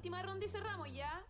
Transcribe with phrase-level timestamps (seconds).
[0.00, 1.22] última ronda y cerramos ya.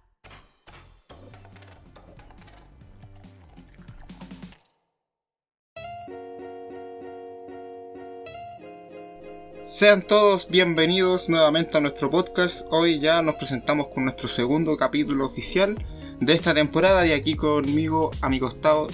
[9.64, 12.68] Sean todos bienvenidos nuevamente a nuestro podcast.
[12.70, 15.74] Hoy ya nos presentamos con nuestro segundo capítulo oficial
[16.20, 18.86] de esta temporada y aquí conmigo a mi costado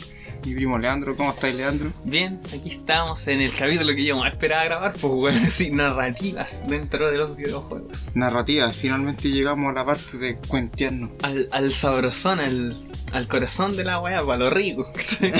[0.46, 1.16] mi primo Leandro.
[1.16, 1.92] ¿Cómo estáis, Leandro?
[2.04, 6.66] Bien, aquí estamos en el capítulo que yo más esperaba grabar, pues bueno, así, narrativas
[6.68, 8.10] dentro de los videojuegos.
[8.14, 11.10] Narrativas, finalmente llegamos a la parte de cuentearnos.
[11.22, 12.76] Al, al sabrosón, al,
[13.12, 14.86] al corazón de la weá, para ricos.
[14.94, 15.32] ¿cachai?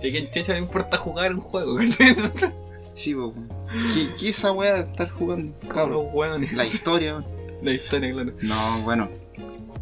[0.00, 1.78] que quien chucha le importa jugar un juego.
[2.96, 3.34] Sí, po.
[3.92, 5.52] ¿Qué, qué es esa weá de estar jugando?
[5.66, 6.46] Cabrón.
[6.52, 7.16] La historia.
[7.16, 7.24] weón.
[7.60, 8.32] La historia, claro.
[8.40, 9.08] No, bueno.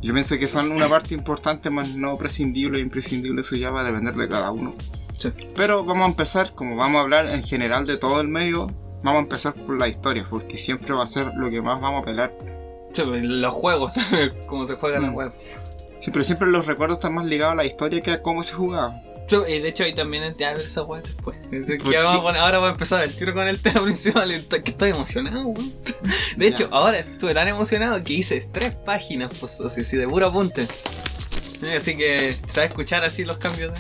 [0.03, 3.83] Yo pienso que son una parte importante, más no prescindible e imprescindible, eso ya va
[3.83, 4.75] a depender de cada uno.
[5.19, 5.31] Sí.
[5.55, 8.67] Pero vamos a empezar, como vamos a hablar en general de todo el medio,
[9.05, 12.03] vamos a empezar por la historia, porque siempre va a ser lo que más vamos
[12.03, 12.33] a pelar.
[12.93, 14.33] Sí, pues, los juegos, ¿sabes?
[14.49, 15.15] Cómo se juega la Mm.
[15.15, 15.33] web.
[16.01, 19.01] Siempre, siempre los recuerdos están más ligados a la historia que a cómo se jugaba.
[19.49, 21.37] Y de hecho ahí también te hablo esa weá después.
[21.49, 24.29] Poner- ahora voy a empezar el tiro con el tema principal.
[24.49, 25.73] Que estoy emocionado, weón.
[26.37, 26.77] De hecho, Ya.
[26.77, 30.67] ahora estuve tan emocionado que hice tres páginas, pues, así, de puro apunte.
[31.77, 33.79] Así que se va a escuchar así los cambios de.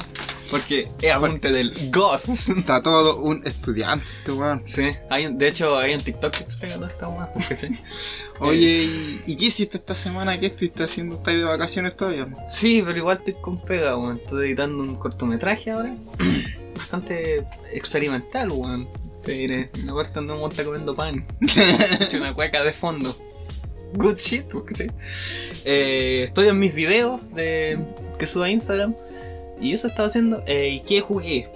[0.52, 2.20] Porque es apunte del God.
[2.28, 4.62] Está todo un estudiante, weón.
[4.66, 7.68] Sí, hay, de hecho hay un TikTok que explica toda esta porque sí.
[8.38, 10.38] Oye, ¿y, y qué hiciste esta semana?
[10.38, 11.16] ¿Qué estuviste haciendo?
[11.16, 12.28] ¿Estás de vacaciones todavía?
[12.50, 14.18] Sí, pero igual estoy con pega, weón.
[14.22, 15.96] Estoy editando un cortometraje ahora.
[16.76, 18.88] Bastante experimental, weón.
[19.24, 19.70] Te diré.
[19.82, 21.26] Una parte donde uno está comiendo pan.
[21.40, 23.16] Hecho una cueca de fondo.
[23.94, 24.44] Good shit,
[24.76, 24.86] ¿sí?
[25.64, 27.78] eh, Estoy en mis videos de,
[28.18, 28.94] que subo a Instagram.
[29.62, 30.42] Y eso estaba haciendo.
[30.46, 31.48] Eh, ¿Y qué jugué?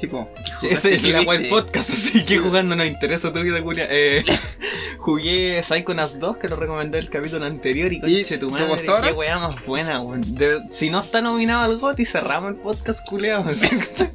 [0.00, 0.28] Tipo,
[0.60, 3.86] Sí, Ese es la web podcast, así que jugando no interesa tu vida, culia.
[3.90, 4.24] Eh,
[4.98, 8.66] jugué Psychonauts 2, que lo recomendé el capítulo anterior, y ¿Y conche tu madre,
[9.02, 10.24] qué weá más buena, weón.
[10.70, 13.44] Si no está nominado al GOTY, cerramos el podcast, que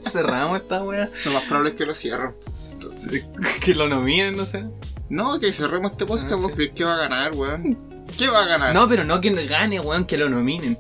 [0.10, 1.10] cerramos esta weá.
[1.26, 2.36] Lo más probable es que lo cierro.
[2.74, 3.26] Entonces,
[3.64, 4.64] Que lo nominen, no sé.
[5.10, 6.54] no, que cerremos este podcast, Ah, sí.
[6.56, 7.78] crees que va a ganar, weón.
[8.18, 8.74] ¿Qué va a ganar?
[8.74, 10.78] No, pero no que gane, weón, que lo nominen.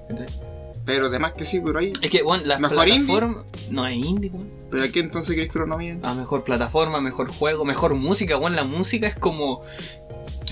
[0.86, 1.94] Pero además que sí, pero ahí.
[2.02, 3.06] Es que, weón, la ¿Mejor indie?
[3.18, 3.44] plataforma.
[3.72, 4.46] No hay indie, weón.
[4.70, 6.00] ¿Pero a qué entonces crees que lo nominen?
[6.04, 8.56] Ah, mejor plataforma, mejor juego, mejor música, weón.
[8.56, 9.64] La música es como.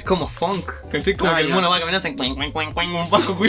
[0.04, 0.70] Es como funk.
[0.92, 1.16] ¿cachai?
[1.16, 1.56] Como Ah, que el ya.
[1.56, 3.38] mono va caminando en cuan, cuan, cuan, cuan, un bajo.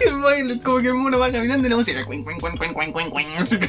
[0.00, 2.02] El baile, como que el mono va caminando y la música.
[2.04, 3.66] cuan, cuan, cuan, cuan, así que-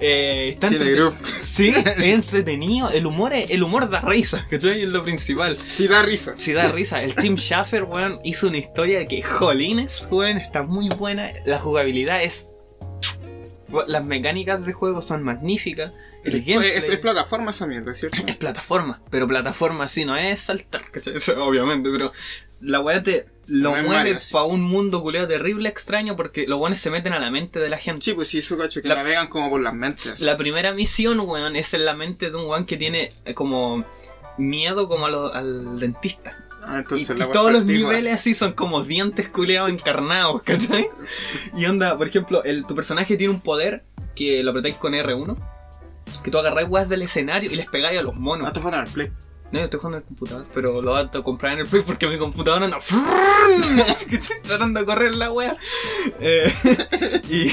[0.00, 1.14] Eh, está Tiene entrete- groove.
[1.46, 2.90] Sí, es entretenido.
[2.90, 4.80] El humor, es- el humor da risa, ¿cachai?
[4.82, 5.58] Es lo principal.
[5.66, 6.34] Sí da risa.
[6.38, 10.88] Si da risa, el Team Schaffer, weón, hizo una historia que, jolines, weón, está muy
[10.88, 11.30] buena.
[11.44, 12.48] La jugabilidad es.
[13.86, 15.92] Las mecánicas de juego son magníficas.
[16.24, 18.18] El Es, plataforma esa mierda, ¿cierto?
[18.26, 21.14] es plataforma, pero plataforma sí no es saltar, ¿cachai?
[21.38, 22.12] Obviamente, pero
[22.60, 26.78] la weá te lo No mueve para un mundo culeo terrible, extraño, porque los weones
[26.78, 28.02] se meten a la mente de la gente.
[28.04, 30.20] Sí, pues sí, eso cacho, que La- navegan como por las mentes.
[30.20, 33.84] La primera misión, weón, es en la mente de un weón que tiene eh, como
[34.38, 36.36] miedo como a lo- al dentista.
[36.62, 38.10] Ah, Y, entonces y la weá todos los niveles así.
[38.10, 40.86] así son como dientes culeados encarnados, ¿cachai?
[41.56, 43.82] Y onda, por ejemplo, el, tu personaje tiene un poder
[44.14, 45.34] que lo apretáis con R1,
[46.18, 48.48] que tú agarráis weas del escenario y les pegáis a los monos.
[48.48, 49.10] Ah, te falta el play.
[49.52, 51.82] No, yo estoy jugando en el computador, pero lo voy a comprar en el Play
[51.82, 52.78] porque mi computador anda
[54.08, 55.56] que estoy tratando de correr la wea.
[56.20, 56.52] Eh,
[57.28, 57.50] y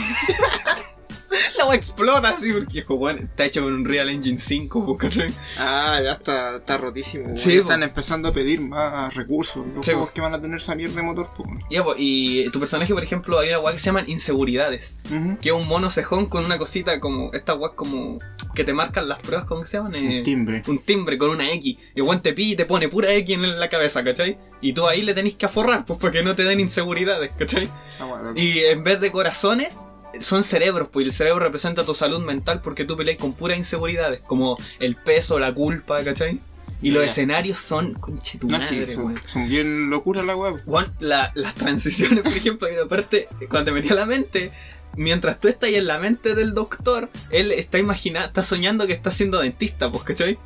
[1.57, 5.33] la wea explota así porque weón, está hecho con un Real Engine 5, po, ¿cachai?
[5.57, 7.35] Ah, ya está, está rotísimo.
[7.35, 9.65] Sí, Ya están empezando a pedir más recursos.
[9.75, 11.27] Los Sí, juegos que van a tener esa mierda de motor.
[11.69, 14.97] Ya, po, y tu personaje, por ejemplo, hay una wea que se llaman inseguridades.
[15.41, 17.31] Que es un mono cejón con una cosita como.
[17.33, 18.17] Esta wea como.
[18.55, 19.95] que te marcan las pruebas, ¿cómo se llaman?
[19.95, 20.61] Eh, Un timbre.
[20.67, 21.77] un timbre con una X.
[21.95, 24.37] Y weón te pilla y te pone pura X en la cabeza, ¿cachai?
[24.61, 27.69] Y tú ahí le tenés que aforrar, pues porque no te den inseguridades, ¿cachai?
[27.99, 29.79] Ah, bueno, Y en vez de corazones,
[30.19, 33.57] son cerebros, pues y el cerebro representa tu salud mental porque tú peleas con puras
[33.57, 36.39] inseguridades, como el peso, la culpa, ¿cachai?
[36.81, 38.93] Y los escenarios son, conche tu No, madre, sí,
[39.25, 40.61] son, bien locuras la web.
[40.99, 44.51] La- las transiciones, por ejemplo, y aparte, cuando te metía la mente,
[44.95, 48.93] mientras tú estás ahí en la mente del doctor, él está imaginando, está soñando que
[48.93, 50.37] está siendo dentista, pues, ¿cachai?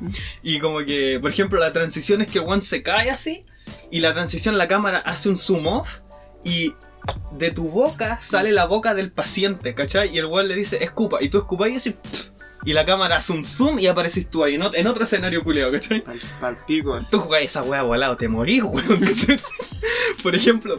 [0.42, 3.44] Y como que, por ejemplo, la transición es que one se cae así,
[3.90, 5.98] y la transición la cámara hace un zoom off,
[6.44, 6.74] y
[7.32, 10.14] de tu boca sale la boca del paciente, ¿cachai?
[10.14, 11.96] Y el one le dice, escupa, y tú escupas y así,
[12.64, 15.42] y la cámara hace un zoom y apareces tú ahí, en ot- en otro escenario
[15.42, 16.02] culeado, ¿cachai?
[16.02, 16.20] Pal,
[16.94, 17.10] así.
[17.10, 19.00] Tú jugás esa wea volado, te morís, weón.
[20.22, 20.76] Por ejemplo,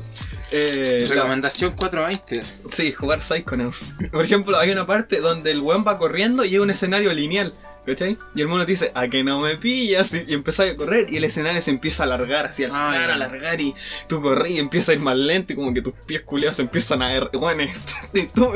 [0.52, 2.38] eh, la- Recomendación 420.
[2.38, 2.64] es.
[2.72, 3.94] sí, jugar Psychonauts.
[4.12, 7.54] Por ejemplo, hay una parte donde el weón va corriendo y es un escenario lineal.
[7.86, 8.18] ¿Cachai?
[8.36, 11.08] Y el mono te dice, a que no me pillas, y, y empezás a correr,
[11.12, 13.12] y el escenario se empieza a alargar, así, a Ah, alargar, ya.
[13.12, 13.76] a alargar, y
[14.08, 16.62] tú corres y empieza a ir más lento, y como que tus pies culiados se
[16.64, 17.64] empiezan a er, bueno,
[18.14, 18.52] y tú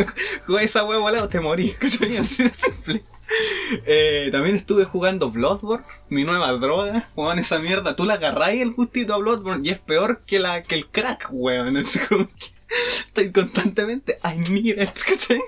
[0.46, 2.18] jugás esa hueá te morís, ¿cachai?
[2.18, 3.04] Así de simple.
[3.86, 8.72] Eh, también estuve jugando Bloodborne, mi nueva droga, weón, esa mierda, tú la agarráis el
[8.72, 12.48] gustito a Bloodborne y es peor que la que el crack, weón, es como que
[13.00, 15.42] estoy constantemente, ay mira, esto, ¿cachai?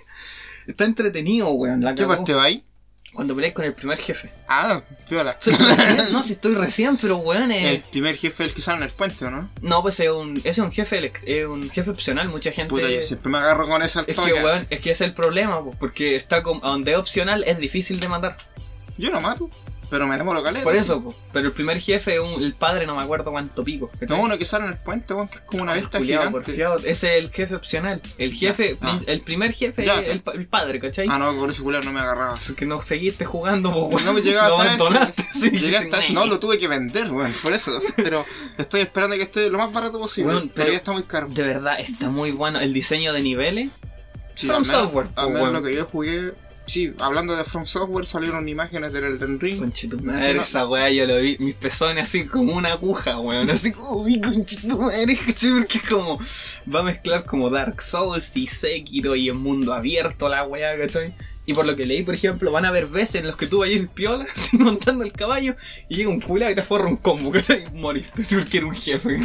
[0.68, 2.66] Está entretenido, weón, la ¿Qué parte va ahí?
[3.14, 4.32] Cuando peleáis con el primer jefe.
[4.48, 5.36] Ah, piola.
[5.40, 8.78] Soy recién, no, si estoy recién, pero weón, El eh, primer jefe el que sale
[8.78, 9.50] en el puente, ¿o no?
[9.62, 12.70] no, pues es un, ese es un jefe, elec- es un jefe opcional, mucha gente...
[12.70, 15.16] Puta, yo siempre me agarro con esas es que, weón, es que ese es el
[15.16, 18.38] problema, pues, porque está como, donde es opcional es difícil de matar.
[18.98, 19.50] Yo no mato,
[19.90, 20.64] pero me demoro caleta.
[20.64, 21.16] Por eso, pues.
[21.34, 23.90] Pero el primer jefe, un- el padre, no me acuerdo cuánto pico.
[24.08, 26.22] No, uno que sale en el puente, weón, que es como una El bestia culiao
[26.28, 26.40] gigante.
[26.46, 28.02] porfiado, Ese es el jefe opcional.
[28.18, 29.00] El Ya, jefe, ah.
[29.06, 30.12] el primer jefe Ya, es sí.
[30.12, 31.08] el, pa- el padre, ¿cachai?
[31.10, 32.38] Ah, no, por ese culiao no me agarraba.
[32.56, 34.06] Que no seguiste jugando, pues, weón.
[34.06, 35.52] No me llegaba Lo hasta ese.
[35.52, 36.10] Llegué hasta.
[36.10, 37.72] No, lo tuve que vender, weón, por eso.
[37.98, 38.24] Pero
[38.58, 40.34] estoy esperando que esté lo más barato posible.
[40.34, 41.28] Pero- Todavía está muy caro.
[41.30, 42.60] De verdad, está muy bueno.
[42.60, 43.72] El diseño de niveles.
[44.36, 46.32] Sí, From al menos- Software, Al menos lo que yo jugué.
[46.70, 49.58] Sí, hablando de From Software, salieron imágenes del Elden Ring.
[49.58, 50.42] Conchetumadre, No.
[50.44, 51.36] esa weá yo lo vi.
[51.40, 53.50] Mis pezones así como una aguja, weón.
[53.50, 55.18] Así como, uy, conchetumadre.
[55.26, 56.20] Porque es como.
[56.74, 61.16] Va a mezclar como Dark Souls y Sekiro y en mundo abierto la weá, ¿cachai?
[61.48, 63.60] Y por lo que leí, por ejemplo, van a haber veces en los que tú
[63.60, 65.56] vas a ir piola, así montando el caballo,
[65.90, 67.66] y llega un culo y te forra un combo, ¿cachai?
[67.74, 69.20] Y moriste, porque era un jefe.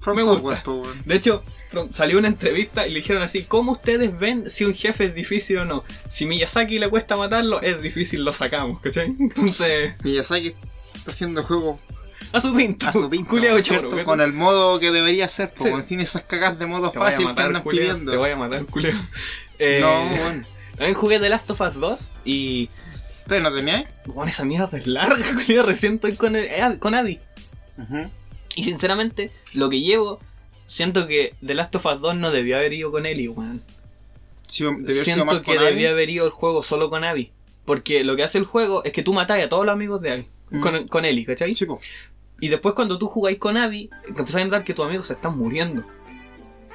[0.00, 0.70] From me Software, gusta.
[0.70, 1.02] weón.
[1.04, 1.44] De hecho,
[1.90, 5.58] salió una entrevista y le dijeron así, ¿cómo ustedes ven si un jefe es difícil
[5.58, 5.84] o no?
[6.08, 9.06] Si Miyazaki le cuesta matarlo, es difícil, lo sacamos, ¿cachai?
[9.18, 10.54] Entonces, Miyazaki
[10.94, 11.78] está haciendo juego
[12.32, 12.88] a su pinta.
[12.88, 15.88] a su pinta, Culeado choro, con el modo que debería ser, pues, Sí.
[15.90, 18.12] sin esas cagas de modo Te fácil que matar, andan pidiendo.
[18.12, 18.96] Te voy a matar, culeo.
[19.60, 20.46] Eh, No, weón.
[20.76, 22.70] También jugué The Last of Us 2 y...
[23.24, 23.88] ¿Ustedes no teníais?
[24.06, 25.64] Bueno, esa mierda es larga, culeo.
[25.64, 27.18] Recién estoy con, el- eh, con Abby.
[28.54, 30.20] Y sinceramente, lo que llevo...
[30.68, 33.62] Siento que The Last of Us 2 no debió haber ido con Ellie, weón.
[34.46, 37.32] Sí, debió Siento que debía haber ido el juego solo con Abby.
[37.64, 40.12] Porque lo que hace el juego es que tú matas a todos los amigos de
[40.12, 40.28] Abby.
[40.50, 40.60] Mm.
[40.60, 41.54] Con, con Ellie, ¿cachai?
[41.54, 41.80] Sí, po.
[42.38, 45.14] Y después cuando tú jugáis con Abby, te empezás a notar que tus amigos se
[45.14, 45.84] están muriendo.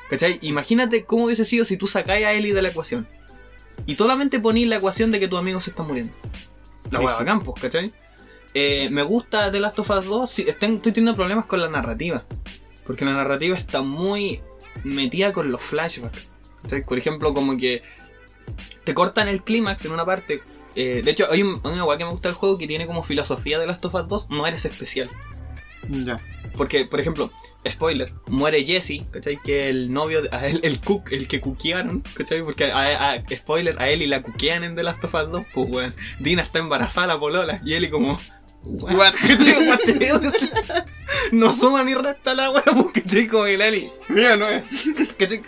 [0.10, 0.40] ¿Cachai?
[0.42, 3.08] Imagínate cómo hubiese sido si tú sacáis a Ellie de la ecuación.
[3.86, 6.14] Y solamente ponís la ecuación de que tus amigos se están muriendo.
[6.90, 7.92] La hueá bacán, pues, ¿cachai?
[8.56, 11.70] Eh, me gusta The Last of Us 2, sí, estoy, estoy teniendo problemas con la
[11.70, 12.24] narrativa.
[12.86, 14.42] Porque la narrativa está muy
[14.84, 16.30] metida con los flashbacks.
[16.64, 16.86] ¿cachai?
[16.86, 17.82] Por ejemplo, como que
[18.84, 20.40] te cortan el clímax en una parte.
[20.76, 23.04] Eh, de hecho, hay un- una hueá que me gusta del juego que tiene como
[23.04, 25.10] filosofía de Last of Us 2, no eres especial.
[25.90, 26.20] Ya.
[26.58, 27.30] Porque, por ejemplo,
[27.70, 29.38] spoiler, muere Jesse, ¿cachai?
[29.44, 32.42] Que el novio, de- a él, el cook, el que cuquearon, ¿cachai?
[32.42, 35.46] Porque, a, a- spoiler, a él y la cuquean en The Last of Us 2,
[35.54, 35.94] pues, weón.
[36.20, 38.20] Dina está embarazada, la polola, y él y como...
[38.66, 39.14] What?
[41.32, 43.28] No suma ni resta la weá, pues, ¿cachai?
[43.28, 44.64] Como el Ali, Mira, no es.
[45.18, 45.42] ¿cachai?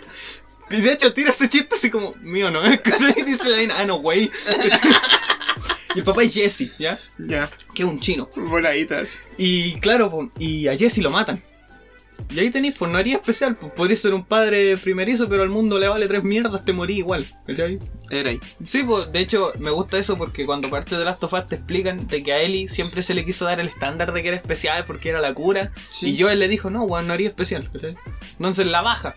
[0.70, 2.80] Y de hecho tira ese chiste así como, mío no es,
[3.26, 4.30] dice la Dina, ah, no, güey.
[5.94, 6.98] y el papá es Jesse, ¿ya?
[7.18, 7.48] Ya.
[7.74, 8.28] Que es un chino.
[8.34, 9.20] Voladitas.
[9.38, 11.40] Y claro, y a Jesse lo matan.
[12.28, 15.48] Y ahí tenéis, pues no haría especial, pues podría ser un padre primerizo, pero al
[15.48, 17.78] mundo le vale tres mierdas, te morí igual, ¿cachai?
[18.10, 18.40] Era ahí.
[18.64, 21.54] Sí, pues de hecho me gusta eso porque cuando parte de Last of Us te
[21.56, 24.36] explican de que a Ellie siempre se le quiso dar el estándar de que era
[24.36, 25.70] especial porque era la cura.
[25.88, 26.10] Sí.
[26.10, 27.94] Y Joel le dijo, no, weón, no haría especial, ¿cachai?
[28.32, 29.14] Entonces la baja,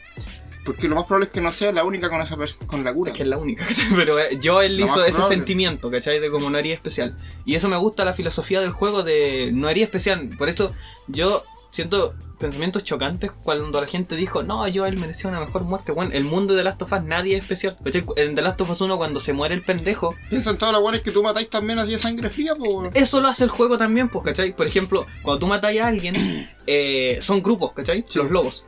[0.66, 2.38] Porque lo más probable es que no sea la única con esa
[2.68, 3.12] con la cura.
[3.12, 3.88] es que es la única, ¿cachai?
[3.96, 5.36] Pero eh, Joel Lo hizo ese probable.
[5.36, 6.20] sentimiento, ¿cachai?
[6.20, 7.18] De como no haría especial.
[7.46, 10.30] Y eso me gusta la filosofía del juego de no haría especial.
[10.38, 10.74] Por eso
[11.08, 15.92] yo siento pensamientos chocantes cuando la gente dijo, no, Joel mereció una mejor muerte.
[15.92, 17.76] Bueno, el mundo de Last of Us nadie es especial.
[18.16, 20.82] En The Last of Us 1 cuando se muere el pendejo, Piensa en todos los
[20.82, 22.96] buenos que tú matáis también así de sangre fría, pues.
[22.96, 24.56] eso lo hace el juego también, pues, ¿cachai?
[24.56, 26.16] Por ejemplo, cuando tú matas a alguien,
[26.68, 28.04] eh, son grupos, ¿cachai?
[28.08, 28.20] Sí.
[28.20, 28.66] Los lobos.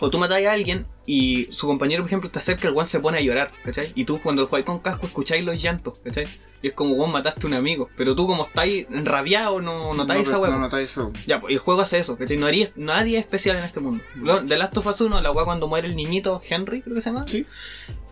[0.00, 2.98] O tú matas a alguien y su compañero, por ejemplo, te acerca, el guan se
[3.00, 3.92] pone a llorar, ¿cachai?
[3.94, 6.26] Y tú cuando jugáis con casco escucháis los llantos, ¿cachai?
[6.62, 7.88] Y es como, guan, mataste a un amigo.
[7.96, 10.50] Pero tú como estáis enrabiado, no notáis esa no, hueá.
[10.50, 11.12] no notáis eso.
[11.26, 12.36] Ya, pues el juego hace eso, ¿cachai?
[12.36, 14.02] No haría, nadie es especial en este mundo.
[14.16, 17.02] Lo- The Last of Us 1, la weá cuando muere el niñito Henry, creo que
[17.02, 17.24] se llama.
[17.28, 17.46] Sí.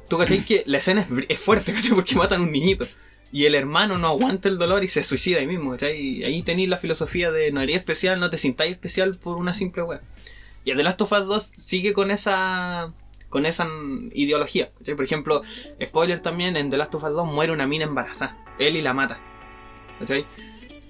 [0.08, 1.90] Tú cachai que la escena es, fuerte, ¿cachai?
[1.94, 2.86] Porque matan a un niñito.
[3.32, 5.98] Y el hermano no aguanta el dolor y se suicida ahí mismo, ¿cachai?
[6.00, 9.52] Y ahí tenéis la filosofía de no haría especial, no te sintáis especial por una
[9.54, 10.00] simple weá.
[10.64, 12.92] Y The Last of Us 2 sigue con esa
[13.28, 13.66] con esa
[14.12, 14.70] ideología.
[14.78, 14.94] ¿cachai?
[14.94, 15.42] Por ejemplo,
[15.84, 18.36] spoiler también, en The Last of Us 2 muere una mina embarazada.
[18.58, 19.18] Él y la mata.
[19.98, 20.24] ¿Cachai?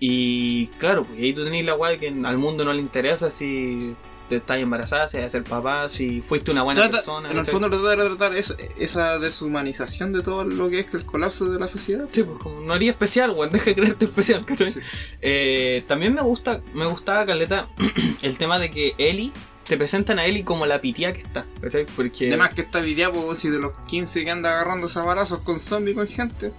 [0.01, 3.95] Y claro, pues ahí tú tenéis la weá que al mundo no le interesa si
[4.29, 7.31] te estás embarazada, si a ser papá, si fuiste una buena Trata- persona.
[7.31, 11.05] en el fondo trata de tratar esa, esa deshumanización de todo lo que es el
[11.05, 12.07] colapso de la sociedad.
[12.11, 14.73] Sí, pues como no haría especial, weón, deja de creerte especial, ¿cachai?
[14.73, 14.81] Sí.
[15.21, 17.69] Eh, también me gusta, me gustaba, Caleta,
[18.23, 19.31] el tema de que Ellie,
[19.67, 21.87] te presentan a Ellie como la pitía que está, ¿cachai?
[21.97, 22.29] Porque...
[22.29, 25.97] Además que esta video, pues, si de los 15 que anda agarrando balazos con zombies
[25.97, 26.53] con gente.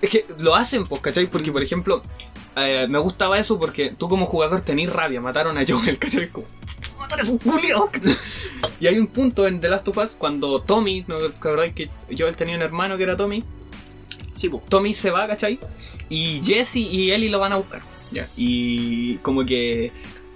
[0.00, 1.26] Es que lo hacen, pues, ¿cachai?
[1.26, 2.02] Porque, por ejemplo,
[2.56, 6.28] eh, me gustaba eso porque tú como jugador tenés rabia, mataron a Joel, ¿cachai?
[6.28, 6.46] Como,
[6.98, 7.90] matar a un culiao.
[8.80, 11.18] Y hay un punto en The Last of Us cuando Tommy, ¿no?
[11.18, 13.42] ¿Recordáis que Joel tenía un hermano que era Tommy?
[14.34, 14.64] Sí, pues.
[14.66, 15.58] Tommy se va, ¿cachai?
[16.08, 17.82] Y Jesse y Ellie lo van a buscar.
[18.10, 18.28] Ya.
[18.36, 19.92] Y como que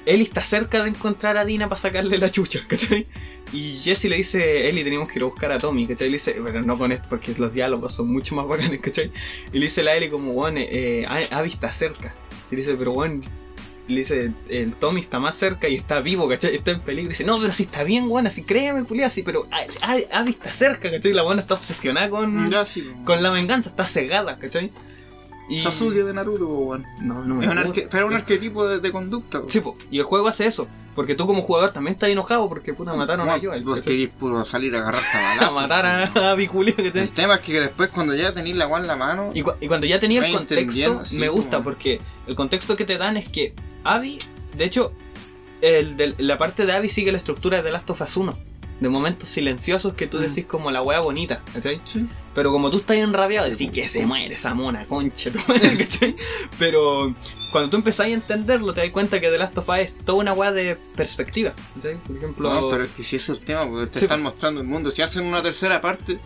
[0.09, 3.07] Ellie está cerca de encontrar a Dina para sacarle la chucha, ¿cachai?
[3.53, 6.09] Y Jesse le dice, Ellie, tenemos que ir a buscar a Tommy, ¿cachai?
[6.09, 9.11] Y le dice, pero no con esto, porque los diálogos son mucho más bacanes, ¿cachai?
[9.53, 12.15] Y le dice a Ellie como, bueno, eh, Abby está cerca.
[12.51, 13.21] Y le dice, pero bueno,
[13.87, 16.55] le dice, el Tommy está más cerca y está vivo, ¿cachai?
[16.57, 17.09] Está en peligro.
[17.09, 19.47] Y dice, no, pero si está bien, bueno, así créeme, culiao, así, pero
[20.13, 21.13] Abby está cerca, ¿cachai?
[21.15, 22.87] La buena está obsesionada con, Ya, sí.
[23.05, 24.71] con la venganza, está cegada, ¿cachai?
[25.49, 25.61] Y...
[25.61, 26.85] Sasuke de Naruto, weón.
[27.01, 27.73] No, no me Es un acuerdo.
[27.81, 29.41] arque- pero es un arquetipo de, de conducta.
[29.49, 30.69] Sí, po, y el juego hace eso.
[30.95, 33.63] Porque tú como jugador también estás enojado porque puta mataron a Joel.
[33.63, 33.81] Vos
[34.45, 35.55] salir a agarrar A balazos.
[35.63, 37.03] matar a, a Biculio, ¿cachai?
[37.03, 39.31] El tema es que después cuando ya tenéis la guan en la mano.
[39.33, 42.77] Y, cu- y cuando ya tenía el contexto, sí, me gusta como- porque el contexto
[42.77, 44.19] que te dan es que Abby,
[44.57, 44.93] de hecho,
[45.63, 48.37] el del- la parte de Abby sigue la estructura de Last of Us 1.
[48.81, 51.81] De momentos silenciosos que tú decís como la wea bonita, ¿cachai?
[51.85, 52.07] Sí.
[52.35, 55.31] Pero como tú estás enrabiado, decís que se muere esa mona, concha,
[55.79, 56.15] ¿cachai?
[56.59, 57.13] Pero
[57.51, 60.19] cuando tú empezás a entenderlo, te das cuenta que The Last of Us es toda
[60.19, 61.97] una weá de perspectiva, ¿cachai?
[61.97, 64.61] Por ejemplo, No, pero es que si es el tema, porque te Sí, están mostrando
[64.61, 64.91] el mundo.
[64.93, 66.21] Si hacen una tercera parte,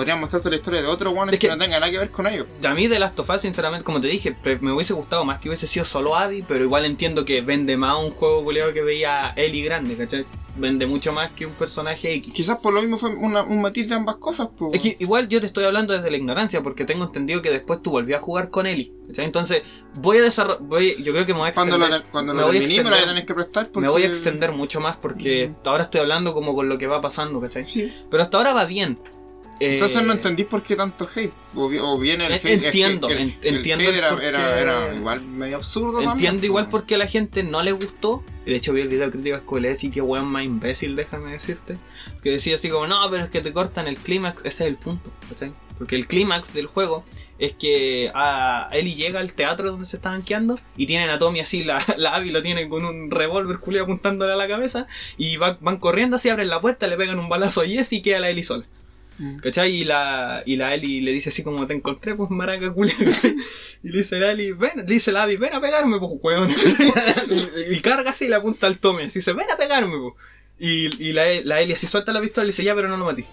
[0.00, 2.10] podrían mostrarte la historia de otro guanes Es que, que- no tenga nada que ver
[2.10, 2.46] con ellos.
[2.64, 5.48] a mí The Last of Us, sinceramente, como te dije, me hubiese gustado más que
[5.48, 9.32] hubiese sido solo Abby, pero igual entiendo que vende más un juego culiado que veía
[9.36, 10.24] Ellie grande, ¿cachai?
[10.56, 12.32] Vende mucho más que un personaje X.
[12.34, 14.72] Quizás por lo mismo fue una- un matiz de ambas cosas, pues.
[14.74, 17.80] Es que igual yo te estoy hablando desde la ignorancia, porque tengo entendido que después
[17.82, 19.26] tú volvías a jugar con Ellie, ¿cachai?
[19.26, 19.62] Entonces,
[19.94, 20.60] voy a desarrollar,
[21.04, 22.82] yo creo que me voy a cuando extender- lo, cuando me lo voy a terminé
[22.82, 23.80] me la voy a extender- que prestar porque...
[23.80, 27.00] Me voy a extender mucho más porque ahora estoy hablando como con lo que va
[27.00, 27.66] pasando, ¿cachai?
[27.66, 27.92] Sí.
[28.10, 28.98] Pero hasta ahora va bien.
[29.60, 31.32] Eh, Entonces no entendí por qué tanto hate.
[31.54, 32.44] O, o viene el hate.
[32.46, 35.92] es que- entiendo, el, el entiendo hate era, por qué- era, era igual medio absurdo.
[35.98, 36.80] también, Entiendo igual pues.
[36.80, 38.24] porque a la gente no le gustó.
[38.46, 41.76] De hecho, vi el video de críticas le y que weón más imbécil, déjame decirte.
[42.22, 44.38] Que decía así como, no, pero es que te cortan el clímax.
[44.46, 45.52] Ese es el punto, ¿cachai?
[45.78, 47.04] Porque el clímax del juego
[47.38, 51.40] es que a Ellie llega al teatro donde se estaban quedando y tienen a Tommy
[51.40, 54.86] así, la, la Abby lo tiene con un revólver culiao apuntándole a la cabeza
[55.18, 58.02] y va- van corriendo así, abren la puerta, le pegan un balazo a Jess y
[58.02, 58.64] queda la Ellie sola.
[59.20, 59.36] Mm.
[59.36, 59.70] ¿Cachai?
[59.70, 62.94] Y la, y la Eli le dice así como te encontré, pues maraca culia.
[63.82, 66.50] y le dice la Eli, ven, le dice la Abby, ven a pegarme, pues weón.
[66.50, 70.14] y, y carga así y le apunta al Tommy, así dice, ven a pegarme, pues.
[70.58, 72.96] Y, y la, la Eli así suelta la pistola y le dice, ya, pero no
[72.96, 73.26] lo matí.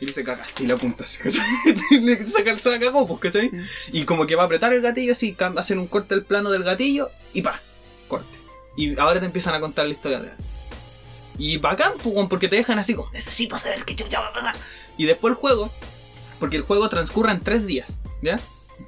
[0.00, 1.44] Y le dice, cagaste, y le apunta así, ¿cachai?
[1.92, 3.48] Y le saca, se la cagó, pues, ¿cachai?
[3.48, 3.66] Mm.
[3.92, 6.64] Y como que va a apretar el gatillo así, hacen un corte del plano del
[6.64, 7.60] gatillo y pa,
[8.08, 8.38] corte.
[8.76, 10.42] Y ahora te empiezan a contar la historia de Abby.
[11.38, 14.56] Y bacán, pues, porque te dejan así como, necesito saber qué chucha va a pasar.
[14.96, 15.70] Y después el juego,
[16.38, 18.38] porque el juego transcurre en tres días, ¿ya?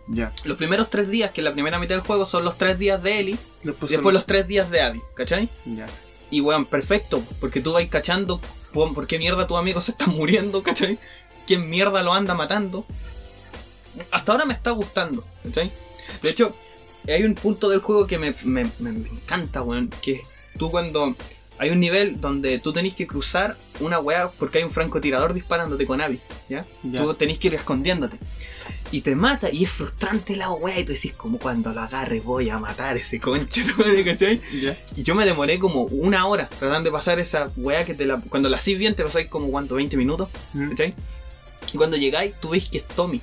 [0.08, 0.32] Ya.
[0.44, 3.02] Los primeros tres días, que es la primera mitad del juego, son los tres días
[3.02, 5.48] de Ellie, Después, y después los tres días de Abby, ¿cachai?
[5.66, 5.86] Ya.
[6.30, 8.40] Y weón, perfecto, porque tú vas cachando
[8.74, 10.98] weón, por qué mierda tus amigos se están muriendo, ¿cachai?
[11.46, 12.84] ¿Quién mierda lo anda matando?
[14.10, 15.70] Hasta ahora me está gustando, ¿cachai?
[16.22, 16.54] De hecho,
[17.06, 20.22] hay un punto del juego que me, me- me- encanta, weón, que
[20.58, 21.14] tú cuando...
[21.58, 25.86] Hay un nivel donde tú tenés que cruzar una weá porque hay un francotirador disparándote
[25.86, 26.64] con Abby, ¿ya?
[26.82, 27.02] Ya.
[27.02, 28.08] Tú tenés que ir escondiendo
[28.90, 32.20] Y te mata y es frustrante la weá y tú decís como cuando lo agarre
[32.20, 33.62] voy a matar ese conche,
[34.04, 34.40] ¿cachai?
[34.60, 34.76] Ya.
[34.96, 38.20] Y yo me demoré como una hora tratando de pasar esa weá que te la.
[38.28, 40.70] Cuando la hacís bien te pasáis como cuánto, 20 minutos, Mm.
[40.70, 40.94] ¿cachai?
[41.72, 43.20] Y cuando llegáis, tú veis que es Tommy.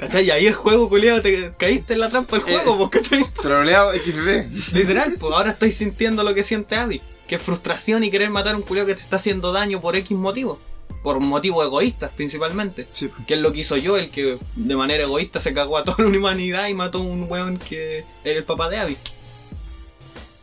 [0.00, 0.24] ¿Cachai?
[0.24, 2.56] Y ahí el juego, culiado, te caíste en la trampa del Eh.
[2.64, 3.22] juego, pues, ¿cachai?
[3.42, 4.72] Troleado XD.
[4.74, 7.02] Literal, pues ahora estáis sintiendo lo que siente Abby.
[7.28, 9.94] Que es frustración y querer matar a un culiado que te está haciendo daño por
[9.96, 10.58] X motivo.
[11.02, 12.86] Por motivos egoístas, principalmente.
[12.92, 13.10] Sí.
[13.26, 16.02] Que es lo que hizo yo, el que de manera egoísta se cagó a toda
[16.02, 18.96] la humanidad y mató a un weón que era el papá de Abby.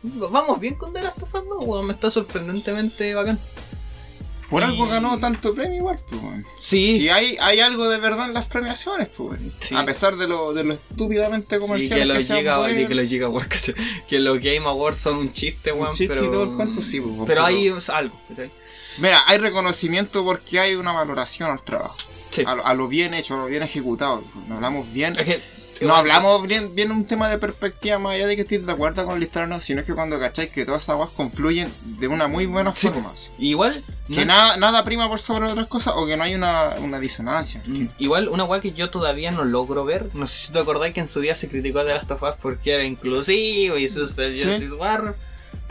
[0.02, 3.38] Vamos bien con The Last of Us 2, weón, me está sorprendentemente bacán.
[4.50, 6.22] Por Y- algo ganó tanto premio igual, pues.
[6.58, 9.38] Sí, Si hay, hay algo de verdad en las premiaciones, pues.
[9.60, 9.74] Sí.
[9.76, 12.94] A pesar de lo, de lo estúpidamente sí, comercial que los han Giga, vuelto, que
[12.94, 13.74] los Giga Awards,
[14.08, 16.24] que los Game Awards son un chiste, weón, pero...
[16.24, 18.50] y todo el cuento, sí, pues, pero hay algo, ¿cachai?
[18.98, 21.96] Mira, hay reconocimiento porque hay una valoración al trabajo.
[22.30, 22.42] Sí.
[22.46, 24.24] A, lo- a lo bien hecho, a lo bien ejecutado.
[24.48, 25.16] No hablamos bien.
[25.18, 25.40] Es que,
[25.80, 28.72] No igual, hablamos bien, bien un tema de perspectiva más allá de que estés de
[28.72, 31.72] acuerdo con la historia o no, sino que cuando cacháis que todas esas aguas confluyen
[31.84, 32.88] de una muy buena Sí.
[32.88, 33.12] forma.
[33.38, 36.34] Igual, no Que es- nada, nada prima por sobre otras cosas o que no hay
[36.34, 37.62] una, una disonancia.
[37.66, 40.10] Mm, Igual, una weá que yo todavía no logro ver.
[40.14, 42.34] No sé si te acordáis que en su día se criticó de Last of Us
[42.42, 44.34] porque era inclusivo y eso es el.
[44.42, 45.14] Justice War.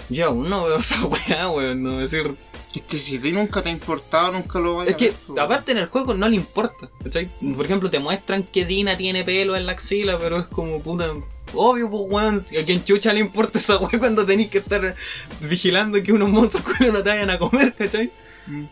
[0.09, 1.83] Yo aún no veo esa weá, weón.
[1.83, 2.33] No decir.
[2.77, 5.09] Es que si a ti nunca te ha importado, nunca lo vayas Es que, a
[5.09, 5.39] ver, pues.
[5.39, 6.89] aparte en el juego no le importa.
[7.03, 7.29] ¿cachai?
[7.55, 11.11] Por ejemplo, te muestran que Dina tiene pelo en la axila, pero es como puta.
[11.53, 12.45] Obvio, pues weón.
[12.59, 14.95] ¿A quién chucha le importa esa weá cuando tenéis que estar
[15.41, 18.11] vigilando que unos monstruos no te vayan a comer, ¿cachai?
[18.47, 18.63] Mm.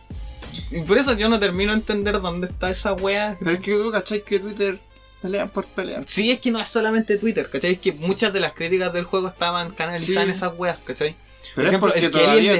[0.70, 3.36] Y por eso yo no termino de entender dónde está esa weá.
[3.44, 4.78] Es que tú cacháis que Twitter
[5.22, 6.04] pelean por pelear.
[6.06, 7.72] Sí, es que no es solamente Twitter, ¿cachai?
[7.72, 10.30] Es que muchas de las críticas del juego estaban canalizadas Sí.
[10.30, 11.16] en esas weas, ¿cachai?
[11.56, 12.52] Pero ejemplo, es porque todavía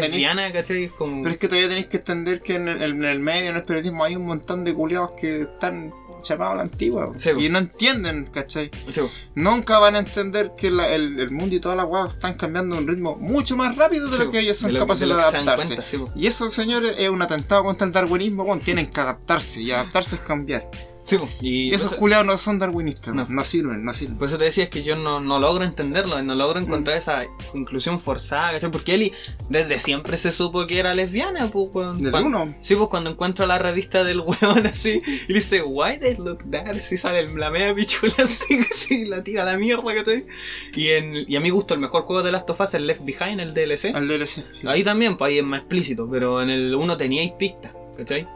[0.99, 1.23] como...
[1.23, 3.63] Pero es que todavía tenéis que entender que en el, en el medio, en el
[3.63, 5.93] periodismo, hay un montón de culiados que están
[6.25, 7.13] llamados a la antigua.
[7.17, 8.71] Sí, y no entienden, ¿cachai?
[8.91, 9.03] Sí,
[9.35, 12.75] Nunca van a entender que la- el, el mundo y todas las weas están cambiando
[12.75, 15.15] a un ritmo mucho más rápido de sí, lo que ellos son de capaces de,
[15.15, 15.77] de adaptarse.
[15.77, 16.19] cuenta.
[16.19, 18.45] Y eso, señores, es un atentado contra el darwinismo.
[18.45, 20.69] Bueno, tienen que adaptarse y adaptarse es cambiar.
[21.07, 21.17] Sí.
[21.41, 23.27] Y esos eso- culiados no son darwinistas, No.
[23.29, 24.19] no, sirven, no sirven.
[24.19, 27.25] Por eso te decía es que yo no, no logro entenderlo, no logro encontrar esa
[27.55, 28.71] inclusión forzada, ¿cachai?
[28.73, 29.13] Porque Ellie
[29.49, 32.03] desde siempre se supo que era lesbiana, pues, weón.
[32.03, 32.55] Del Cuando- uno.
[32.61, 36.67] Sí, pues cuando encuentra la revista del weón así, y dice, why they look that?
[36.71, 40.27] Así sale el- la media pichula así, así, la tira a la mierda, ¿cachai?
[40.75, 43.05] Y, en, y a mi gusto, el mejor juego de Last of Us es Left
[43.05, 43.95] Behind, el DLC.
[43.95, 44.45] Al DLC.
[44.53, 44.67] Sí.
[44.67, 48.27] Ahí también, pues ahí es más explícito, pero en el 1 teníais pistas, ¿cachai?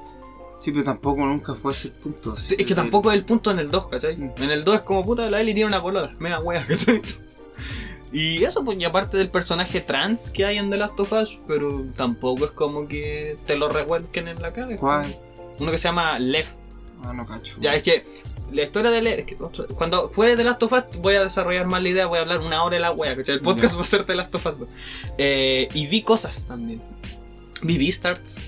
[0.62, 2.37] Sí, pero tampoco nunca fue ese punto.
[2.37, 4.14] Sí, Es que tampoco es el punto en el 2, ¿cachai?
[4.14, 7.00] En el 2 es como puta, la Ellie tiene una polola, me da wea, ¿cachai?
[8.12, 11.38] Y eso, pues, y aparte del personaje trans que hay en The Last of Us,
[11.47, 14.81] pero tampoco es como que te lo revuelquen en la cabeza.
[14.81, 15.14] ¿Cuál?
[15.61, 16.47] Uno que se llama Lev.
[17.05, 17.57] Ah, no cacho.
[17.61, 18.05] Ya, es que
[18.50, 19.21] la historia de Lev.
[19.21, 19.37] es que
[19.76, 22.40] cuando fue The Last of Us, voy a desarrollar más la idea, voy a hablar
[22.40, 23.37] una hora de la wea, ¿cachai?
[23.37, 23.76] El podcast Ya.
[23.79, 24.69] va a ser The Last of Us.
[25.17, 26.83] Eh, y vi cosas también.
[27.62, 28.40] Vi Beastarts.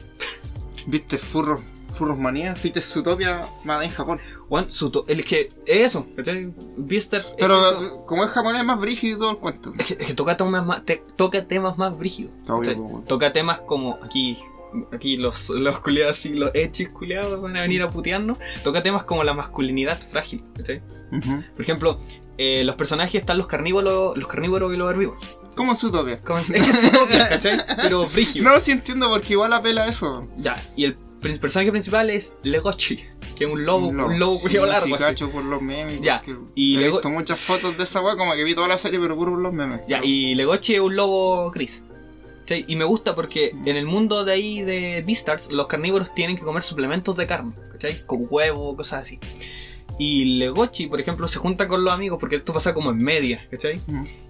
[0.87, 1.61] ¿Viste Furros,
[2.02, 2.54] Furros Manía?
[2.61, 4.18] ¿Viste Zootopia Made en Japón?
[4.49, 6.52] Juan, Suto, el que es eso, ¿cachai?
[6.76, 7.26] Beastars.
[7.26, 8.04] es Pero eso.
[8.04, 9.73] como es japonés, es más brígido y todo el cuento.
[9.78, 12.32] Es que, es que toca, temas más, te- toca temas más brígidos.
[12.41, 13.04] Está weón.
[13.04, 14.36] Toca temas como aquí.
[14.91, 18.38] Aquí los, los culiados así, los hechis culiados van a venir a putearnos.
[18.65, 20.82] Toca temas como la masculinidad frágil, ¿cachai?
[21.12, 21.45] Ujú.
[21.52, 22.00] Por ejemplo,
[22.38, 25.23] eh, los personajes están los carnívoros, los carnívoros y los herbívoros.
[25.56, 26.21] ¿Cómo Zootopia?
[26.23, 27.58] Como Es es que es Zootopia, ¿cachai?
[27.82, 28.50] Pero brígido.
[28.50, 30.26] No, sí entiendo porque igual apela a eso.
[30.38, 32.97] Ya, y el prin- personaje principal es Legochi,
[33.37, 34.75] que es un lobo, un Un lobo, Sí, sí, largo.
[34.75, 34.93] así.
[35.04, 36.00] cacho por los memes.
[36.02, 36.21] Ya,
[36.54, 38.99] y he luego- visto muchas fotos de esa weá, como que vi toda la serie,
[39.00, 39.80] pero puro por los memes.
[39.89, 41.85] Ya, y Legochi es un lobo gris.
[42.41, 42.65] ¿Cachai?
[42.67, 46.43] Y me gusta porque en el mundo de ahí de Beastars, los carnívoros tienen que
[46.43, 48.04] comer suplementos de carne, ¿cachai?
[48.04, 49.21] Como huevo, cosas así.
[50.04, 53.47] Y Legochi, por ejemplo, se junta con los amigos porque esto pasa como en media,
[53.49, 53.80] ¿cachai?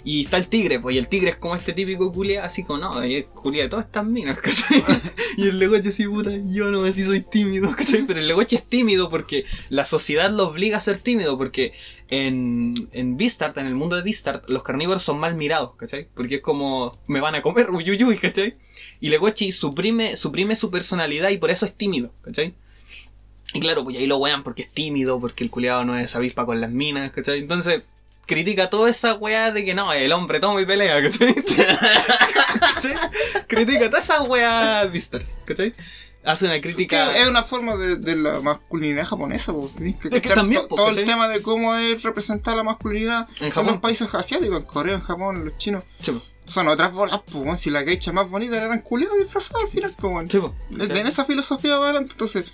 [0.04, 2.80] Y está el tigre, pues, y el tigre es como este típico culia, así como,
[2.80, 4.82] no, y culia de todas estas minas, ¿cachai?
[5.38, 8.04] y el Legochi así, puta, yo no sé si soy tímido, ¿cachai?
[8.06, 11.72] Pero el Legochi es tímido porque la sociedad lo obliga a ser tímido, porque
[12.08, 16.06] en, en Beastart, en el mundo de Beastart, los carnívoros son mal mirados, ¿cachai?
[16.14, 18.56] Porque es como, me van a comer, uyuyuy, ¿cachai?
[19.00, 22.52] Y Legochi suprime, suprime su personalidad y por eso es tímido, ¿cachai?
[23.54, 26.46] Y claro, pues ahí lo wean porque es tímido, porque el culiado no es avispa
[26.46, 27.38] con las minas, ¿cachai?
[27.40, 27.82] Entonces,
[28.26, 31.34] critica toda esa weá de que no, el hombre toma y pelea, ¿cachai?
[32.74, 32.94] ¿Cachai?
[33.46, 35.74] Critica toda esa weá Beastars, ¿cachai?
[36.24, 37.16] Hace una Que crítica.
[37.16, 40.76] es una forma de, de la masculinidad japonesa, pues tenés que que cachar también, po,
[40.76, 41.02] todo ¿cachai?
[41.02, 45.00] el tema de cómo es representar la masculinidad En los países asiáticos, en Corea, en
[45.00, 45.82] Japón, en los chinos.
[45.98, 46.22] Sí, po.
[46.44, 50.32] Son otras bolas, pues, si la geisha más bonita eran culiados disfrazados al final, pues.
[50.32, 50.40] Sí,
[50.78, 52.50] en esa filosofía va adelante, entonces,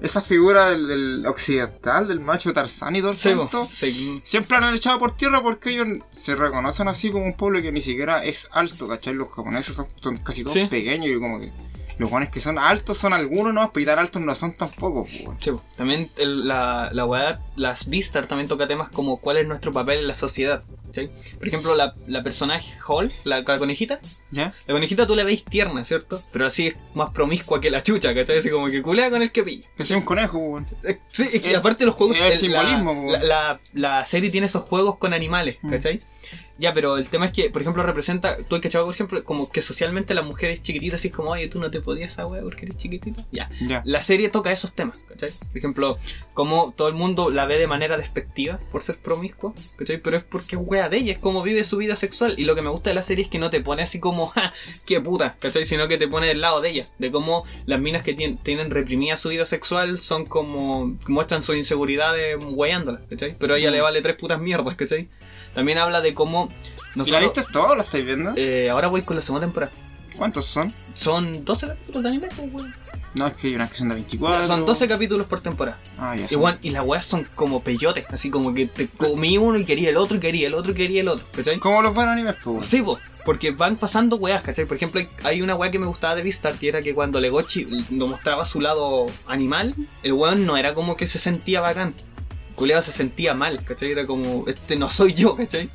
[0.00, 4.60] esa figura del, del occidental, del macho Tarzán y todo el Sí, cuento, Sí, siempre
[4.60, 7.80] la han echado por tierra porque ellos se reconocen así como un pueblo que ni
[7.80, 9.14] siquiera es alto, ¿cachai?
[9.14, 10.66] Los japoneses son, son casi todos Sí.
[10.66, 11.50] pequeños y como que
[11.98, 15.02] los buenos que son altos son algunos, no, pero y tan altos no son tampoco,
[15.02, 15.28] pues.
[15.40, 15.62] Sí, po.
[15.76, 20.00] también el- la, la weá, las Beastars también toca temas como cuál es nuestro papel
[20.00, 20.62] en la sociedad.
[20.86, 21.10] ¿cachai?
[21.38, 23.98] Por ejemplo, la, la personaje Hall, la, la conejita,
[24.30, 24.52] ¿Ya?
[24.66, 26.22] la conejita tú la veis tierna, ¿cierto?
[26.32, 28.38] Pero así es más promiscua que la chucha, ¿cachai?
[28.38, 29.66] Así como que culea con el que pilla.
[29.76, 30.66] Que soy un conejo, pues, weón.
[30.84, 32.16] Eh, Sí, es que Es- aparte los juegos.
[32.18, 35.70] es el eh, simbolismo, La, la, serie tiene esos juegos con animales, Mm.
[36.58, 39.50] Ya, pero el tema es que, por ejemplo, representa, tú hay que por ejemplo, como
[39.50, 42.66] que socialmente las mujeres chiquititas, así como, oye, tú no te podías esa wea porque
[42.66, 43.24] eres chiquitita.
[43.32, 43.50] Ya.
[43.60, 43.82] Ya.
[43.84, 45.30] La serie toca esos temas, ¿cachai?
[45.48, 45.98] Por ejemplo,
[46.32, 49.98] como todo el mundo la ve de manera despectiva por ser promiscua, ¿cachai?
[50.00, 52.34] Pero es porque es wea de ella, es como vive su vida sexual.
[52.38, 54.26] Y lo que me gusta de la serie es que no te pone así como,
[54.28, 54.52] ja,
[54.86, 55.64] qué puta, ¿cachai?
[55.64, 58.70] Sino que te pone del lado de ella, de cómo las minas que tien- tienen
[58.70, 63.36] reprimida su vida sexual son como, muestran sus inseguridades weyándolas, ¿cachai?
[63.38, 63.74] Pero a ella Mm.
[63.74, 65.08] le vale tres putas mierdas, ¿cachai?
[65.54, 67.22] También habla de cómo ¿Y la nosotros...
[67.34, 68.32] viste todo la estáis viendo?
[68.36, 69.72] Eh, ahora voy con la segunda temporada.
[70.16, 70.72] ¿Cuántos son?
[70.94, 72.74] Son 12 capítulos de anime, pues, weón.
[73.14, 74.46] No, es que hay una que son de 24.
[74.46, 75.78] Son 12 capítulos por temporada.
[75.98, 79.38] Ah, ya Y, weón, y las weas son como peyotes, así como que te comí
[79.38, 81.58] uno y quería el otro, y quería el otro, y quería el otro, ¿cachai?
[81.58, 82.46] Como los buenos animes, pues.
[82.46, 82.60] weón.
[82.62, 84.66] Sí, po, porque van pasando weas, ¿cachai?
[84.66, 87.20] Por ejemplo, hay- hay una wea que me gustaba de Vistar, que era que cuando
[87.20, 91.94] Legochi nos mostraba su lado animal, el weón no era como que se sentía bacán.
[92.54, 93.90] Culeado se sentía mal, ¿cachai?
[93.90, 95.68] Era como, este no soy yo, ¿cachai?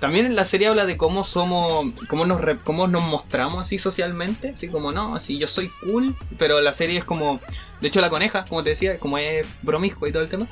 [0.00, 3.78] También en la serie habla de cómo somos, cómo nos, re- cómo nos mostramos así
[3.78, 7.38] socialmente, así como no, así yo soy cool, pero la serie es como,
[7.80, 10.48] de hecho la coneja, como te decía, como es promiscua y todo el tema,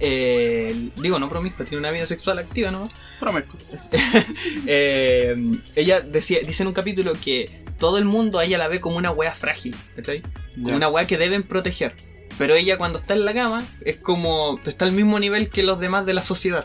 [0.00, 2.84] eh, digo no promiscua, tiene una vida sexual activa, ¿no?
[3.18, 3.48] Prometo.
[4.66, 5.34] Eh,
[5.74, 8.96] ella decía, dice en un capítulo que todo el mundo a ella la ve como
[8.98, 10.22] una wea frágil, ¿cachai?
[10.54, 10.76] Como Ya.
[10.76, 11.94] una wea que deben proteger.
[12.40, 15.78] Pero ella cuando está en la cama es como, está al mismo nivel que los
[15.78, 16.64] demás de la sociedad.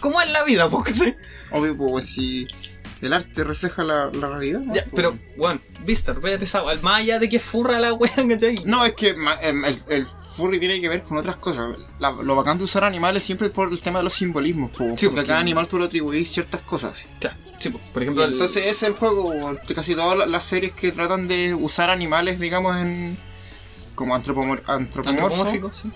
[0.00, 1.14] Como en la vida, pues, ¿cachai?
[1.52, 2.48] Obvio, pues, si
[3.02, 4.60] el arte refleja la, la realidad.
[4.60, 4.74] ¿no?
[4.74, 6.62] Ya, pero, bueno, Vistar, véate esa.
[6.80, 8.54] Más allá de que furra la wea, ¿cachai?
[8.64, 9.08] No, es que
[9.42, 10.06] em, el, el
[10.36, 11.76] furry tiene que ver con otras cosas.
[11.98, 14.78] La- lo bacán de usar animales siempre es por el tema de los simbolismos, po,
[14.78, 17.06] Sí, porque porque- a cada animal tú le atribuís ciertas cosas.
[17.18, 19.34] Claro, sí, por ejemplo, el- Entonces ese es el juego,
[19.74, 23.18] casi todas la- las series que tratan de usar animales, digamos, en
[24.00, 25.10] como antropomor- antropomorfo,
[25.42, 25.90] antropomórfico, sí.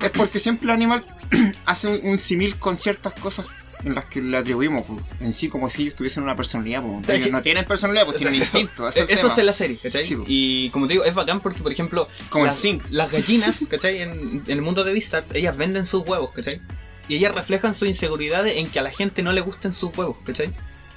[0.00, 1.04] es porque siempre el animal
[1.64, 3.46] hace un, un simil con ciertas cosas
[3.84, 6.82] en las que le atribuimos, po, en sí como si ellos tuviesen una personalidad.
[7.06, 8.88] que- Ellos no tienen personalidad, pues tienen eso- instinto.
[8.88, 9.32] es el Eso tema.
[9.32, 10.04] es en la serie, ¿cachai?
[10.04, 14.02] Sí, y como te digo, es bacán porque, por ejemplo, Como las, las gallinas, ¿cachai?
[14.02, 16.60] En, en el mundo de Vistar, ellas venden sus huevos, ¿cachai?
[17.08, 20.16] Y ellas reflejan sus inseguridades en que a la gente no le gusten sus huevos,
[20.24, 20.52] ¿cachai?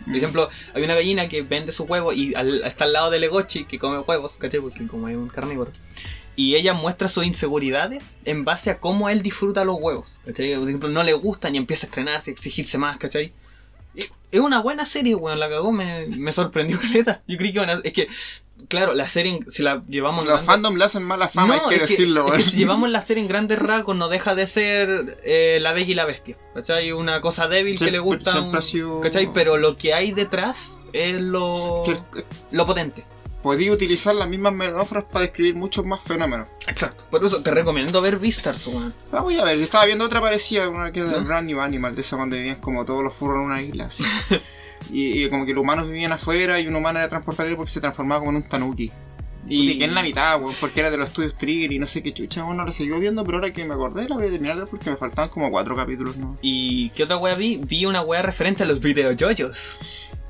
[0.06, 3.66] Por ejemplo, hay una gallina que vende sus huevos y está al lado de Legochi
[3.66, 4.60] que come huevos, ¿cachai?
[4.62, 5.72] Porque como es un carnívoro.
[6.38, 10.54] Y ella muestra sus inseguridades en base a cómo él disfruta los huevos, ¿cachai?
[10.56, 13.32] Por ejemplo, no le gustan y empieza a estrenarse, a exigirse más, ¿cachai?
[14.32, 17.22] Es una buena serie, weón, la cagó, me, me sorprendió caleta.
[17.28, 18.10] Yo creí que iban a- Es que,
[18.68, 20.26] claro, la serie, si la llevamos...
[20.26, 22.42] Los grande- fandom le hacen mala fama, no, hay que es decirlo, es que weón.
[22.44, 25.96] si llevamos la serie en grandes rasgos, no deja de ser eh, la bella y
[25.96, 26.38] la bestia.
[26.54, 26.92] ¿Cachai?
[26.92, 28.40] Una cosa débil que le gusta.
[28.42, 29.32] un- sido- ¿Cachai?
[29.34, 31.84] Pero lo que hay detrás es lo,
[32.52, 33.04] lo potente.
[33.44, 36.48] podía utilizar las mismas metáforas para describir muchos más fenómenos.
[36.68, 37.04] Exacto.
[37.12, 38.94] Por eso te recomiendo ver Beastars, weón.
[39.12, 41.26] Ah, voy a ver, yo estaba viendo otra parecida, una que era de ¿No?
[41.26, 43.86] Brand New Animal, de esa donde vivían como todos los furros en una isla.
[43.86, 44.04] así.
[44.92, 47.82] y, y como que los humanos vivían afuera y un humano era transportable porque se
[47.82, 48.92] transformaba como en un tanuki.
[49.48, 52.02] Y que en la mitad, weón, porque era de los estudios Trigger y no sé
[52.02, 54.66] qué chucha, bueno, ahora seguió viendo, pero ahora que me acordé la voy a terminar
[54.70, 56.36] porque me faltaban como cuatro capítulos, ¿no?
[56.42, 57.58] ¿Y qué otra wea vi?
[57.58, 59.78] Vi una wea referente a los videojoyos.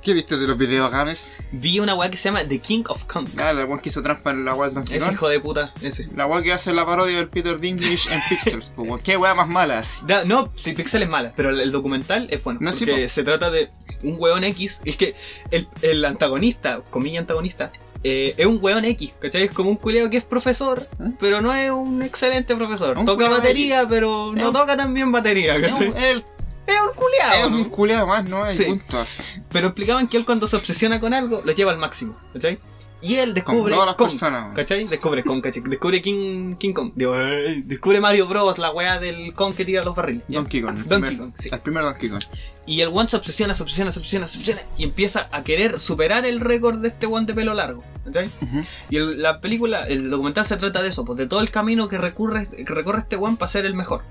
[0.05, 1.35] ¿Qué viste de los videos games?
[1.51, 3.27] Vi una wea que se llama The King of Kong.
[3.37, 6.07] Ah, la weón que hizo trampa en la weá del Ese hijo de puta, ese.
[6.15, 8.99] La weá que hace la parodia del Peter Dinklage en Pixels, weón.
[8.99, 10.01] Qué weá más mala así.
[10.05, 12.59] Da- no, sí, Pixel es mala, pero el, documental es bueno.
[12.61, 13.09] No, sí, porque po.
[13.09, 13.71] se trata de
[14.03, 14.81] un weón X.
[14.85, 15.15] Es que
[15.51, 17.71] el, el antagonista, comilla antagonista,
[18.03, 19.43] eh, es un weón X, ¿cachai?
[19.43, 21.11] Es como un culeo que es profesor, ¿Eh?
[21.19, 22.97] pero no es un excelente profesor.
[22.97, 25.87] Un toca batería, pero Es no un- toca tan bien batería, Es ¿cachai?
[25.89, 26.23] un, el-
[26.67, 27.69] Es un es culeado, un ¿no?
[27.71, 28.43] culeado más, ¿no?
[28.43, 28.65] Hay Sí.
[28.65, 29.21] punto así.
[29.51, 32.59] Pero explicaban que él cuando se obsesiona con algo, lo lleva al máximo, ¿cachai?
[33.01, 34.55] Y él Con descubre todas las Kong, personas.
[34.55, 34.87] ¿cachai?
[34.87, 35.61] Descubre Kong, ¿cachai?
[35.63, 36.91] Descubre King, King Kong.
[36.95, 40.23] Digo, "Ey", descubre Mario Bros, la weá del Kong que tira los barriles.
[40.27, 40.39] ¿ya?
[40.39, 40.77] Donkey Kong.
[40.77, 41.49] El Donkey primer, Kong, sí.
[41.51, 42.23] El primer Donkey Kong.
[42.65, 45.79] Y el one se obsesiona, se obsesiona, se obsesiona, se obsesiona y empieza a querer
[45.79, 47.83] superar el récord de este one de pelo largo.
[48.05, 48.25] ¿cachai?
[48.41, 48.61] Ujú.
[48.89, 51.87] Y el- la película, el documental se trata de eso, pues de todo el camino
[51.87, 54.01] que recurre, que recorre este one para ser el mejor.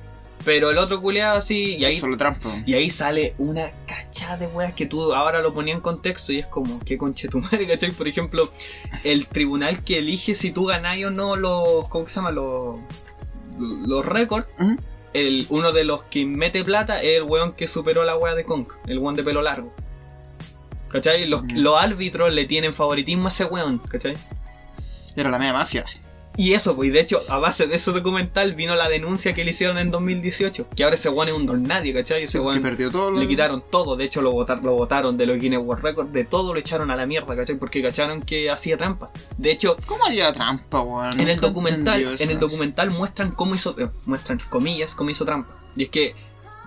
[0.44, 2.16] Pero el otro culeado así, y ahí, Solo
[2.66, 6.40] y ahí sale una cachada de weas que tú ahora lo ponías en contexto y
[6.40, 7.92] es como, qué conche tu madre, ¿cachai?
[7.92, 8.50] Por ejemplo,
[9.04, 12.30] el tribunal que elige si tú ganás o no los, ¿cómo que se llama?
[12.30, 12.78] Los,
[13.58, 14.46] los récords.
[15.14, 18.44] El, uno de los que mete plata es el weón que superó la wea de
[18.44, 19.72] Kong, el weón de pelo largo.
[20.88, 21.26] ¿Cachai?
[21.26, 24.16] Los, los árbitros le tienen favoritismo a ese weón, ¿cachai?
[25.16, 26.00] Era la media mafia, así.
[26.36, 29.44] Y eso, pues, y de hecho, a base de ese documental vino la denuncia que
[29.44, 30.66] le hicieron en 2018.
[30.74, 32.24] Que ahora ese weón es un don nadie, ¿cachai?
[32.24, 33.12] Ese perdió todo.
[33.12, 33.96] le quitaron todo.
[33.96, 36.12] De hecho, lo, votar, lo votaron de los Guinness World Records.
[36.12, 37.56] De todo lo echaron a la mierda, ¿cachai?
[37.56, 39.10] Porque cacharon que hacía trampa.
[39.38, 41.20] De hecho, ¿Cómo haría trampa, weón?
[41.20, 45.54] en el documental, en el documental muestran cómo hizo, eh, muestran comillas, cómo hizo trampa.
[45.76, 46.14] Y es que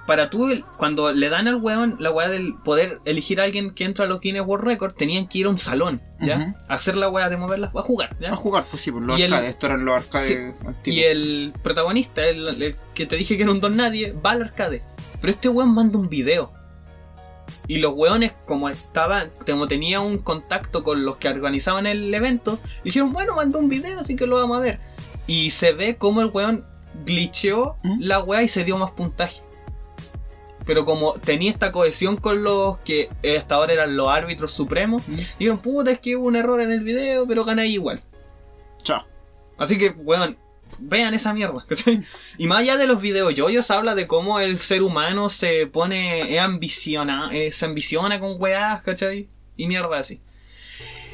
[0.07, 3.71] para tú, el- cuando le dan al weón la weá del poder elegir a alguien
[3.75, 6.55] que entra a los Guinness World Record, tenían que ir a un salón, ¿ya?
[6.67, 8.31] A hacer la weá de moverlas, a jugar, ¿ya?
[8.31, 9.49] A jugar, pues sí, por los Y el- arcades.
[9.53, 10.75] Esto eran los arcades antiguos.
[10.85, 14.41] Y el protagonista, el, el que te dije que era un don nadie, va al
[14.43, 14.81] arcade.
[15.21, 16.51] Pero este weón manda un video.
[17.67, 22.59] Y los weones, como estaban, como tenía un contacto con los que organizaban el evento,
[22.85, 24.79] dijeron, bueno, mandó un video, así que lo vamos a ver.
[25.27, 26.65] Y se ve como el weón
[27.05, 28.01] glitcheó ¿Mm?
[28.01, 29.41] la weá y se dio más puntaje.
[30.67, 35.15] Pero como tenía esta cohesión con los que hasta ahora eran los árbitros supremos, Mm.
[35.39, 38.01] dijeron, puta, es que hubo un error en el video, pero gané igual.
[38.83, 39.03] Chao.
[39.57, 40.37] Así que, weón,
[40.79, 42.03] vean esa mierda, ¿cachai?
[42.37, 46.41] Y más allá de los videojoyos, habla de cómo el ser humano se pone, es
[46.41, 49.27] ambiciona, eh, se ambiciona con weás, ¿cachai?
[49.55, 50.21] Y mierda así.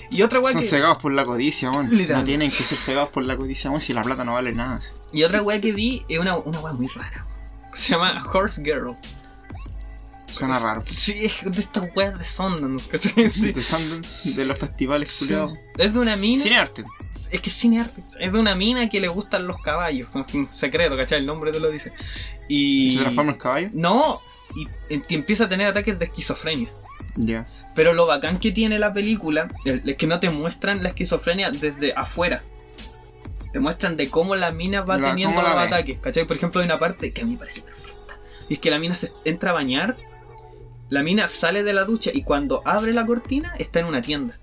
[0.10, 1.88] Y otra weá Son que, cegados por la codicia, weón.
[1.90, 4.82] No tienen que ser cegados por la codicia, weón, si la plata no vale nada.
[5.14, 7.26] y otra weá que vi es una, una weá muy rara.
[7.76, 8.96] Se llama Horse Girl.
[10.34, 10.84] Suena raro.
[10.88, 13.30] Sí, es de estas weas de Sundance, ¿cachai?
[13.30, 13.52] Sí.
[13.52, 15.26] De Sundance, de los festivales Sí.
[15.26, 15.58] culiados.
[15.78, 16.42] Es de una mina.
[16.42, 16.84] Cine arte.
[17.32, 18.02] Es que es cine arte.
[18.20, 20.10] Es de una mina que le gustan los caballos.
[20.28, 21.20] Es un secreto, ¿cachai?
[21.20, 21.92] El nombre te lo dice.
[22.48, 22.92] Y.
[22.92, 23.70] ¿Se transforma en caballo?
[23.74, 24.20] No,
[24.56, 24.68] y,
[25.10, 26.70] y empieza a tener ataques de esquizofrenia.
[27.16, 27.48] Ya.
[27.76, 31.94] Pero lo bacán que tiene la película es que no te muestran la esquizofrenia desde
[31.94, 32.44] afuera.
[33.52, 36.00] Te muestran de cómo la mina va La- teniendo los ataques.
[36.00, 36.26] ¿Cachai?
[36.26, 38.16] Por ejemplo, hay una parte que a mí me parece perfecta.
[38.50, 39.96] Y es que la mina se entra a bañar.
[40.94, 44.38] La mina sale de la ducha y cuando abre la cortina está en una tienda.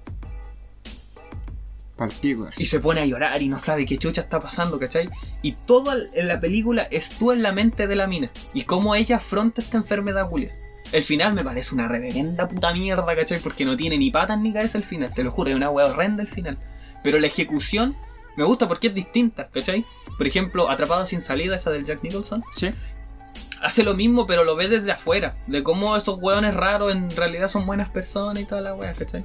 [1.97, 2.65] Palpico así.
[2.65, 5.09] Y se pone a llorar y no sabe qué chucha está pasando, ¿cachai?
[5.43, 8.33] Y todo en la película es tú en la mente de la mina.
[8.53, 10.53] Y cómo ella afronta esta enfermedad, Julia.
[10.91, 13.39] El final me parece una reverenda puta mierda, ¿cachai?
[13.39, 15.87] Porque no tiene ni patas ni cabeza el final, te lo juro, es una wea
[15.87, 16.59] horrenda el final.
[17.05, 17.95] Pero la ejecución
[18.37, 19.85] me gusta porque es distinta, ¿cachai?
[20.19, 22.71] Por ejemplo, Atrapada sin salida, esa del Jack Nicholson, Sí.
[23.61, 25.35] Hace lo mismo, pero lo ve desde afuera.
[25.47, 29.25] De cómo esos weones raros en realidad son buenas personas y toda la wea, ¿cachai?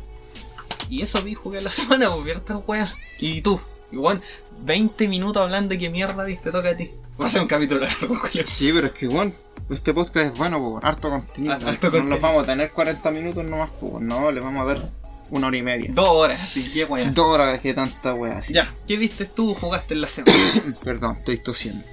[0.89, 2.93] Y eso vi jugué la semana, pues estas weas.
[3.19, 3.59] Y tú,
[3.91, 4.21] igual,
[4.61, 6.91] 20 minutos hablando de qué mierda viste, toca a ti.
[7.19, 8.45] Va a ser un capítulo largo, Julio.
[8.45, 9.33] Sí, pero es que, weón,
[9.69, 11.53] este podcast es bueno, pues, harto contenido.
[11.53, 12.09] Ah, harto no contenido.
[12.09, 14.91] nos vamos a tener 40 minutos nomás, pues, no, le vamos a dar
[15.29, 15.91] una hora y media.
[15.93, 17.09] Dos horas, así, qué wea.
[17.11, 18.53] Dos horas que tanta wea así.
[18.53, 20.37] Ya, ¿qué viste tú jugaste en la semana?
[20.83, 21.83] Perdón, estoy tosiendo.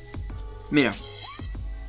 [0.71, 0.93] Mira,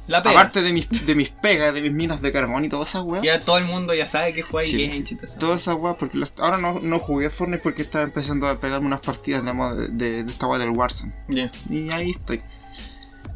[0.08, 0.40] La pega.
[0.40, 3.24] aparte de mis, de mis pegas, de mis minas de carbón y todas esas weas.
[3.24, 4.90] Ya todo el mundo ya sabe que juega Sí.
[4.90, 5.18] Genshin.
[5.40, 8.88] Todas esas weas, porque las- ahora no, no jugué Fortnite porque estaba empezando a pegarme
[8.88, 11.14] unas partidas de, de, de esta wea del Warzone.
[11.70, 12.42] Y ahí estoy.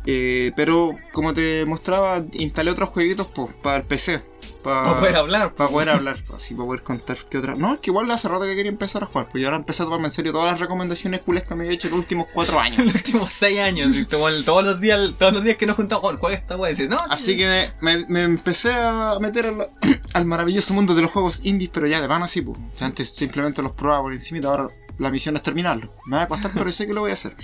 [0.09, 4.23] Eh, pero como te mostraba, instalé otros jueguitos pues, para el PC.
[4.63, 5.53] Para Para poder hablar.
[5.53, 7.55] para poder hablar, pues, así para poder contar qué otra.
[7.55, 9.83] No, es que igual hace rato que quería empezar a jugar, pues yo ahora empecé
[9.83, 12.27] a tomarme en serio todas las recomendaciones cules que me he hecho en los últimos
[12.33, 12.95] cuatro En los años.
[12.95, 16.37] últimos 6 años, y todos los días, todos los días que nos juntamos, "Juan, juega
[16.37, 19.67] esta wea, y no, sí, Así que me, me empecé a meter al,
[20.13, 22.57] al maravilloso mundo de los juegos indies, pero ya de van así, pues.
[22.57, 25.91] O sea, antes simplemente los probaba por encima, ahora la misión es terminarlo.
[26.07, 27.35] Me va a costar, pero sé que lo voy a hacer.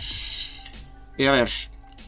[1.18, 1.50] Y a ver,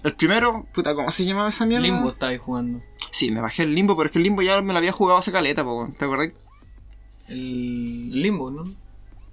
[0.05, 1.85] el primero, puta, ¿cómo se llamaba esa mierda?
[1.85, 2.81] Limbo estaba ahí jugando.
[3.11, 5.19] Sí, me bajé el limbo, pero es que el limbo ya me lo había jugado
[5.19, 6.31] hace caleta, po, ¿te acordás?
[7.27, 8.63] El Limbo, ¿no?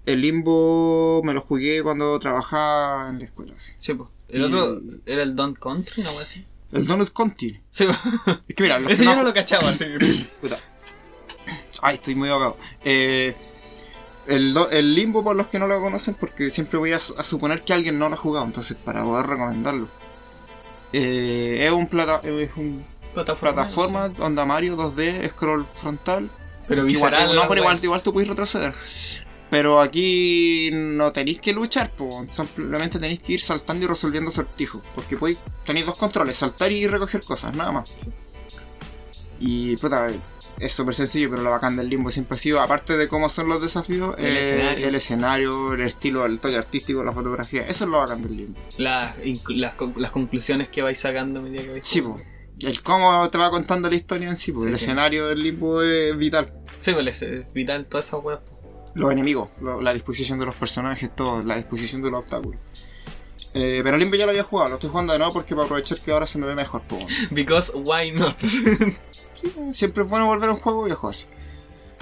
[0.06, 3.72] El limbo me lo jugué cuando trabajaba en la escuela, sí.
[3.78, 4.08] Sí, pues.
[4.28, 6.44] El Y- otro era el Don't Country, wea así.
[6.72, 7.60] El Donut Conti.
[7.70, 7.92] Sí, po.
[8.48, 9.84] Es que mira, los ese que yo no- no lo cachaba, así.
[10.40, 10.58] Puta.
[11.82, 12.56] Ay, estoy muy ahogado.
[12.82, 13.36] Eh,
[14.26, 17.74] el, el limbo, por los que no lo conocen, porque siempre voy a suponer que
[17.74, 19.88] alguien no lo ha jugado, entonces para poder recomendarlo.
[20.92, 23.54] Eh, es un plata, es un Plataforma.
[23.54, 24.14] plataforma sí.
[24.20, 26.30] onda Mario 2D, scroll frontal.
[26.68, 28.74] Pero Igual, no, pero igual, igual tú puedes retroceder.
[29.50, 32.24] Pero aquí no tenéis que luchar, po.
[32.30, 34.82] simplemente tenéis que ir saltando y resolviendo acertijos.
[34.94, 37.98] Porque podéis, tenéis dos controles, saltar y recoger cosas, nada más.
[39.44, 40.06] Y puta,
[40.60, 43.48] es súper sencillo, pero lo bacán del limbo siempre ha sido, aparte de cómo son
[43.48, 44.86] los desafíos, El eh, escenario.
[44.88, 48.60] el escenario, el estilo, el toque artístico, la fotografía, eso es lo bacán del limbo.
[48.78, 49.16] Las,
[49.48, 52.04] las, con- las conclusiones que vais sacando a medida que vais Sí,
[52.60, 54.60] el cómo te va contando la historia en sí, po.
[54.62, 56.52] Sí, el escenario del limbo es vital.
[56.78, 58.38] Sí, pues es vital toda esa wea.
[58.38, 58.52] po.
[58.94, 62.60] los enemigos, lo- la disposición de los personajes, todo, la disposición de los obstáculos.
[63.54, 65.98] Eh, pero Limbo ya lo había jugado, lo estoy jugando de nuevo porque para aprovechar
[65.98, 66.80] que ahora se me ve mejor.
[66.82, 66.98] po.
[67.30, 68.36] Because why not?
[69.42, 71.26] Sí, siempre es bueno volver a un juego viejo así.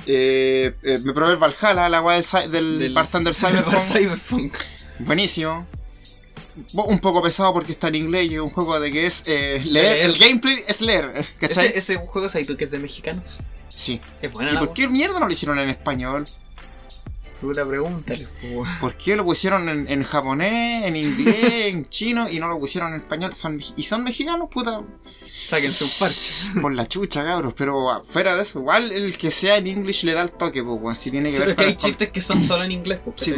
[0.06, 3.80] Eh, eh, me probé el Valhalla, la weá del, del, Bartender Cyberpunk.
[3.80, 4.54] Cyberpunk.
[4.98, 5.66] Buenísimo.
[6.74, 9.62] Un poco pesado porque está en inglés y es un juego de que es eh,
[9.64, 9.94] leer.
[9.94, 10.04] Leer.
[10.04, 11.68] El gameplay es leer, ¿cachai?
[11.68, 13.38] Ese, ese juego, ¿sabes tú que es de mexicanos?
[13.74, 14.00] Sí.
[14.20, 16.26] Es buena ¿Y la por qué mierda no lo hicieron en español?
[17.40, 18.26] Puta, pregúntale.
[18.40, 18.64] po.
[18.80, 22.92] ¿Por qué lo pusieron en, en japonés, en inglés, en chino y no lo pusieron
[22.94, 23.32] en español?
[23.34, 24.82] Son, y son mexicanos, puta,
[25.26, 26.32] Sáquense un parche.
[26.60, 27.54] por la chucha, cabros.
[27.56, 30.62] Pero ah, fuera de eso, igual el que sea en English le da el toque,
[30.62, 30.98] pues.
[30.98, 32.72] Si tiene que Sí, pero ver es que hay con chistes que son solo en
[32.72, 33.34] inglés, po, Sí.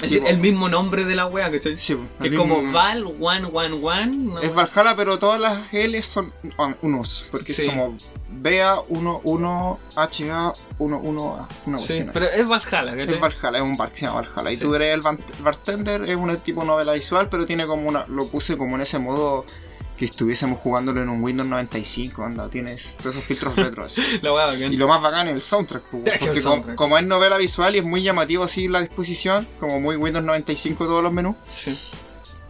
[0.00, 1.76] Es sí, decir, el mismo nombre de la wea, ¿cachai?
[1.78, 1.96] Sí.
[2.20, 3.74] Que El es como Val 111.
[3.74, 4.64] una Es wea.
[4.66, 7.28] Valhalla, pero todas las L son on- unos.
[7.30, 7.64] Porque Sí.
[7.66, 7.96] es como
[8.28, 11.48] BA 11 HA 11A.
[11.66, 12.10] Una Sí, cuestión así.
[12.12, 13.14] pero es Valhalla, ¿cachai?
[13.14, 14.52] Es Valhalla, es un bar que se llama Valhalla.
[14.52, 14.62] Y Sí.
[14.64, 18.04] tú eres el ban- bartender, es un tipo novela visual, pero tiene como una.
[18.08, 19.44] Lo puse como en ese modo
[19.96, 24.72] que estuviésemos jugándolo en un Windows 95, anda, tienes todos esos filtros retro bacán.
[24.72, 26.76] Y lo más bacán es el soundtrack, porque el como, soundtrack.
[26.76, 30.84] como es novela visual y es muy llamativo así la disposición, como muy Windows 95
[30.86, 31.78] todos los menús, Sí.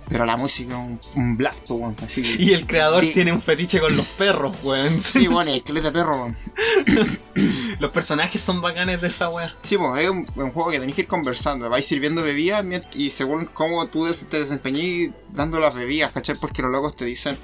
[0.09, 0.79] Pero la música es
[1.16, 2.23] un, un blast, weón, así.
[2.38, 3.12] Y el creador Sí.
[3.12, 5.01] tiene un fetiche con los perros, weón.
[5.03, 6.37] Sí, bueno, el esqueleto de perro, weón.
[7.79, 9.55] Los personajes son bacanes de esa wea.
[9.62, 11.69] Sí, pues es un, un juego que tenéis que ir conversando.
[11.69, 12.64] Vais sirviendo bebidas
[12.95, 16.37] y según cómo tú te desempeñís dando las bebidas, ¿cachai?
[16.40, 17.37] Porque los locos te dicen,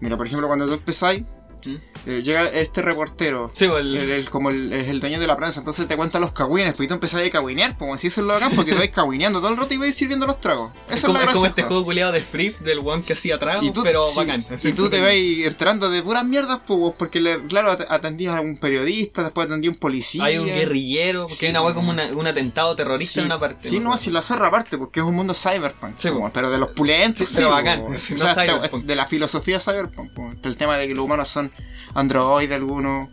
[0.00, 1.22] mira, por ejemplo, cuando tú empezáis,
[1.66, 1.76] ¿Mm?
[2.08, 3.50] eh, llega este reportero.
[3.54, 5.96] Sí, pues, el- el- el- como el, es el dueño de la prensa, entonces te
[5.96, 8.52] cuenta los cagüines, pues y tú empezás a cagüinear, pues así eso es lo bacán,
[8.54, 10.70] porque te vais cagüineando todo el rato y vais sirviendo los tragos.
[10.86, 11.48] Esa es es, como, la es como gracia.
[11.48, 14.40] este juego culiado de Free del one que hacía tragos, Y tú, pero sí, bacán.
[14.62, 18.40] y tú te vais entrando de puras mierdas, pues, porque le- claro, at- atendías a
[18.40, 20.24] un periodista, después atendías a un policía.
[20.24, 23.20] Hay un guerrillero, porque Sí, hay una wea como una- un atentado terrorista Sí.
[23.20, 23.68] en una parte.
[23.68, 25.96] Sí, no, me si la zorra aparte, porque es un mundo cyberpunk.
[26.02, 27.92] Como, pero de los pulentos, Sí, pero sí, bacán, po.
[27.98, 28.84] sí, O no sea, cyberpunk.
[28.84, 30.10] de la filosofía cyberpunk.
[30.44, 31.50] El tema de que los humanos son
[31.96, 33.08] androides algunos,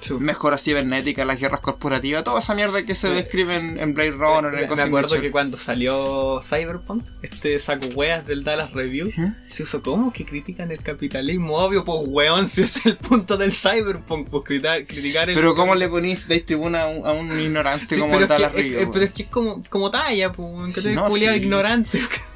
[0.00, 0.14] Sí.
[0.14, 3.14] mejora cibernética, las guerras corporativas, toda esa mierda que se Sí.
[3.14, 7.56] describe en, en Blade Runner, me, en me acuerdo de que cuando salió Cyberpunk, este
[7.60, 9.32] saco weas del Dallas Review, Ujú.
[9.48, 13.52] se hizo como que critican el capitalismo, obvio, pues weón, si es el punto del
[13.52, 17.38] Cyberpunk, pues criticar, criticar el Pero ¿cómo le ponís, dais tribuna a un, a un
[17.38, 20.94] ignorante Sí, como el Dallas Review, pero es que es como, como talla, pues, te
[20.94, 22.00] no, ignorante,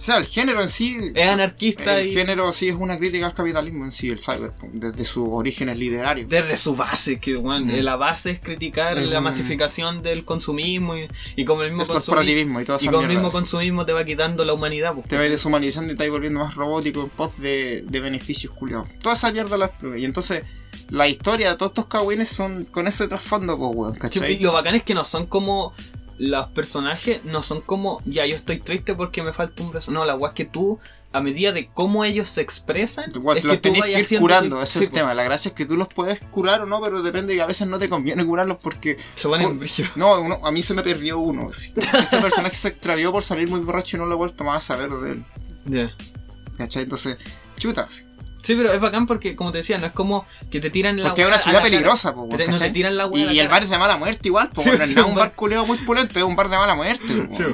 [0.00, 0.96] O sea, el género en sí...
[1.14, 4.72] es anarquista El y género sí es una crítica al capitalismo en sí, el cyberpunk,
[4.72, 6.26] desde sus orígenes literarios.
[6.26, 7.80] desde su base, que weón, Mm.
[7.82, 12.62] la base es criticar la masificación del consumismo y, y como el mismo El corporativismo
[12.62, 15.06] y como el mismo consumismo te va quitando la humanidad, pues.
[15.06, 18.88] te vais deshumanizando y te vais volviendo más robótico en pos de, de beneficios culiados.
[19.02, 20.46] Toda esa mierda la Y entonces,
[20.88, 24.32] la historia de todos estos cagüines son con ese trasfondo, pues, weón, ¿cachai?
[24.32, 25.74] y lo bacán es que no son como
[26.20, 29.90] los personajes, no son como ya yo estoy triste porque me falta un brazo.
[29.90, 30.78] No, la weá es que tú,
[31.12, 34.20] a medida de cómo ellos se expresan, Tú, es los que tú tenés que ir
[34.20, 35.14] curando, ese Sí, es el tema.
[35.14, 37.66] La gracia es que tú los puedes curar o no, pero depende que a veces
[37.68, 38.98] no te conviene curarlos porque.
[39.16, 39.96] Se Oh, brígidos.
[39.96, 41.48] No, uno- a mí se me perdió uno.
[41.48, 41.72] Ese
[42.20, 44.90] personaje se extravió por salir muy borracho y no lo he vuelto más a saber
[44.90, 45.24] de él.
[45.64, 45.90] Ya.
[46.58, 46.82] ¿Cachai?
[46.82, 47.16] Entonces,
[47.56, 48.04] chutas.
[48.42, 51.08] Sí, pero es bacán porque, como te decía, no es como que te tiran la
[51.08, 53.62] Porque es una ciudad peligrosa, Te- No te tiran la Y, la y el bar
[53.62, 56.18] es de mala muerte igual, pues Sí, no es un un bar- culeado muy pulento,
[56.18, 57.04] es un bar de mala muerte.
[57.28, 57.44] pues, Sí.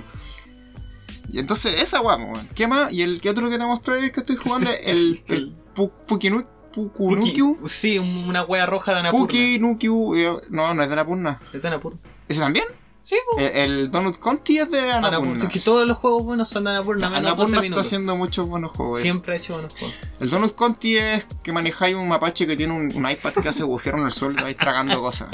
[1.32, 2.48] Y entonces esa weá, weón.
[2.54, 2.92] ¿Qué más?
[2.92, 6.46] Y el que otro que te mostré que estoy jugando es el, el Pu- Pukinu-
[6.72, 7.58] Pukunukyu.
[7.62, 9.26] Puki- Sí, un- una wea roja de Anapurna.
[9.26, 10.14] Pukinukyu.
[10.14, 11.40] eh, No, no es de Anapurna.
[11.52, 11.98] Es de Anapurna.
[12.28, 12.64] ¿Ese también?
[13.08, 13.52] Sí, pues.
[13.54, 15.38] El, el Donut Conti es de Anapurna.
[15.38, 18.48] Sí, que todos los juegos buenos son de Anapurna, menos 12 Anapurna está haciendo muchos
[18.48, 18.98] buenos juegos.
[18.98, 19.02] eh.
[19.02, 19.94] Siempre ha hecho buenos juegos.
[20.18, 23.62] El Donut Conti es que manejáis un mapache que tiene un, un iPad que hace
[23.62, 25.28] agujero en el suelo y vais tragando cosas.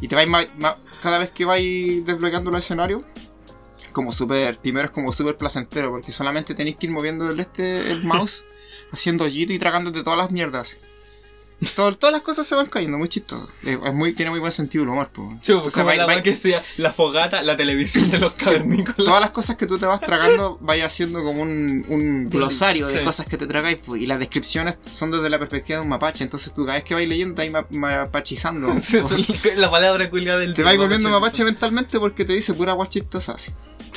[0.00, 3.04] Y te vais ma- ma- cada vez que vais desbloqueando el escenario,
[3.92, 7.90] como súper, primero es como súper placentero, porque solamente tenéis que ir moviendo el, este,
[7.90, 8.44] el mouse,
[8.92, 10.78] haciendo hoyito y tragándote todas las mierdas.
[11.76, 13.48] Todo- todas las cosas se van cayendo, muy chistoso.
[13.62, 15.08] Es, es muy, tiene muy buen sentido el humor.
[15.14, 18.96] pues, como la que sea la fogata, la televisión de los cavernícolas.
[18.96, 23.02] todas las cosas que tú te vas tragando, vais haciendo como un, un glosario de
[23.04, 26.24] cosas que te tragáis, pues, y las descripciones son desde la perspectiva de un mapache,
[26.24, 28.68] entonces tú cada vez que vais leyendo, te vais ma- mapachizando.
[28.80, 28.98] Sí,
[29.56, 31.44] la palabra culiada del te vais volviendo mapache.
[31.44, 33.32] mentalmente porque te dice pura agua chistosa.
[33.32, 33.52] así.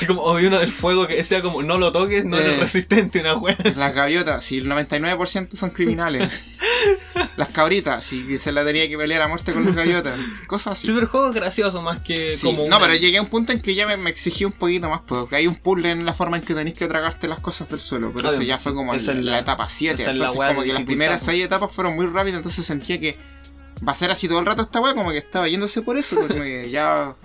[0.05, 2.59] Como o uno del fuego que sea como no lo toques, no eres Eh.
[2.59, 3.57] resistente, una wea.
[3.75, 6.45] Las gaviotas, si el 99% son criminales.
[7.35, 10.13] Las cabritas, si se la tenía que pelear a muerte con las gaviotas.
[10.47, 10.87] Cosas así.
[10.87, 12.59] Sí, pero el juego es gracioso más que Sí, como.
[12.59, 14.89] no, una- pero llegué a un punto en que ya me, me exigí un poquito
[14.89, 17.69] más, porque hay un puzzle en la forma en que tenéis que tragarte las cosas
[17.69, 20.25] del suelo, pero eso ya fue como en la, la- etapa 7, esa es la
[20.27, 21.25] entonces como que las primeras po.
[21.27, 23.15] 6 etapas fueron muy rápidas, entonces sentía que
[23.87, 26.15] va a ser así todo el rato esta weá, como que estaba yéndose por eso,
[26.15, 27.15] como que ya,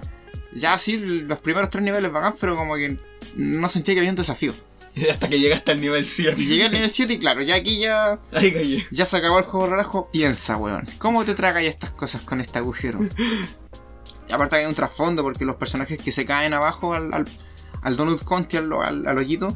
[0.55, 2.97] ya así los primeros tres niveles bacán, pero como que
[3.37, 4.53] no sentía que había un desafío.
[5.11, 6.41] Hasta que llegaste al nivel 7.
[6.41, 8.87] Y llegué al nivel 7 y claro, ya aquí ya, Ahí callé.
[8.91, 12.59] ya se acabó el juego relajo, piensa weón, ¿cómo te tragas estas cosas con este
[12.59, 13.01] agujero?
[14.29, 17.25] Y aparte hay un trasfondo porque los personajes que se caen abajo al, al,
[17.83, 19.49] al Donut Conti, al, al, al hoyito,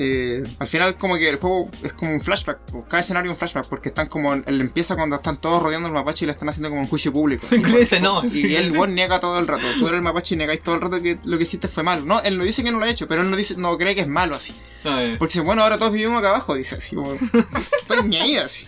[0.00, 3.34] eh, al final como que el juego es como un flashback, o cada escenario es
[3.34, 6.32] un flashback, porque están como, él empieza cuando están todos rodeando al mapache y le
[6.32, 7.46] están haciendo como un juicio público.
[7.50, 8.24] dice no.
[8.24, 8.76] y sí, él sí.
[8.76, 9.66] weón, niega todo el rato.
[9.78, 12.04] Tú eres el mapache y negáis todo el rato que lo que hiciste fue malo.
[12.04, 13.96] No, él no dice que no lo ha hecho, pero él no dice, no cree
[13.96, 14.54] que es malo así.
[14.84, 15.16] Ah, eh.
[15.18, 17.14] Porque dice, bueno, ahora todos vivimos acá abajo, dice así como.
[17.14, 18.66] Estoy ni ahí así.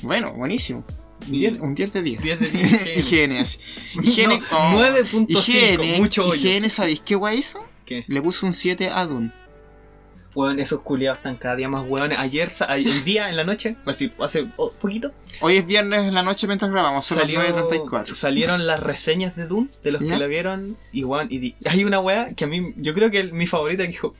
[0.00, 0.82] Bueno, buenísimo.
[1.26, 2.22] Un 10 un 10 de 10.
[2.22, 2.96] 10 de 10.
[2.96, 3.58] Higiene así.
[4.02, 4.38] Higiene.
[4.50, 6.34] No, oh, 9.5, Higiene, mucho hoyo.
[6.34, 7.64] higiene, ¿sabéis qué guay hizo?
[7.84, 8.04] ¿Qué?
[8.08, 9.30] Le puso un 7 a Dune.
[10.34, 12.18] Weón, esos culiados están cada día más hueones.
[12.18, 16.46] Ayer, el día, en la noche, así, hace poquito, Hoy es viernes en la noche
[16.46, 18.14] mientras grabamos, son salió, las 9.34.
[18.14, 20.14] salieron las reseñas de Doom, de los ¿Ya?
[20.14, 20.76] que la vieron.
[20.92, 23.82] Y, weón, y hay una wea que a mí, yo creo que el- mi favorita
[23.82, 24.14] que dijo,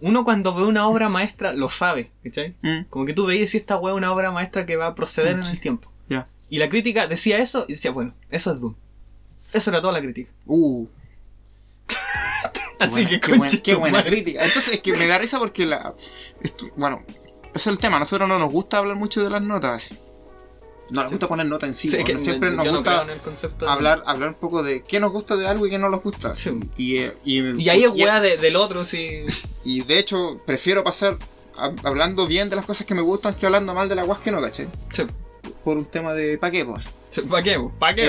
[0.00, 2.54] uno cuando ve una obra maestra lo sabe, ¿cachai?
[2.62, 4.94] Mm, Como que tú veías si esta wea es una obra maestra que va a
[4.96, 5.88] proceder en el tiempo.
[6.08, 6.26] Ya.
[6.50, 8.74] Y la crítica decía eso y decía, bueno, eso es Doom.
[9.52, 10.30] Eso era toda la crítica.
[10.46, 10.86] Uh.
[12.84, 13.08] Así buena,
[13.48, 14.44] que qué buena, qué crítica.
[14.44, 15.94] Entonces es que me da risa porque la.
[16.42, 17.02] esto- bueno,
[17.48, 17.98] ese es el tema.
[17.98, 19.92] Nosotros no nos gusta hablar mucho de las notas.
[20.90, 21.14] No nos Sí.
[21.14, 21.88] gusta poner nota en sí.
[21.90, 25.00] Sí, es porque que siempre nos no gusta de- hablar, hablar un poco de qué
[25.00, 26.34] nos gusta de algo y qué no nos gusta.
[26.34, 26.50] Sí.
[26.76, 29.24] Y, eh, y, Y ahí es wea de- del otro, sí.
[29.64, 31.16] y de hecho, prefiero pasar
[31.56, 34.18] hab- hablando bien de las cosas que me gustan que hablando mal de las guas
[34.18, 34.68] que no, ¿cachai?
[34.92, 35.04] Sí.
[35.64, 36.94] Por un tema de pa' qué, pues.
[37.30, 37.56] ¿Para qué?
[37.78, 38.02] ¿Para qué?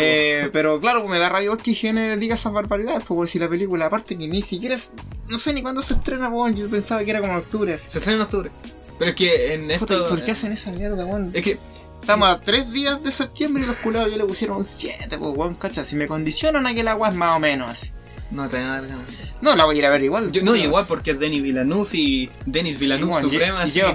[0.43, 3.39] Eh, pero claro, pues, me da rabia que Higiene diga esas barbaridades, pues, por si
[3.39, 4.91] la película, aparte que ni siquiera es,
[5.27, 7.73] no sé ni cuándo se estrena, weón, yo pensaba que era como en octubre.
[7.73, 7.89] así.
[7.89, 8.51] Se estrena en octubre.
[8.97, 9.85] Pero es que en esto.
[9.85, 11.31] Puta, ¿y ¿por qué hacen esa mierda, weón?
[11.33, 11.57] Es que.
[12.01, 15.55] Estamos a tres días de septiembre y los culados ya le pusieron 7, pues, weón,
[15.55, 17.91] cacha, si me condicionan a que la agua es más o menos así.
[18.31, 18.91] No te da ganas.
[19.41, 20.31] No, la voy a ir a ver igual.
[20.31, 23.65] Yo- no, igual porque es Denis Villeneuve y Denis Villeneuve bueno, Suprema.
[23.65, 23.93] yo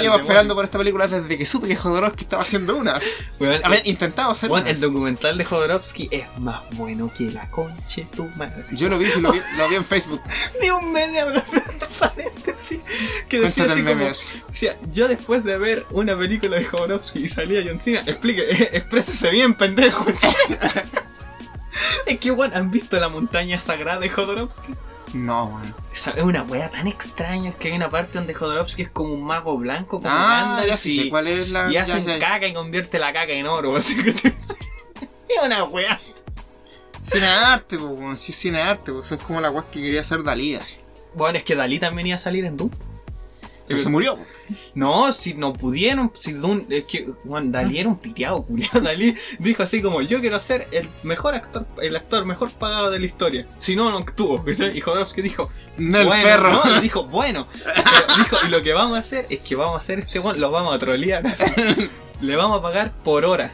[0.00, 2.98] llevo esperando por esta película desde que supe que Jodorowsky estaba haciendo una.
[3.40, 4.70] Weón, A ver, intentaba hacer weón, una.
[4.70, 8.64] el documental de Jodorowsky es más bueno que la conche tu madre.
[8.72, 10.22] Yo lo vi, lo vi, lo vi en Facebook.
[10.60, 12.80] Vi un meme hablando de paréntesis
[13.28, 14.28] que decía así el como, así.
[14.48, 19.30] decía, yo después de ver una película de Jodorowsky y salía John Cena, explique, exprésese
[19.30, 20.06] bien, pendejo.
[22.06, 24.74] es que, weón, ¿han visto la montaña sagrada de Jodorowsky?
[25.14, 25.74] No, weón.
[25.92, 29.22] Es una wea tan extraña, es que hay una parte donde Jodorowsky es como un
[29.22, 31.70] mago blanco, como Ah, ya sí y, sé cuál es la.
[31.72, 32.18] y hace ya.
[32.18, 34.10] caca y convierte la caca en oro, así que...
[34.10, 34.34] es
[35.44, 36.00] una wea.
[37.02, 38.16] Cine de arte, pues, weón.
[38.16, 39.06] Sí, cine de arte, pues.
[39.06, 40.78] Son como la weas que quería hacer Dalí, así.
[41.14, 42.70] Bueno, es que Dalí también iba a salir en Doom.
[43.66, 44.18] Pero se murió.
[44.74, 48.80] No, si no pudieron, si Dune, es que Juan Dalí era un piteado, culiao.
[48.80, 52.98] Dalí dijo así como yo quiero ser el mejor actor, el actor mejor pagado de
[52.98, 53.46] la historia.
[53.58, 54.44] Si no, no actuó.
[54.46, 56.50] Y Jodorowsky dijo, No el bueno, perro.
[56.52, 57.46] no, dijo, bueno.
[58.18, 60.50] Dijo, y lo que vamos a hacer es que vamos a hacer este one, lo
[60.50, 61.44] vamos a trolear así.
[62.20, 63.52] Le vamos a pagar por hora.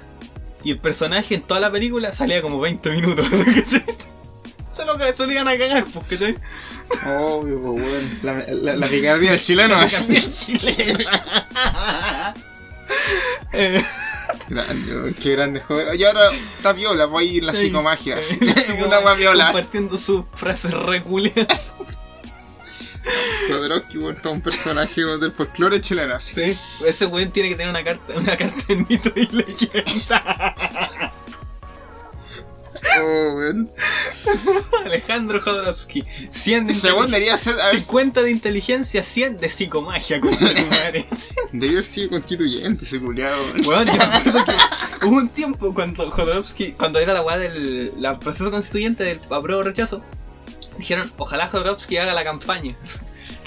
[0.63, 3.27] Y el personaje en toda la película salía como 20 minutos.
[4.77, 6.35] Se lo, se lo iban a cagar, pues, ¿cachai?
[7.07, 8.19] Obvio, pues, weón.
[8.23, 10.57] La, la, la picardía del chileno, así.
[13.53, 13.85] Eh,
[14.49, 15.95] Grande, weón, qué grande joder.
[15.99, 17.67] Y ahora está viola, voy a ir la Sí.
[17.67, 18.19] psicomagia.
[18.19, 18.39] así.
[18.57, 19.47] así Una wea viola.
[19.53, 21.67] Compartiendo sus frases reculeadas.
[23.49, 26.19] Jodorowsky, weón, todo un personaje del folclore chileno.
[26.21, 30.55] Sí, ese weón tiene que tener una carta, una carta en mito y leyenda.
[33.01, 33.71] Oh, weón.
[34.85, 36.05] Alejandro Jodorowsky.
[36.31, 37.61] 100 de, Ese weón inteligencia, debería ser.
[37.61, 40.31] A ver, 50 de inteligencia, 100 de psicomagia, tu
[40.71, 41.07] madre.
[41.53, 43.43] debió sido constituyente ese culiado.
[43.67, 47.93] Weón, yo me acuerdo que hubo un tiempo cuando Jodorowsky, cuando era la weá del
[48.01, 50.03] la proceso constituyente del apruebo rechazo,
[50.79, 52.77] dijeron, ojalá Jodorowsky haga la campaña.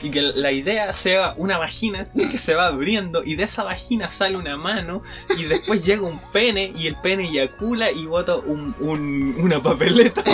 [0.01, 4.09] Y que la idea sea una vagina que se va abriendo y de esa vagina
[4.09, 5.01] sale una mano
[5.37, 10.23] y después llega un pene y el pene eyacula y bota un, un- una papeleta.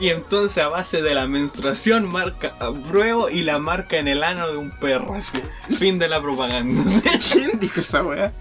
[0.00, 4.48] Y entonces a base de la menstruación marca apruebo y la marca en el ano
[4.50, 5.14] de un perro.
[5.14, 5.38] Así.
[5.78, 6.82] Fin de la propaganda.
[7.32, 8.32] ¿Quién dijo esa weá?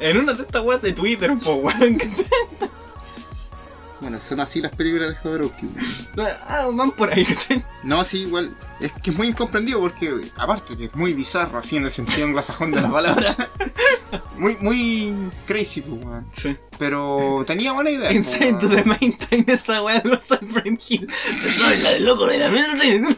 [0.00, 1.98] En una de estas weas de Twitter, po weón.
[4.02, 5.66] Bueno, son así las películas de Jodorowsky.
[6.16, 6.28] weón.
[6.48, 7.64] Ah, van por ahí, ¿cachai?
[7.84, 8.52] No, sí, igual.
[8.80, 12.26] Es que es muy incomprendido porque, aparte que es muy bizarro, así en el sentido
[12.26, 13.36] anglosajón de la palabra.
[14.36, 16.26] muy, muy crazy, pues, weón.
[16.32, 16.56] Sí.
[16.80, 18.10] Pero tenía buena idea.
[18.10, 18.58] weón.
[18.58, 20.24] the main time esa wea de los
[20.88, 21.06] Hill.
[21.40, 23.16] Se sabe la de loco de la mente.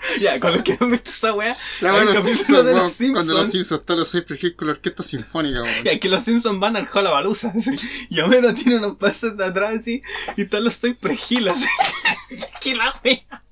[0.20, 2.74] ya, con los que han visto esa wea, La weá los Simpsons, de los weón,
[2.74, 3.26] Cuando Simpsons.
[3.28, 5.84] los Simpsons están los Cypress Hill con la orquesta sinfónica, weón.
[5.84, 7.76] ya, que los Simpsons van al Balusa, así.
[8.10, 10.02] Y Homero tiene unos pases de atrás, así.
[10.36, 11.66] Y están los Cypress Hill, así.
[12.60, 13.42] que la wea.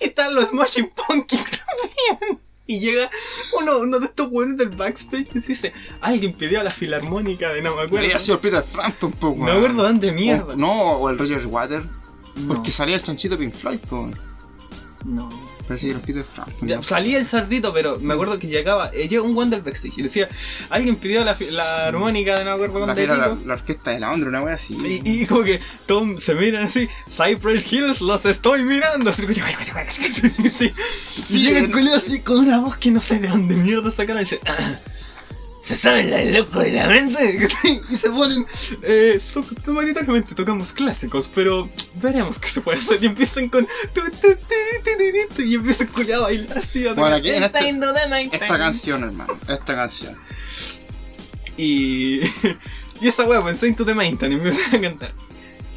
[0.00, 2.40] Y están los Smashing Pumpkins también.
[2.70, 3.10] Y llega
[3.58, 5.72] uno, uno de estos weones del backstage y dice:
[6.02, 8.04] Alguien pidió a la filarmónica de no me acuerdo.
[8.04, 9.44] Hubiera sido Peter Frampton, po, No weón.
[9.46, 10.52] me acuerdo dónde mierda.
[10.52, 11.82] O- no, o el Roger Water.
[12.36, 14.20] no, Porque salía el chanchito Pink Floyd, po, weón.
[15.06, 15.47] no.
[15.68, 16.66] Parece que era Peter Frampton.
[16.68, 16.88] Ya, no sé.
[16.88, 20.28] salía el cerdito, pero me acuerdo que llegaba, eh, llega un Wonder Backstage y decía,
[20.70, 24.00] alguien pidió la, fi- la armónica de no me acuerdo La, era la, orquesta de
[24.00, 24.76] la Ondra, una wea así.
[25.04, 29.10] Y, y como que todos se miran así, Cypress Hills, los estoy mirando.
[29.10, 30.72] Así, sí, sí.
[31.28, 34.24] Y llega el así con una voz que no sé de dónde mierda sacaron y
[34.24, 34.56] dice, "Ah,
[35.62, 37.48] ¿se sabe la del loco de la mente?
[37.90, 38.46] y se ponen,
[38.82, 39.18] eh,
[39.66, 43.02] mayoritariamente tocamos clásicos, pero veremos qué se puede hacer.
[43.02, 43.66] Y empiezan con,
[45.38, 46.86] y empiezan culiado a bailar así.
[46.86, 47.68] a Bueno, aquí en este-.
[48.32, 49.38] Esta canción, hermano.
[49.48, 50.16] Esta canción.
[51.56, 52.20] Y,
[53.00, 55.27] y esa wea, pensé Into the Mountain y empecé a cantar.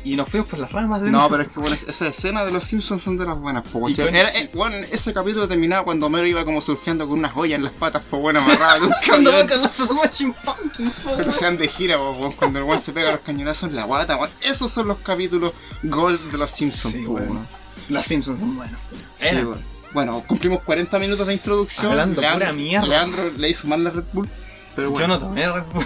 [0.04, 2.52] Y nos fuimos por las ramas de No, pero es que bueno, esa escena de
[2.52, 3.88] los Simpsons son de las buenas, po.
[3.88, 7.66] Era, eh, bueno, ese capítulo terminaba cuando Homero iba como surfeando con unas joyas en
[7.66, 9.32] las patas, po, bueno, amarrado Cuando
[9.70, 11.34] Smashing Pumpkins, po, Pero weón.
[11.34, 14.18] se dan de gira, po, cuando el weón se pega los cañonazos en la guata,
[14.18, 14.32] weón.
[14.42, 17.48] Esos son los capítulos gold de los Simpsons, Sí, po, weón.
[17.90, 18.80] Los Simpsons son buenos.
[19.20, 19.46] Era.
[19.94, 21.92] Bueno, cumplimos 40 minutos de introducción.
[21.92, 22.88] Hablando pura mierda.
[22.88, 24.30] Leandro le hizo mal la Red Bull.
[24.76, 25.06] Pero bueno.
[25.06, 25.86] Yo no tomé Red Bull.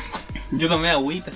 [0.51, 1.31] Yo tomé agüita.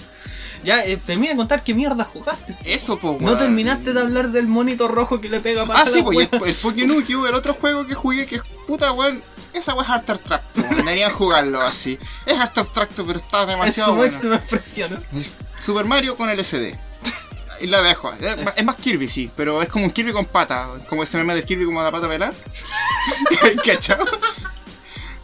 [0.64, 2.58] Ya, eh, termina de contar qué mierda jugaste.
[2.66, 3.38] Eso, po, No weón.
[3.38, 6.56] terminaste de hablar del monito rojo que le pega para Ah, sí, pues el, el
[6.56, 9.24] Pokénuke, el otro juego que jugué, que es puta, weón.
[9.54, 10.62] Esa weón es harto abstracto.
[10.62, 11.98] Deberían jugarlo así.
[12.26, 14.12] Es harto abstracto, pero está Es demasiado tu bueno.
[14.14, 15.20] máxima expresión, ¿no?
[15.20, 16.76] Es Super Mario con LSD.
[17.62, 18.14] Y la dejo.
[18.14, 18.22] Es,
[18.56, 20.70] es más Kirby, sí, pero es como un Kirby con pata.
[20.88, 22.34] Como ese meme del Kirby como la pata pelada.
[23.66, 24.06] ¿Cachado?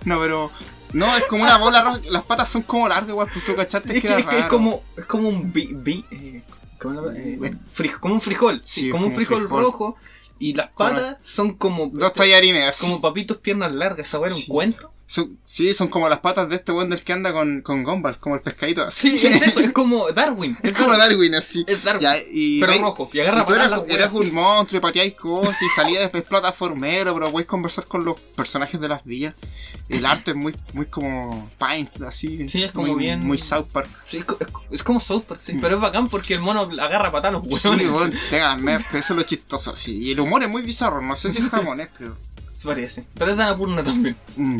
[0.06, 0.52] No, pero.
[0.94, 2.00] No, es como una bola roja.
[2.10, 4.42] Las patas son como largas, igual, pues tú cachaste Es que era es, que es
[4.44, 4.50] raro.
[4.50, 6.44] como, es como un bi, bi- eh,
[6.80, 7.48] ¿cómo se llama?
[7.48, 9.64] Eh, fri- como un frijol, sí, Sí, como un como un frijol, frijol.
[9.64, 9.96] rojo
[10.40, 14.34] y las Como- patas son como Dos tallarines como papitos piernas largas, ¿sabes?
[14.34, 14.48] Un Sí.
[14.48, 14.92] cuento.
[15.08, 18.18] Son- sí, son como las patas de este weón del que anda con, con Gumball,
[18.18, 19.20] como el pescadito así.
[19.20, 20.58] Sí, es eso, es como Darwin.
[20.64, 21.64] Es como Darwin así.
[21.68, 22.02] Es Darwin.
[22.02, 23.10] Ya, y pero rojo.
[23.14, 24.30] Y y agarra tú para eras, las eras weas.
[24.30, 28.82] un monstruo y pateáis cosas y salías de plataformero, pero podéis conversar con los personajes
[28.82, 29.36] de las villas.
[29.90, 32.50] El arte es muy, muy como Paint, así.
[32.50, 33.88] Sí, es como muy, bien- Muy South Park.
[34.08, 35.62] Sí, es, co- es co- es como South Park, sí, Mm.
[35.62, 37.90] pero es bacán porque el mono agarra patas a los Sí, huevones.
[37.92, 39.96] weón, tenga, me- eso es lo chistoso, así.
[40.02, 42.18] Y el humor es muy bizarro, no sé si es japonés, creo.
[42.56, 43.06] Se parece.
[43.16, 44.16] Pero es de Anapurna también.
[44.38, 44.60] Mm.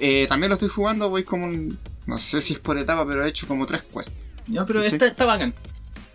[0.00, 3.24] Eh, también lo estoy jugando, voy como un- No sé si es por etapa, pero
[3.24, 4.14] he hecho como tres quests.
[4.46, 4.94] Ya, pero Sí.
[4.94, 5.52] está, está bacán.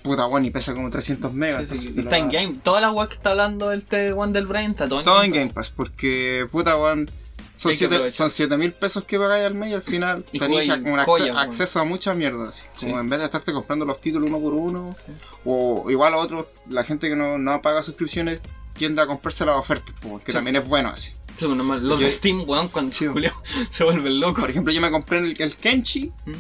[0.01, 1.65] Puta, bueno, y pesa como 300 megas.
[1.77, 2.55] Sí, está en game.
[2.63, 5.27] Toda la weá que está hablando el T1 del Brain está todo en Todo Game
[5.27, 5.34] en.
[5.34, 7.09] Game Pass, porque puta weón.
[7.55, 8.17] Son Hay que 7 aprovechar.
[8.17, 11.38] son siete mil pesos que pagáis al mes y al final tenéis weón.
[11.38, 12.49] acceso a muchas mierdas.
[12.49, 12.67] así.
[12.79, 12.99] Como Sí.
[12.99, 15.11] en vez de estarte comprando los títulos uno por uno, Sí.
[15.45, 18.41] o igual a otros, la gente que no, no paga suscripciones
[18.73, 19.93] tiende a comprarse las ofertas,
[20.25, 20.34] que Sí.
[20.34, 21.13] también es bueno así.
[21.38, 21.88] Sí, bueno, normal.
[21.88, 23.07] Los Yo- de Steam, weón, cuando Sí.
[23.07, 23.34] Julio
[23.69, 24.41] se vuelven locos.
[24.41, 26.31] Por ejemplo, yo me compré el, el Kenchi, Mm.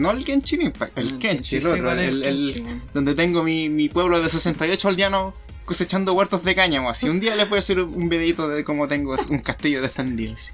[0.00, 2.22] no el Genshin Impact, el Mm, Kenchi, sí, el sí, otro, el, el-
[2.54, 2.82] Kenshi, weón.
[2.94, 5.34] donde tengo mi, mi pueblo de 68 aldeanos
[5.64, 6.88] cosechando huertos de cáñamo.
[6.88, 10.32] Así un día les voy a hacer un videito de cómo tengo un castillo defendido.
[10.34, 10.52] Así.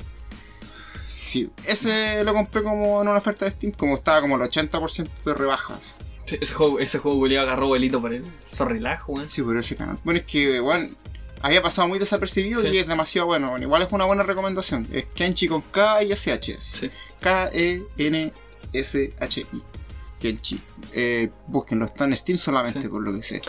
[1.20, 5.08] Sí, ese lo compré como en una oferta de Steam, como estaba como el 80%
[5.24, 5.94] de rebajas.
[6.26, 9.30] Sí, ese juego, ese juego agarró vuelito por el Zorrilajo, weón.
[9.30, 9.98] Sí, por ese canal.
[10.04, 10.88] Bueno, es que, bueno,
[11.44, 12.68] había pasado muy desapercibido Sí.
[12.68, 13.50] y es demasiado bueno.
[13.50, 14.88] Bueno, igual es una buena recomendación.
[14.90, 16.56] Es Kenchi con K y SH.
[16.60, 16.90] Sí.
[17.20, 18.32] K-E-N-S-H-I.
[20.20, 20.60] Kenchi.
[20.92, 22.88] Eh, búsquenlo, está en Steam solamente, Sí.
[22.88, 23.40] por lo que sé.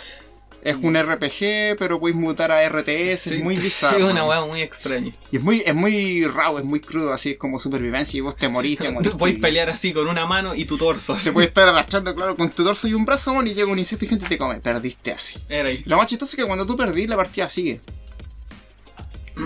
[0.65, 3.35] Es un RPG, pero puedes mutar a RTS, Sí.
[3.35, 3.97] es muy bizarro.
[4.03, 5.13] Es una weá muy extraña.
[5.31, 8.35] Y es muy, es muy raw, es muy crudo, así es como supervivencia y vos
[8.35, 9.13] te morís, te morís.
[9.13, 11.19] Puedes pelear así con una mano y tu torso.
[11.19, 14.05] Se puede estar arrastrando, claro, con tu dorso y un brazo, y llega un insecto
[14.05, 14.55] y gente te come.
[14.59, 15.39] Perdiste así.
[15.47, 15.83] Era ahí.
[15.85, 17.79] Lo más chistoso es que cuando tú perdís, la partida sigue.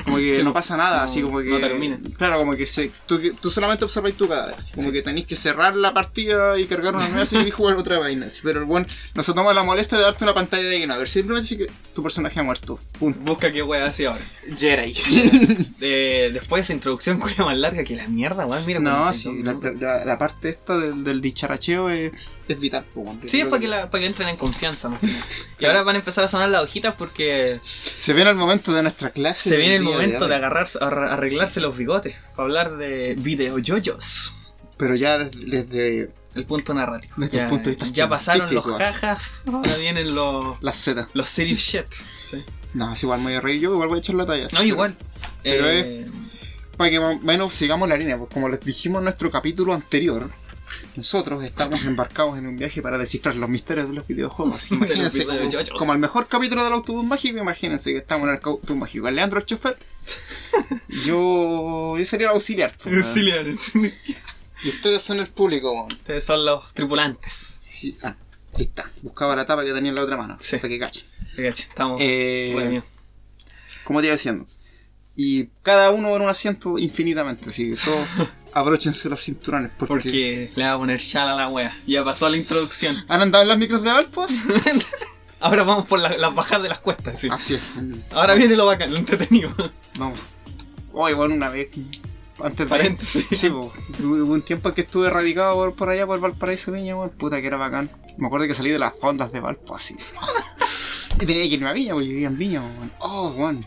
[0.03, 1.49] Como que Sí, no pasa nada, no- así como que.
[1.49, 1.97] no termina.
[2.17, 4.55] Claro, como que se, tú, tú solamente observas tu cadáver.
[4.57, 4.93] así, como Sí.
[4.93, 8.27] que tenéis que cerrar la partida y cargar una nueva y jugar otra vaina.
[8.27, 8.85] así, pero el buen
[9.15, 10.93] no se toma la molestia de darte una pantalla de lleno.
[10.93, 12.79] A ver, simplemente dice que tu personaje ha muerto.
[12.99, 13.19] Punto.
[13.21, 14.23] Busca qué weá hace ahora.
[14.57, 14.93] Jedi.
[15.81, 18.65] Eh, después de esa introducción cuya más larga que la mierda, weón.
[18.65, 22.13] Mira no, sí, la, la- la parte esta del, del dicharacheo es,
[22.53, 22.83] es vital.
[23.27, 24.99] Sí, es para que, la, para que entren en confianza más.
[25.59, 27.59] Y ahora van a empezar a sonar las hojitas porque
[27.97, 29.49] Se viene el momento de nuestra clase.
[29.49, 34.35] se viene el momento de agarrarse, arra- arreglarse los bigotes para hablar de videoyoyos.
[34.77, 37.13] Pero ya desde, desde El punto narrativo.
[37.17, 41.07] Desde el ya, punto ya pasaron los jajas, ahora vienen los, las Z.
[41.13, 41.85] los serious shit.
[42.29, 42.43] Sí.
[42.73, 44.47] No, es igual me voy a reír yo, igual voy a echar la talla.
[44.53, 44.95] No, igual.
[45.43, 46.05] pero Eh,
[46.77, 50.29] Para que menos sigamos la línea, pues como les dijimos en nuestro capítulo anterior,
[50.99, 54.71] nosotros estamos embarcados en un viaje para descifrar los misterios de los videojuegos.
[54.71, 55.25] Imagínense
[55.77, 59.07] como, el mejor capítulo del autobús mágico, imagínense que estamos en el autobús mágico.
[59.07, 59.77] El Leandro el chofer,
[61.05, 62.75] yo, yo sería el auxiliar.
[62.77, 63.03] pues, weón.
[63.05, 63.71] auxiliares.
[64.61, 65.91] Y ustedes son el público, weón.
[65.93, 67.59] Ustedes son los tripulantes.
[67.61, 68.13] Sí, ah,
[68.55, 68.91] ahí está.
[69.01, 70.57] Buscaba la tapa que tenía en la otra mano, Sí.
[70.57, 71.05] para que cachen.
[71.33, 71.97] Fíjate, Estamos.
[72.03, 72.83] Eh, Bueno,
[73.85, 74.45] como te iba diciendo.
[75.15, 78.05] Y cada uno en un asiento infinitamente, así que todos
[78.53, 79.71] abróchense los cinturones.
[79.77, 79.93] Porque...
[79.93, 81.77] Porque le va a poner shala a la wea.
[81.87, 83.03] Ya pasó la introducción.
[83.07, 84.39] ¿Han andado en las micros de Valpos?
[85.41, 87.29] Ahora vamos por la- las bajadas de las cuestas, sí.
[87.31, 87.73] Así es.
[88.11, 89.53] Ahora viene lo bacán, lo entretenido.
[89.97, 90.19] Vamos.
[90.91, 91.69] Hoy, bueno, una vez.
[92.43, 92.65] Antes de.
[92.65, 93.25] Paréntesis.
[93.31, 93.71] Sí, po.
[94.01, 97.11] hubo un tiempo en que estuve radicado por, por allá, por Valparaíso Viña, weón.
[97.11, 97.89] Puta que era bacán.
[98.17, 99.95] Me acuerdo que salí de las fondas de Valpo así.
[101.21, 102.91] y tenía que irme a Viña, porque yo vivía en Viña, weón.
[102.99, 103.65] Oh, weón.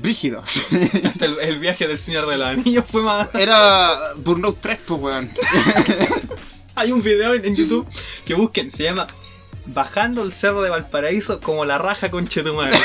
[0.00, 0.66] Brígidos.
[1.04, 3.28] Hasta el, el viaje del Señor de los Anillos fue más.
[3.34, 5.30] era Burnout 3, pues, weón.
[6.76, 7.86] Hay un video en, YouTube
[8.24, 9.06] que busquen, se llama
[9.66, 12.72] Bajando el cerro de Valparaíso como la raja con Chetumal.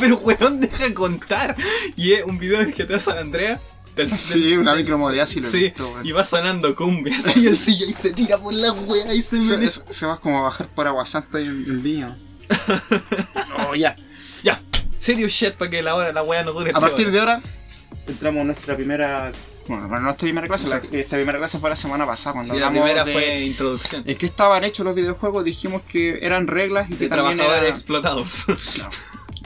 [0.00, 1.54] Pero weón, deja contar.
[1.96, 3.60] Y es un video de GTA San Andreas.
[3.94, 7.46] Del, del- Sí, una micromodea sí lo he Sí, visto, y va sonando cumbia así
[7.46, 9.66] el y se tira por la wea y se me Se, mete.
[9.66, 12.16] es- se va como a bajar por Aguasanta y en, en Viña.
[13.68, 13.94] Oh, ya.
[14.42, 14.62] Ya,
[15.02, 17.12] serious shit para que la hora la wea no dure A partir horas.
[17.12, 17.42] de ahora
[18.06, 19.32] entramos a nuestra primera.
[19.68, 22.58] Bueno, no nuestra primera clase, la- esta primera clase fue la semana pasada cuando Sí,
[22.60, 24.02] la hablamos primera de fue introducción.
[24.06, 27.62] en qué estaban hechos los videojuegos, dijimos que eran reglas y que De también trabajadores
[27.62, 27.70] era...
[27.70, 28.44] explotados.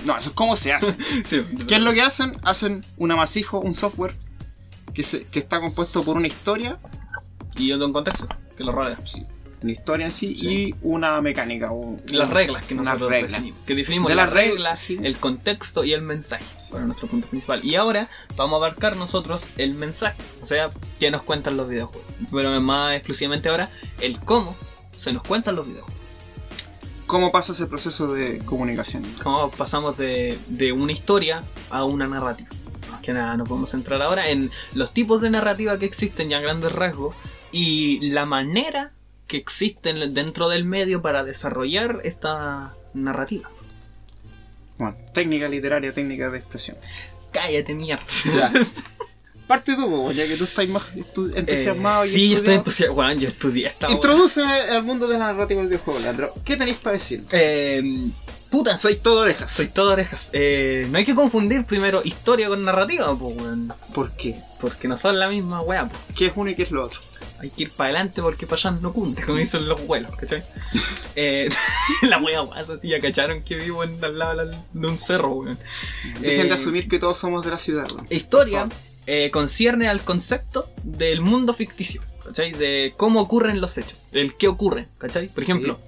[0.04, 0.92] No, eso es cómo se hace.
[1.26, 2.38] sí, ¿Qué es lo que hacen?
[2.44, 4.14] Hacen un amasijo, un software
[4.94, 6.78] que, se- que está compuesto por una historia,
[7.57, 8.26] Y un contexto
[8.57, 8.98] que lo rodea.
[9.67, 10.49] Una historia en sí, Sí.
[10.71, 11.73] y una mecánica.
[11.73, 13.33] o- Las reglas que Unas nosotros reglas.
[13.33, 13.61] definimos.
[13.67, 14.99] Que definimos De las las reglas, reglas, sí.
[15.03, 16.45] el contexto y el mensaje.
[16.69, 17.64] Son nuestro punto principal.
[17.64, 20.17] Y ahora vamos a abarcar nosotros el mensaje.
[20.43, 22.07] O sea, qué nos cuentan los videojuegos.
[22.33, 23.69] Pero más exclusivamente ahora,
[24.01, 24.57] el cómo
[24.97, 25.97] se nos cuentan los videojuegos.
[27.07, 29.05] ¿Cómo pasa ese proceso de comunicación?
[29.23, 32.49] Cómo pasamos de, de una historia a una narrativa.
[32.91, 36.39] Más que nada nos a centrar ahora en los tipos de narrativa que existen ya
[36.39, 37.14] a grandes rasgos
[37.53, 38.93] y la manera
[39.27, 43.51] que existen dentro del medio para desarrollar esta narrativa.
[44.79, 46.77] Bueno, técnica literaria, técnica de expresión.
[47.33, 48.05] Cállate mierda.
[48.24, 48.53] Ya.
[49.47, 52.95] Parte tú, ya que tú estás más estu- entusiasmado Eh, y sí, yo estoy entusiasmado.
[52.97, 56.35] Bueno, yo estudié esta Introdúceme al mundo de la narrativa del videojuego, Leandro.
[56.45, 57.22] ¿Qué tenéis para decir?
[57.31, 58.09] Eh,
[58.51, 59.53] puta, soy, todo orejas.
[59.53, 60.31] soy todo orejas.
[60.33, 63.35] Eh, no hay que confundir primero historia con narrativa, pues.
[63.95, 64.35] ¿Por qué?
[64.61, 66.01] Porque no son la misma pues.
[66.16, 66.99] ¿Qué es uno y qué es lo otro?
[67.39, 70.43] Hay que ir para adelante porque para allá no cunde, como dicen los vuelos, ¿cachai?
[71.16, 71.49] eh,
[72.03, 75.59] la wea guasa, así ya cacharon que vivo en, al lado de un cerro, weón.
[76.20, 77.89] Dejen Eh, de asumir que todos somos de la ciudad.
[77.89, 78.05] ¿no?
[78.11, 78.68] Historia
[79.07, 82.53] eh, concierne al concepto del mundo ficticio, ¿cachai?
[82.53, 85.28] De cómo ocurren los hechos, del qué ocurre, ¿cachai?
[85.28, 85.78] Por ejemplo,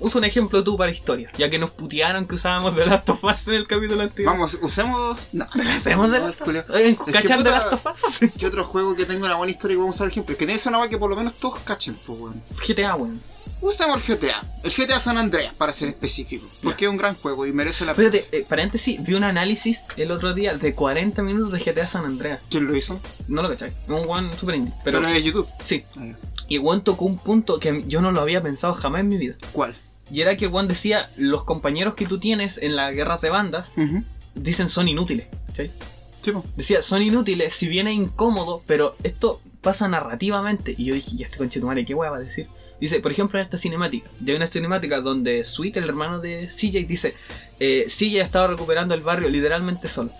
[0.00, 3.24] usa un ejemplo tú para historia, ya que nos putearon que usábamos The Last of
[3.24, 4.32] Us en el capítulo anterior.
[4.32, 5.20] Vamos, usemos.
[5.32, 5.44] No,
[5.76, 6.48] ¿Hacemos The no, Last of.
[6.48, 7.12] Us?
[7.12, 8.30] ¿Cachan The Last of Us?
[8.38, 10.32] ¿Qué otro juego que tenga una buena historia y vamos a usar ejemplo?
[10.32, 12.42] Es que tiene una weá que por lo menos todos cachen, pues, weón.
[12.66, 13.20] GTA, weón.
[13.58, 14.42] Usemos el GTA.
[14.62, 16.46] El GTA San Andreas, para ser específico.
[16.62, 18.10] Porque es un gran juego y merece la pena.
[18.14, 22.44] Eh, paréntesis, vi un análisis el otro día de 40 minutos de GTA San Andreas.
[22.50, 23.00] ¿Quién lo hizo?
[23.28, 24.74] No lo cachai, un one super indie.
[24.84, 25.48] Pero, Pero, es YouTube.
[25.64, 26.12] sí, Ah,
[26.48, 29.36] y Juan tocó un punto que yo no lo había pensado jamás en mi vida.
[29.52, 29.74] ¿Cuál?
[30.10, 33.72] Y era que Juan decía, los compañeros que tú tienes en las guerras de bandas
[34.34, 35.26] dicen son inútiles.
[36.22, 36.44] Sí, po.
[36.56, 40.74] Decía, son inútiles, si bien es incómodo, pero esto pasa narrativamente.
[40.76, 42.48] Y yo dije, ya este conchetumare, ¿qué hueá va a decir?
[42.80, 44.08] Dice, por ejemplo, en esta cinemática.
[44.26, 47.14] Hay una cinemática donde Sweet, el hermano de CJ, dice,
[47.58, 50.10] eh, CJ estaba recuperando el barrio literalmente solo.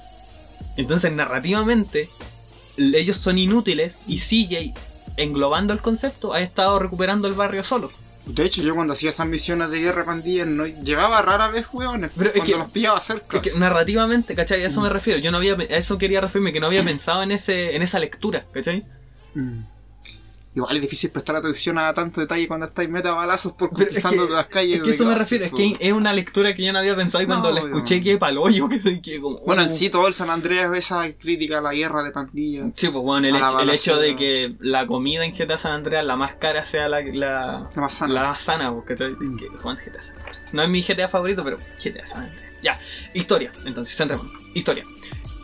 [0.77, 2.09] Entonces, narrativamente,
[2.77, 4.75] ellos son inútiles y CJ,
[5.17, 7.91] englobando el concepto, ha estado recuperando el barrio solo.
[8.27, 12.11] De hecho, yo cuando hacía esas misiones de guerra pandilla, no llevaba rara vez hueones.
[12.17, 13.37] Pero es cuando que- los pillaba cerca.
[13.37, 14.65] Es que narrativamente, ¿cachai?
[14.65, 15.21] A eso me refiero.
[15.21, 18.01] Yo no había, a eso quería referirme, que no había pensado en ese, en esa
[18.01, 18.85] lectura, ¿cachai?
[19.35, 19.61] Mm.
[20.57, 23.89] Igual es difícil prestar atención a tanto detalle cuando estáis meta balazos por Pero es
[24.03, 24.77] conquistando que- las calles.
[24.79, 27.23] Es que eso me refiero, es que es una lectura que yo no había pensado
[27.23, 29.39] y cuando No, la escuché que pa'l hoyo, que se que como...
[29.41, 29.75] Bueno, en uh.
[29.75, 32.73] sí todo el San Andreas esa crítica a la guerra de pandillas.
[32.75, 36.07] Sí, pues bueno, el, hecho, el hecho de que la comida en GTA San Andreas,
[36.07, 38.15] la más cara, sea la, la, La más sana.
[38.15, 38.95] la más sana, porque.
[38.95, 39.37] Mm.
[39.37, 40.41] Que Juan GTA San Andreas.
[40.55, 42.53] No es mi GTA favorito, pero GTA San Andreas.
[42.63, 42.81] Ya,
[43.13, 44.33] historia, entonces, centrémonos.
[44.55, 44.85] Historia.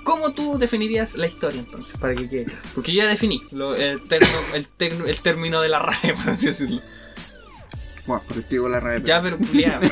[0.04, 1.96] ¿Cómo tú definirías la historia entonces?
[1.96, 2.44] Para que quede.
[2.44, 2.60] claro?
[2.74, 4.66] Porque yo ya definí lo- el, término, el,
[5.08, 6.80] el término de la RAE, por así decirlo.
[8.06, 9.04] Bueno, por el pico de la red.
[9.04, 9.80] Ya, pero culiao.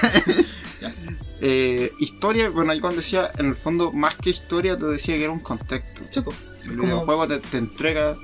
[1.43, 5.25] Eh, historia, bueno, ahí cuando decía, en el fondo, más que historia, te decía que
[5.25, 6.25] era un contexto.
[6.25, 8.17] Pues, El como- videojuego te, te entrega.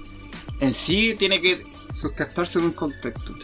[0.61, 1.65] En sí, tiene que
[1.95, 3.35] sustentarse en un contexto.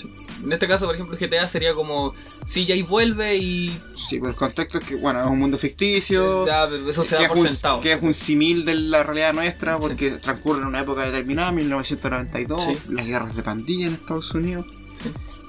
[0.43, 2.13] En este caso, por ejemplo, GTA sería como
[2.47, 3.69] CJ vuelve y.
[3.95, 6.47] Sí, pero el contexto es que, bueno, es un mundo ficticio.
[6.47, 7.81] Ya, pero eso se da por un, sentado.
[7.81, 12.65] que es un simil de la realidad nuestra porque transcurre en una época determinada, 1992,
[12.65, 12.79] Sí.
[12.93, 14.67] las guerras de pandilla en Estados Unidos.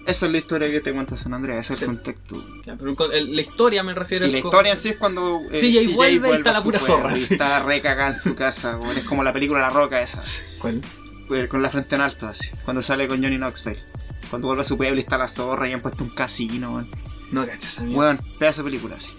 [0.05, 1.85] Esa es la historia que te cuenta San Andreas, ese es Sí.
[1.85, 2.45] el contexto.
[2.65, 5.93] Ya, pero la historia me refiero al la historia en sí es cuando eh, CJ
[5.95, 7.33] vuelve y está a la pura zorra, sí.
[7.33, 10.21] está recagada en su casa, es como la película La Roca esa,
[10.59, 10.81] ¿Cuál?
[11.47, 13.79] con la frente en alto así, cuando sale con Johnny Knoxville.
[14.29, 16.89] Cuando vuelve a su pueblo y está la zorra y han puesto un casino, weón.
[17.31, 17.97] No cachas mierda.
[17.97, 19.13] Weón, pedazo de película así.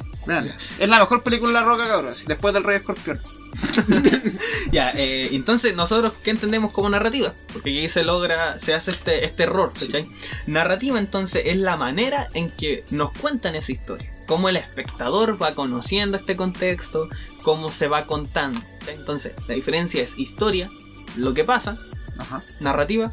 [0.79, 3.21] Es la mejor película de La Roca, cabrón, así, después del Rey Escorpión.
[4.73, 9.25] Ya, eh, entonces nosotros qué entendemos como narrativa, porque aquí se logra, se hace este,
[9.25, 10.05] este error, ¿cachai?
[10.47, 15.55] Narrativa entonces es la manera en que nos cuentan esa historia, cómo el espectador va
[15.55, 17.09] conociendo este contexto,
[17.43, 18.61] cómo se va contando.
[18.81, 18.97] ¿cachai?
[18.97, 20.69] Entonces, la diferencia es historia,
[21.17, 21.79] lo que pasa,
[22.19, 22.43] Ajá.
[22.59, 23.13] narrativa,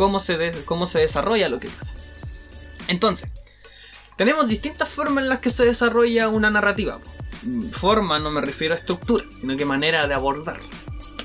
[0.00, 1.92] cómo se, de- cómo se desarrolla lo que pasa.
[2.88, 3.28] Entonces,
[4.16, 6.98] tenemos distintas formas en las que se desarrolla una narrativa.
[7.72, 10.64] Forma no me refiero a estructura, sino que manera de abordarla.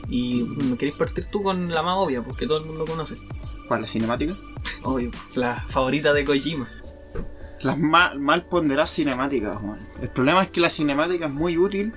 [0.10, 3.16] Y mm, queréis partir tú con la más obvia, porque todo el mundo conoce.
[3.70, 4.36] ¿Cuál, la cinemática?
[4.84, 6.68] Obvio, la favorita de Kojima.
[7.62, 9.80] Las mal, mal ponderadas cinemáticas, weón.
[10.02, 11.94] El problema es que la cinemática es muy útil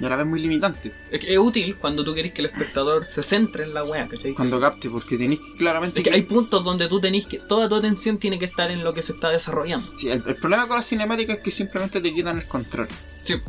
[0.00, 0.92] y a la vez muy limitante.
[1.10, 4.08] Es, que es útil cuando tú querés que el espectador se centre en la wea,
[4.08, 4.34] ¿cachai?
[4.34, 6.00] Cuando capte, porque tenéis claramente.
[6.00, 7.38] Es que hay puntos donde tú tenés que.
[7.38, 9.92] Toda tu atención tiene que estar en lo que se está desarrollando.
[9.98, 12.88] Sí, el, el problema con la cinemática es que simplemente te quitan el control.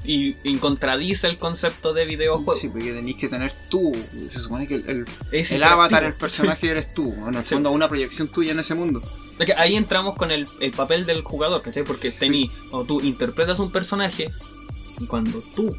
[0.06, 2.54] Y, y contradice el concepto de videojuego.
[2.54, 3.92] Sí, porque tenéis que tener tú.
[4.30, 5.82] Se supone que el, el- Es el interactivo.
[5.82, 7.14] avatar, el personaje eres tú.
[7.28, 7.56] En el Sí.
[7.56, 9.02] fondo, una proyección tuya en ese mundo.
[9.38, 11.84] Es que ahí entramos con el, el papel del jugador, ¿cachai?
[11.84, 14.32] Porque tení, o tú interpretas un personaje
[14.98, 15.76] y cuando tú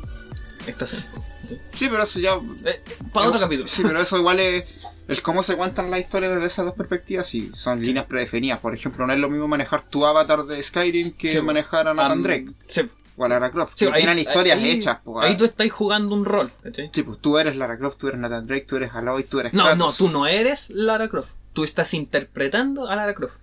[1.74, 2.34] Sí, pero eso ya.
[2.64, 2.80] Eh,
[3.12, 3.66] para otro capítulo.
[3.68, 4.64] Sí, pero eso igual es.
[5.08, 8.58] El cómo se cuentan las historias desde esas dos perspectivas, sí, son líneas predefinidas.
[8.58, 11.94] Por ejemplo, no es lo mismo manejar tu avatar de Skyrim que Sí, manejar a
[11.94, 13.74] Nathan Drake sí, o a Lara Croft.
[13.76, 15.36] sí, ahí- tienen historias ahí- hechas, po, Ahí ah.
[15.36, 16.90] tú estás jugando un rol, ¿cachai?
[16.92, 19.52] Sí, pues tú eres Lara Croft, tú eres Nathan Drake, tú eres Aloy, tú eres
[19.54, 19.78] No, Kratos.
[19.78, 21.30] no, tú no eres Lara Croft.
[21.52, 23.36] Tú estás interpretando a Lara Croft.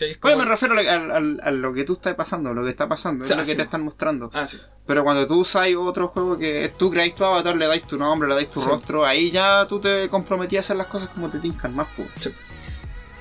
[0.00, 0.10] ¿Cachai?
[0.12, 2.62] Es Oye, como- me refiero a, lo- al- a lo que tú estás pasando, lo
[2.64, 3.56] que está pasando, O sea, es lo que sí.
[3.56, 4.30] te están mostrando.
[4.34, 4.58] Ah, sí.
[4.86, 8.28] Pero cuando tú usas otro juego que tú creáis tu avatar, le dais tu nombre,
[8.28, 8.66] le dais tu Sí.
[8.68, 12.08] rostro, ahí ya tú te comprometías a hacer las cosas como te tincan más, pues.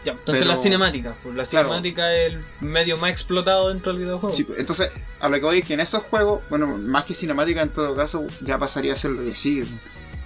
[0.05, 1.13] Ya, entonces Pero- la cinemática.
[1.21, 1.67] Pues la Claro.
[1.67, 4.33] cinemática es el medio más explotado dentro del videojuego.
[4.33, 7.13] Sí, pues, entonces, a lo que voy es que en esos juegos, bueno, más que
[7.13, 9.65] cinemática en todo caso, ya pasaría a ser lo que sigue.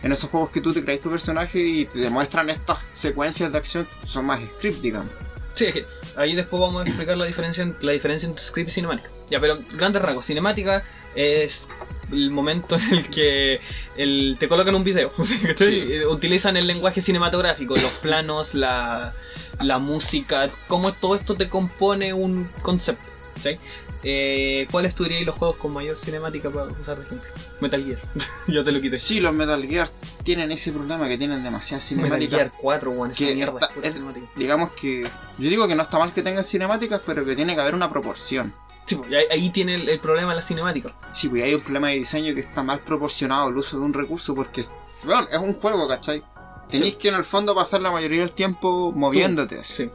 [0.04, 3.58] En esos juegos que tú te creas tu personaje y te demuestran estas secuencias de
[3.58, 5.10] acción, son más script, digamos.
[5.56, 5.86] Sí, es que
[6.18, 9.10] ahí después vamos a explicar la diferencia, en- la diferencia entre script y cinemática.
[9.30, 10.26] Ya, pero grandes rasgos.
[10.26, 10.84] Cinemática
[11.16, 11.68] es
[12.12, 13.60] el momento en el que
[13.98, 15.12] el- te colocan un video.
[15.58, 15.88] Sí.
[15.90, 19.14] Eh, Utilizan el lenguaje cinematográfico, los planos, la,
[19.62, 23.06] la música, cómo todo esto te compone un concepto.
[23.36, 23.60] ¿cachai?
[24.04, 27.30] Eh, ¿Cuáles dirías los juegos con mayor cinemática para usar de ejemplo?
[27.62, 28.00] Metal Gear.
[28.48, 28.98] ya te lo quité.
[28.98, 29.90] Sí, los Metal Gear
[30.24, 32.36] tienen ese problema que tienen demasiada Metal cinemática.
[32.38, 34.26] Gear 4, bueno, esa que mierda está- es cinemática.
[34.36, 35.04] Digamos que.
[35.38, 37.90] Yo digo que no está mal que tengan cinemáticas, pero que tiene que haber una
[37.90, 38.54] proporción.
[38.86, 40.94] Sí, pues, ahí, ahí tiene el, el problema de la cinemática.
[41.14, 43.94] Sí, pues hay un problema de diseño que está mal proporcionado el uso de un
[43.94, 44.66] recurso porque,
[45.06, 46.22] bueno, es un juego, ¿cachai?
[46.68, 46.98] Tenéis Sí.
[47.00, 49.64] que en el fondo pasar la mayoría del tiempo moviéndote.
[49.64, 49.90] Sí.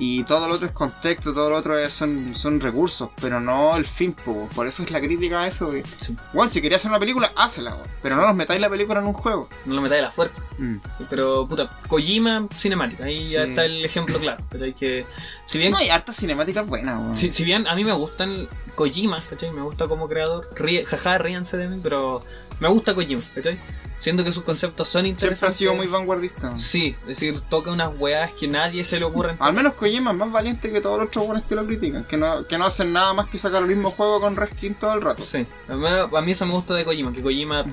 [0.00, 3.76] Y todo lo otro es contexto, todo lo otro es- son, son recursos, pero no
[3.76, 4.48] el fin, po.
[4.54, 5.72] por eso es la crítica a eso.
[5.72, 6.14] que, Sí.
[6.32, 9.12] Bueno, si querías hacer una película, hazla, pero no nos metáis la película en un
[9.12, 9.48] juego.
[9.66, 10.40] No lo metáis a la fuerza.
[10.58, 10.76] Mm.
[11.10, 13.04] Pero, puta, Kojima, cinemática.
[13.04, 14.44] Ahí ya está el ejemplo claro.
[14.50, 15.04] Pero hay que.
[15.46, 18.46] Si bien, No, hay hartas cinemáticas buenas, si, si bien a mí me gustan
[18.76, 19.50] Kojima, ¿cachai?
[19.50, 20.48] Me gusta como creador.
[20.54, 22.22] Ríe, jaja, ríanse de mí, pero
[22.60, 23.58] me gusta Kojima, ¿cachai?
[24.00, 25.56] Siendo que sus conceptos son Siempre ha interesantes.
[25.56, 26.56] sido muy vanguardista.
[26.56, 29.36] Sí, es decir, toca unas weas que nadie se le ocurren.
[29.40, 32.16] Al menos Kojima es más valiente que todos los otros buenos que lo critican, que
[32.16, 35.02] no, que no hacen nada más que sacar el mismo juego con reskin todo el
[35.02, 35.24] rato.
[35.24, 37.64] Sí, a mí, eso me gusta de Kojima, que Kojima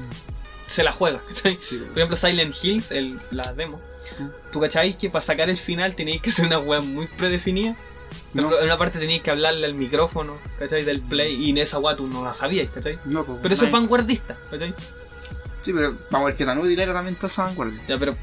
[0.68, 1.60] se la juega, ¿cachai?
[1.62, 3.80] Sí, Por ejemplo, Silent Hills, el, la demo.
[4.20, 4.52] Mm.
[4.52, 7.76] ¿Tú cacháis que para sacar el final tenéis que hacer una wea muy predefinida?
[8.34, 8.58] No.
[8.60, 10.84] En una parte teníais que hablarle al micrófono, ¿cachai?
[10.84, 13.00] Del play, y en esa tú no la sabías, ¿cachai?
[13.06, 14.74] No, pues, Pero eso es vanguardista, ¿cachai?
[15.64, 17.82] Sí, pero vamos a ver que tan útil era también toda esa vanguardia.
[17.88, 18.16] Ya, pero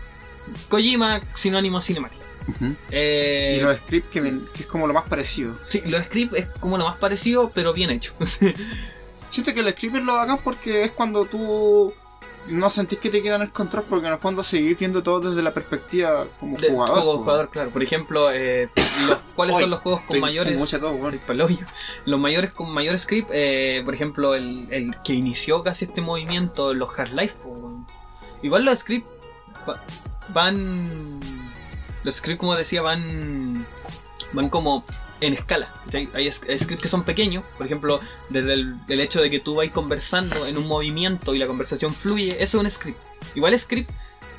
[0.68, 2.24] Kojima, sinónimo cinemática.
[2.48, 2.74] Ujú.
[2.90, 5.54] Eh, Y los scripts que, es como lo más parecido.
[5.68, 8.12] Sí, los scripts es como lo más parecido, pero bien hecho.
[9.30, 11.92] Siento que el script es lo bacán porque es cuando tú
[12.48, 15.42] no sentís que te quedan el control porque en el fondo seguís viendo todo desde
[15.42, 16.98] la perspectiva como De- jugador.
[16.98, 17.70] como jugador, claro.
[17.70, 18.68] Por ejemplo, eh,
[19.08, 20.58] los- ¿cuáles son los juegos con Estoy- mayores...
[20.58, 21.66] mucha todo, hoyo.
[22.04, 26.74] Los mayores con mayor script, eh, por ejemplo, el, el que inició casi este movimiento,
[26.74, 27.34] los Half-Life.
[28.42, 29.08] Igual los scripts
[29.68, 29.80] va-
[30.30, 31.20] van.
[32.04, 33.64] Los scripts, como decía, van.
[34.32, 34.84] van como
[35.22, 35.68] en escala.
[35.86, 36.08] ¿cachai?
[36.14, 39.70] Hay, scripts que son pequeños, por ejemplo, desde el, el hecho de que tú vas
[39.70, 42.98] conversando en un movimiento y la conversación fluye, eso es un script.
[43.34, 43.90] Igual script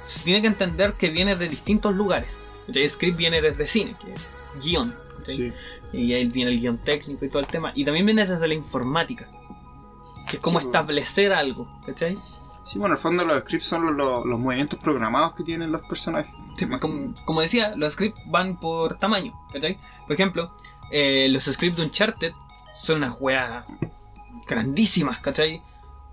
[0.06, 2.40] se tiene que entender que viene de distintos lugares.
[2.68, 2.88] ¿cachai?
[2.90, 4.30] Script viene desde cine, que es
[4.62, 4.94] guion.
[5.28, 5.52] Sí.
[5.94, 7.72] Y ahí viene el guion técnico y todo el tema.
[7.76, 9.28] Y también viene desde la informática.
[10.30, 12.18] Que es como Sí, establecer algo, ¿cachai?
[12.72, 15.72] Sí, bueno, en el fondo los scripts son los, los- los movimientos programados que tienen
[15.72, 16.34] los personajes.
[16.58, 19.78] Sí, como, como decía, los scripts van por tamaño, ¿cachai?
[20.08, 20.52] Por ejemplo,
[20.94, 22.32] eh, los scripts de Uncharted
[22.78, 23.66] son unas weas
[24.48, 25.62] grandísimas, ¿cachai?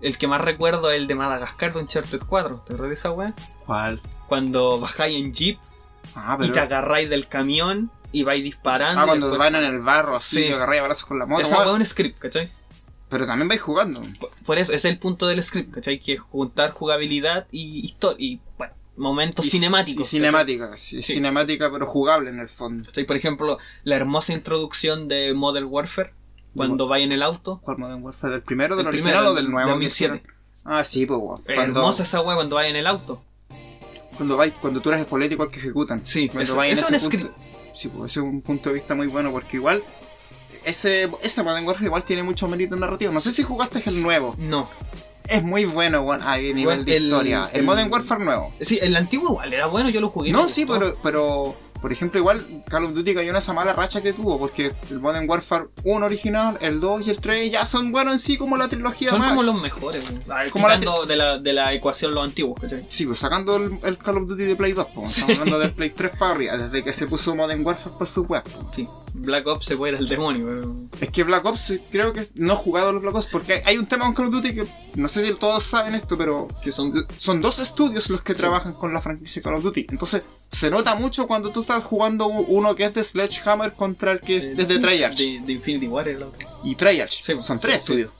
[0.01, 3.11] El que más recuerdo es el de Madagascar de Uncharted 4, ¿te acuerdas de esa
[3.11, 3.33] wea?
[3.65, 4.01] ¿Cuál?
[4.27, 5.59] Cuando bajáis en jeep
[6.15, 9.01] Ah, y te agarráis del camión y vais disparando.
[9.01, 10.47] Ah, cuando después- van en el barro así, Sí.
[10.47, 11.43] que agarré a balazos con la moto.
[11.43, 12.51] Esa bueno, wea es un script, ¿cachai?
[13.09, 14.01] Pero también vais jugando.
[14.19, 15.99] Por- Por eso, ese es el punto del script, ¿cachai?
[15.99, 18.17] Que es juntar jugabilidad y historia.
[18.19, 20.07] Y, bueno, momentos Y- cinemáticos.
[20.07, 22.85] y cinemática, sí, cinemática pero jugable en el fondo.
[22.85, 23.05] ¿cachai?
[23.05, 26.13] Por ejemplo, la hermosa introducción de Modern Warfare,
[26.55, 27.59] cuando va en el auto.
[27.63, 28.33] ¿Cuál Modern Warfare?
[28.33, 29.67] ¿Del primero, del El original primero, o del nuevo?
[29.67, 30.15] que 2007.
[30.17, 30.41] hicieron?
[30.65, 33.23] Ah, sí, pues, Cuando, Hermosa esa wea cuando va en el auto.
[34.17, 36.05] cuando, vais- cuando tú eres el político al que ejecutan.
[36.05, 37.35] Sí, Cuando eso, vais en eso es un ese punto-
[37.73, 39.81] Sí, pues ese es un punto de vista muy bueno porque igual
[40.65, 43.11] ese, ese Modern Warfare igual tiene mucho mérito narrativo.
[43.13, 44.35] No sé si jugaste el nuevo.
[44.37, 44.69] No.
[45.27, 47.49] Es muy bueno, weón, a nivel Bueno, de el- historia.
[47.53, 48.51] El, el- Modern Warfare nuevo.
[48.61, 50.31] Sí, el antiguo igual era bueno, yo lo jugué.
[50.31, 54.01] No, sí, pero, pero por ejemplo, igual Call of Duty cayó en esa mala racha
[54.01, 57.91] que tuvo, porque el Modern Warfare 1 original, el 2 y el 3 ya son
[57.91, 59.29] buenos en sí como la trilogía Son más.
[59.29, 60.21] como los mejores, weón.
[60.29, 62.85] Ah, Como la quitando de, la, de la ecuación los antiguos, ¿cachai?
[62.89, 65.71] Sí, pues sacando el, el Call of Duty de Play 2, pues, estamos hablando del
[65.71, 68.43] Play 3 para arriba, desde que se puso Modern Warfare por su web.
[68.43, 68.55] pues.
[68.75, 68.87] Sí.
[69.13, 70.75] Black Ops se puede ir al demonio, pero.
[71.01, 73.61] Es que Black Ops, eh, creo que no he jugado los Black Ops, porque hay,
[73.65, 74.65] hay un tema con Call of Duty que
[74.95, 76.93] no sé si todos saben esto, pero Que son.
[77.17, 79.87] son dos estudios los que trabajan con la franquicia Call of Duty.
[79.89, 84.19] Entonces, se nota mucho cuando tú estás jugando uno que es de Sledgehammer contra el
[84.19, 85.17] que es de Treyarch.
[85.17, 86.47] De, de Infinity War el otro.
[86.63, 87.23] Y Treyarch.
[87.23, 87.81] Sí, son tres sí.
[87.81, 88.11] estudios.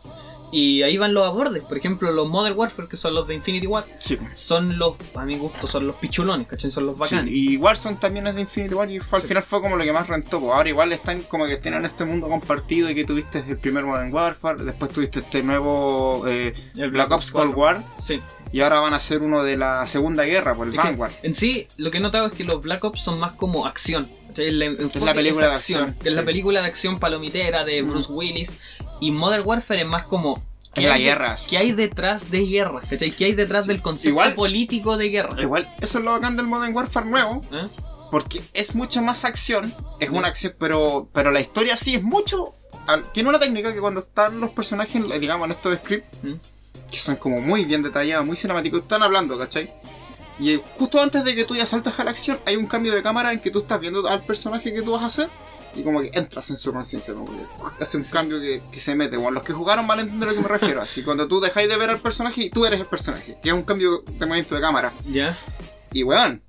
[0.53, 1.63] Y ahí van los abordes.
[1.63, 4.17] Por ejemplo, los Modern Warfare, que son los de Infinity War, Sí.
[4.35, 6.71] son los, a mi gusto, son los pichulones, ¿cachai?
[6.71, 7.33] Son los Sí, bacanes.
[7.33, 9.27] y igual son también es de Infinity War y fue- al Sí.
[9.29, 10.39] final fue como lo que más rentó.
[10.41, 13.85] pues ahora igual están como que tienen este mundo compartido y que tuviste el primer
[13.85, 17.61] Modern Warfare, después tuviste este nuevo eh, El Black Ops Cold 4.
[17.61, 18.19] War Sí.
[18.51, 21.11] y ahora van a hacer uno de la Segunda Guerra, por el Es Vanguard.
[21.23, 24.07] En sí, lo que he notado es que los Black Ops son más como acción.
[24.35, 25.81] enfoque la película de acción.
[25.89, 26.25] acción, Es la sí.
[26.25, 27.81] película de acción palomitera de.
[27.81, 28.59] Bruce Willis.
[29.01, 30.41] Y Modern Warfare es más como.
[30.73, 31.35] Es la hay guerra.
[31.49, 32.79] ¿Qué hay detrás de guerra?
[32.89, 33.11] ¿Cachai?
[33.11, 33.67] ¿Qué hay detrás Sí.
[33.73, 35.41] del concepto Igual- político de guerra?
[35.41, 37.67] Igual, eso es lo bacán del Modern Warfare nuevo, ¿Eh?
[38.09, 42.53] porque es mucho más acción, es una acción, pero, pero la historia sí es mucho...
[43.13, 46.33] Tiene una técnica que cuando están los personajes, digamos, en estos scripts, ¿Mm?
[46.89, 49.69] que son como muy bien detallados, muy cinemáticos, están hablando, ¿cachai?
[50.39, 52.93] Y eh, justo antes de que tú ya saltas a la acción, hay un cambio
[52.93, 55.29] de cámara en que tú estás viendo al personaje que tú vas a hacer
[55.75, 58.95] y como que entras en su conciencia, como que hace un cambio que, que se
[58.95, 59.17] mete.
[59.17, 60.81] Bueno, los que jugaron van a entender a lo que me refiero.
[60.81, 63.55] Así, cuando tú dejáis de ver al personaje y tú eres el personaje, que es
[63.55, 64.91] un cambio de movimiento de cámara.
[65.09, 65.37] Ya.
[65.93, 66.41] Y weón,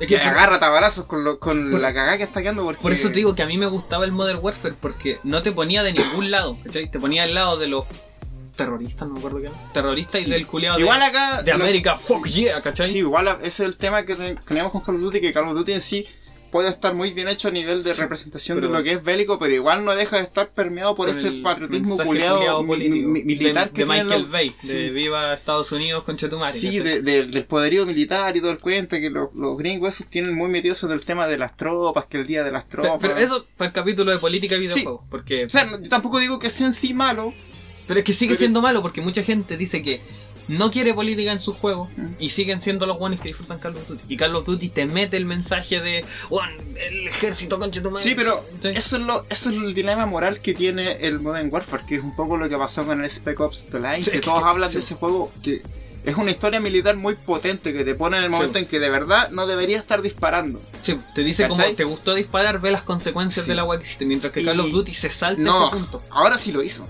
[0.00, 2.64] Es que agarra balazos con, lo- con por- la cagada que está quedando.
[2.64, 2.80] Porque...
[2.82, 5.52] por eso te digo que a mí me gustaba el Modern Warfare porque no te
[5.52, 6.90] ponía de ningún lado, ¿cachai?
[6.90, 7.84] Te ponía al lado de los
[8.56, 9.72] terroristas, no me acuerdo qué era.
[9.72, 10.28] Terroristas Sí.
[10.28, 11.42] y del culiado Igual de, acá.
[11.42, 12.90] de los- América, fuck yeah, ¿cachai?
[12.90, 15.48] Sí, igual ese es el tema que te- tenemos con Call of Duty, que Call
[15.48, 16.06] of Duty en sí
[16.52, 19.02] puede estar muy bien hecho a nivel de Sí, representación pero- de lo que es
[19.02, 23.68] bélico, pero igual no deja de estar permeado por ese patriotismo culiado mi- mi- militar
[23.68, 24.68] de, que de tienen Michael los- Bay, Sí.
[24.68, 26.52] de Viva Estados Unidos con Chetumare.
[26.56, 30.08] Sí, de- de- del poderío militar y todo el cuento, que los, los gringos esos
[30.08, 32.82] tienen muy metidos sobre el tema de las tropas, que el día de las Pero,
[32.82, 33.00] tropas.
[33.00, 36.38] pero eso para el capítulo de política y videojuegos, porque O sea, yo tampoco digo
[36.38, 37.32] que sea en sí malo.
[37.88, 40.00] pero es que sigue pero- siendo malo porque mucha gente dice que
[40.48, 42.06] no quiere política en sus juegos Mm.
[42.18, 44.02] y siguen siendo los buenos que disfrutan Call of Duty.
[44.08, 48.02] Y Call of Duty te mete el mensaje de "Weón, el ejército con Chetumare.
[48.02, 48.68] Sí, pero Sí.
[48.68, 52.02] eso es, lo, eso es el dilema moral que tiene el Modern Warfare, que es
[52.02, 54.68] un poco lo que pasó con el Spec Ops The Line, Sí, que todos hablan
[54.70, 54.74] sí.
[54.76, 55.62] de ese juego que
[56.04, 58.90] es una historia militar muy potente que te pone en el momento en que de
[58.90, 60.60] verdad no debería estar disparando.
[60.82, 61.64] Sí, te dice ¿Cachai?
[61.66, 63.50] como te gustó disparar, ve las consecuencias Sí.
[63.52, 65.68] del agua que hiciste, mientras que Y- Call of Duty se salta No.
[65.68, 66.02] ese punto.
[66.10, 66.88] Ahora sí lo hizo.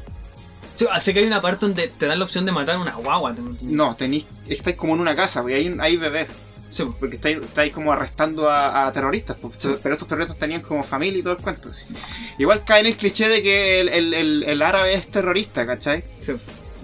[0.74, 2.94] Sí, así que hay una parte donde te dan la opción de matar a una
[2.94, 3.34] guagua.
[3.60, 6.28] No, tenéis, estáis como en una casa, porque hay, hay bebés,
[6.70, 9.52] Sí, porque estáis, estáis como arrestando a, a terroristas, pues,
[9.82, 11.68] pero estos terroristas tenían como familia y todo el cuento.
[12.38, 16.02] Igual cae en el cliché de que el, el- el- el árabe es terrorista, ¿cachai?
[16.24, 16.32] sí.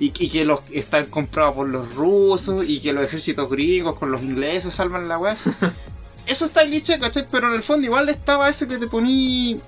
[0.01, 4.12] Y, y que los están comprados por los rusos y que los ejércitos gringos con
[4.12, 5.36] los ingleses salvan la weá.
[6.26, 7.24] eso está en cliché, ¿cachai?
[7.30, 9.59] Pero en el fondo igual estaba eso que te poní.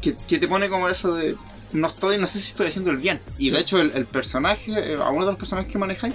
[0.00, 1.36] Que, que te pone como eso de.
[1.72, 3.20] No estoy, no sé si estoy haciendo el bien.
[3.38, 6.14] Y de hecho el, el personaje, eh, a uno de los personajes que manejáis,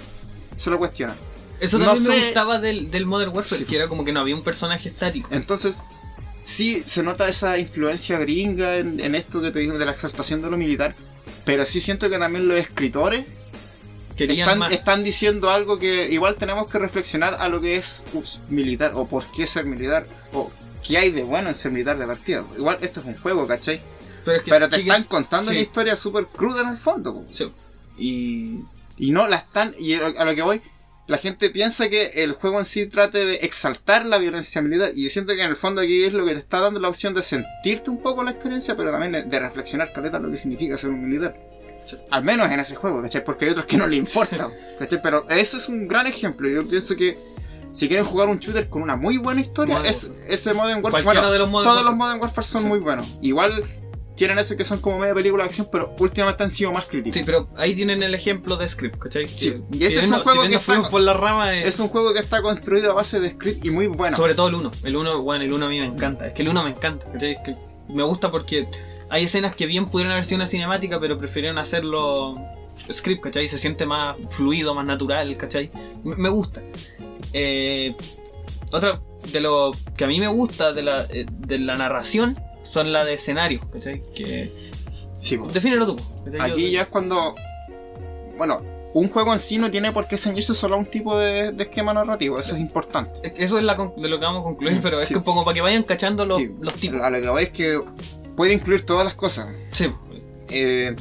[0.56, 1.16] se lo cuestiona.
[1.60, 2.26] Eso No también me sé.
[2.26, 3.66] gustaba del, del Modern Warfare, Sí.
[3.66, 5.28] que era como que no había un personaje estático.
[5.32, 5.82] Entonces,
[6.46, 10.42] sí se nota esa influencia gringa en, en esto que te digo de la exaltación
[10.42, 10.96] de lo militar.
[11.46, 13.26] Pero sí siento que también los escritores
[14.18, 18.04] están, están diciendo algo que igual tenemos que reflexionar a lo que es
[18.50, 20.52] militar o por qué ser militar o
[20.88, 22.44] ¿qué hay de bueno en ser militar de partida?
[22.58, 23.82] Igual esto es un juego, ¿cachai?
[24.24, 25.58] Pero, es que Pero te están contando sí.
[25.58, 27.14] una historia súper cruda en el fondo.
[27.14, 27.26] po.
[27.34, 27.52] sí.
[27.98, 28.60] Y.
[28.98, 29.74] Y no la están.
[29.80, 30.62] Y a lo que voy,
[31.08, 34.92] la gente piensa que el juego en sí trate de exaltar la violencia militar.
[34.96, 36.88] Y yo siento que en el fondo aquí es lo que te está dando la
[36.88, 40.78] opción de sentirte un poco la experiencia, pero también de, reflexionar, caleta, lo que significa
[40.78, 41.36] ser un militar.
[41.90, 41.98] Sí.
[42.12, 43.26] Al menos en ese juego, ¿cachai?
[43.26, 45.02] Porque hay otros que no le importa, ¿cachai?
[45.02, 46.48] Pero eso es un gran ejemplo.
[46.48, 47.18] Yo pienso que
[47.74, 51.04] si quieren jugar un shooter con una muy buena historia, Modern es, ese Modern Warfare.
[51.04, 51.68] Bueno, de los modos.
[51.68, 53.18] todos los Modern Warfare son muy buenos.
[53.22, 53.64] Igual
[54.22, 57.18] tienen eso que son como media película de acción, pero últimamente han sido más críticos.
[57.18, 59.28] Sí, pero ahí tienen el ejemplo de Script, ¿cachai?
[59.28, 61.58] Sí, y ese si es un no- juego si que está- por la rama.
[61.58, 64.16] eh, Es un juego que está construido a base de script y muy bueno.
[64.16, 64.72] Sobre todo el 1.
[64.84, 66.28] El 1, bueno, el 1 a mí me encanta.
[66.28, 67.12] Es que el 1 me encanta.
[67.12, 67.32] ¿cachai?
[67.32, 67.56] Es que
[67.90, 68.68] me gusta porque
[69.10, 72.36] hay escenas que bien pudieron haber sido una cinemática, pero prefirieron hacerlo
[72.94, 73.48] script, ¿cachai?
[73.48, 75.72] Se siente más fluido, más natural, ¿cachai?
[76.04, 76.62] Me me gusta.
[77.34, 77.96] Eh,
[78.72, 79.02] otra
[79.32, 82.38] de lo que a mí me gusta de la, eh, de la narración
[82.72, 84.02] son la de escenarios, ¿cachai?
[84.16, 84.52] Que...
[85.18, 85.48] Sí, po.
[85.48, 85.96] Defínelo tú.
[86.26, 86.52] ¿cachai?
[86.52, 87.36] Aquí Yo- ya es cuando.
[88.38, 88.62] Bueno,
[88.94, 91.64] un juego en sí no tiene por qué ceñirse solo a un tipo de, de
[91.64, 93.34] esquema narrativo, eso es importante.
[93.38, 95.14] Eso es la de lo que vamos a concluir, Mm, pero es sí.
[95.14, 97.02] que como para que vayan cachando los, Sí, los tipos.
[97.02, 97.80] A lo que voy es que
[98.36, 99.48] puede incluir todas las cosas.
[99.72, 99.92] Sí,
[100.50, 100.94] Eh,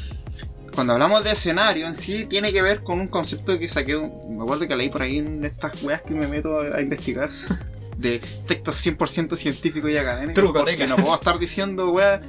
[0.75, 4.37] cuando hablamos de escenario en sí, tiene que ver con un concepto que saqué, un-
[4.37, 7.29] me acuerdo que leí por ahí en estas weas que me meto a, a investigar,
[8.01, 10.35] de textos 100% científicos y académicos.
[10.35, 12.21] Truco, porque no puedo estar diciendo weas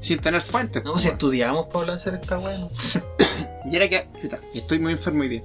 [0.00, 0.84] sin tener fuentes.
[0.84, 2.70] no, po, si estudiamos para de esta weá, ¿no?
[3.70, 5.42] Y era que, puta, estoy muy enfermo hoy día.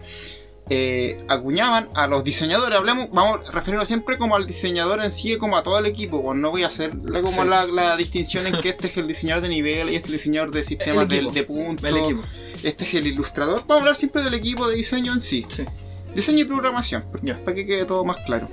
[0.69, 5.35] Eh, acuñaban a los diseñadores, hablemos, vamos a referirnos siempre como al diseñador en sí,
[5.37, 7.49] como a todo el equipo, pues no voy a hacer la- como Sí.
[7.49, 10.17] la, la distinción en que este es el diseñador de nivel y este es el
[10.19, 11.31] diseñador de sistemas de, equipo.
[11.33, 11.89] de puntos,
[12.63, 13.61] este es el ilustrador.
[13.67, 15.45] Vamos a hablar siempre del equipo de diseño en sí.
[15.53, 15.65] Sí.
[16.15, 17.03] Diseño y programación,
[17.43, 18.47] para que quede todo más claro.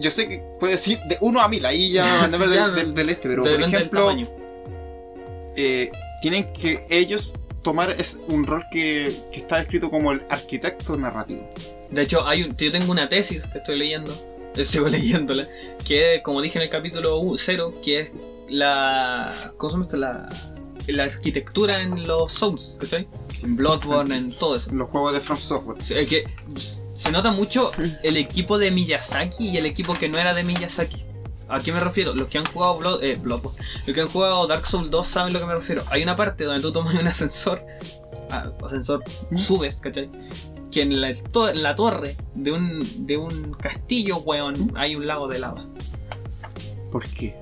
[0.00, 2.54] Yo sé que puede decir de 1 a 1000, ahí ya van a ver Sí,
[2.54, 4.10] ya, del, del- del este, pero por ejemplo,
[5.56, 5.90] eh,
[6.22, 7.32] tienen que ellos
[7.62, 11.48] tomar es un rol que, que está descrito como el arquitecto narrativo.
[11.90, 14.12] De hecho, hay un- yo tengo una tesis que estoy leyendo,
[14.56, 15.46] eh, sigo leyéndola,
[15.86, 18.10] que es, como dije en el capítulo 0, que es
[18.48, 19.52] la.
[19.56, 19.96] ¿Cómo se llama esto?
[19.96, 20.28] La,
[20.86, 23.06] la arquitectura en los Souls, ¿cachai?
[23.42, 24.72] En Bloodborne, en todo eso.
[24.72, 25.78] Los juegos de From Software.
[26.06, 26.24] Que
[26.98, 27.70] se nota mucho
[28.02, 31.04] el equipo de Miyazaki y el equipo que no era de Miyazaki.
[31.48, 32.12] ¿A qué me refiero?
[32.14, 35.32] Los que han jugado Blood, eh, Bloodborne, los que han jugado Dark Souls 2 saben
[35.32, 35.82] lo que me refiero.
[35.90, 37.62] Hay una parte donde tú tomas un ascensor,
[38.30, 39.38] ah, ascensor, ¿Mm?
[39.38, 40.10] subes, ¿cachai?
[40.70, 45.06] Que en la, to- en la torre de un, de un castillo, weón, hay un
[45.06, 45.62] lago de lava.
[46.92, 47.34] ¿Por qué?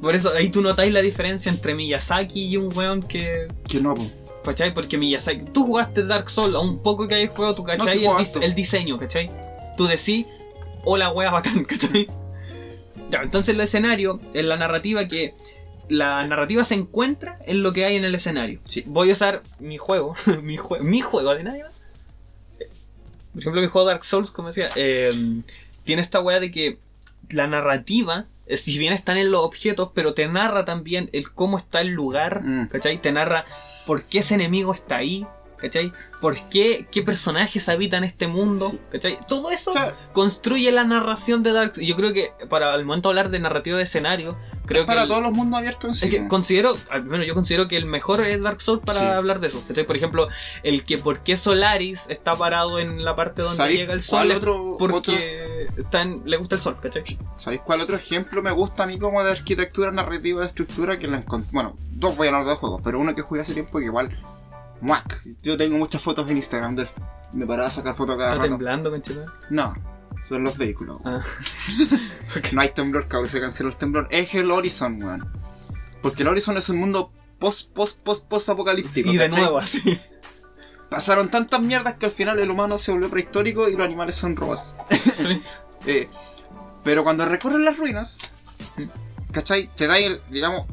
[0.00, 3.48] Por eso ahí tú notáis la diferencia entre Miyazaki y un weón que.
[3.68, 4.06] Que no, po.
[4.48, 4.74] ¿Cachai?
[4.74, 5.46] Porque Miyazaki.
[5.52, 8.54] Tú jugaste Dark Souls, a un poco que hayas jugado, tú cachai sí el, dis-
[8.54, 9.30] diseño, ¿cachai?
[9.76, 10.26] Tú decís,
[10.84, 12.06] hola wea bacán, ¿cachai?
[13.10, 15.34] Ya, entonces el escenario, en la narrativa que.
[15.90, 18.60] La narrativa se encuentra en lo que hay en el escenario.
[18.64, 18.84] Sí.
[18.86, 21.72] Voy a usar mi juego, mi, jue- mi juego de nadie más.
[23.32, 25.12] Por ejemplo, mi juego Dark Souls, como decía, eh,
[25.84, 26.78] tiene esta wea de que
[27.30, 31.80] la narrativa, si bien están en los objetos, pero te narra también el cómo está
[31.80, 32.68] el lugar, Mm.
[32.68, 33.00] ¿cachai?
[33.00, 33.44] Te narra
[33.88, 35.26] por qué ese enemigo está ahí,
[35.60, 35.92] ¿cachai?
[36.20, 38.80] ¿Por qué, qué personajes habitan este mundo, Sí.
[38.92, 39.18] ¿cachai?
[39.28, 43.08] Todo eso O sea, construye la narración de Dark yo creo que para el momento
[43.08, 44.36] de hablar de narrativa de escenario,
[44.66, 45.02] creo es para que...
[45.04, 46.10] el- todos los mundos abiertos en sí.
[46.10, 49.06] que considero, al menos yo considero que el mejor es Dark Souls para Sí.
[49.06, 49.62] hablar de eso.
[49.68, 49.86] ¿cachai?
[49.86, 50.28] Por ejemplo,
[50.64, 54.30] el que por qué Solaris está parado en la parte donde ¿Sabéis llega el sol
[54.32, 57.04] otro, otro- porque está en- le gusta el sol, ¿cachai?
[57.36, 60.98] ¿Sabéis cuál otro ejemplo me gusta a mí como de arquitectura narrativa de estructura?
[60.98, 63.54] Que encont- Bueno, dos voy a hablar de dos juegos, pero uno que jugué hace
[63.54, 64.10] tiempo que igual.
[64.80, 65.20] ¡Muac!
[65.42, 66.88] Yo tengo muchas fotos en Instagram de él.
[67.32, 68.50] Me paraba a sacar fotos cada Está rato.
[68.50, 69.26] temblando, conchito.
[69.50, 69.74] No,
[70.28, 71.00] son los vehículos.
[71.04, 71.22] Ah.
[72.52, 74.08] No hay temblor, cabrón, se canceló el temblor.
[74.10, 75.30] Es el Horizon, weón.
[76.02, 79.10] Porque el Horizon es un mundo post, post, post, post apocalíptico.
[79.10, 80.00] Y de nuevo así.
[80.90, 84.36] Pasaron tantas mierdas que al final el humano se volvió prehistórico y los animales son
[84.36, 84.78] robots.
[84.90, 85.42] Sí.
[85.86, 86.08] Eh,
[86.84, 88.18] pero cuando recorren las ruinas.
[89.32, 89.68] ¿cachai?
[89.76, 90.66] Te da el, digamos,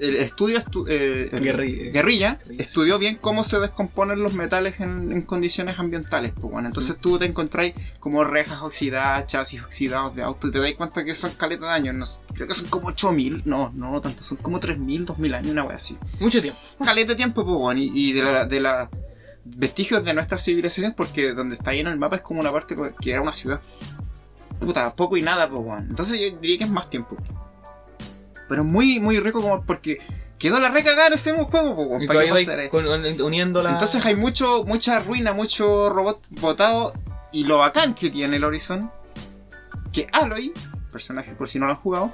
[0.00, 5.12] el estudio, estu- eh, Guerri- Guerrilla Guerrilla, estudió bien cómo se descomponen los metales en,
[5.12, 6.32] en condiciones ambientales.
[6.34, 7.00] Pues bueno, entonces Mm.
[7.00, 11.14] tú te encontráis como rejas oxidadas, chasis oxidados de auto y te das cuenta que
[11.14, 11.94] son caleta de años.
[11.96, 15.52] No, creo que son como 8000, no, no, no tanto, son como 3000, 2000 años,
[15.52, 15.98] una wea así.
[16.20, 16.60] Mucho tiempo.
[16.84, 18.44] Caleta de tiempo, pues bueno, y, y de la.
[18.46, 18.88] De la
[19.50, 22.74] vestigios de nuestra civilización porque donde está ahí en el mapa es como una parte
[23.00, 23.62] que era una ciudad
[24.60, 25.86] puta, poco y nada, pues, weón.
[25.88, 27.16] Entonces yo diría que es más tiempo.
[28.48, 29.98] Pero muy, muy rico como porque
[30.38, 32.02] quedó la recagada en ese juego, weón.
[32.02, 32.70] Y ¿Para qué todavía pasar, vais eh?
[33.16, 33.70] con- uniendo la.
[33.72, 36.92] Entonces hay mucho, mucha ruina, mucho robot botado.
[37.32, 38.90] Y lo bacán que tiene el Horizon
[39.92, 40.52] que Aloy,
[40.90, 42.10] personaje por si no lo han jugado,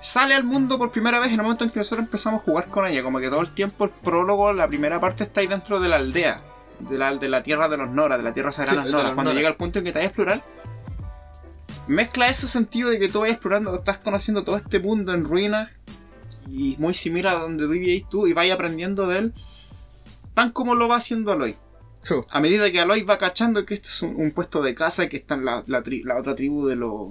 [0.00, 2.66] sale al mundo por primera vez en el momento en que nosotros empezamos a jugar
[2.66, 3.02] con ella.
[3.02, 5.96] Como que todo el tiempo el prólogo, la primera parte está ahí dentro de la
[5.96, 6.42] aldea.
[6.78, 9.04] De la, de la tierra de los Nora, de la tierra sagrada Sí, Nora.
[9.14, 9.34] Cuando Nora.
[9.34, 10.40] llega el punto en que te vas a explorar,
[11.86, 15.70] mezcla ese sentido de que tú vas explorando, estás conociendo todo este mundo en ruinas
[16.50, 19.32] y muy similar a donde vivías tú y vas aprendiendo de él,
[20.34, 21.56] tan como lo va haciendo Aloy.
[22.30, 25.16] A medida que Aloy va cachando que esto es un, un puesto de caza, que
[25.16, 27.08] está en la, la, tri- la otra tribu de, los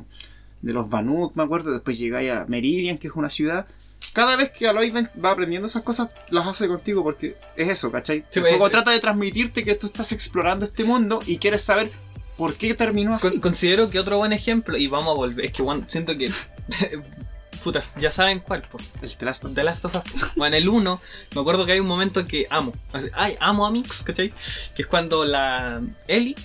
[0.62, 3.68] de los Banuk, me acuerdo, después llegáis a Meridian, que es una ciudad.
[4.14, 8.24] Cada vez que Aloy va aprendiendo esas cosas, las hace contigo porque es eso, ¿cachai?
[8.30, 11.64] Sí, el juego eh, trata de transmitirte que tú estás explorando este mundo y quieres
[11.64, 11.92] saber
[12.38, 13.30] por qué terminó así.
[13.30, 16.32] Con- considero que otro buen ejemplo, y vamos a volver, es que bueno, siento que.
[17.64, 18.78] Puta, ya saben cuál, po.
[19.02, 19.64] El The Last of The.
[19.64, 20.28] Last of Us.
[20.36, 21.00] Bueno, en el 1,
[21.34, 22.74] me acuerdo que hay un momento que amo.
[23.14, 24.32] Ay, amo a Mix, ¿cachai?
[24.76, 26.36] Que es cuando la Ellie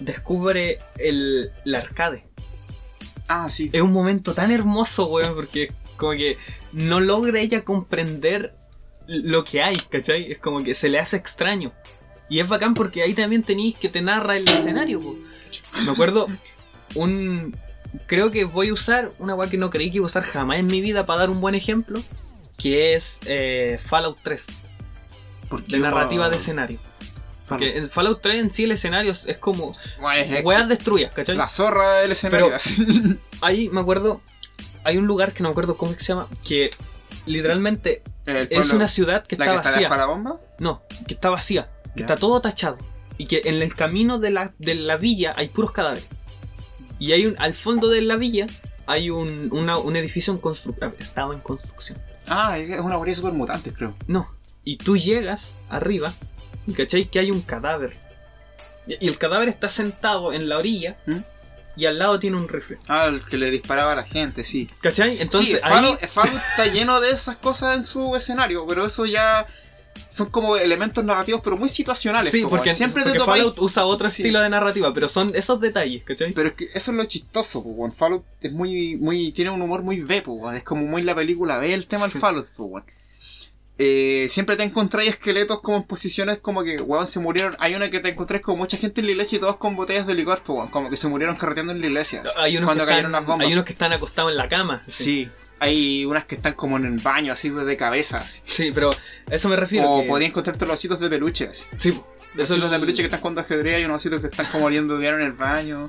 [0.00, 2.24] descubre el, la arcade.
[3.28, 3.70] Ah, sí.
[3.72, 6.36] Es un momento tan hermoso, weón, porque como que
[6.72, 8.54] no logra ella comprender
[9.06, 10.32] lo que hay, ¿cachai?
[10.32, 11.72] Es como que se le hace extraño.
[12.30, 15.16] Y es bacán porque ahí también tenéis que te narra el escenario, po.
[15.84, 16.28] Me acuerdo
[16.94, 17.54] un...
[18.06, 20.58] Creo que voy a usar una weá que no creí que iba a usar jamás
[20.60, 22.00] en mi vida para dar un buen ejemplo,
[22.56, 24.46] que es eh, Fallout 3,
[25.48, 26.78] Porque de narrativa de escenario.
[27.48, 29.76] Porque en Fallout 3 en sí el escenario es como
[30.14, 31.36] es weas destruidas, ¿cachai?
[31.36, 32.46] la zorra del escenario.
[32.46, 33.18] Pero- así.
[33.40, 34.20] Ahí me acuerdo,
[34.84, 36.70] hay un lugar que no me acuerdo cómo es que se llama, que
[37.26, 39.88] literalmente El es una ciudad que la está que está vacía.
[39.88, 40.36] para la bomba.
[40.60, 42.06] No, que está vacía, que Ya.
[42.06, 42.78] está todo tachado.
[43.18, 46.06] Y que en el camino de la, de la villa hay puros cadáveres.
[46.98, 48.46] Y hay un, al fondo de la villa
[48.86, 50.94] hay un, una- un edificio en construcción.
[50.98, 51.98] Estaba en construcción.
[52.28, 53.94] Ah, es una guardia super mutante, creo.
[54.06, 54.30] No.
[54.64, 56.12] Y tú llegas arriba
[56.66, 57.96] y cachai que hay un cadáver.
[58.86, 61.18] Y el cadáver está sentado en la orilla ¿Mm?
[61.76, 62.78] y al lado tiene un rifle.
[62.88, 64.68] Ah, el que le disparaba a la gente, sí.
[64.80, 65.20] ¿Cachai?
[65.20, 69.46] Entonces sí, Fallout está lleno de esas cosas en su escenario, pero eso ya
[70.08, 72.32] son como elementos narrativos, pero muy situacionales.
[72.32, 74.22] Sí, como porque, siempre porque te topáis- Fallout usa otro Sí.
[74.22, 76.32] estilo de narrativa, pero son esos detalles, ¿cachai?
[76.32, 77.92] Pero es que eso es lo chistoso, pues, weón.
[77.92, 80.56] Fallout es muy, muy, tiene un humor muy B, pues, weón.
[80.56, 82.18] Es como muy la película B el tema del Sí.
[82.18, 82.84] Fallout, pues.
[83.82, 87.56] Eh, siempre te encontráis esqueletos como en posiciones como que, weón, se murieron.
[87.60, 90.06] Hay una que te encontrás con mucha gente en la iglesia y todos con botellas
[90.06, 90.68] de licor, pues, weón.
[90.70, 92.22] Como que se murieron carreteando en la iglesia.
[92.36, 93.46] Hay unos, cuando que cayeron están, las bombas.
[93.46, 94.82] hay unos que están acostados en la cama.
[94.86, 95.30] Sí.
[95.60, 98.42] Hay unas que están como en el baño, así de cabeza, así.
[98.46, 99.90] Sí, pero a eso me refiero.
[99.90, 101.66] O que- podías encontrarte los ositos de peluche, así.
[101.76, 101.90] Sí,
[102.34, 104.66] Los ositos lo- de peluche que están jugando ajedrez y unos ositos que están como
[104.66, 105.84] oliendo diario en el baño.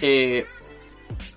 [0.00, 0.46] Eh,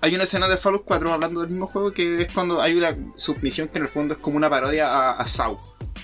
[0.00, 2.96] hay una escena de Fallout 4 hablando del mismo juego que es cuando hay una
[3.16, 5.58] submisión que en el fondo es como una parodia a, a Saw.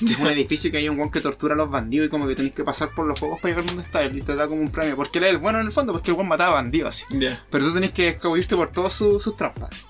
[0.04, 2.34] Es un edificio que hay un guan que tortura a los bandidos y como que
[2.34, 4.70] tenéis que pasar por los juegos para llegar donde está y te da como un
[4.70, 4.96] premio.
[4.96, 7.04] Porque él es el bueno en el fondo, porque el guan mataba bandidos así.
[7.50, 9.86] Pero tú tenés que escabullirte por todas sus trampas.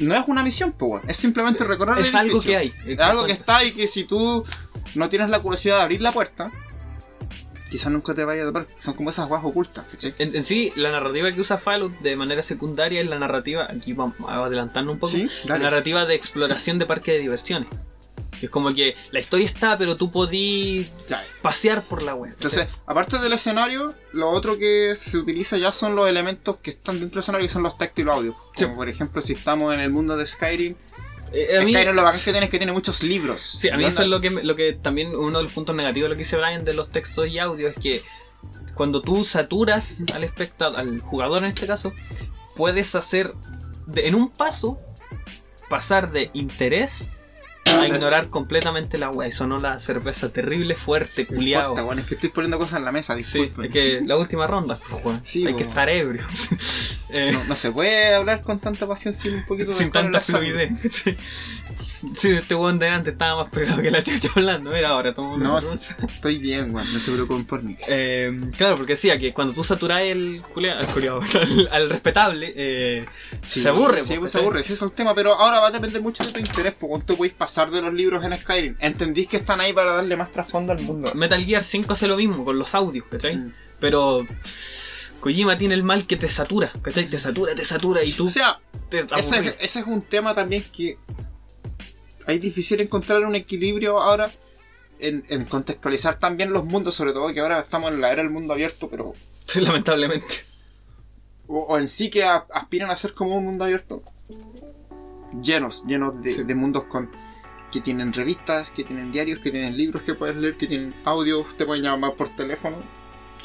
[0.00, 2.50] No es una misión, pues, es simplemente recorrer el Es algo edificio.
[2.52, 2.72] que hay.
[2.86, 4.44] Es algo que está y que si tú
[4.94, 6.50] no tienes la curiosidad de abrir la puerta,
[7.70, 8.66] quizás nunca te vaya a topar.
[8.78, 10.14] Son como esas guas ocultas, ¿cachai?
[10.18, 13.92] En, en sí, la narrativa que usa Fallout de manera secundaria es la narrativa, aquí
[13.92, 17.68] vamos adelantando un poco, Sí, la narrativa de exploración de parque de diversiones.
[18.42, 20.92] Es como que la historia está, pero tú podís
[21.42, 22.32] pasear por la web.
[22.32, 26.98] Entonces, aparte del escenario, lo otro que se utiliza ya son los elementos que están
[26.98, 28.34] dentro del escenario y son los textos y los audios.
[28.36, 28.66] Como Sí.
[28.76, 30.74] por ejemplo, si estamos en el mundo de Skyrim,
[31.34, 33.40] Eh, a mí, Skyrim lo bacán que tiene es que tiene muchos libros.
[33.40, 36.08] sí, a mí eso es lo que, lo que también uno de los puntos negativos
[36.08, 38.02] de lo que dice Brian de los textos y audios es que
[38.74, 41.92] cuando tú saturas al espectador, al jugador en este caso,
[42.56, 43.32] puedes hacer
[43.86, 44.78] de- en un paso
[45.70, 47.08] pasar de interés
[47.80, 49.28] a ignorar completamente la wea.
[49.28, 51.62] Y sonó la cerveza terrible, fuerte, No culiao.
[51.62, 53.64] importa, weón, es que estoy poniendo cosas en la mesa, Sí, disculpen.
[53.66, 55.18] es que la última ronda, pues.
[55.22, 55.68] Sí, hay que weón.
[55.68, 56.22] estar ebrio.
[57.14, 60.20] Eh, no, no se puede hablar con tanta pasión sin un poquito de sin tanta
[60.20, 60.70] fluidez.
[60.90, 61.14] Sí.
[62.16, 64.70] Sí, este weón de antes estaba más pegado que la chucha hablando.
[64.70, 67.76] Mira, ahora una No, estoy bien, weón, no se preocupen por mí.
[67.88, 70.80] Eh, claro, porque decía que cuando tú saturas el culiao,
[71.70, 73.06] al, respetable, eh,
[73.46, 74.02] se aburre.
[74.02, 76.32] Sí, pues se aburre, sí, es el tema, pero ahora va a depender mucho de
[76.32, 78.76] tu interés, porque cuánto podéis pasar de los libros en Skyrim.
[78.80, 81.12] Entendís que están ahí para darle más trasfondo al mundo.
[81.14, 83.36] Metal Gear 5 hace lo mismo con los audios, ¿cachai?
[83.36, 83.52] Mm.
[83.80, 84.26] Pero
[85.20, 87.08] Kojima tiene el mal que te satura, ¿cachai?
[87.08, 88.60] Te satura, te satura y tú O sea,
[88.90, 90.96] te ese es, ese es un tema también que
[92.26, 94.30] hay difícil encontrar un equilibrio ahora
[94.98, 98.30] en, en contextualizar también los mundos, sobre todo que ahora estamos en la era del
[98.30, 99.14] mundo abierto, pero
[99.46, 100.44] Sí, lamentablemente.
[101.48, 104.02] o, o en sí que a- aspiran a ser como un mundo abierto
[105.42, 106.42] llenos, llenos de, Sí.
[106.44, 107.10] de mundos con
[107.72, 111.46] que tienen revistas, que tienen diarios, que tienen libros que puedes leer, que tienen audios,
[111.56, 112.76] te pueden llamar por teléfono.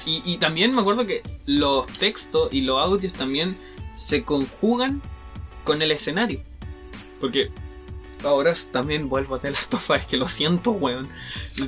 [0.06, 3.58] Y, y también me acuerdo que los textos y los audios también
[3.96, 5.02] se conjugan
[5.64, 6.42] con el escenario.
[7.20, 7.50] Porque
[8.24, 11.08] ahora también vuelvo a The Last of Us, que lo siento, weón.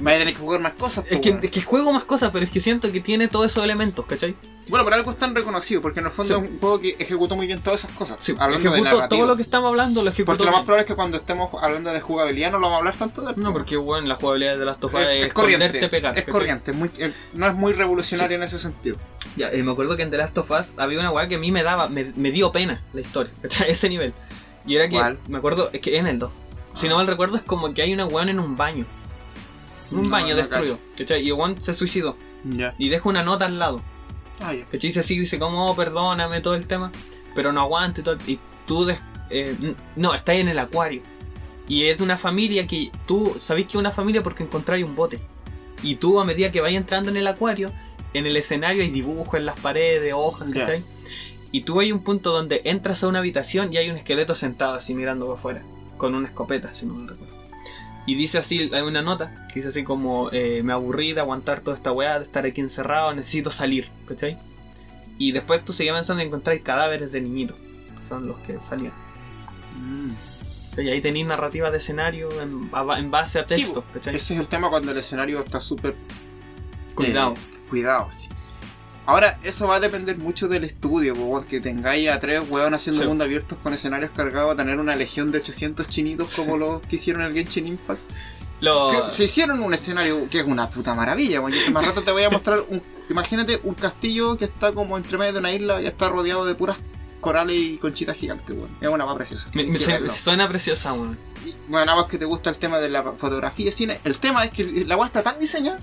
[0.02, 1.06] Vaya a tener que jugar más cosas.
[1.10, 3.64] Es que, es que juego más cosas, pero es que siento que tiene todos esos
[3.64, 4.36] elementos, ¿cachai?
[4.68, 6.46] Bueno, pero algo es tan reconocido, porque en el fondo Sí.
[6.46, 8.18] es un juego que ejecutó muy bien todas esas cosas.
[8.20, 9.10] Sí, hablando de narrativa.
[9.10, 10.38] todo lo que estamos hablando, lo ejecuto.
[10.38, 12.78] Porque lo más probable es que cuando estemos hablando de jugabilidad no lo vamos a
[12.80, 15.90] hablar tanto de No, porque bueno, la jugabilidad de Last of Us es, es, corriente.
[15.90, 16.16] pegar.
[16.18, 18.98] es corriente, es muy, eh, no es muy revolucionario en ese sentido.
[19.36, 21.40] Ya, eh, me acuerdo que en The Last of Us había una weá que a
[21.40, 23.72] mí me daba, me, me dio pena la historia, ¿cachai?
[23.72, 24.14] Ese nivel.
[24.70, 25.20] Y era que, ¿Cuál?
[25.28, 26.32] me acuerdo, es que en el 2.
[26.76, 28.86] Si no mal recuerdo, es como que hay una weón en un baño.
[29.92, 31.24] En un No, baño no destruido, ¿cachai?
[31.24, 32.16] Y el weón se suicidó.
[32.78, 33.82] Y deja una nota al lado.
[34.40, 34.54] Ah.
[34.72, 34.80] ¿Cachai?
[34.90, 36.92] Dice así, dice como, oh, perdóname, todo el tema.
[37.36, 38.18] Pero no aguante y todo.
[38.28, 39.00] Y tú, des-
[39.32, 41.02] eh, no, estás en el acuario.
[41.68, 44.96] Y es de una familia que tú sabés que es una familia porque encontráis un
[44.96, 45.20] bote.
[45.84, 47.72] Y tú, a medida que vayas entrando en el acuario,
[48.14, 50.54] en el escenario hay dibujos en las paredes, hojas.
[50.54, 50.84] ¿cachai?
[51.52, 54.76] Y tú hay un punto donde entras a una habitación y hay un esqueleto sentado
[54.76, 55.64] así mirando para afuera,
[55.98, 57.36] con una escopeta, si no me recuerdo.
[58.06, 61.62] Y dice así, hay una nota que dice así como, eh, me aburrí de aguantar
[61.62, 64.38] toda esta weá, de estar aquí encerrado, necesito salir, ¿cachai?
[65.18, 67.60] Y después tú seguías avanzando y encontráis cadáveres de niñitos,
[68.08, 68.94] son los que salían.
[69.78, 70.10] Mm.
[70.82, 74.16] Y ahí tenéis narrativa de escenario en, en base a Sí, texto, ¿cachai?
[74.16, 75.96] Ese es el tema cuando el escenario está súper
[76.96, 77.34] Cuidado.
[77.34, 78.30] eh, cuidado, sí.
[79.10, 82.74] Ahora, eso va a depender mucho del estudio, po, weón, que tengáis a tres weón
[82.74, 83.08] haciendo Sí.
[83.08, 86.98] mundos abiertos con escenarios cargados, a tener una legión de 800 chinitos como los que
[86.98, 88.00] hicieron el Genshin Impact.
[88.62, 92.24] Lo- se hicieron un escenario que es una puta maravilla, porque más rato te voy
[92.24, 95.88] a mostrar un, imagínate un castillo que está como entre medio de una isla y
[95.88, 96.78] está rodeado de puras
[97.22, 98.70] corales y conchitas gigantes, weón.
[98.82, 99.50] Es una va preciosa.
[99.54, 101.18] me- me- se- suena preciosa, weón.
[101.70, 104.44] Bueno, a vos que te gusta el tema de la fotografía y cine, el tema
[104.44, 105.80] es que la agua está tan diseñada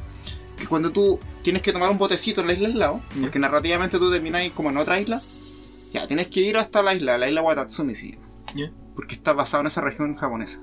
[0.57, 3.23] que cuando tú tienes que tomar un botecito en la isla al lado, Ya.
[3.23, 5.23] porque narrativamente tú termináis como en otra isla,
[5.93, 8.17] ya tienes que ir hasta la isla, la isla Watatsumi, sí.
[8.55, 8.71] Ya.
[8.95, 10.61] Porque está basado en esa región japonesa.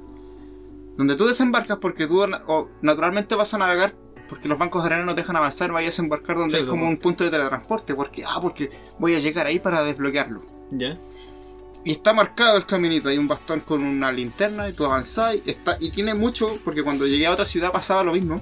[0.97, 3.93] Donde tú desembarcas porque tú o naturalmente vas a navegar
[4.29, 6.81] porque los bancos de arena no te dejan avanzar, vayas a embarcar donde Sí, como
[6.81, 10.41] como- un punto de teletransporte, porque, ah, porque voy a llegar ahí para desbloquearlo.
[10.71, 10.97] ¿Ya?
[11.85, 15.49] Y está marcado el caminito, hay un bastón con una linterna y tú avanzás y,
[15.49, 18.41] está, y tiene mucho, porque cuando llegué a otra ciudad pasaba lo mismo.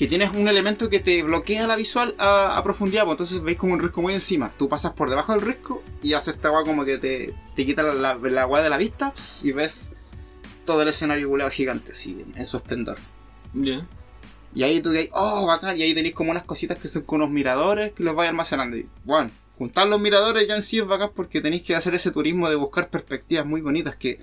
[0.00, 3.58] Que tienes un elemento que te bloquea la visual a, a profundidad, pues entonces veis
[3.58, 4.50] como un risco muy encima.
[4.58, 7.82] Tú pasas por debajo del risco y hace esta agua como que te, te quita
[7.82, 9.12] la, la, la agua de la vista
[9.42, 9.92] y ves
[10.64, 12.96] todo el escenario culeado gigante, sí, en su esplendor.
[13.52, 13.86] ¿Ya?
[14.54, 17.20] Y ahí tú que oh, bacán, y ahí tenéis como unas cositas que son con
[17.20, 18.78] unos miradores que los vais almacenando.
[18.78, 22.10] Y bueno, juntar los miradores ya en sí es bacán porque tenéis que hacer ese
[22.10, 24.18] turismo de buscar perspectivas muy bonitas que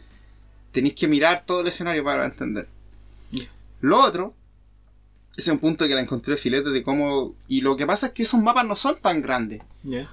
[0.71, 2.67] tenéis que mirar todo el escenario para entender.
[3.31, 3.45] Ya.
[3.81, 4.33] Lo otro,
[5.37, 7.35] ese es un punto que la encontré filete de cómo.
[7.47, 9.61] Y lo que pasa es que esos mapas no son tan grandes.
[9.83, 10.09] ¿Ya?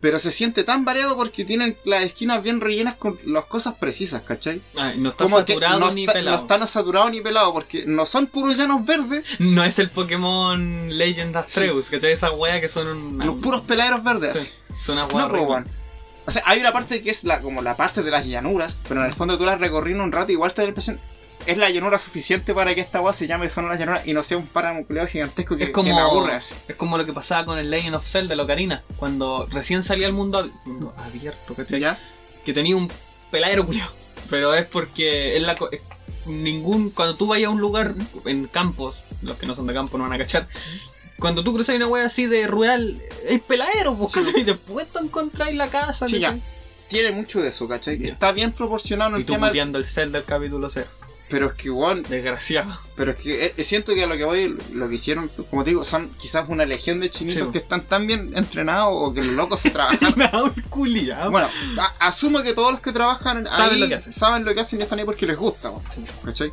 [0.00, 4.22] Pero se siente tan variado porque tienen las esquinas bien rellenas con las cosas precisas,
[4.22, 4.60] ¿cachai?
[4.76, 6.36] Ah, no está Como saturado no, ni está- pelado.
[6.36, 10.96] no están saturados ni pelados porque no son puros llanos verdes, No es el Pokémon
[10.96, 12.12] Legend Astreus, ¿cachai?
[12.12, 13.26] Esa wea que son un...
[13.26, 14.38] los puros peladeros verdes.
[14.38, 15.74] Sí, son unas No, weas pues.
[16.26, 19.00] O sea, hay una parte que es la, como la parte de las llanuras, pero
[19.00, 21.00] en el fondo tú las recorrí en un rato, igual te da la impresión.
[21.48, 24.12] Es la llanura suficiente para que esta weá se llame Zona de las Llanuras y
[24.12, 26.54] no sea un páramo gigantesco que, Es como, que me aburre así.
[26.68, 30.06] es como lo que pasaba con el Legend of Zelda de Ocarina, cuando recién salía
[30.06, 31.80] al mundo, ab- mundo abierto, ¿cachai?
[31.80, 31.98] ¿Ya?
[32.44, 32.90] Que tenía un
[33.30, 33.88] peladero culiao.
[34.28, 35.80] Pero es porque es la es-
[36.26, 37.94] ningún cuando tú vayas a un lugar
[38.26, 40.46] en campos, los que no son de campo no van a cachar.
[41.18, 44.20] Cuando tú cruzas una wea así de rural, es peladero, pues, Sí.
[44.22, 44.44] ¿cachai?
[44.44, 46.42] Después tú encontráis la casa, Sí, ¿cachai?
[46.88, 47.98] Tiene mucho de eso, ¿cachai?
[47.98, 48.12] Ya.
[48.12, 49.48] Está bien proporcionado en Y el tú tema.
[49.50, 50.86] el Zelda del capítulo 0.
[51.30, 52.78] Pero es que, weón, Desgraciado.
[52.96, 55.70] pero es que eh, siento que a lo que voy, lo que hicieron, como te
[55.70, 59.34] digo, son quizás una legión de chinitos que están tan bien entrenados o que los
[59.34, 60.14] locos se trabajan.
[61.30, 61.48] Bueno,
[61.78, 64.12] a- asumo que todos los que trabajan Saben ahí lo que hacen.
[64.12, 65.82] saben lo que hacen y están ahí porque les gusta, weón.
[65.94, 66.04] Sí.
[66.24, 66.52] ¿Cachai?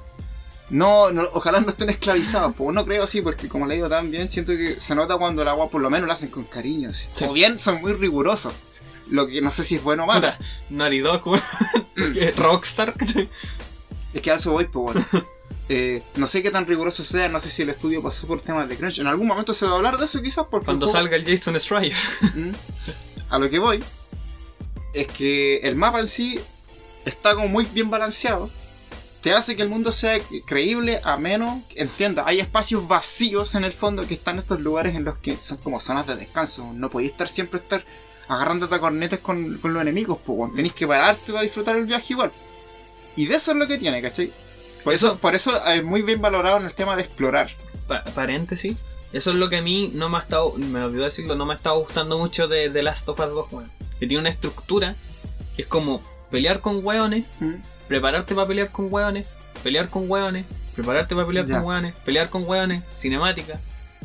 [0.71, 4.29] No, no, ojalá no estén esclavizados, pues no creo así, porque como le digo también,
[4.29, 6.91] siento que se nota cuando el agua por lo menos lo hacen con cariño.
[6.93, 7.07] Sí.
[7.23, 8.53] O bien son muy rigurosos.
[9.07, 10.33] Lo que no sé si es bueno o malo.
[11.95, 12.95] Eh, Rockstar.
[14.15, 15.05] Es que a eso voy, pues bueno.
[15.67, 18.69] Eh, no sé qué tan riguroso sea, no sé si el estudio pasó por temas
[18.69, 18.99] de crunch.
[18.99, 20.65] En algún momento se va a hablar de eso quizás porque...
[20.65, 21.95] Cuando el juego- salga el Jason Schreier.
[22.35, 22.51] Mm.
[23.29, 23.83] A lo que voy
[24.93, 26.39] es que el mapa en sí
[27.03, 28.51] está como muy bien balanceado.
[29.21, 32.23] Te hace que el mundo sea creíble, ameno, entienda.
[32.27, 35.79] Hay espacios vacíos en el fondo que están estos lugares en los que son como
[35.79, 36.71] zonas de descanso.
[36.73, 37.83] No podéis estar siempre estar
[38.27, 42.13] agarrándote a cornetes con, con los enemigos, pues tenéis que pararte para disfrutar el viaje
[42.13, 42.31] igual.
[43.15, 44.31] Y de eso es lo que tiene, ¿cachai?
[44.83, 47.49] Por eso, por eso es muy bien valorado en el tema de explorar.
[47.87, 48.77] Pa- paréntesis.
[49.13, 51.53] Eso es lo que a mí no me ha estado, me olvidó decirlo, no me
[51.53, 53.71] ha estado gustando mucho de The Last of Us 2, weón.
[53.99, 54.95] que tiene una estructura
[55.55, 57.53] que es como pelear con hueones, ¿Mm?
[57.87, 59.27] prepararte para pelear con hueones,
[59.63, 61.55] pelear con hueones, prepararte para pelear Ya.
[61.57, 63.59] con hueones, pelear con hueones, cinemática,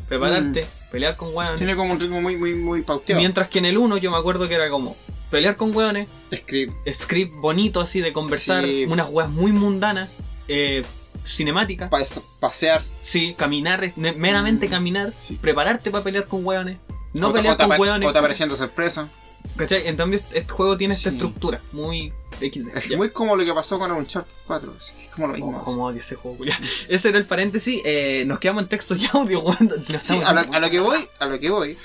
[0.07, 1.57] prepararte, pelear con hueones.
[1.57, 3.19] Tiene como un ritmo muy, muy, muy pauteado.
[3.19, 4.95] Mientras que en el 1 yo me acuerdo que era como
[5.31, 6.73] pelear con hueones, Script.
[6.93, 8.85] script bonito así de conversar, Sí.
[8.87, 10.09] unas weas muy mundanas,
[10.47, 10.83] eh,
[11.25, 12.03] cinemática, pa-
[12.39, 12.83] pasear.
[13.01, 15.37] sí, caminar, meramente Mm, caminar, sí.
[15.41, 16.77] prepararte para pelear con hueones,
[17.13, 18.09] no o, pelear o con hueones.
[18.09, 19.09] o te apareciendo sorpresa.
[19.57, 19.87] ¿Cachai?
[19.87, 21.15] En cambio, este juego tiene esta Sí.
[21.15, 22.77] estructura muy XD.
[22.77, 22.95] Es ya.
[22.97, 24.71] muy como lo que pasó con Uncharted 4.
[24.77, 25.57] así, Es como lo mismo.
[25.59, 26.37] Oh, como odio ese juego.
[26.89, 27.81] Ese era el paréntesis.
[27.83, 29.57] eh, nos quedamos en texto y audio, weón.
[29.87, 31.77] Sí, estamos- a lo, a lo que voy, a lo que voy,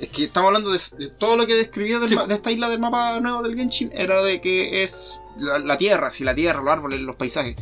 [0.00, 2.16] es que estamos hablando de, de todo lo que describía del Sí.
[2.28, 6.10] de esta isla del mapa nuevo del Genshin, era de que es la, la tierra,
[6.10, 7.56] si la tierra, los árboles, los paisajes.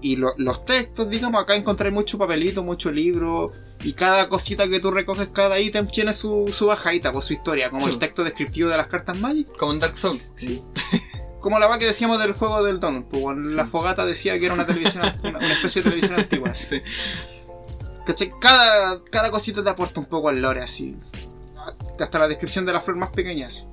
[0.00, 3.52] Y lo- los textos, digamos, acá encontré mucho papelito, mucho libro,
[3.82, 7.70] y cada cosita que tú recoges, cada ítem tiene su, su bajadita, por su historia,
[7.70, 7.92] como Sí.
[7.92, 9.48] el texto descriptivo de las cartas Magic.
[9.56, 10.22] Como en Dark Souls.
[10.36, 10.60] Sí.
[11.40, 14.54] Como la va que decíamos del juego del Donut, pues la fogata decía que era
[14.54, 16.50] una televisión, una, una especie de televisión antigua.
[16.50, 16.80] así.
[18.40, 20.96] Cada, cada cosita te aporta un poco al lore así.
[21.98, 23.64] Hasta la descripción de la flor más pequeña así.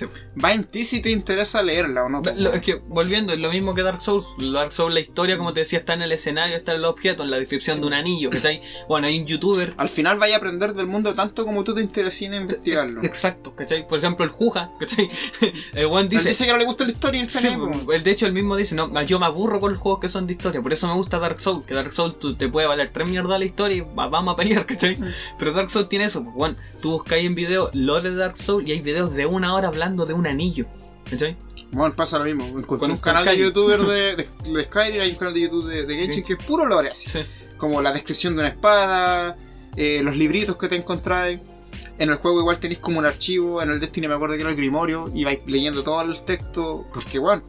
[0.00, 0.06] Sí.
[0.42, 2.22] Va en ti si te interesa leerla o no.
[2.36, 4.26] Lo- es que volviendo, es lo mismo que Dark Souls.
[4.52, 7.22] Dark Souls, la historia, como te decía, está en el escenario, está en el objeto,
[7.22, 7.80] en la descripción Sí.
[7.82, 8.30] de un anillo.
[8.30, 8.62] ¿cachai?
[8.88, 9.74] Bueno, hay un youtuber.
[9.76, 13.00] Al final vaya a aprender del mundo tanto como tú te intereses en investigarlo.
[13.04, 13.86] Exacto, ¿cachai?
[13.86, 15.08] Por ejemplo, el Juja, ¿cachai?
[15.74, 16.28] El one Él dice.
[16.30, 17.48] dice que no le gusta la historia y el Sí,
[17.92, 20.26] él de hecho él mismo dice, no, yo me aburro con los juegos que son
[20.26, 22.90] de historia, por eso me gusta Dark Souls, que Dark Souls tú- te puede valer
[22.92, 24.96] tres mierdas la historia y va- vamos a pelear, ¿cachai?
[25.38, 28.66] Pero Dark Souls tiene eso, pues, bueno, tú buscáis en video lore de Dark Souls
[28.66, 30.66] y hay videos de una hora hablando de un anillo,
[31.08, 31.36] ¿cachai?
[31.72, 32.44] Bueno, pasa lo mismo.
[32.58, 35.66] Encontré Con- un canal de youtuber de, de, de Skyrim, hay un canal de YouTube
[35.68, 36.22] de, de Genshin Sí.
[36.24, 37.08] que es puro lore así.
[37.10, 37.20] Sí.
[37.58, 39.36] como la descripción de una espada,
[39.76, 41.40] eh, los libritos que te encontráis.
[41.98, 44.50] En el juego igual tenéis como un archivo, en el Destiny me acuerdo que era
[44.50, 47.42] el Grimorio, y vais leyendo todo el texto, porque bueno,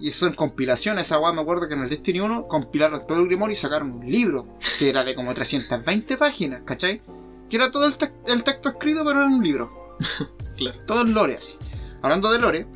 [0.00, 3.20] y eso en compilaciones, esa weá me acuerdo que en el Destiny 1 compilaron todo
[3.20, 4.46] el Grimorio y sacaron un libro,
[4.78, 7.02] que era de como 320 páginas, ¿cachai?
[7.50, 9.96] Que era todo el, tec- el texto escrito, pero en un libro.
[10.56, 10.78] Claro.
[10.86, 11.54] Todo el lore así.
[12.02, 12.66] Hablando de lore,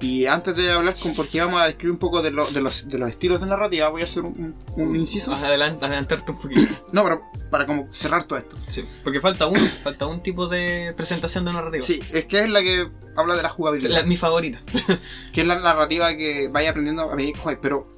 [0.00, 2.88] y antes de hablar con, porque vamos a describir un poco de, lo- de los,
[2.88, 5.32] de los estilos de narrativa, voy a hacer un, un- un inciso.
[5.32, 6.72] Más adelan- adelantarte un poquito.
[6.92, 8.56] No, pero para como cerrar todo esto.
[8.68, 11.82] Sí, porque falta uno, falta un tipo de presentación de narrativa.
[11.82, 13.90] Sí, es que es la que habla de la jugabilidad.
[13.90, 14.60] La- mi favorita.
[15.32, 17.58] Que es la narrativa que vaya aprendiendo a juegues.
[17.60, 17.88] Pero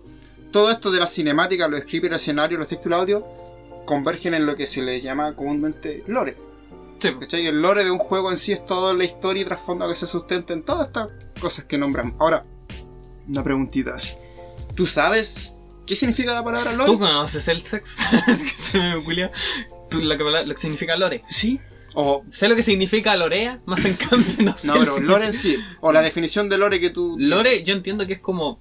[0.52, 3.26] todo esto de las cinemáticas, los scripts, el escenario, los textos y el audio
[3.84, 6.36] convergen en lo que se le llama comúnmente lore.
[7.00, 7.46] Sí, ¿Cachai?
[7.46, 10.06] El lore de un juego en sí es toda la historia y trasfondo que se
[10.06, 11.08] sustenta en todas estas
[11.40, 12.14] cosas que nombramos.
[12.18, 12.44] Ahora,
[13.26, 14.14] una preguntita así.
[14.74, 15.56] ¿Tú sabes
[15.86, 16.92] qué significa la palabra lore?
[16.92, 17.96] ¿Tú conoces el sexo?
[18.26, 19.30] que se me.
[19.88, 21.22] ¿Tú lo que, lo que significa lore?
[21.28, 21.58] Sí.
[21.94, 24.68] O, Sé lo que significa lorea, más en cambio no sé.
[24.68, 25.56] no, pero lore en sí.
[25.80, 27.16] O la definición de lore que tú.
[27.18, 28.60] Lore, yo entiendo que es como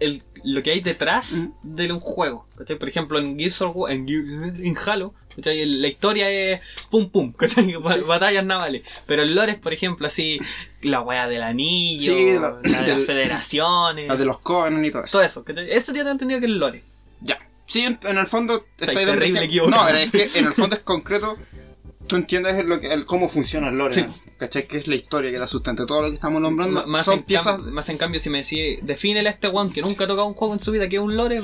[0.00, 1.50] el, lo que hay detrás Mm.
[1.76, 2.46] de un juego.
[2.56, 2.78] ¿cachai?
[2.78, 6.60] Por ejemplo, en Gears of War, en, en Halo, la historia es
[6.90, 7.74] pum pum, ¿cachai?
[7.76, 8.82] Batallas navales.
[9.06, 10.38] Pero el lore es, por ejemplo, así,
[10.82, 14.90] la wea del anillo, Sí, la, la- de las federaciones, La de los Covenant y
[14.90, 15.12] todo eso.
[15.18, 15.44] todo eso.
[15.68, 16.82] Eso yo tengo entendido que es el lore.
[17.20, 17.38] Ya.
[17.66, 19.82] Sí, en, en el fondo dando terrible equivocado.
[19.82, 21.36] No, pero es que en el fondo es concreto.
[22.06, 24.04] Tú entiendes lo que, el cómo funciona el lore, Sí.
[24.38, 24.66] ¿cachai?
[24.66, 25.86] Que es la historia que da sustento.
[25.86, 27.60] Todo lo que estamos nombrando M- más, son en piezas.
[27.62, 30.34] más en cambio, si me decís, defínele a este one que nunca ha tocado un
[30.34, 31.40] juego en su vida, que es un lore,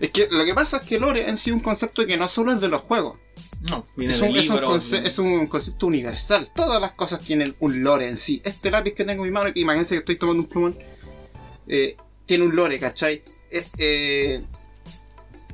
[0.00, 2.26] Es que lo que pasa es que lore en sí es un concepto que no
[2.28, 3.18] solo es de los juegos.
[3.60, 6.50] no, viene Es de un, es, un conce- es un concepto universal.
[6.54, 8.40] Todas las cosas tienen un lore en sí.
[8.44, 10.74] Este lápiz que tengo en mi mano, que imagínense que estoy tomando un plumón,
[11.68, 11.96] eh,
[12.26, 13.22] tiene un lore, ¿cachai?
[13.50, 14.42] Es, eh,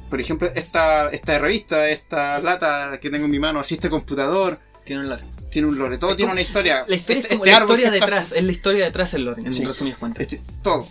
[0.08, 4.58] por ejemplo, esta, esta revista, esta lata que tengo en mi mano, así este computador,
[4.84, 5.24] tiene un lore.
[5.50, 5.98] tiene un lore.
[5.98, 6.84] Todo Es tiene como- una historia.
[6.86, 9.12] La historia Este- es como este la árbol historia está- detrás, es la historia detrás
[9.12, 9.64] del lore, en Sí.
[9.64, 10.22] resumidas cuentas.
[10.22, 10.86] Este, todo.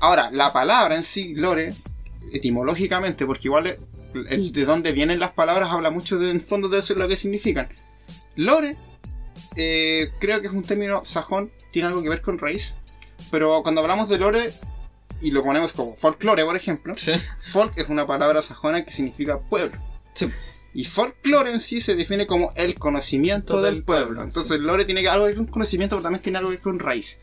[0.00, 1.72] Ahora, la palabra en sí, lore,
[2.32, 3.76] etimológicamente, porque igual el,
[4.28, 7.16] el de dónde vienen las palabras habla mucho de, en fondo de eso, lo que
[7.16, 7.68] significan.
[8.36, 8.76] Lore,
[9.56, 12.78] eh, creo que es un término sajón, tiene algo que ver con raíz,
[13.30, 14.52] pero cuando hablamos de lore
[15.22, 17.12] y lo ponemos como folklore, por ejemplo, Sí.
[17.52, 19.76] folk es una palabra sajona que significa pueblo.
[20.14, 20.28] Sí.
[20.74, 24.06] Y folklore en sí se define como el conocimiento Todo del el pueblo.
[24.06, 26.62] pueblo, Entonces, lore tiene algo que ver con conocimiento, pero también tiene algo que ver
[26.62, 27.20] con raíz.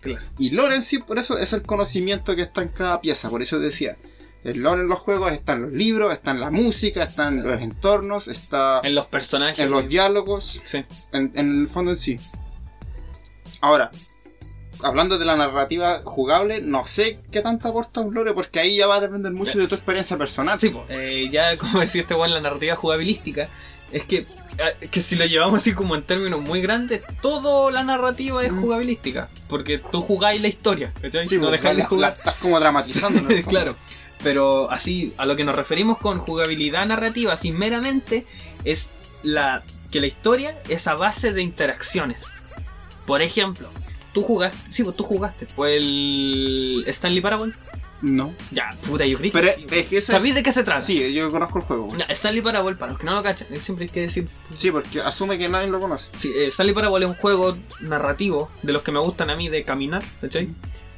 [0.00, 0.24] Claro.
[0.38, 3.28] Y lore en sí, por eso es el conocimiento que está en cada pieza.
[3.30, 3.96] Por eso decía,
[4.42, 8.26] el lore en los juegos están los libros, está en la música, están los entornos,
[8.26, 9.64] está En los personajes.
[9.64, 10.84] en los diálogos, Sí.
[11.12, 12.16] en, en el fondo en sí.
[13.60, 13.90] Ahora,
[14.82, 18.86] hablando de la narrativa jugable, no sé qué tanto aporta un lore, porque ahí ya
[18.86, 20.58] va a depender mucho de tu experiencia personal.
[20.58, 20.84] Sí, po.
[20.88, 23.48] Eh, ya como decía este weón, la narrativa jugabilística
[23.92, 27.82] es que, eh, que si lo llevamos así como en términos muy grandes, toda la
[27.82, 28.60] narrativa es Mm.
[28.62, 29.28] jugabilística.
[29.48, 31.28] Porque tú jugáis la historia, ¿cachai?
[31.28, 32.10] Sí, no porque dejáis de jugar.
[32.12, 33.20] la estás como dramatizando.
[33.20, 33.28] ¿no?
[33.48, 33.76] claro.
[34.22, 38.26] Pero así, a lo que nos referimos con jugabilidad narrativa, así meramente,
[38.64, 38.90] es
[39.22, 42.24] la que la historia es a base de interacciones.
[43.06, 43.70] Por ejemplo,
[44.12, 47.52] tú jugaste, sí, pues tú jugaste, fue el Stanley Parable.
[48.02, 48.34] No.
[48.50, 49.66] Ya, puta, yo creí que sí.
[49.70, 50.12] es que ese.
[50.12, 50.80] ¿Sabéis de qué se trata?
[50.80, 51.92] Sí, yo conozco el juego.
[51.96, 54.28] Ya, Stanley Parable, para los que no lo cachan, siempre hay que decir.
[54.56, 56.10] Sí, porque asume que nadie lo conoce.
[56.16, 59.48] Sí, eh, Stanley Parable es un juego narrativo de los que me gustan a mí
[59.48, 60.48] de caminar, ¿cachai?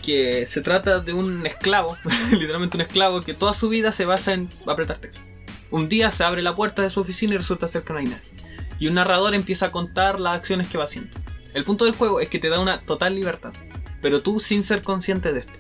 [0.02, 1.96] Que se trata de un esclavo,
[2.30, 5.24] literalmente un esclavo, que toda su vida se basa en apretar teclas.
[5.70, 8.04] Un día se abre la puerta de su oficina y resulta ser que no hay
[8.04, 8.30] nadie.
[8.78, 11.10] Y un narrador empieza a contar las acciones que va haciendo.
[11.54, 13.52] El punto del juego es que te da una total libertad,
[14.00, 15.58] pero tú sin ser consciente de esto.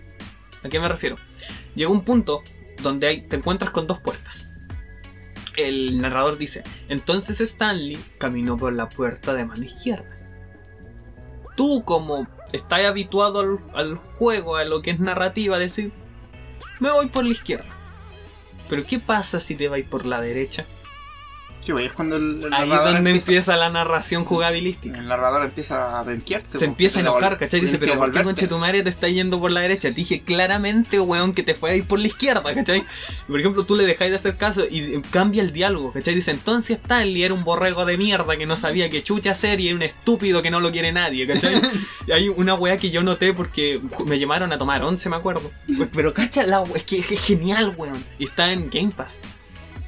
[0.64, 1.16] ¿A qué me refiero?
[1.74, 2.42] Llega un punto
[2.82, 4.48] donde hay- te encuentras con dos puertas.
[5.56, 10.18] El narrador dice, entonces Stanley caminó por la puerta de mano izquierda.
[11.56, 13.40] Tú como estás habituado
[13.74, 15.92] al, juego, a lo que es narrativa, decir,
[16.80, 17.66] me voy por la izquierda.
[18.70, 20.64] Pero ¿qué pasa si te vais por la derecha?
[21.64, 24.98] Sí, es cuando el, el Ahí es donde empieza, empieza la narración jugabilística.
[24.98, 26.58] el narrador empieza a ventearte.
[26.58, 27.60] Se empieza a enojar, ¿cachai?
[27.60, 29.82] Dice, pero ¿por qué conche tu madre te está yendo por la derecha?
[29.82, 32.84] Te dije claramente, weón, que te fue a ir por la izquierda, ¿cachai?
[33.28, 36.14] Por ejemplo, tú le dejáis de hacer caso y cambia el diálogo, ¿cachai?
[36.14, 39.68] Dice, entonces Stanley era un borrego de mierda que no sabía qué chucha hacer y
[39.68, 41.54] era un estúpido que no lo quiere nadie, ¿cachai?
[42.06, 45.50] Y hay una weá que yo noté porque me llamaron a tomar 11, me acuerdo.
[45.94, 48.04] Pero cacha la es que es genial, weón.
[48.18, 49.20] Y está en Game Pass.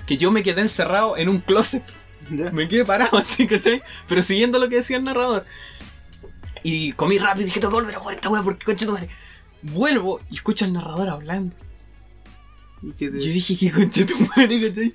[0.07, 1.83] Que yo me quedé encerrado en un closet.
[2.29, 3.83] Me quedé parado así, ¿cachai?
[4.09, 5.45] Pero siguiendo lo que decía el narrador.
[6.63, 8.93] Y comí rápido y dije, tengo que volver a jugar esta weá porque concha tu
[8.93, 9.11] madre.
[9.63, 11.55] Vuelvo y escucho al narrador hablando.
[12.83, 14.95] ¿Y qué te- Yo dije, ¿qué concha tu madre, cachai?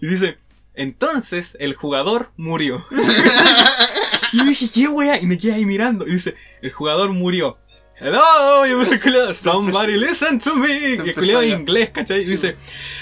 [0.00, 0.38] Y dice,
[0.74, 2.84] entonces el jugador murió.
[4.32, 5.20] y yo dije, ¿qué weá?
[5.20, 6.06] Y me quedé ahí mirando.
[6.06, 7.58] Y dice, el jugador murió.
[8.04, 9.32] Hello, yo me puse culiado.
[9.32, 10.98] Somebody listen to me.
[11.14, 12.24] Culiado en inglés, ¿cachai?
[12.24, 12.32] Sí.
[12.32, 12.56] dice,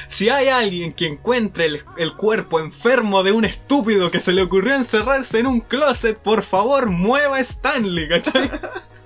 [0.09, 4.43] si hay alguien que encuentre el, el cuerpo enfermo de un estúpido que se le
[4.43, 8.51] ocurrió encerrarse en un closet, por favor mueva a Stanley, ¿cachai?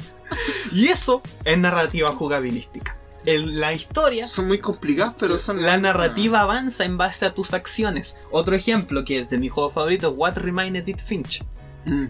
[0.72, 2.96] y eso es narrativa jugabilística.
[3.24, 5.62] El- la historia Son muy complicadas, pero son.
[5.62, 8.16] la narrativa avanza en base a tus acciones.
[8.32, 11.42] Otro ejemplo que es de mi juego favorito, What Remained Edith Finch.
[11.84, 12.06] Mm.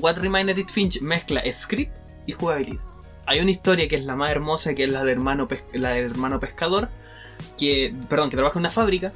[0.00, 1.92] What Remained Edith Finch mezcla script
[2.26, 2.80] y jugabilidad.
[3.26, 6.00] Hay una historia que es la más hermosa, que es la de hermano, la de
[6.00, 6.88] hermano pescador,
[7.58, 9.12] que, perdón, que trabaja en una fábrica,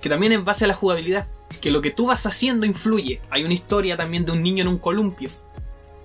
[0.00, 1.26] que también es base a la jugabilidad,
[1.60, 3.20] que lo que tú vas haciendo influye.
[3.30, 5.30] Hay una historia también de un niño en un columpio,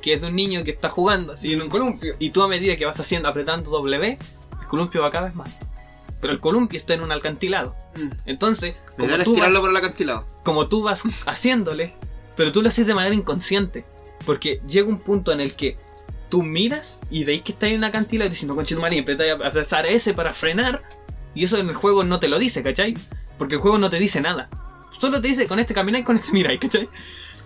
[0.01, 2.47] que es de un niño que está jugando así en un columpio, y tú a
[2.47, 4.17] medida que vas haciendo, apretando W,
[4.61, 5.49] el columpio va cada vez más.
[6.21, 7.75] Pero el columpio está en un alcantilado.
[7.95, 8.09] Mm.
[8.25, 10.25] Entonces, como tú, tirarlo vas, por el acantilado.
[10.43, 11.93] como tú vas haciéndole,
[12.35, 13.85] pero tú lo haces de manera inconsciente.
[14.25, 15.77] Porque llega un punto en el que
[16.29, 19.27] tú miras y veis que está en una acantilado y dices, no, conchito y empiezas
[19.27, 20.83] a apretar ese para frenar.
[21.33, 22.93] Y eso en el juego no te lo dice, ¿cachai?
[23.37, 24.49] Porque el juego no te dice nada.
[24.99, 26.89] Solo te dice con este camináis, con este miráis, ¿cachai?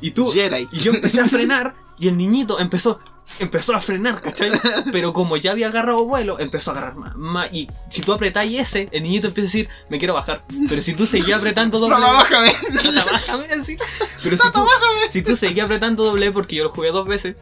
[0.01, 0.67] Y tú, Jedi.
[0.71, 2.99] y yo empecé a frenar y el niñito empezó
[3.37, 4.51] empezó a frenar, ¿cachai?
[4.91, 7.15] Pero como ya había agarrado vuelo, empezó a agarrar más.
[7.15, 10.43] más y si tú apretáis ese, el niñito empieza a decir, me quiero bajar.
[10.67, 12.49] Pero si tú seguías apretando doble, Mamá, bájame.
[12.83, 13.77] Tata, bájame así.
[14.23, 14.65] Pero si tú,
[15.11, 17.35] si tú seguías apretando doble, porque yo lo jugué dos veces,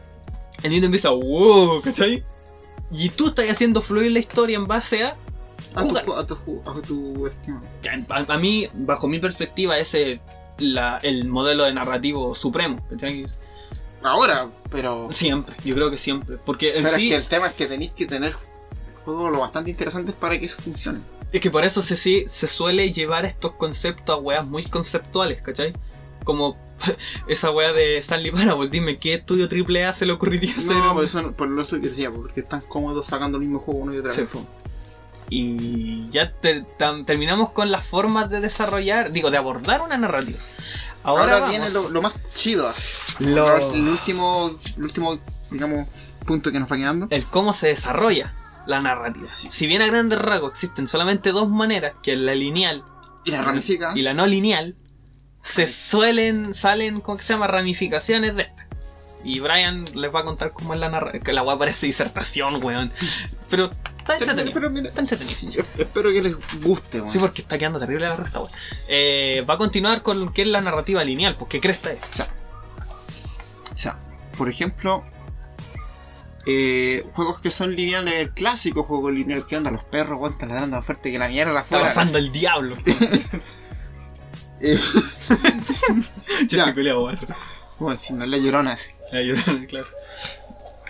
[0.62, 2.24] el niño empieza, wow, ¿cachai?
[2.90, 5.14] Y tú estás haciendo fluir la historia en base a
[5.74, 7.26] A tu, a tu, a tu
[8.08, 10.20] a, a mí, bajo mi perspectiva, ese es
[10.58, 12.78] la- el modelo de narrativo supremo.
[12.88, 13.26] ¿cachai?
[14.02, 15.08] Ahora, pero.
[15.12, 16.36] Siempre, yo creo que siempre.
[16.44, 18.36] Porque Pero sí, es que el tema es que tenéis que tener
[19.04, 21.00] juegos lo bastante interesantes para que eso funcione.
[21.32, 25.74] es que por eso se, se suele llevar estos conceptos a weas muy conceptuales, ¿cachai?
[26.24, 26.56] Como
[27.28, 30.72] esa wea de Stanley Parable, dime, ¿qué estudio AAA se le ocurriría hacer?
[30.76, 33.80] No, un- por eso, por eso que decía, porque están cómodos sacando el mismo juego
[33.80, 34.30] uno y otra Sí, vez.
[34.30, 34.46] po.
[35.30, 40.38] Y ya te- tam- terminamos con las formas de desarrollar, digo, de abordar una narrativa.
[41.02, 42.92] Ahora, viene lo, lo más chido así.
[43.24, 45.18] Lo- El último, el último,
[45.50, 45.86] digamos,
[46.26, 47.06] punto que nos va quedando.
[47.10, 48.32] el cómo se desarrolla
[48.66, 49.26] la narrativa.
[49.26, 49.48] Sí.
[49.50, 52.84] Si bien a grandes rasgos existen solamente dos maneras, que es la lineal
[53.24, 53.92] Y la ramifica.
[53.94, 54.76] y la no lineal,
[55.48, 57.46] se suelen, salen, ¿cómo que se llama?
[57.46, 58.66] Ramificaciones de esta.
[59.24, 61.24] Y Brian les va a contar cómo es la narrativa.
[61.24, 62.92] Que la weá parece disertación, weón.
[63.50, 64.52] Pero está entretenido.
[64.54, 65.34] pero mira, Está entretenido.
[65.36, 67.12] sí, espero que les guste, weón.
[67.12, 68.52] Sí, porque está quedando terrible la resta, weón.
[68.86, 71.98] Eh, va a continuar con lo que es la narrativa lineal, pues ¿qué crees es?
[73.74, 73.98] O sea,
[74.36, 75.04] por ejemplo,
[76.46, 79.70] eh, juegos que son lineales, el clásico juego lineal, que onda?
[79.72, 81.84] Los perros, weón, están ladrando más fuerte que la mierda Está afuera.
[81.86, 82.76] pasando el diablo.
[84.60, 84.78] Eh,
[86.94, 87.26] guaso.
[87.78, 88.90] Bueno, si no es la llorona, así.
[89.12, 89.86] La llorona, claro.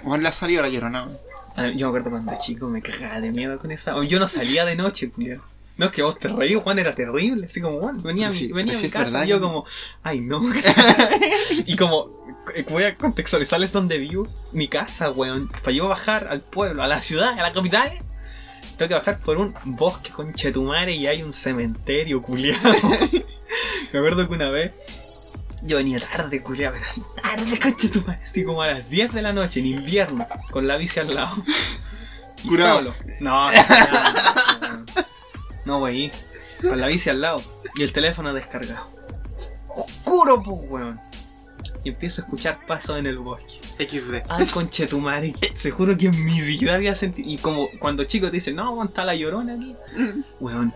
[0.03, 1.09] Bueno, le ha salido la llorona.
[1.57, 3.93] Ah, Yo me acuerdo cuando chico me cagaba de miedo con esa.
[4.07, 5.43] Yo no salía de noche, culiao.
[5.77, 7.47] No, es que vos te reís, Juan, era terrible.
[7.47, 9.40] Así como, Juan, venía a mi, Sí, venía a sí, mi casa verdad y yo
[9.40, 9.65] como,
[10.03, 10.43] ay no.
[11.66, 14.27] y como, eh, voy a contextualizarles dónde vivo.
[14.53, 15.49] Mi casa, weón.
[15.49, 17.93] Para yo bajar al pueblo, a la ciudad, a la capital,
[18.78, 22.62] tengo que bajar por un bosque con chetumare y hay un cementerio, culiado.
[23.92, 24.72] Me acuerdo que una vez
[25.62, 29.22] yo venía tarde, culiado, pero así tarde, con chetumare, así como a las 10 de
[29.22, 31.36] la noche en invierno, con la bici al lado.
[32.44, 32.76] Y Curado.
[32.76, 32.94] solo.
[33.18, 35.05] No, no, no, no,
[35.64, 36.12] no, wey.
[36.62, 37.42] Con la bici al lado
[37.74, 38.86] y el teléfono descargado.
[39.68, 41.00] Oscuro, pues, weón.
[41.84, 43.60] Y empiezo a escuchar pasos en el bosque.
[43.78, 44.26] XD.
[44.28, 45.34] Ay, conchetumare.
[45.55, 47.28] Se juro que en mi vida había sentido.
[47.30, 49.74] Y como cuando chicos te dicen, no, está la llorona aquí.
[50.40, 50.72] Weón.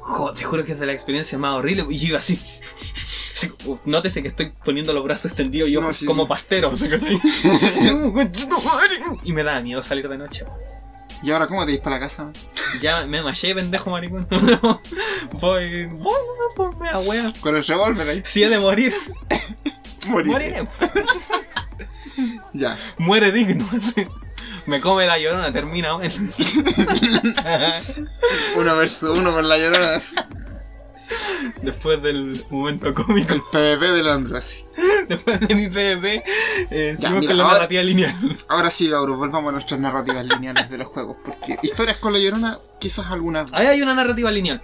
[0.00, 1.86] jo, te juro que es de la experiencia más horrible.
[1.90, 2.40] Y yo iba así.
[3.34, 6.72] así, uh, Nótese que estoy poniendo los brazos extendidos yo No, sí, como pastero.
[9.22, 10.44] y me da miedo salir de noche.
[11.22, 12.32] ¿Y ahora cómo te dis para la casa?
[12.80, 14.26] Ya me maché, pendejo maricón.
[15.40, 16.14] voy, voy,
[16.56, 17.32] voy, me da wea.
[17.40, 18.22] Con el revólver ahí.
[18.24, 18.94] Si he de Morir.
[20.08, 20.66] Moriré.
[22.52, 22.76] Ya.
[22.98, 23.66] Muere digno.
[23.76, 24.06] así.
[24.66, 26.14] Me come la llorona, termina bueno.
[28.56, 29.98] Uno versus uno con la llorona.
[31.62, 34.38] Después del momento cómico, El PvP de Londres.
[34.38, 34.64] así.
[35.08, 36.22] después de mi PvP,
[36.70, 38.14] eh, Ya, mira, con la ahora- narrativa lineal.
[38.48, 41.16] Ahora sí, Gauro, volvamos a nuestras narrativas lineales de los juegos.
[41.24, 43.52] Porque historias con la llorona, quizás algunas.
[43.52, 44.62] Ahí hay una narrativa lineal.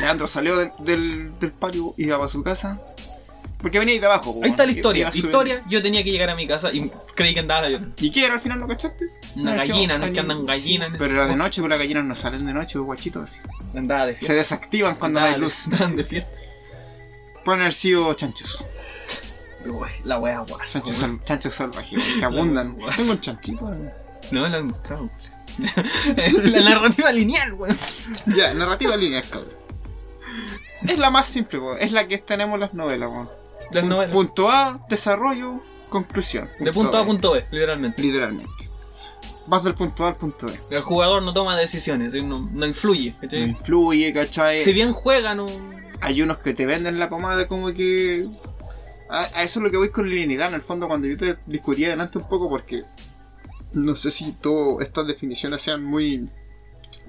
[0.00, 2.78] Leandro salió de- del, del patio, iba para su casa.
[3.60, 4.38] Porque venía ahí de abajo.
[4.42, 5.10] Ahí está la historia.
[5.12, 7.80] Historia, yo tenía que llegar a mi casa y creí que andaba la.
[7.98, 8.60] ¿Y qué era al final?
[8.60, 9.06] ¿No cachaste?
[9.34, 10.92] Una No, gallina, no es que andan gallinas.
[10.96, 13.40] Pero era de noche, pero las gallinas no salen de noche, guachitos así.
[13.76, 15.66] Andaba de Se desactivan cuando no hay luz.
[15.66, 16.30] Andaban de fiesta.
[17.44, 18.64] Pueden haber sido chanchos.
[20.04, 20.64] La wea guasa.
[20.80, 21.16] Chanchos, weón.
[21.18, 22.76] sal- chanchos salvajes, que abundan.
[22.96, 23.74] Tengo un chanchito.
[24.30, 25.10] No lo he mostrado.
[26.44, 27.76] la narrativa lineal, weón.
[28.26, 29.50] Ya, narrativa lineal, cabrón.
[30.86, 33.10] Es la más simple, po, es la que tenemos en las novelas.
[33.10, 33.30] po.
[33.70, 34.12] Las novelas.
[34.12, 36.48] Punto A, desarrollo, conclusión.
[36.58, 38.02] De punto A a punto B, literalmente.
[38.02, 38.52] Literalmente.
[39.46, 40.52] Vas del punto A al punto B.
[40.70, 43.14] El jugador no toma decisiones, no, no influye.
[43.30, 44.62] No influye, ¿cachai?
[44.62, 45.46] Si bien juega, no.
[46.00, 48.26] Hay unos que te venden la pomada como que...
[49.08, 51.38] A, a eso es lo que voy con linealidad, en el fondo, cuando yo te
[51.46, 52.84] discutía delante un poco, porque
[53.72, 56.28] no sé si todas estas definiciones sean muy...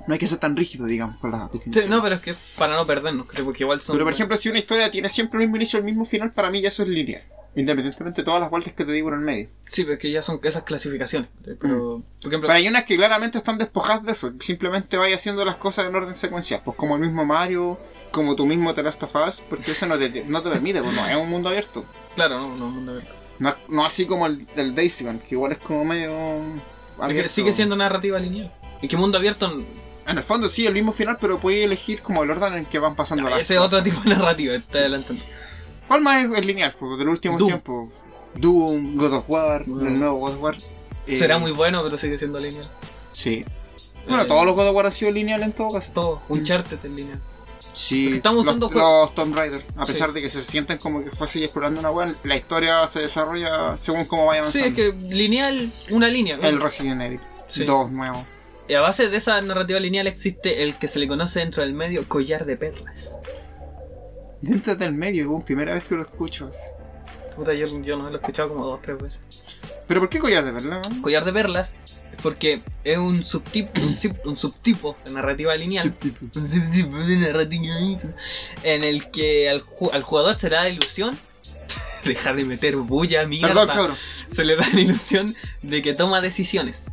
[0.08, 1.90] No hay que ser tan rígido, digamos, con las Sí, definiciones.
[1.90, 3.96] no, pero es que para no perdernos, creo, porque igual son.
[3.96, 6.32] Pero por ejemplo, si una historia tiene siempre el mismo inicio y el mismo final,
[6.32, 7.22] para mí ya eso es lineal.
[7.56, 9.50] Independientemente de todas las vueltas que te digo en el medio.
[9.72, 11.30] Sí, pero es que ya son esas clasificaciones.
[11.40, 11.56] ¿cachai?
[11.60, 14.32] Pero, por ejemplo, Pero hay unas que claramente están despojadas de eso.
[14.40, 16.62] Simplemente vaya haciendo las cosas en orden secuencial.
[16.64, 17.80] Pues como el mismo Mario,
[18.12, 21.08] como tú mismo te las tafas, porque eso no te, no te permite, pues no
[21.08, 21.84] es un mundo abierto.
[22.16, 23.14] claro, no, no, mundo abierto.
[23.40, 26.12] No, no así como el del Daisy que igual es como medio.
[26.12, 27.30] Es abierto.
[27.32, 28.54] sigue siendo narrativa lineal.
[28.82, 29.64] Y que mundo abierto.
[30.10, 32.80] En el fondo sí, el mismo final, pero puedes elegir como el orden en que
[32.80, 33.80] van pasando no, las ese es cosas.
[33.80, 34.78] otro tipo de narrativa, está Sí.
[34.80, 35.24] adelantando.
[35.88, 36.76] ¿Cuál más es, es lineal?
[36.80, 37.48] Pues del último Doom.
[37.50, 37.92] tiempo.
[38.36, 40.58] Doom, God of War, el nuevo God of War.
[41.08, 42.70] Eh, Será muy bueno, pero sigue siendo lineal.
[43.12, 43.44] Sí.
[44.08, 45.92] Bueno, Eh, todos los God of War han sido lineal en todo caso.
[45.94, 47.20] Todo, Uncharted es lineal.
[47.74, 49.92] Sí, Porque estamos los, usando los Tomb Raider, a Sí.
[49.92, 53.78] pesar de que se sienten como que fuese explorando una web, la historia se desarrolla
[53.78, 54.82] según cómo vaya Sí, avanzando.
[54.84, 56.38] es que lineal, una línea.
[56.42, 57.66] El Resident Evil Sí.
[57.66, 58.26] 2 nuevo.
[58.70, 61.74] Y a base de esa narrativa lineal existe el que se le conoce dentro del
[61.74, 63.18] medio collar de perlas.
[64.42, 66.50] Dentro del medio, es primera vez que lo escucho.
[67.36, 69.20] Puta, yo, yo no lo he escuchado como dos o tres veces.
[69.88, 71.02] ¿Pero por qué collar de man?
[71.02, 71.76] Collar de perlas
[72.14, 75.92] es porque es un subtipo, un, sub- un subtipo de narrativa lineal.
[76.36, 77.74] Un subtipo de narrativa
[78.64, 81.18] en el que al, ju- al jugador se le da la ilusión.
[82.06, 83.48] Deja de meter bulla, mierda.
[83.48, 83.98] Perdón, cabrón.
[84.32, 85.34] Se le da la ilusión
[85.64, 86.86] de que toma decisiones.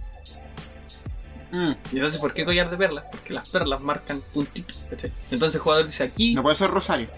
[1.57, 3.05] Mm, Y entonces, ¿por qué collar de perlas?
[3.11, 4.83] Porque las perlas marcan puntitos.
[4.91, 5.13] ¿cachai?
[5.31, 7.09] Entonces el jugador dice aquí, No puede ser Rosario.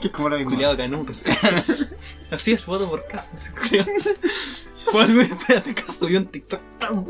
[0.00, 0.52] Que es como la misma.
[0.52, 1.12] culiado canuto.
[2.30, 3.30] Así es, voto por casa.
[4.86, 7.04] Juan, espérate, que subió un TikTok tan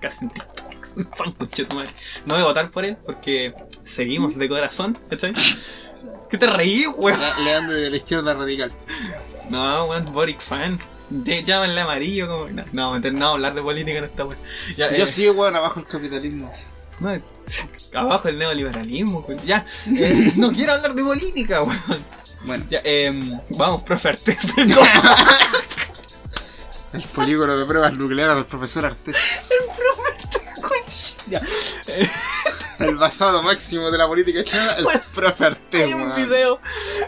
[0.00, 0.70] casi en TikTok.
[1.68, 1.90] Tu madre.
[2.26, 3.54] No voy a votar por él porque
[3.84, 5.32] seguimos de corazón, ¿cachai?
[6.30, 7.18] ¿Qué te reí, weón?
[7.20, 8.72] Le- Leandro de la izquierda radical.
[9.48, 10.78] No, weón, Boric fan.
[11.10, 12.48] De, llámenle amarillo como.
[12.72, 14.40] No, no, hablar de política no está bueno.
[14.76, 16.50] Ya, Yo eh, sí, weón, abajo el capitalismo.
[17.00, 17.20] no,
[17.98, 19.40] abajo el neoliberalismo, weón.
[19.44, 22.04] Ya, eh, no quiero hablar de política, weón.
[22.44, 24.38] Bueno, Ya, em, vamos, profe Artés.
[26.92, 29.42] el polígono de pruebas nucleares del profesor Artés.
[31.28, 31.40] Ya.
[31.86, 32.08] Eh,
[32.78, 36.60] El basado máximo de la política chilena, el Bueno, profe Artés, Hay un video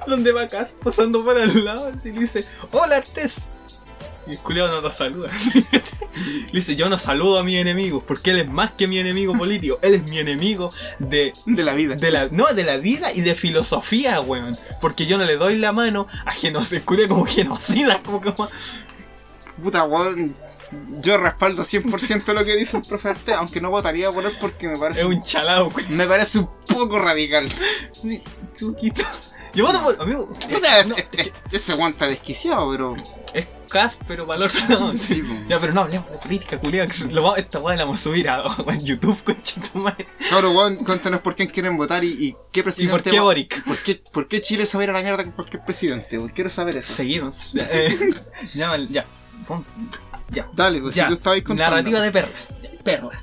[0.06, 3.48] donde va acá pasando por al lado y le dice, hola Artés.
[4.26, 5.30] Y el culiao no lo saluda.
[6.52, 9.36] le dice, yo no saludo a mis enemigos porque él es más que mi enemigo
[9.36, 9.78] político.
[9.82, 10.68] Él es mi enemigo
[11.00, 11.96] de, De la vida.
[11.96, 14.56] de la, no, de la vida y de filosofía, weón.
[14.80, 18.48] Porque yo no le doy la mano a genocidas, como genocidas, como como...
[19.62, 20.34] Puta, weón.
[21.02, 24.68] Yo respaldo 100% lo que dice el profe Artés, aunque no votaría por él porque
[24.68, 25.96] me Es parece, un chalao, weón.
[25.96, 27.46] me parece un poco radical.
[28.56, 29.02] Chuquito.
[29.54, 30.00] Yo voto por...
[30.00, 31.76] Amigo, O sea, no, es- es- ese
[32.06, 32.96] desquiciado, pero.
[33.78, 34.60] Es cast, pero para el otro.
[34.96, 35.22] Sí.
[35.48, 38.76] Ya, pero no hablemos de política, va- esta weá la vamos a subir a, a
[38.78, 40.06] YouTube, concha tu madre.
[40.30, 42.92] Cabrón, weón, cuéntanos por quién quieren votar y, y qué ¿Y presidente.
[43.02, 43.64] por qué va- Boric?
[43.64, 46.18] ¿Por qué, por qué Chile se va a ir a la mierda con cualquier presidente?
[46.34, 46.92] Quiero saber eso.
[46.92, 47.54] Seguimos.
[47.56, 47.98] Eh,
[48.54, 49.04] ya, ya.
[50.30, 50.46] Ya.
[50.54, 51.04] Dale, pues Ya.
[51.04, 51.70] si tú estabas contando.
[51.76, 52.54] Narrativa de perlas.
[52.84, 53.16] Perlas.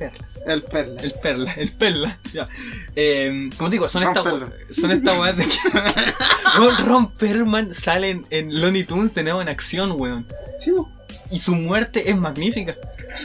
[0.00, 0.42] Perlas.
[0.46, 1.02] El perla.
[1.02, 1.52] El perla.
[1.52, 2.18] El perla.
[2.32, 2.48] Ya.
[2.96, 5.58] Eh, como digo, son Ron estas son estas weas de que.
[6.56, 10.26] Ron, Ron Perlman sale en, en Looney Tunes de nuevo en acción, weón.
[10.58, 10.90] Sí, po.
[11.30, 12.74] Y su muerte es magnífica.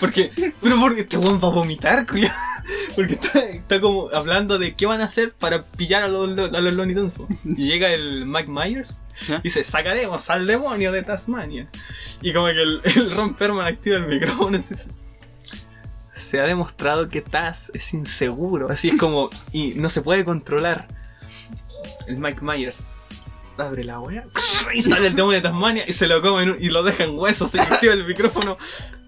[0.01, 0.31] Porque,
[0.61, 2.33] pero porque este weón va a vomitar, culiao.
[2.95, 6.59] Porque está, está como hablando de qué van a hacer para pillar a los, a
[6.59, 7.13] los Looney Tunes.
[7.43, 11.67] Y llega el Mike Myers y dice, sacaremos al demonio de Tasmania.
[12.23, 14.89] Y como que el, el Ron Perlman activa el micrófono y dice,
[16.35, 18.69] se ha demostrado que Taz es inseguro.
[18.69, 20.85] Así es como, y no se puede controlar.
[22.07, 22.89] El Mike Myers
[23.57, 24.25] abre la wea
[24.73, 27.05] y sale el demonio de Tasmania y se lo come en un- y lo deja
[27.05, 27.51] en huesos.
[27.51, 28.57] Se activa el micrófono.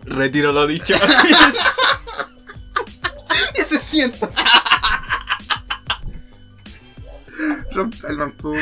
[0.05, 0.95] Retiro lo dicho.
[3.57, 4.29] y se sienta.
[7.71, 8.57] Rompe el weón.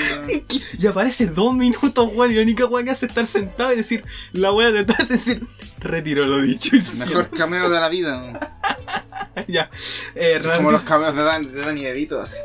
[0.78, 2.32] Y aparece dos minutos, weón.
[2.32, 4.04] Y la única wea que hace es estar sentado y decir
[4.34, 4.82] la wea de.
[5.00, 5.46] Es decir,
[5.80, 6.76] retiro lo dicho.
[6.76, 8.40] Y se Mejor cameo de la vida, weón.
[9.48, 9.70] ya.
[10.16, 12.38] Eh, como los cameos de, Dan, de Danny DeVito, así.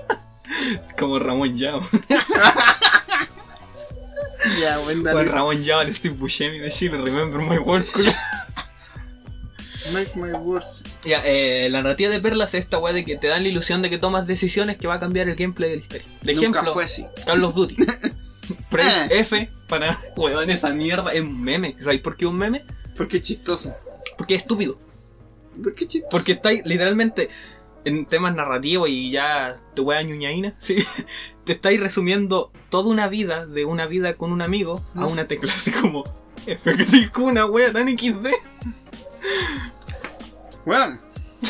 [0.98, 1.88] como Ramón Yao.
[4.58, 4.78] Ya,
[5.12, 6.98] Con Ramón Yao, el Steve Buscemi de Chile.
[6.98, 8.10] Remember my culo.
[9.92, 10.84] Make my words.
[11.04, 13.82] Ya, eh, la narrativa de Perlas es esta weá de que te dan la ilusión
[13.82, 16.06] de que tomas decisiones que va a cambiar el gameplay de la historia.
[16.22, 17.06] De Nunca ejemplo, fue así.
[17.26, 17.76] Call of Duty.
[18.70, 19.20] Press Eh.
[19.20, 21.76] F para weón esa mierda es un meme.
[21.78, 22.62] ¿Sabéis por qué es un meme?
[22.96, 23.74] ¿Por qué chistoso?
[24.18, 24.78] Porque es estúpido.
[25.62, 26.10] ¿Por qué chistoso?
[26.10, 27.30] Porque estáis literalmente
[27.84, 30.76] en temas narrativos y ya tu wea ñuñaína, sí.
[31.44, 35.08] Te estáis resumiendo toda una vida de una vida con un amigo a ¿No?
[35.08, 36.04] una tecla así como
[36.46, 36.72] F,
[37.14, 38.26] que una wea tan XD.
[40.66, 41.00] Weón.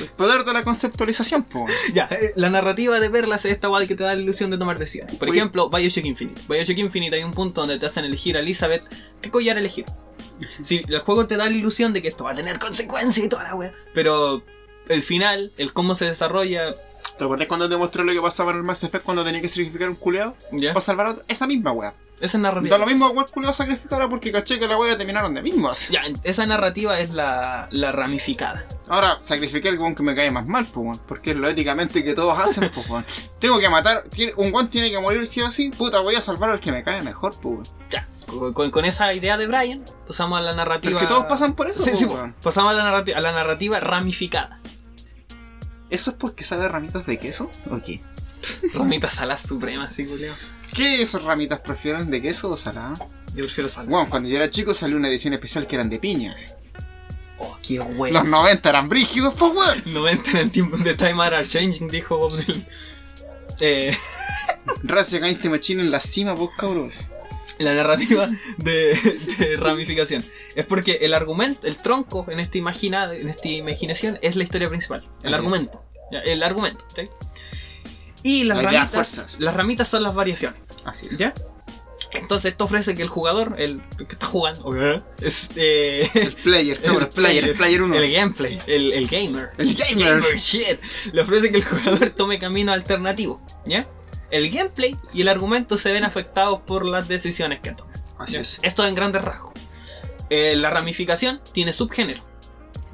[0.01, 1.67] El poder de la conceptualización, po.
[1.95, 4.57] Ya, eh, la narrativa de Perlas es esta guay que te da la ilusión de
[4.57, 5.17] tomar decisiones.
[5.17, 5.39] Por Oye.
[5.39, 6.41] ejemplo, Bioshock Infinite.
[6.49, 8.85] Bioshock Infinite hay un punto donde te hacen elegir a Elizabeth
[9.21, 9.85] qué collar elegir.
[10.63, 13.29] Si el juego te da la ilusión de que esto va a tener consecuencias y
[13.29, 13.75] toda la wea.
[13.93, 14.43] Pero
[14.89, 16.77] el final, el cómo se desarrolla,
[17.19, 19.49] ¿Te acuerdas cuando te mostró lo que pasaba en el Mass Effect cuando tenía que
[19.51, 20.37] sacrificar un culeado?
[20.53, 20.73] ¿ya?
[20.73, 21.25] Para salvar a otro.
[21.29, 21.93] Esa misma wea.
[22.21, 22.77] Esa narrativa.
[22.77, 25.89] Da lo mismo a cual culeado sacrificara porque caché que la wea terminaron de mismos.
[25.89, 28.67] Ya, esa narrativa es la, la ramificada.
[28.89, 30.99] Ahora, sacrifiqué al weón que me cae más mal, pues.
[31.09, 33.07] Porque es lo éticamente que todos hacen, pues, weón.
[33.39, 34.05] Tengo que matar.
[34.37, 35.71] Un weón tiene que morir sí o sí.
[35.71, 37.75] Puta, voy a salvar al que me cae mejor, pues.
[37.91, 38.07] Ya,
[38.71, 41.01] con, esa idea de Brian, pasamos a la narrativa.
[41.01, 42.35] es que todos pasan por eso, Sí, sí, weón.
[42.43, 44.59] pasamos a la, narrativa, a la narrativa ramificada.
[45.89, 47.51] ¿Eso es porque sabe ramitas de queso?
[47.71, 48.03] ¿O qué?
[48.75, 50.35] Ramitas salas supremas, sí, culeo.
[50.75, 52.95] ¿Qué esas ramitas prefieren de queso o salada?
[53.35, 53.91] Yo prefiero salas.
[53.91, 56.57] Bueno, cuando yo era chico salió una edición especial que eran de piñas.
[57.39, 58.21] Oh, qué bueno.
[58.21, 59.83] Los 90 eran brígidos, pues, weón.
[59.87, 62.67] 90 en el tiempo de Time Are Changing, dijo Bob Dylan.
[63.61, 63.97] Eh,
[64.85, 67.09] Rage Against the Machine en la cima, pues, cabros.
[67.59, 68.29] la narrativa
[68.59, 68.99] de,
[69.39, 70.25] de ramificación.
[70.57, 74.69] Es porque el argumento, el tronco en esta, imagina, en esta imaginación es la historia
[74.69, 75.03] principal.
[75.23, 75.83] El argumento.
[76.25, 76.85] El argumento.
[76.95, 77.03] ¿sí?
[78.23, 80.61] Y las ramitas, las ramitas son las variaciones.
[80.85, 81.19] Así es.
[81.19, 81.33] ¿Ya?
[82.13, 84.75] Entonces esto ofrece que el jugador, el que está jugando,
[85.21, 87.95] es eh, El player, cabrón, el player, el player 1.
[87.95, 89.51] el gameplay, el, el gamer.
[89.59, 90.37] El gamer.
[90.37, 90.81] shit.
[91.13, 93.41] Le ofrece que el jugador tome camino alternativo.
[93.65, 93.87] ¿Ya?
[94.31, 97.93] El gameplay y el argumento se ven afectados por las decisiones que toma.
[98.19, 98.41] Así ¿ya?
[98.41, 98.59] es.
[98.63, 99.53] Esto en grandes rasgos.
[100.31, 102.23] Eh, la ramificación tiene subgénero.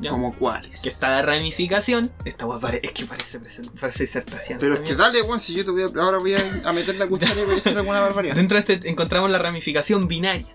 [0.01, 0.10] ¿Ya?
[0.10, 0.81] Como cuáles.
[0.81, 2.10] Que está la ramificación.
[2.24, 3.40] Esta pare- es que parece,
[3.81, 4.59] parece disertación.
[4.60, 7.06] Pero es que dale, weón, si yo te voy a, ahora voy a, meter la
[7.06, 8.35] cuchara y voy a hacer alguna barbaridad.
[8.36, 10.55] Dentro de este encontramos la ramificación binaria,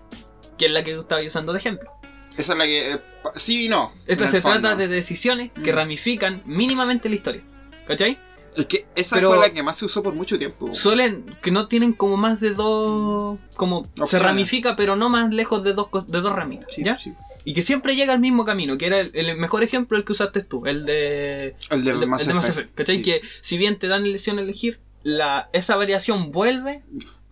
[0.58, 1.90] que es la que tú estabas usando de ejemplo.
[2.36, 2.92] Esa es la que.
[2.94, 2.98] eh,
[3.34, 3.92] sí y no.
[4.06, 4.60] Esta se fondo.
[4.60, 5.76] trata de decisiones que Mm.
[5.76, 7.42] ramifican mínimamente la historia.
[7.86, 8.16] ¿Cachai?
[8.56, 10.74] Es que esa Pero- fue la que más se usó por mucho tiempo.
[10.74, 13.38] Suelen, que no tienen como más de dos.
[13.56, 16.68] Como se ramifica, pero no más lejos de dos, de dos ramitas.
[16.74, 16.98] Sí, ¿Ya?
[16.98, 17.14] sí.
[17.44, 20.12] Y que siempre llega al mismo camino, que era el, el mejor ejemplo el que
[20.12, 22.58] usaste tú, el de, El de, el de, Mass el de Mass Effect.
[22.58, 22.96] Effect, ¿cachai?
[22.96, 23.02] Sí.
[23.02, 26.82] Que si bien te dan elección a elegir, la, esa variación vuelve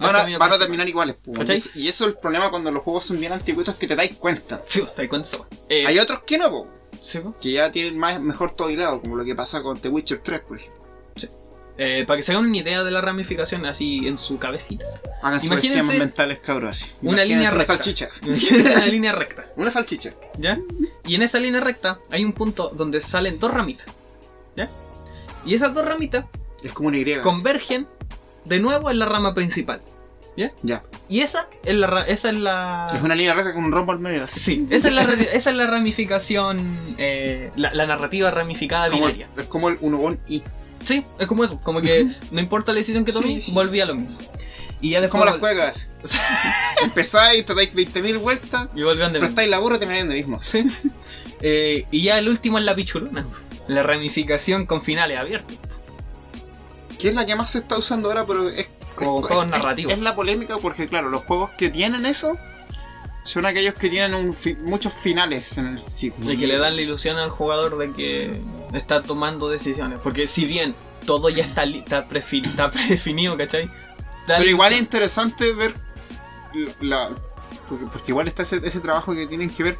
[0.01, 1.17] Van a, van terminar iguales.
[1.17, 1.33] po.
[1.75, 4.65] Y eso, es el problema cuando los juegos son bien antiguitos que te dais cuenta.
[4.67, 5.29] Sí, te das cuenta.
[5.69, 6.69] Eh, Hay otros que no, po,
[7.03, 10.21] sí, que ya tienen más, mejor todo hilado, como lo que pasa con The Witcher
[10.21, 10.80] 3, por ejemplo.
[11.83, 14.85] Eh, para que se hagan una idea de la ramificación así en su cabecita.
[15.23, 16.95] Hagan sus Imagínense esquemas mentales, cabros.
[17.03, 17.77] una línea recta.
[17.77, 18.21] salchichas.
[18.77, 20.13] Una línea recta, Una salchicha.
[20.39, 20.59] ¿ya?
[21.07, 23.87] Y en esa línea recta hay un punto donde salen dos ramitas,
[24.57, 24.69] ¿ya?
[25.47, 26.27] Y esas dos ramitas
[26.63, 27.19] Es como una Y.
[27.23, 27.87] convergen
[28.45, 29.81] de nuevo en la rama principal.
[30.63, 30.83] Ya.
[31.09, 32.93] Y esa es la, esa es la...
[32.95, 34.25] Es una línea recta con un rombo al medio.
[34.25, 34.39] así.
[34.41, 35.03] Sí, esa es la,
[35.33, 39.29] esa es la ramificación, eh, la, la narrativa ramificada Como- binaria.
[39.39, 40.43] es como el unogón y.
[40.85, 43.53] Sí, es como eso, como que no importa la decisión que tomé, sí.
[43.53, 44.17] volví a lo mismo.
[44.81, 45.91] Y ya Es después como las juegas.
[46.83, 50.43] Empezáis, te dais 20.000 vueltas, y volvían de prestáis la burra y te metéis mismo.
[50.43, 50.65] Sí.
[51.43, 53.27] Eh, y ya el último es la pichulona.
[53.69, 55.57] La ramificación con finales abiertos.
[56.99, 58.67] Que es la que más se está usando ahora, pero es.
[58.95, 59.93] Como es- juegos es- narrativos.
[59.93, 62.37] Es la polémica porque, claro, los juegos que tienen eso
[63.25, 66.31] son aquellos que tienen un fi- muchos finales en el ciclo.
[66.33, 68.41] Y que le dan la ilusión al jugador de que
[68.73, 69.99] está tomando decisiones.
[70.03, 70.75] Porque si bien
[71.07, 73.69] todo ya está, está, está predefinido, ¿cachai?
[74.27, 75.75] Pero igual es interesante ver
[76.81, 77.11] la.
[77.69, 79.77] Porque, porque igual está ese, ese trabajo que tienen que ver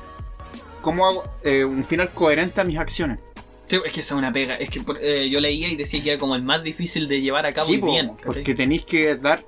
[0.81, 3.19] cómo hago eh, un final coherente a mis acciones.
[3.69, 4.57] Sí, es que esa es una pega.
[4.57, 7.47] Es que eh, yo leía y decía que era como el más difícil de llevar
[7.47, 8.09] a cabo Sí, y po, bien.
[8.09, 8.25] ¿cachai?
[8.25, 9.41] porque tenéis que dar.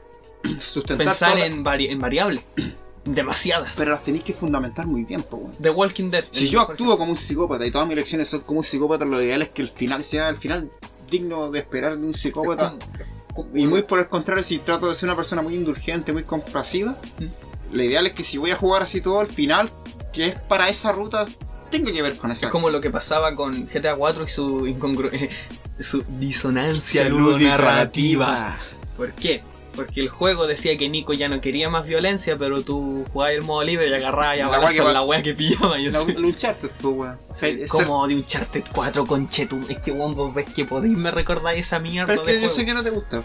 [0.60, 2.44] sustentar Pensar en, vari- en variables.
[3.04, 3.74] Demasiadas.
[3.76, 5.52] Pero las tenéis que fundamentar muy bien, po, weón.
[5.60, 6.24] The Walking Dead.
[6.30, 9.20] Si yo actúo como un psicópata y todas mis lecciones son como un psicópata, lo
[9.20, 10.70] ideal es que el final sea el final
[11.10, 12.76] digno de esperar de un psicópata.
[13.54, 16.96] Y muy por el contrario, si trato de ser una persona muy indulgente, muy compasiva,
[17.18, 17.74] Mm.
[17.76, 19.70] lo ideal es que si voy a jugar así todo, el final,
[20.12, 21.26] que es para esa ruta,
[21.70, 22.46] tenga que ver con esa.
[22.46, 25.10] Es como lo que pasaba con GTA 4 y su incongru
[25.80, 28.58] su disonancia Lúdica narrativa.
[28.96, 29.42] ¿Por qué?
[29.74, 33.42] Porque el juego decía que Nico ya no quería más violencia, pero tú jugabas el
[33.42, 35.78] modo libre y agarrabas La a wea balazos que la wea que pillaba.
[35.78, 36.12] Y La, así.
[36.14, 37.18] luchar, pues, weón.
[37.68, 39.64] Como de Uncharted 4 con Chetum.
[39.68, 42.40] Es que weón, vos ves que podéis me recordar esa mierda Pero es de que
[42.42, 42.54] yo juego.
[42.54, 43.22] sé que no te gusta.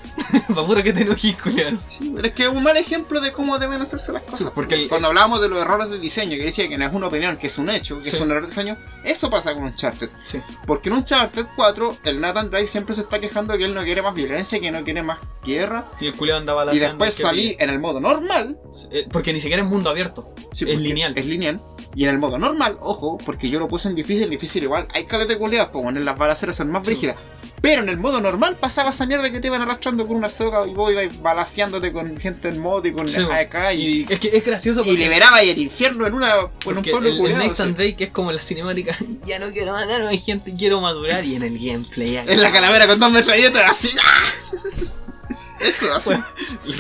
[0.56, 1.78] Pa' puro que te culiao.
[1.90, 4.52] Sí, pero es que es un mal ejemplo de cómo deben hacerse las cosas.
[4.56, 7.07] Porque el- Cuando hablábamos de los errores de diseño, que decía que no es una
[7.07, 8.15] opinión, que es un hecho, que Sí.
[8.15, 10.10] es un error de diseño, eso pasa con Uncharted.
[10.26, 10.40] Sí.
[10.65, 13.84] Porque en Uncharted 4, el Nathan Drake siempre se está quejando de que él no
[13.84, 15.86] quiere más violencia, que no quiere más guerra.
[15.99, 16.14] Y el
[16.74, 18.58] Y después el que salí en el modo normal.
[18.92, 20.34] Eh, Porque ni siquiera es mundo abierto.
[20.54, 21.14] Sí, Es lineal.
[21.18, 21.60] Es lineal.
[21.96, 25.06] Y en el modo normal, ojo, porque yo lo puse en difícil, difícil igual, hay
[25.06, 26.92] caleta de culeadas, pues bueno, en las balaceras son más Sí.
[26.92, 27.16] brígidas.
[27.60, 30.68] Pero en el modo normal pasaba esa mierda que te iban arrastrando con una soga
[30.68, 34.20] y vos ibas balaseándote con gente en modo y con Sí, AK y, Y es
[34.20, 37.44] que es gracioso y liberaba el infierno en, una, en un pueblo el, el culeado,
[37.46, 37.74] Nathan.
[37.74, 38.96] Drake es como la cinemática.
[39.26, 41.26] Ya no quiero matar a gente, quiero madurar.
[41.26, 42.18] Y en el gameplay.
[42.18, 43.90] En la calavera con dos metralletas, así.
[44.04, 44.88] ¡ah!
[45.68, 46.10] Eso, así.
[46.10, 46.26] Bueno,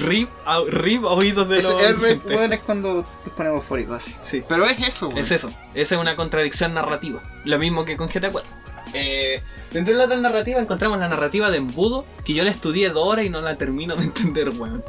[0.05, 1.81] Rip, a, rip a oídos de Ese los.
[1.81, 2.27] Gente.
[2.35, 4.15] weón, es cuando te ponemos eufórico, así.
[4.23, 4.43] Sí.
[4.47, 5.19] Pero es eso, weón.
[5.19, 7.21] Es eso, esa es una contradicción narrativa.
[7.45, 8.49] Lo mismo que con GTA 4.
[8.93, 9.41] Eh,
[9.71, 13.05] dentro de la otra narrativa encontramos la narrativa de embudo, que yo la estudié dos
[13.07, 14.83] horas y no la termino de entender, weón.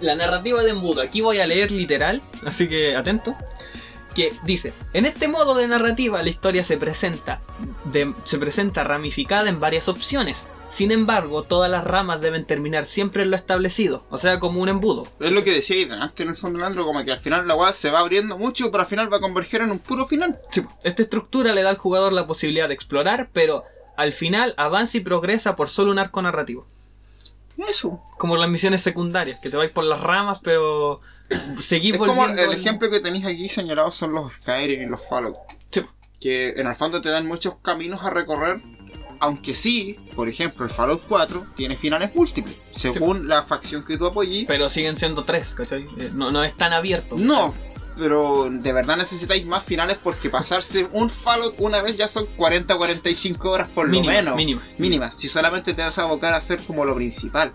[0.00, 3.34] La narrativa de embudo, aquí voy a leer literal, así que atento.
[4.14, 7.40] Que dice, en este modo de narrativa la historia se presenta,
[7.84, 10.46] de- se presenta ramificada en varias opciones.
[10.72, 14.70] Sin embargo, todas las ramas deben terminar siempre en lo establecido, o sea, como un
[14.70, 15.06] embudo.
[15.20, 17.74] Es lo que decía antes en el fondo, Leandro, como que al final la weá
[17.74, 20.38] se va abriendo mucho, pero al final va a converger en un puro final.
[20.82, 23.64] Esta estructura le da al jugador la posibilidad de explorar, pero
[23.98, 26.66] al final avanza y progresa por solo un arco narrativo.
[27.68, 28.00] Eso.
[28.16, 31.02] Como las misiones secundarias, que te vais por las ramas, pero
[31.58, 35.06] seguís Es como el al- ejemplo que tenéis aquí señalado son los Skyrim y los
[35.06, 35.36] Fallout.
[35.70, 35.82] Sí.
[36.18, 38.62] Que en el fondo te dan muchos caminos a recorrer.
[39.22, 42.58] Aunque sí, por ejemplo, el Fallout 4 tiene finales múltiples.
[42.72, 44.46] Según la facción que tú apoyes.
[44.48, 45.84] Pero siguen siendo tres, ¿cachai?
[45.96, 47.14] Eh, No, no es tan abierto.
[47.16, 47.54] No,
[47.96, 52.74] pero de verdad necesitáis más finales porque pasarse un Fallout una vez ya son 40
[52.74, 54.34] o 45 horas por lo menos.
[54.34, 54.60] mínimo.
[54.78, 57.52] Mínimas, si solamente te vas a abocar a hacer como lo principal.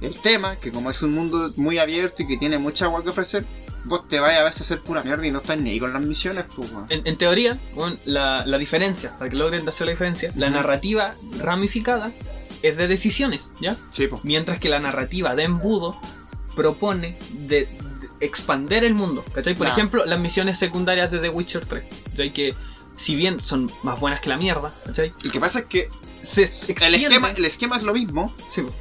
[0.00, 3.10] El tema, que como es un mundo muy abierto y que tiene mucha agua que
[3.10, 3.44] ofrecer,
[3.84, 5.92] vos te vas a veces a hacer pura mierda y no estás ni ahí con
[5.92, 6.70] las misiones, pues.
[6.88, 11.14] En, en teoría, bueno, la, la diferencia, para que logren hacer la diferencia, la narrativa
[11.38, 12.12] ramificada
[12.62, 13.76] es de decisiones, ¿ya?
[13.90, 14.22] Sí, pues.
[14.24, 15.96] Mientras que la narrativa de embudo
[16.54, 17.68] propone de, de
[18.20, 19.24] expander el mundo.
[19.34, 19.54] ¿Cachai?
[19.54, 19.72] Por Ya.
[19.72, 21.84] ejemplo, las misiones secundarias de The Witcher 3.
[22.10, 22.32] ¿Cachai?
[22.32, 22.54] Que
[22.96, 25.12] si bien son más buenas que la mierda, ¿cachai?
[25.22, 25.88] Lo que pasa es que
[26.22, 28.72] Se el esquema, el esquema es lo mismo, Sí, po.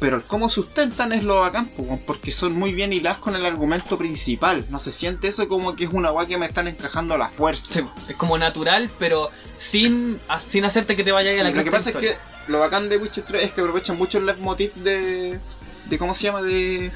[0.00, 1.70] Pero el cómo sustentan es lo bacán,
[2.06, 4.64] porque son muy bien hiladas con el argumento principal.
[4.70, 7.30] No se siente eso como que es una weá que me están encajando a la
[7.30, 7.74] fuerza.
[7.74, 11.50] Sí, es como natural, pero sin, a- sin hacerte que te vaya a Sí, la
[11.50, 12.12] lo que pasa es que
[12.46, 15.40] lo bacán de Witcher 3 es que aprovechan mucho el leitmotiv de.
[15.86, 16.42] de ¿Cómo se llama?
[16.42, 16.92] De.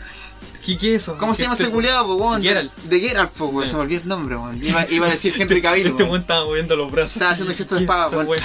[0.65, 1.19] ¿Qué, qué es eso?
[1.19, 2.41] ¿Cómo se ¿Qué llama este- ese culiado, po, weón?
[2.43, 2.73] Geralt.
[2.85, 3.65] De Geralt, po, weón.
[3.65, 3.71] Sí.
[3.73, 4.65] Se me olvidó el nombre, weón.
[4.65, 6.21] Iba, iba a decir Henry Cavill, Este weón.
[6.21, 7.17] estaba moviendo los brazos.
[7.17, 8.41] Estaba haciendo gestos de ¿Qué espada, weón.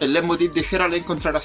[0.00, 1.40] El leitmotiv de Geralt es encontrar a.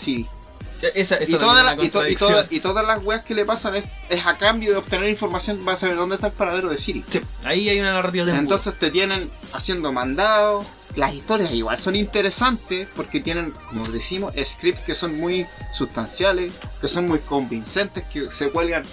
[0.96, 2.32] Esa, esa Y, todas las- una y, to- y contradicción.
[2.32, 5.64] todas- y todas las weas que le pasan es, es a cambio de obtener información
[5.64, 7.04] para saber dónde está el paradero de Siri.
[7.10, 8.34] Sí, ahí hay una narrativa de.
[8.36, 10.66] Entonces te tienen haciendo mandados.
[10.96, 16.88] Las historias igual son interesantes porque tienen, como decimos, scripts que son muy sustanciales, que
[16.88, 18.84] son muy convincentes, que se cuelgan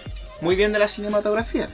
[0.41, 1.69] muy bien de la cinematografía.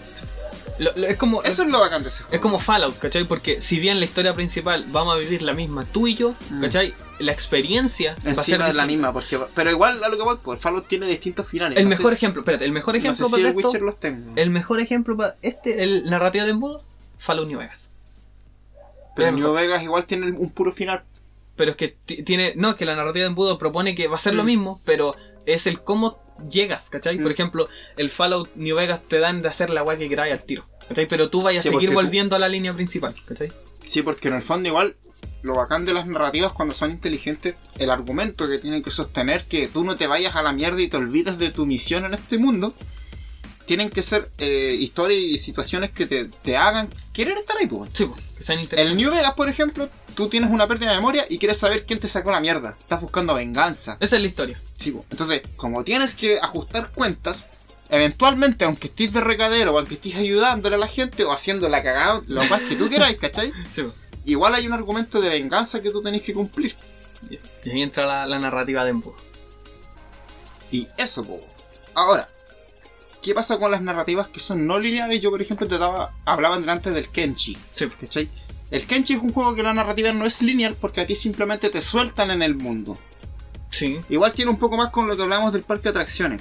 [0.78, 2.34] Lo- lo- es como Eso es lo bacán de ese juego.
[2.34, 3.24] Es como Fallout, ¿cachai?
[3.24, 6.60] Porque si bien la historia principal vamos a vivir la misma tú y yo, Mm.
[6.60, 6.94] ¿cachai?
[7.18, 10.36] La experiencia va a ser de la misma, porque, pero igual a lo que voy,
[10.42, 11.78] pues el Fallout tiene distintos finales.
[11.78, 13.82] El No mejor sé- ejemplo, espérate, el mejor no ejemplo si para el esto, Witcher
[13.82, 14.32] los tengo.
[14.36, 16.82] el mejor ejemplo para este, el narrativa de embudo,
[17.18, 17.88] Fallout New Vegas.
[19.14, 19.52] pero New.
[19.54, 21.02] Vegas igual tiene un puro final.
[21.56, 24.16] Pero es que ti- tiene, no, es que la narrativa de embudo propone que va
[24.16, 24.46] a ser lo Mm.
[24.46, 25.12] mismo, pero
[25.46, 26.18] es el cómo
[26.50, 27.16] llegas, ¿cachai?
[27.18, 27.32] Por Mm.
[27.34, 30.64] ejemplo, el Fallout New Vegas te dan de hacer la weá que queráis al tiro,
[30.88, 31.06] ¿cachai?
[31.06, 33.48] Pero tú vayas Sí, a seguir tú- volviendo a la línea principal, ¿cachai?
[33.84, 34.96] Sí, porque en el fondo igual
[35.42, 39.68] lo bacán de las narrativas cuando son inteligentes, el argumento que tienen que sostener que
[39.68, 42.36] tú no te vayas a la mierda y te olvides de tu misión en este
[42.38, 42.74] mundo,
[43.66, 47.66] tienen que ser eh, historias y situaciones que te, te hagan querer estar ahí.
[47.66, 47.90] Pues.
[47.94, 48.60] Sí, que sean.
[48.72, 51.98] El New Vegas, por ejemplo, tú tienes una pérdida de memoria y quieres saber quién
[51.98, 52.76] te sacó la mierda.
[52.80, 53.96] Estás buscando venganza.
[54.00, 54.60] Esa es la historia.
[54.84, 57.50] Entonces, como tienes que ajustar cuentas,
[57.88, 61.82] eventualmente, aunque estés de recadero o aunque estés ayudándole a la gente o haciendo la
[61.82, 63.52] cagada, lo más que tú quieras, ¿cachai?
[63.74, 63.82] Sí.
[64.24, 66.74] Igual hay un argumento de venganza que tú tenés que cumplir.
[67.64, 69.16] Y ahí entra la, la narrativa de embudo.
[70.70, 71.40] Y eso, po.
[71.94, 72.28] Ahora,
[73.22, 75.20] ¿qué pasa con las narrativas que son no lineales?
[75.20, 77.86] Yo, por ejemplo, te daba, hablaba delante del Kenchi, Sí.
[78.00, 78.28] ¿cachai?
[78.70, 81.70] El Kenchi es un juego que la narrativa no es lineal porque a ti simplemente
[81.70, 82.98] te sueltan en el mundo.
[83.76, 84.00] Sí.
[84.08, 86.40] Igual tiene un poco más con lo que hablamos del parque de atracciones.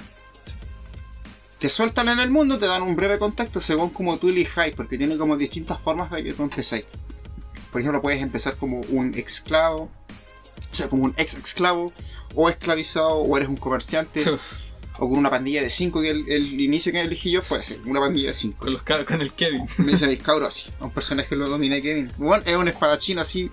[1.58, 4.96] Te sueltan en el mundo, te dan un breve contexto según como tú elijas, porque
[4.96, 6.84] tiene como distintas formas de que tú empezáis.
[7.70, 9.90] Por ejemplo, puedes empezar como un esclavo,
[10.70, 11.92] o sea, como un ex esclavo,
[12.34, 14.24] o esclavizado, o eres un comerciante,
[14.98, 17.80] o con una pandilla de 5 que el, el inicio que elegí yo fue ese,
[17.84, 18.58] una pandilla de 5.
[18.58, 19.68] Con, los, con el Kevin.
[19.78, 22.10] Me dice Vizcaurosi, un personaje que lo dominé Kevin.
[22.16, 23.50] Bueno, es un espadachín así.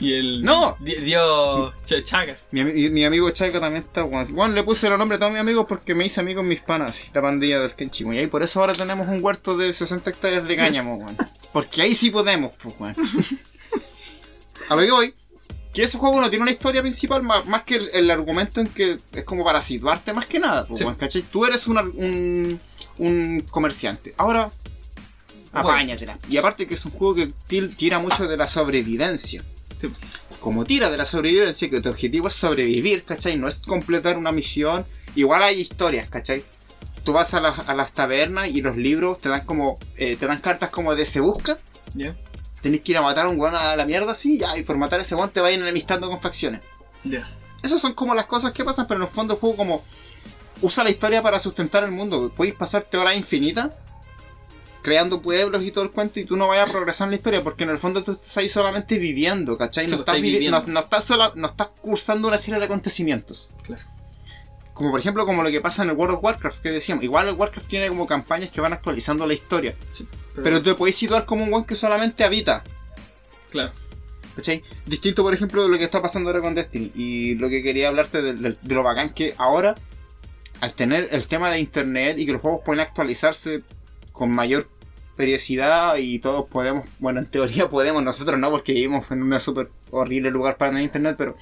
[0.00, 0.42] Y el.
[0.44, 0.76] ¡No!
[0.80, 1.72] di- Dio.
[1.84, 2.36] Ch- Chaga.
[2.52, 4.28] Mi, mi amigo Chaika también está bueno.
[4.32, 6.60] Bueno, le puse el nombre a todos mis amigos porque me hice amigo en mis
[6.60, 8.12] panas, la pandilla del Kenchimo.
[8.12, 11.16] Y ahí por eso ahora tenemos un huerto de 60 hectáreas de cáñamo, weón.
[11.52, 12.94] Porque ahí sí podemos, pues, weón.
[14.68, 15.14] A lo que voy,
[15.72, 18.68] que ese juego no tiene una historia principal más, más que el, el argumento en
[18.68, 20.86] que es como para situarte más que nada, pues, Sí.
[20.98, 21.22] ¿cachai?
[21.22, 22.60] Tú eres una- un,
[22.98, 24.14] un comerciante.
[24.18, 24.50] Ahora,
[25.52, 26.18] apáñatela.
[26.28, 27.32] Y aparte que es un juego que
[27.76, 29.42] tira mucho de la sobrevivencia.
[29.80, 29.88] Sí.
[30.40, 33.36] Como tira de la sobrevivencia, que tu objetivo es sobrevivir, ¿cachai?
[33.36, 34.86] No es completar una misión.
[35.14, 36.44] Igual hay historias, ¿cachai?
[37.04, 39.78] Tú vas a las, a las tabernas y los libros te dan como.
[39.96, 41.58] eh, te dan cartas como de se busca.
[41.94, 42.14] Ya.
[42.62, 44.76] Tenés que ir a matar a un weón a la mierda así, ya, y por
[44.76, 46.60] matar a ese weón te vayan enemistando con facciones.
[47.04, 47.28] Ya.
[47.62, 49.84] Esas son como las cosas que pasan, pero en el fondo el juego como
[50.60, 52.32] usa la historia para sustentar el mundo.
[52.34, 53.76] Puedes pasarte horas infinitas
[54.82, 57.42] creando pueblos y todo el cuento y tú no vayas a progresar en la historia
[57.42, 59.86] porque en el fondo tú estás ahí solamente viviendo, ¿cachai?
[59.86, 60.60] Sí, no, pues, estás vivi- viviendo.
[60.60, 63.48] no, no estás sola- no estás cursando una serie de acontecimientos.
[63.64, 63.82] Claro.
[64.72, 67.02] Como por ejemplo como lo que pasa en el World of Warcraft que decíamos.
[67.02, 69.74] Igual el Warcraft tiene como campañas que van actualizando la historia.
[70.42, 72.62] Pero te puedes situar como un weón que solamente habita.
[73.50, 73.72] Claro.
[74.36, 74.62] ¿Cachai?
[74.86, 76.92] Distinto, por ejemplo, de lo que está pasando ahora con Destiny.
[76.94, 79.74] Y lo que quería hablarte de, de- de lo bacán que ahora,
[80.60, 83.64] al tener el tema de internet y que los juegos pueden actualizarse
[84.18, 84.66] con mayor
[85.16, 89.68] periodicidad y todos podemos, bueno, en teoría podemos, nosotros no, porque vivimos en un súper
[89.90, 91.36] horrible lugar para tener internet, pero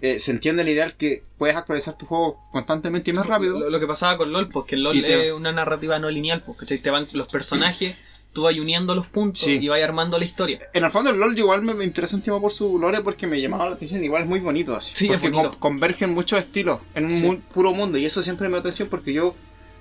[0.00, 3.58] eh, se entiende el ideal que puedes actualizar tu juego constantemente y más rápido.
[3.58, 6.42] Lo, lo que pasaba con LOL, pues que LOL te- es una narrativa no lineal,
[6.44, 6.78] pues, ¿cachai?
[6.78, 7.96] Te van los personajes,
[8.32, 9.58] tú vas uniendo los puntos Sí.
[9.60, 10.60] y vas armando la historia.
[10.72, 13.26] En el fondo el LoL igual me, me interesa un tema por su lore porque
[13.26, 14.92] me llamaba la atención, igual es muy bonito así.
[14.94, 15.50] Sí, porque bonito.
[15.50, 17.26] con- convergen muchos estilos en un Sí.
[17.26, 19.34] mu- puro mundo y eso siempre me dio atención porque yo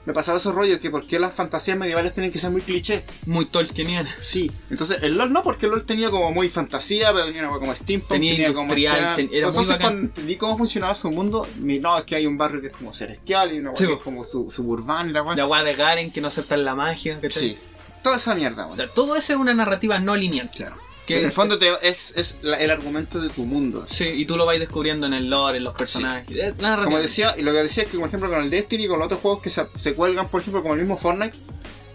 [0.07, 3.03] me pasaba esos rollos que por qué las fantasías medievales tienen que ser muy clichés.
[3.25, 4.09] Muy Tolkieniana.
[4.21, 7.75] Sí, entonces el LoL no, porque el LoL tenía como muy fantasía, pero tenía como
[7.75, 11.79] steampunk, Tenía como industrial, este- ten- era Entonces cuando entendí cómo funcionaba su mundo, mi-
[11.79, 14.01] no, es que hay un barrio que es como celestial y una Sí, que es
[14.01, 15.35] como su, suburbano y la weá.
[15.35, 17.19] La agua de Garen que no aceptan la magia.
[17.29, 17.57] Sí,
[18.01, 18.77] toda esa mierda, O weón.
[18.77, 20.49] sea, todo eso es una narrativa no lineal.
[20.55, 20.75] Claro.
[21.07, 23.85] Que- En el fondo te- es, es la- el argumento de tu mundo.
[23.89, 26.29] Sí, y tú lo vais descubriendo en el lore, en los personajes.
[26.37, 26.83] Eh, la narrativa.
[26.83, 28.99] Como decía, y lo que decía es que, por ejemplo, con el Destiny y con
[28.99, 31.35] los otros juegos que se, se cuelgan, por ejemplo, como el mismo Fortnite,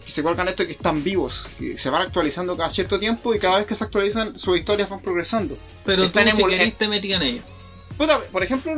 [0.04, 3.38] que se cuelgan esto que están vivos, que se van actualizando cada cierto tiempo y
[3.38, 5.56] cada vez que se actualizan, sus historias van progresando.
[5.84, 7.42] Pero tú, están si emul- querés, te metías en ello.
[7.98, 8.72] Puta, por ejemplo,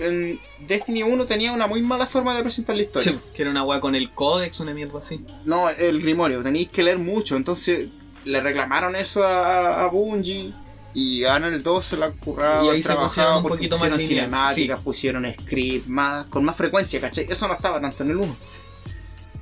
[0.00, 3.12] en Destiny 1 tenía una muy mala forma de presentar la historia.
[3.12, 5.20] Sí, que era una weá con el códex, una mierda así.
[5.44, 7.88] No, el Grimorio, tenéis que leer mucho, entonces
[8.26, 10.52] le reclamaron eso a, a Bungie.
[10.92, 13.74] Y ahora el 2 se la han currado, Y ahí se pusieron un porque poquito
[13.74, 17.26] más pusieron lineal, cinemáticas, pusieron script más, con más frecuencia, ¿cachai?
[17.28, 18.36] Eso no estaba tanto en el 1.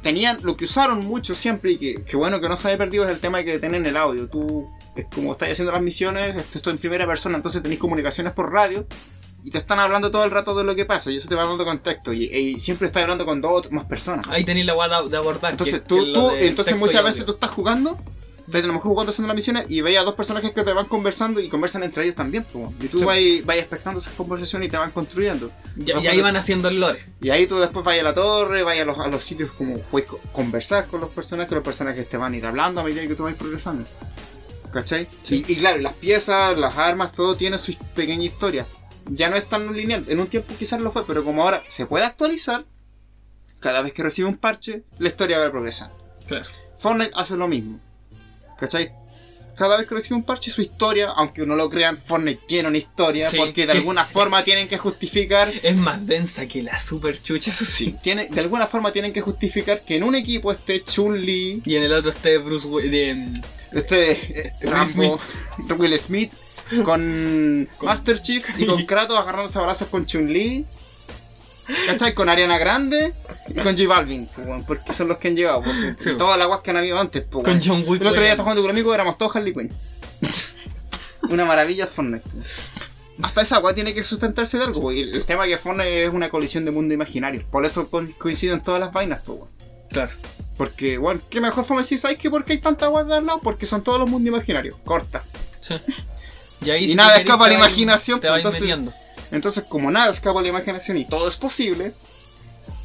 [0.03, 3.05] Tenían, lo que usaron mucho siempre y que, que bueno que no se haya perdido
[3.05, 4.29] es el tema de que tienen el audio.
[4.29, 8.53] Tú, es como estás haciendo las misiones, esto en primera persona, entonces tenéis comunicaciones por
[8.53, 8.85] radio
[9.45, 11.47] y te están hablando todo el rato de lo que pasa y eso te va
[11.47, 14.27] dando contexto y, y siempre estás hablando con dos o más personas.
[14.29, 15.53] Ahí tenéis la weá de, abordar.
[15.53, 17.99] Entonces, tú, lo entonces muchas veces tú estás jugando,
[18.47, 20.73] estás a lo mejor jugando haciendo las misiones y veis a dos personajes que te
[20.73, 22.45] van conversando y conversan entre ellos también.
[22.45, 22.73] po.
[22.81, 23.05] Y tú Sí.
[23.05, 23.17] vas,
[23.47, 25.51] vas expectando esas conversaciones y te van construyendo.
[25.77, 26.99] Y, y ahí van haciendo el lore.
[27.21, 29.79] Y ahí tú después vas a la torre, vas a los, a los sitios como
[29.79, 33.07] puedes co- conversar con los personajes, los personajes te van a ir hablando a medida
[33.07, 33.85] que tú vas progresando.
[34.73, 35.07] ¿Cachai?
[35.23, 35.45] Sí.
[35.47, 38.67] Y, y claro, las piezas, las armas, todo tiene su pequeña historia.
[39.07, 40.05] Ya no es tan lineal.
[40.09, 42.65] En un tiempo quizás lo fue, pero como ahora se puede actualizar,
[43.61, 45.91] cada vez que recibe un parche, la historia va a progresar.
[46.27, 46.47] Claro.
[46.79, 47.79] Fortnite hace lo mismo.
[48.59, 48.93] ¿Cachai?
[49.57, 52.79] Cada vez que recibe un parche, su historia, aunque no lo crean, Fortnite tiene una
[52.79, 53.37] historia, Sí.
[53.37, 57.65] porque de alguna forma tienen que justificar Es más densa que la super chucha, eso
[57.65, 57.95] sí.
[58.03, 61.85] tiene, de alguna forma tienen que justificar que en un equipo esté Chun-Li, Y en
[61.85, 63.33] el otro esté Bruce de,
[63.71, 64.11] este
[64.49, 65.21] eh, Will Rambo,
[65.79, 66.33] Will Smith,
[66.85, 70.65] con, Con- Master Chief y con Kratos agarrándose abrazos con Chun-Li.
[71.87, 72.15] ¿Cachai?
[72.15, 73.15] Con Ariana Grande
[73.49, 74.29] y con J Balvin,
[74.67, 75.63] porque son los que han llegado.
[76.03, 76.11] Sí.
[76.19, 77.25] todas las guas que han habido antes.
[77.31, 77.61] pues, con.
[77.65, 78.01] John Wick.
[78.03, 79.73] El otro día estaba jugando con un amigo éramos todos Harley Quinn.
[81.31, 82.29] Una maravilla Fortnite.
[83.23, 84.91] Hasta esa agua tiene que sustentarse de algo.
[84.91, 87.45] El tema que Fortnite es una colisión de mundo imaginario.
[87.51, 89.39] Por eso co- coinciden todas las vainas, pues.
[89.91, 90.13] Claro.
[90.57, 92.29] Porque, bueno, qué mejor forma de decir, ¿sabes qué?
[92.29, 93.41] ¿Por qué hay tanta agua de al lado?
[93.43, 94.75] Porque son todos los mundos imaginarios.
[94.85, 95.25] Corta.
[95.61, 95.75] Sí.
[96.63, 98.93] Y, ahí Y si nada escapa a la imaginación, Te pues, entonces- metiendo.
[99.35, 101.93] Entonces, como nada escapa a la imaginación y todo es posible,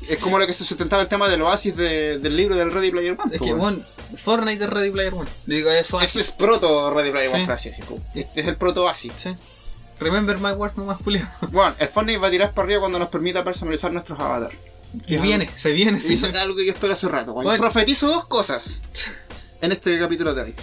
[0.07, 2.91] es como lo que se sustentaba el tema del oasis de- del libro del Ready
[2.91, 3.35] Player One.
[3.35, 3.79] Es que, bueno,
[4.23, 5.29] Fortnite es Ready Player One.
[5.45, 7.69] Digo, eso Ese es proto Ready Player One, Sí.
[7.69, 7.99] decirlo.
[8.15, 9.13] Este es el proto oasis.
[9.17, 9.29] Sí.
[9.99, 11.27] Remember my words, no más Julio.
[11.51, 14.57] Bueno, el Fortnite va a tirar para arriba cuando nos permita personalizar nuestros avatares.
[15.07, 15.21] Que Ya.
[15.21, 15.99] viene, se viene.
[15.99, 16.13] Y Sí.
[16.15, 17.33] es algo que yo espero hace rato.
[17.33, 17.55] Bueno.
[17.61, 18.79] Profetizo dos cosas
[19.61, 20.55] en este capítulo de hoy.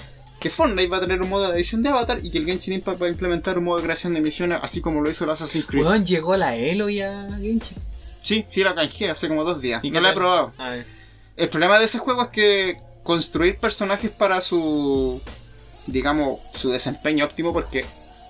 [0.46, 2.74] Que Fortnite va a tener un modo de edición de avatar y que el Genshin
[2.74, 5.30] Impact va a implementar un modo de creación de misiones así como lo hizo el
[5.30, 5.84] Assassin's Creed.
[5.84, 7.76] Weón, llegó la Elo ya, Genshin.
[8.22, 9.82] Sí, sí la canjeé hace como dos días.
[9.82, 10.52] ¿Y No la he probado.
[10.56, 10.86] A ver.
[11.36, 15.20] El problema de ese juego es que construir personajes para su,
[15.88, 17.84] digamos, su desempeño óptimo porque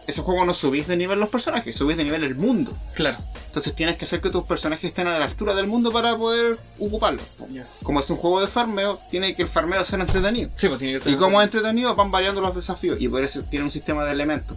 [0.07, 2.77] ese juego no subís de nivel los personajes, subís de nivel el mundo.
[2.95, 3.19] Claro.
[3.47, 6.57] Entonces tienes que hacer que tus personajes estén a la altura del mundo para poder
[6.79, 7.25] ocuparlos.
[7.39, 7.47] po.
[7.49, 7.67] Ya.
[7.83, 10.51] Como es un juego de farmeo, tiene que el farmeo ser entretenido.
[10.55, 11.13] Sí, pues tiene que ser.
[11.13, 13.01] Y como es entretenido, van variando los desafíos.
[13.01, 14.57] Y por eso tiene un sistema de elementos.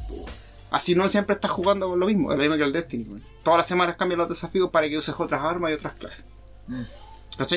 [0.71, 3.21] Así no siempre estás jugando con lo mismo, es lo mismo que el Destiny.
[3.43, 6.25] Todas las semanas cambian los desafíos para que uses otras armas y otras clases.
[6.67, 6.83] Mm.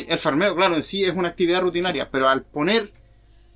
[0.08, 2.92] El farmeo, claro, en sí es una actividad rutinaria, pero al poner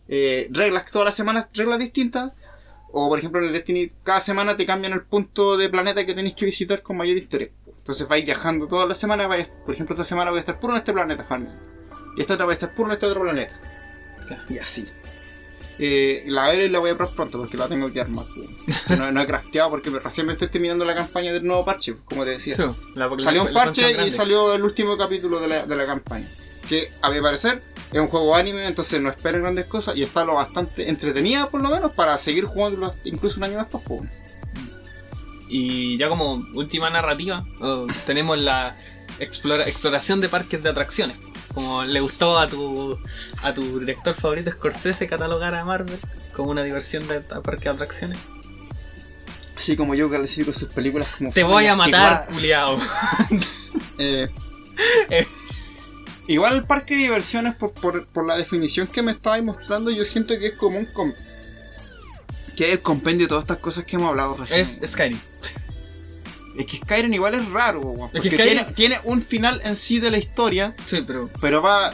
[0.09, 2.33] eh, reglas todas las semanas, reglas distintas,
[2.99, 6.15] o por ejemplo en el Destiny, cada semana te cambian el punto de planeta que
[6.15, 7.51] tenéis que visitar con mayor interés.
[7.67, 10.73] Entonces vais viajando todas las semanas, vais- por ejemplo esta semana voy a estar puro
[10.73, 11.53] en este planeta farming.
[12.17, 13.53] Y esta otra voy a estar puro en este otro planeta.
[14.49, 14.87] Y así.
[15.79, 18.25] Eh, la L la voy a probar pronto porque la tengo que armar.
[18.35, 18.99] pues.
[18.99, 22.05] No, no he crafteado porque recién me estoy terminando la campaña del nuevo parche, pues,
[22.09, 22.57] como te decía.
[22.57, 22.63] Sí,
[22.95, 26.29] la- la- Salió un parche y salió el último capítulo de la, de la campaña.
[26.67, 27.63] Que a mi parecer
[27.99, 31.61] es un juego anime, entonces no esperen grandes cosas y está lo bastante entretenida por
[31.63, 33.83] lo menos para seguir jugando incluso un año después.
[33.87, 34.03] pues.
[35.49, 38.77] Y ya como última narrativa, oh, tenemos la
[39.21, 41.17] explora- exploración de parques de atracciones.
[41.55, 42.99] Como le gustó a tu
[43.43, 45.99] a tu director favorito Scorsese catalogar a Marvel
[46.35, 48.19] como una diversión de parque de atracciones.
[49.57, 51.33] Así como yo califico sus películas como...
[51.33, 52.79] Te voy a matar, culiao.
[53.99, 54.29] eh,
[55.09, 55.27] Eh.
[56.29, 60.05] Igual el parque de diversiones, por, por, por la definición que me estabais mostrando, yo
[60.05, 60.87] siento que es como un...
[60.87, 61.13] com-
[62.57, 64.61] que es el compendio de todas estas cosas que hemos hablado recién.
[64.61, 65.19] Es Skyrim.
[66.59, 69.61] Es que Skyrim igual es raro, weón, Es que porque Skyrim- tiene, tiene un final
[69.65, 71.93] en sí de la historia, Sí, pero pero va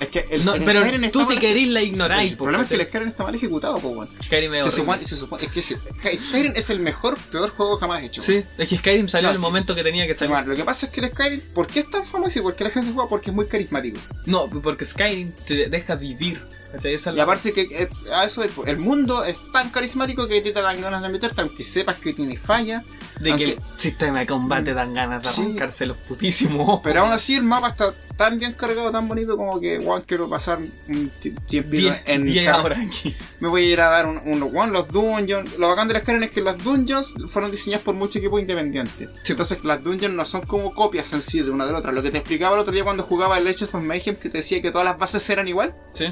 [0.00, 2.36] Es que el, No, el pero Skyrim tú si mal la El ignoráis.
[2.36, 4.06] problema es que el porque Skyrim está mal ejecutado, po, weón.
[4.24, 4.70] Skyrim es Se horrible.
[4.92, 5.78] supone, se supone, es que se-
[6.18, 8.22] Skyrim es el mejor, peor juego jamás hecho.
[8.22, 10.46] Sí, es que Skyrim salió No, en el sí, momento que tenía que salir.
[10.46, 12.64] Lo que pasa es que el Skyrim, ¿por qué es tan famoso y por qué
[12.64, 13.08] la gente juega?
[13.08, 13.98] Porque es muy carismático.
[14.26, 16.40] No, porque Skyrim te deja vivir.
[16.84, 20.52] Y la- aparte que eh, a eso es, el mundo es tan carismático que te
[20.52, 22.82] dan ganas de meterte, aunque sepas que tiene falla.
[23.20, 25.42] de que el aunque- sistema de combate dan ganas de Sí.
[25.42, 26.80] arrancarse los putísimos.
[26.84, 30.28] Pero aún así el mapa está tan bien cargado, tan bonito como que, Juan, quiero
[30.28, 30.58] pasar
[30.88, 33.16] un ti- tiempito Diez- en horas aquí.
[33.40, 35.58] Me voy a ir a dar un, un one, los dungeons.
[35.58, 39.08] Lo bacán de las Skyrim es que los dungeons fueron diseñados por mucho equipo independiente.
[39.26, 41.90] Entonces las dungeons no son como copias en sí de una de la otra.
[41.92, 44.38] Lo que te explicaba el otro día cuando jugaba el Legends of Mayhem, que te
[44.38, 45.74] decía que todas las bases eran igual.
[45.94, 46.06] Sí.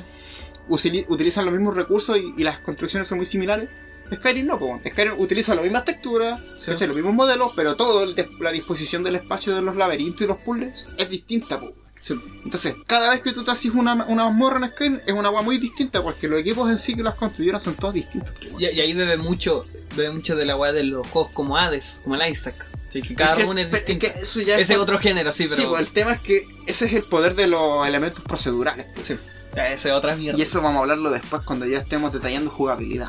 [0.68, 3.68] Utilizan los mismos recursos y, y las construcciones son muy similares.
[4.14, 4.80] Skyrim no, po.
[4.88, 7.74] Skyrim utiliza las mismas texturas, los mismos modelos, pero
[8.14, 11.60] des- la disposición del espacio de los laberintos y los puzzles es distinta.
[12.00, 12.14] Sí.
[12.44, 15.42] Entonces, cada vez que tú te haces una, una mazmorra en Skyrim es una agua
[15.42, 18.32] muy distinta porque los equipos en sí que las construyeron son todos distintos.
[18.60, 19.62] Y, y ahí bebe mucho,
[19.96, 22.64] bebe mucho de la weá de los juegos como Hades, como el Isaac.
[22.88, 24.06] Sí, que cada Es uno es es, distinto.
[24.06, 25.56] es que eso ya Ese es otro género, sí, pero.
[25.56, 28.86] Sí, pues el tema es que ese es el poder de los elementos procedurales.
[29.02, 29.16] Sí.
[29.56, 30.38] Ese es otra mierda.
[30.38, 33.08] Y eso vamos a hablarlo después cuando ya estemos detallando jugabilidad.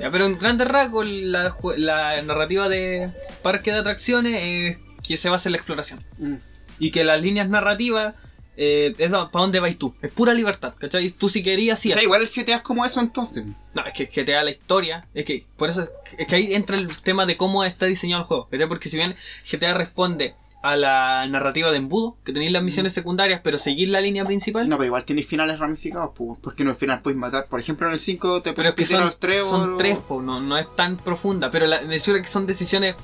[0.00, 3.10] Ya, pero en grandes rasgos, la, la narrativa de
[3.42, 6.04] Parque de Atracciones es que se basa en la exploración.
[6.18, 6.34] Mm.
[6.78, 8.14] Y que las líneas narrativas
[8.56, 9.94] eh, es para dónde vais tú.
[10.00, 11.10] Es pura libertad, ¿cachai?
[11.10, 11.90] Tú si querías, sí.
[11.90, 13.44] O sea, igual el GTA es como eso entonces.
[13.74, 15.06] No, es que, da la historia.
[15.14, 18.28] Es que por eso es que ahí entra el tema de cómo está diseñado el
[18.28, 18.48] juego.
[18.50, 18.68] ¿cachai?
[18.68, 19.14] Porque si bien
[19.50, 24.00] GTA responde a la narrativa de embudo, que tenéis las misiones secundarias, pero seguir la
[24.00, 24.68] línea principal.
[24.68, 27.46] No, pero igual tienes finales ramificados, pues, porque en el final puedes matar.
[27.48, 29.98] Por ejemplo, en el 5 te pero es que son, al Trevor son o- tres,
[29.98, 31.50] po, no, no es tan profunda.
[31.52, 32.96] Pero la, a que son decisiones.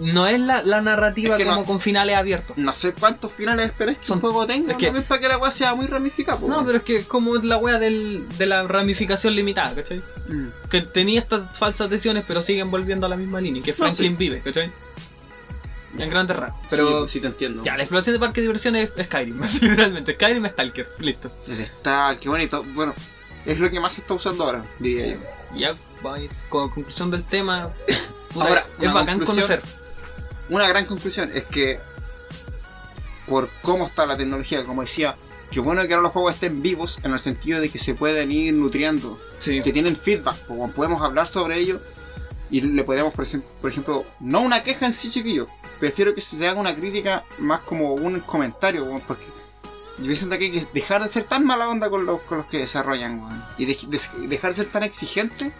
[0.00, 2.56] No es la, la narrativa Es que como no- con finales abiertos.
[2.56, 5.26] No sé cuántos finales esperes que Son- un juego tenga, es que- también para que
[5.28, 6.38] la weá sea muy ramificada.
[6.38, 6.48] pues.
[6.48, 9.98] No, pero es que como la del, de la ramificación limitada, ¿cachai?
[10.28, 10.68] Mm.
[10.70, 14.12] Que tenía estas falsas decisiones, pero siguen volviendo a la misma línea, que No, Franklin
[14.12, 14.16] sí.
[14.16, 14.70] vive, ¿cachai?
[15.96, 16.66] En grandes rasgos.
[16.68, 17.62] Pero sí, sí te entiendo.
[17.64, 20.14] ya, la exploración de parque de diversiones es Skyrim, así realmente.
[20.14, 21.30] Skyrim es Stalker, listo.
[21.46, 22.62] El Stal, qué bonito.
[22.74, 22.94] Bueno,
[23.46, 25.18] es lo que más se está usando ahora, diría yo.
[25.56, 27.70] Ya, vais, con conclusión del tema.
[28.32, 29.62] puta, Ahora, es bacán conocer.
[30.50, 31.78] Una gran conclusión es que,
[33.26, 35.16] por cómo está la tecnología, como decía,
[35.50, 38.30] que bueno que ahora los juegos estén vivos en el sentido de que se pueden
[38.32, 39.62] ir nutriendo Sí.
[39.62, 41.80] que tienen feedback, como podemos hablar sobre ello
[42.50, 45.46] y le podemos, por ejemplo, no una queja en sí, chiquillo,
[45.80, 49.26] prefiero que se haga una crítica más como un comentario, weón, porque
[49.98, 52.46] yo siento que hay que dejar de ser tan mala onda con los, con los
[52.46, 55.52] que desarrollan, weón, y de- de- dejar de ser tan exigente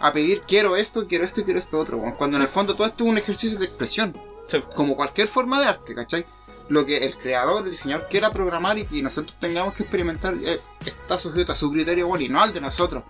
[0.00, 2.74] a pedir quiero esto, quiero esto y quiero esto otro, weón, cuando en el fondo
[2.74, 4.12] todo esto es un ejercicio de expresión,
[4.50, 4.58] Sí.
[4.76, 6.26] como cualquier forma de arte, ¿cachai?
[6.68, 10.60] Lo que el creador, el diseñador quiera programar y que nosotros tengamos que experimentar eh,
[10.86, 13.02] está sujeto a su criterio bueno y no al de nosotros.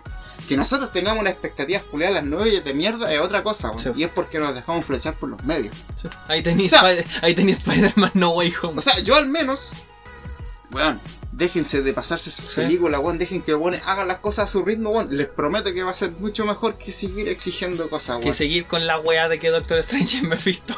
[0.47, 3.83] Que nosotros tengamos una expectativa culiada a las nueve de mierda es otra cosa, weón.
[3.83, 3.89] Sí.
[3.95, 5.75] y es porque nos dejamos influenciar por los medios.
[6.01, 6.09] Sí.
[6.27, 6.91] Ahí tenéis O sea-
[7.21, 8.79] Spider-Man No Way Home.
[8.79, 9.71] O sea, yo al menos,
[10.71, 10.99] weón,
[11.31, 12.55] déjense de pasarse esa Sí.
[12.57, 15.15] película, weón, dejen que weón, hagan las cosas a su ritmo, weón.
[15.15, 18.35] Les prometo que va a ser mucho mejor que seguir exigiendo cosas, que weón.
[18.35, 20.75] seguir con la wea de que Doctor Strange es Mephisto.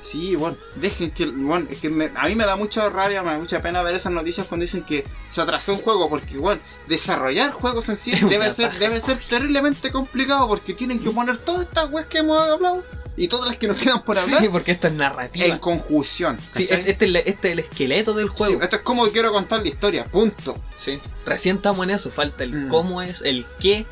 [0.00, 3.32] Sí, bueno, dejen que, bueno, es que me- a mí me da mucha rabia, me
[3.32, 6.60] da mucha pena ver esas noticias cuando dicen que se atrasó un juego, porque, bueno,
[6.88, 11.62] desarrollar juegos en sí debe ser, debe ser terriblemente complicado, porque tienen que poner todas
[11.62, 12.82] estas weas que hemos hablado
[13.16, 15.46] y todas las que nos quedan por hablar Sí, porque esto es narrativa.
[15.46, 16.38] en conjunción.
[16.54, 18.62] Sí, este, es el- este es el esqueleto del Sí, juego.
[18.62, 20.58] esto es como quiero contar la historia, punto.
[20.78, 21.00] Sí.
[21.24, 22.68] Recién estamos en eso, falta el Mm.
[22.68, 23.86] cómo es, el qué.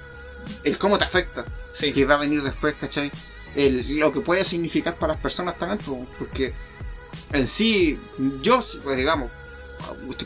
[0.63, 1.93] El cómo te afecta, Sí.
[1.93, 3.11] que va a venir después, ¿cachai?
[3.55, 5.79] El, lo que puede significar para las personas también,
[6.19, 6.53] porque
[7.33, 7.99] en sí,
[8.43, 9.31] yo, pues digamos,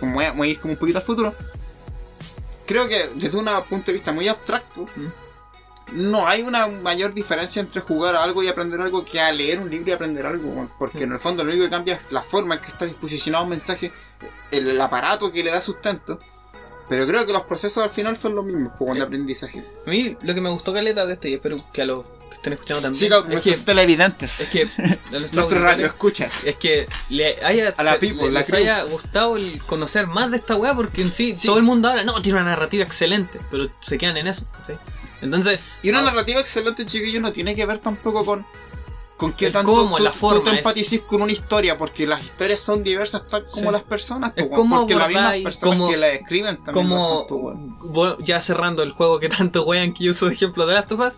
[0.01, 1.35] como voy a, voy a ir como un poquito al futuro,
[2.67, 6.07] creo que desde un punto de vista muy abstracto, Mm.
[6.11, 9.59] no hay una mayor diferencia entre jugar a algo y aprender algo que a leer
[9.59, 12.21] un libro y aprender algo, porque en el fondo lo único que cambia es la
[12.23, 13.91] forma en que está disposicionado un mensaje,
[14.51, 16.19] el, el aparato que le da sustento.
[16.91, 19.07] Pero creo que los procesos al final son los mismos, como de Sí.
[19.07, 19.63] aprendizaje.
[19.87, 22.18] A mí lo que me gustó caleta de esto, y espero que a los que
[22.39, 24.41] estén escuchando también, Sí, con es, que, televidentes.
[24.41, 24.69] es que
[25.33, 26.45] Nuestro radio escuchas.
[26.45, 28.59] es que le haya, A la se- people, le- la les crew.
[28.61, 31.47] haya gustado el conocer más de esta weá, porque en sí, Sí.
[31.47, 34.47] todo el mundo habla, no, tiene una narrativa excelente, pero se quedan en eso.
[34.67, 34.73] ¿sí?
[35.21, 36.03] Entonces, Y una Ah.
[36.03, 38.47] narrativa excelente, chiquillos, no tiene que ver tampoco con
[39.17, 42.07] con qué tanto cómo, tú, la tú forma, te es- empatices con una historia, porque
[42.07, 43.73] las historias son diversas tal como Sí.
[43.73, 47.23] las personas, Es como porque las mismas personas como- que la escriben también lo como
[47.25, 47.79] weón.
[47.81, 50.93] vo- ya cerrando el juego que tanto wean que yo uso de ejemplo de Last
[50.93, 51.15] of Us,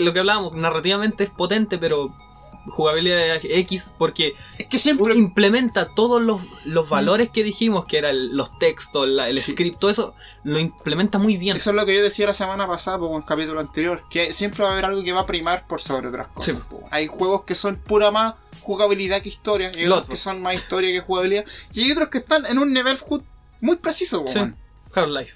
[0.00, 2.14] lo que hablábamos, narrativamente es potente, pero
[2.66, 5.14] jugabilidad X porque Es que siempre.
[5.16, 9.52] implementa todos los, los valores que dijimos, que eran los textos, la- el Sí.
[9.52, 11.56] script, todo eso, lo implementa muy bien.
[11.56, 14.32] Eso es lo que yo decía la semana pasada, po, en el capítulo anterior, que
[14.34, 16.54] siempre va a haber algo que va a primar por sobre otras cosas.
[16.56, 16.76] Sí.
[16.90, 20.10] Hay juegos que son pura más jugabilidad que historia, y otros otro.
[20.10, 22.98] que son más historia que jugabilidad, y hay otros que están en un nivel
[23.62, 24.38] muy preciso, Sí.
[24.38, 24.54] weón.
[24.94, 25.32] Half-Life.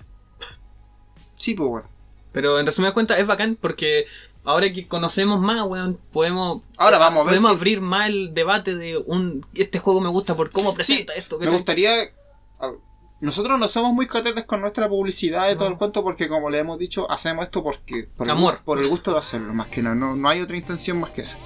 [1.39, 1.89] Sí, pues bueno.
[2.33, 4.07] Pero en resumidas cuentas es bacán porque
[4.45, 8.35] ahora que conocemos más, weón, podemos, Ahora vamos a ver podemos si- abrir más el
[8.35, 11.39] debate de un este juego me gusta por cómo presenta esto.
[11.39, 11.93] Me gustaría.
[13.21, 16.59] Nosotros no somos muy catetes con nuestra publicidad y todo el cuento porque, como le
[16.59, 18.57] hemos dicho, hacemos esto porque por, el, Amor.
[18.59, 20.15] gu- por el gusto de hacerlo, más que no, no.
[20.15, 21.39] No hay otra intención más que eso.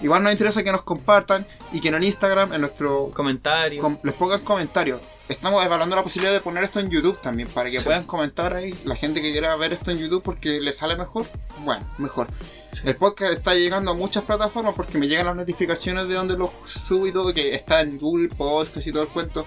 [0.00, 3.82] Igual nos interesa que nos compartan y que en el Instagram, en nuestro Comentarios.
[3.82, 5.00] com- les pongan comentarios.
[5.32, 7.84] Estamos evaluando la posibilidad de poner esto en YouTube también, para que Sí.
[7.84, 11.26] puedan comentar ahí la gente que quiera ver esto en YouTube porque les sale mejor.
[11.64, 12.28] Bueno, mejor.
[12.72, 12.80] Sí.
[12.84, 16.52] El podcast está llegando a muchas plataformas porque me llegan las notificaciones de donde lo
[16.66, 19.46] subo y todo, que está en Google Podcast y todo el cuento.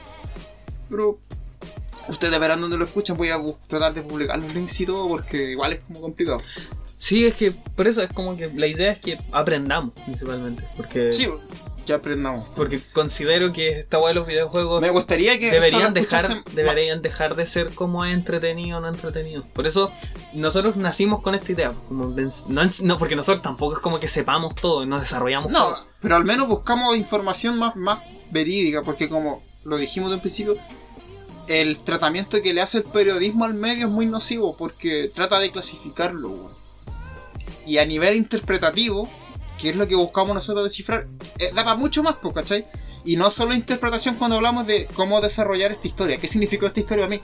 [0.89, 1.17] Pero
[2.07, 5.51] ustedes verán dónde lo escuchan, voy a tratar de publicar los links y todo porque
[5.51, 6.41] igual es como complicado.
[6.97, 10.63] Sí, es que por eso es como que la idea es que aprendamos principalmente.
[10.77, 11.27] Porque, Sí,
[11.85, 12.49] ya aprendamos.
[12.55, 17.35] porque considero que esta weá de los videojuegos Me gustaría que deberían dejar, deberían dejar
[17.35, 19.43] de ser como entretenido o no entretenido.
[19.53, 19.91] Por eso
[20.33, 21.73] nosotros nacimos con esta idea.
[21.87, 25.59] Como de ens- no, porque nosotros tampoco es como que sepamos todo, nos desarrollamos No,
[25.69, 25.85] todo.
[26.01, 27.99] pero al menos buscamos información más, más
[28.31, 30.55] verídica, porque como lo dijimos de un principio,
[31.47, 35.51] el tratamiento que le hace el periodismo al medio es muy nocivo, porque trata de
[35.51, 36.29] clasificarlo.
[36.29, 36.51] weón.
[37.67, 39.09] Y a nivel interpretativo,
[39.59, 41.07] que es lo que buscamos nosotros descifrar,
[41.39, 42.65] eh, da para mucho más, ¿cachai?
[43.07, 47.05] Y no solo interpretación cuando hablamos de cómo desarrollar esta historia, qué significó esta historia
[47.05, 47.21] a mí.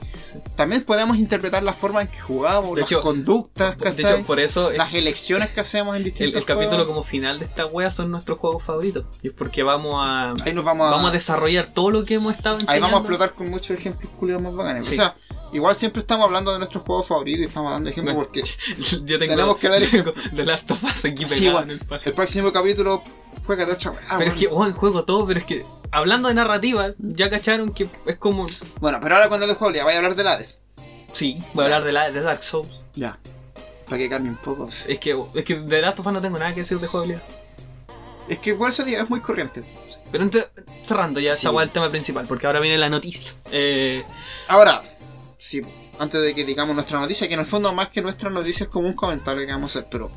[0.54, 4.14] También podemos interpretar la forma en que jugamos, De las hecho, conductas, De ¿cachai?
[4.18, 6.86] hecho, por eso es- las elecciones que hacemos en el, distintos el capítulo juegos.
[6.86, 9.06] como final de esta wea son nuestros juegos favoritos.
[9.22, 10.90] Y es porque vamos a, Ahí nos vamos a...
[10.92, 12.72] vamos a desarrollar todo lo que hemos estado enseñando.
[12.74, 14.84] Ahí vamos a explotar con muchos ejemplos culiados más bacanes.
[14.86, 14.92] Sí.
[14.92, 15.16] O sea,
[15.52, 18.28] igual siempre estamos hablando de nuestros juegos favoritos y estamos dando ejemplos Bueno.
[18.32, 18.42] porque
[19.04, 21.72] Yo tengo, Tenemos que dar- tengo The Last of Us aquí Sí, pegado bueno.
[21.74, 23.02] en el próximo capítulo
[23.46, 24.32] juega de otra weá, pero bueno.
[24.34, 28.16] es que, oh, juego todo, pero es que hablando de narrativa, ya cacharon que es
[28.16, 28.46] como.
[28.80, 30.60] Bueno, pero ahora cuando les juego ya voy a hablar de Hades.
[31.12, 32.68] Sí, voy a hablar de, la, de Dark Souls.
[32.94, 33.18] Ya.
[33.86, 34.68] Para que cambie un poco.
[34.70, 37.22] Es que, es que de Last of Us no tengo nada que decir de jugabilidad.
[38.28, 39.62] Es que por eso es muy corriente.
[40.10, 40.48] Pero ente-
[40.84, 41.38] cerrando ya Sí.
[41.46, 43.32] esta weá el tema principal, porque ahora viene la noticia.
[43.50, 44.02] Eh,
[44.48, 44.82] Ahora,
[45.44, 45.60] sí,
[45.98, 48.70] antes de que digamos nuestra noticia, que en el fondo más que nuestra noticia es
[48.70, 50.10] como un comentario que vamos a hacer, pero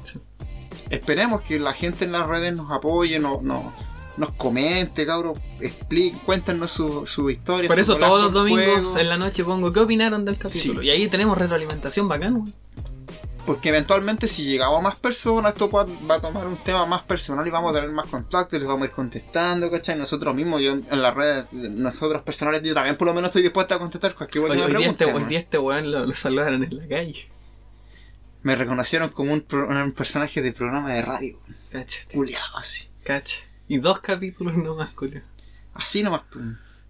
[0.90, 3.74] esperemos que la gente en las redes nos apoye, no, no-
[4.18, 7.68] nos comente, cabros, explique, cuéntenos su, su historia.
[7.68, 8.98] por eso todos los domingos juego.
[8.98, 10.80] en la noche pongo qué opinaron del capítulo.
[10.82, 10.88] Sí.
[10.88, 12.36] Y ahí tenemos retroalimentación bacán.
[12.36, 12.54] weón.
[13.46, 17.46] Porque eventualmente si llegamos a más personas, esto va a tomar un tema más personal
[17.46, 19.98] y vamos a tener más contacto y les vamos a ir contestando, ¿cachai?
[19.98, 23.76] Nosotros mismos, yo en las redes, nosotros personales, yo también por lo menos estoy dispuesto
[23.76, 26.06] a contestar cualquier Hoy, cosa que me hoy día este, hoy día este weón lo,
[26.08, 27.30] lo saludaron en la calle.
[28.42, 29.42] Me reconocieron como un,
[29.96, 31.40] personaje de programa de radio,
[31.72, 32.90] Cáchate, culiado así.
[33.04, 33.42] cacha.
[33.68, 35.22] Y dos capítulos nomás, culio.
[35.74, 36.22] Así nomás.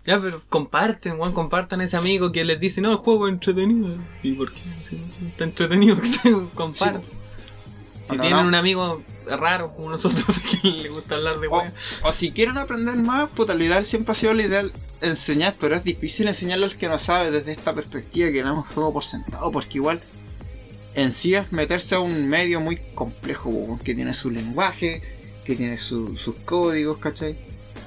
[0.06, 3.96] Ya, pero comparten, weón, compartan ese amigo que les dice, no, el juego es entretenido.
[4.22, 4.62] ¿Y por qué?
[4.84, 5.98] Si no está entretenido,
[6.54, 7.02] compartan.
[7.02, 7.08] Sí,
[8.12, 8.48] Si tienen no.
[8.48, 10.24] un amigo raro como nosotros
[10.62, 11.74] que le gusta hablar de weón.
[12.04, 14.72] o si quieren aprender más, puta, lo ideal siempre ha sido lo ideal
[15.02, 18.94] enseñar, pero es difícil enseñarle al que no sabe desde esta perspectiva que damos juego
[18.94, 20.00] por sentado, porque igual
[20.94, 25.02] en sí es meterse a un medio muy complejo, que tiene su lenguaje,
[25.44, 27.36] que tiene su- sus códigos, ¿cachai?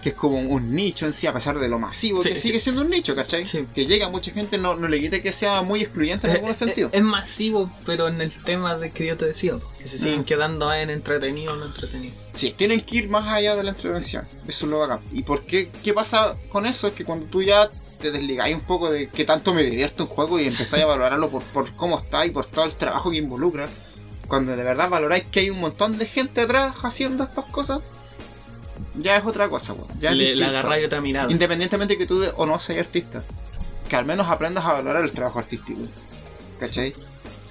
[0.03, 2.43] Que es como un nicho en sí, a pesar de lo masivo, Sí, que sí.
[2.43, 3.49] sigue siendo un nicho, ¿cachai?
[3.49, 3.67] Sí.
[3.75, 6.37] Que llega a mucha gente, no, no le quite que sea muy excluyente en Es,
[6.37, 6.91] algunos es- sentidos.
[6.95, 10.25] es masivo, pero en el tema de que yo te decía, que se siguen Mm.
[10.25, 12.15] quedando en entretenido o no entretenido.
[12.33, 14.25] Sí, tienen que ir más allá de la intervención.
[14.47, 15.01] Eso es lo bacán.
[15.13, 15.71] ¿Y por qué?
[15.83, 16.87] ¿Qué pasa con eso?
[16.87, 17.69] Es que cuando tú ya
[18.01, 21.29] te desligáis un poco de qué tanto me divierto un juego y empezáis a valorarlo
[21.31, 23.69] por, por cómo está y por todo el trabajo que involucra,
[24.29, 27.81] cuando de verdad valoráis que hay un montón de gente atrás haciendo estas cosas,
[28.95, 29.89] ya es otra cosa, weón.
[30.01, 31.31] Ya le, distinto agarráis otra mirada.
[31.31, 33.23] Independientemente que tú o no seas artista.
[33.89, 35.81] Que al menos aprendas a valorar el trabajo artístico.
[36.61, 36.95] ¿Cachai?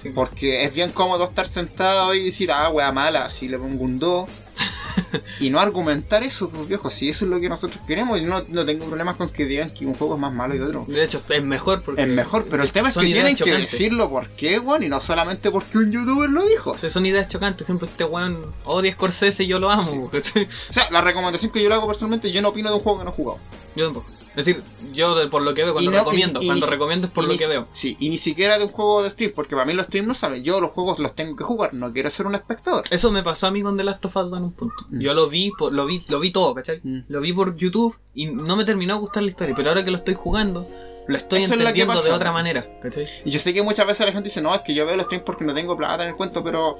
[0.02, 0.10] Sí.
[0.10, 3.98] Porque es bien cómodo estar sentado y decir, ah, wea mala, así le pongo un
[3.98, 4.30] 2.
[5.40, 8.42] y no argumentar eso, pues viejo, si eso es lo que nosotros queremos, yo no,
[8.48, 10.84] no tengo problemas con que digan que un juego es más malo y otro.
[10.88, 12.02] De hecho, es mejor porque.
[12.02, 15.00] Es mejor, pero el tema es que tienen que decirlo por qué, weón, y no
[15.00, 16.72] solamente porque un youtuber lo dijo.
[16.72, 17.58] O sea, son ideas chocantes.
[17.58, 20.10] Por ejemplo, este weón odia Scorsese y yo lo amo.
[20.12, 22.98] O sea, la recomendación que yo le hago personalmente, yo no opino de un juego
[22.98, 23.38] que no he jugado.
[23.76, 24.17] Yo tampoco.
[24.38, 24.62] Es decir,
[24.94, 27.36] yo por lo que veo, cuando no- recomiendo, y- y cuando recomiendo es por lo
[27.36, 27.66] que veo.
[27.72, 30.14] Sí, y ni siquiera de un juego de stream, porque para mí los streams no
[30.14, 30.44] saben.
[30.44, 32.84] Yo los juegos los tengo que jugar, no quiero ser un espectador.
[32.90, 34.76] Eso me pasó a mí con The Last of Us 2 en un punto.
[34.90, 35.00] Mm.
[35.00, 36.80] Yo lo vi, por- lo vi, lo vi todo, ¿cachai?
[36.84, 36.98] Mm.
[37.08, 39.90] Lo vi por YouTube y no me terminó de gustar la historia, pero ahora que
[39.90, 40.68] lo estoy jugando,
[41.08, 43.06] lo estoy Eso es entendiendo de otra manera, ¿cachai?
[43.24, 45.06] Y yo sé que muchas veces la gente dice, no, es que yo veo los
[45.06, 46.78] streams porque no tengo plata en el cuento, pero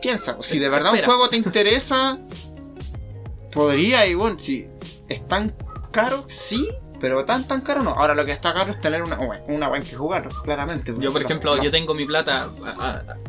[0.00, 1.08] piensa, si de verdad Espera.
[1.08, 2.18] un juego te interesa,
[3.52, 4.66] podría, y bueno, si
[5.08, 5.54] es tan
[5.94, 6.68] caro, sí,
[7.00, 7.90] pero tan tan caro no.
[7.90, 9.18] Ahora lo que está caro es tener una,
[9.48, 10.94] una buena que jugar, claramente.
[10.98, 12.50] Yo, por ejemplo, yo tengo mi plata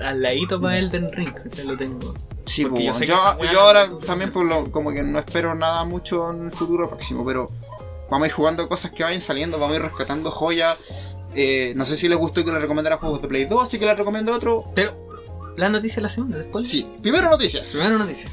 [0.03, 1.33] al ladito para Elden Ring.
[1.65, 2.13] Lo tengo.
[2.45, 6.45] Sí, porque pues, yo ahora también por lo, como que no espero nada mucho en
[6.45, 7.49] el futuro próximo, pero
[8.09, 10.77] vamos a ir jugando cosas que vayan saliendo, vamos a ir rescatando joyas.
[11.33, 13.85] Eh, no sé si les gustó que les recomendara juegos de Play 2, así que
[13.85, 14.63] les recomiendo otro.
[14.73, 14.93] Pero,
[15.57, 16.67] la noticia de la semana, después.
[16.67, 17.69] Sí, primero noticias.
[17.71, 18.29] Primera noticia.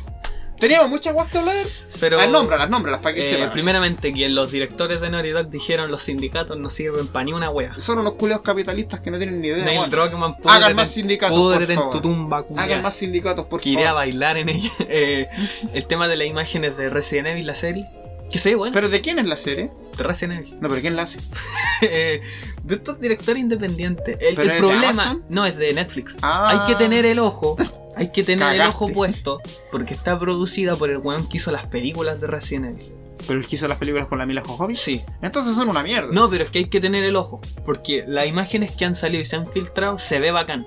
[0.63, 1.67] Teníamos muchas guas que hablar.
[1.99, 2.17] Pero.
[2.19, 3.51] Las nómbralas, nómbralas para que eh, sepan.
[3.51, 7.51] primeramente, que los directores de Naughty Dog dijeron los sindicatos no sirven para ni una
[7.51, 7.75] wea.
[7.79, 9.65] Son unos culiados capitalistas que no tienen ni idea.
[9.65, 9.91] Neil.
[9.91, 12.01] Druckmann, Hagan más sindicatos, por en tu favor.
[12.03, 12.45] tumba.
[12.57, 14.01] Hagan más sindicatos, por que iré a favor.
[14.03, 14.71] bailar en ella.
[14.89, 15.27] Eh,
[15.75, 17.87] el tema de las imágenes de Resident Evil, la serie.
[18.31, 19.71] Que sé, bueno, ¿Pero de quién es la serie?
[19.99, 20.55] de Resident Evil.
[20.61, 21.19] No, pero ¿quién la hace?
[21.85, 22.21] Eh,
[22.63, 24.17] de estos directores independientes.
[24.21, 25.25] El, ¿Pero el es de problema Amazon?
[25.29, 26.17] no es de Netflix.
[26.23, 27.57] Ah, Hay que tener el ojo.
[27.97, 29.41] Hay que tener el ojo puesto.
[29.71, 32.93] Porque está producida por el weón que hizo las películas de Resident Evil.
[33.27, 34.79] ¿Pero el que hizo las películas con la Mila Jovovich?
[34.79, 35.03] Sí.
[35.21, 36.09] Entonces son una mierda.
[36.11, 37.41] No, pero es que hay que tener el ojo.
[37.65, 40.67] Porque las imágenes que han salido y se han filtrado se ve bacán.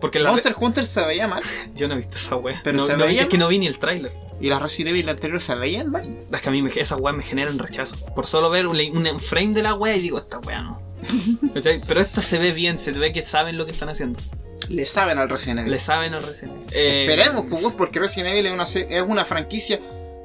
[0.00, 1.42] Porque la Monster Hunter se veía mal.
[1.76, 2.60] yo no he visto esa wea.
[2.64, 4.12] Pero no, se no- veía es que no vi ni el tráiler.
[4.40, 6.18] Y las Resident Evil anteriores se veían mal.
[6.32, 7.94] Es que a mí me, esas weas me generan rechazo.
[8.16, 10.82] Por solo ver un, un frame de la wea y digo, esta wea no.
[11.86, 14.18] Pero esta se ve bien, se ve que saben lo que están haciendo.
[14.68, 15.72] Le saben al Resident Evil.
[15.72, 16.66] Le saben al Resident Evil.
[16.74, 19.80] Eh, Esperemos, pues, porque Resident Evil es una, es una franquicia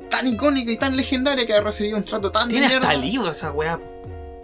[0.09, 3.31] tan icónica y tan legendaria que ha recibido un trato tan Tiene de hasta libro
[3.31, 3.79] esa wea.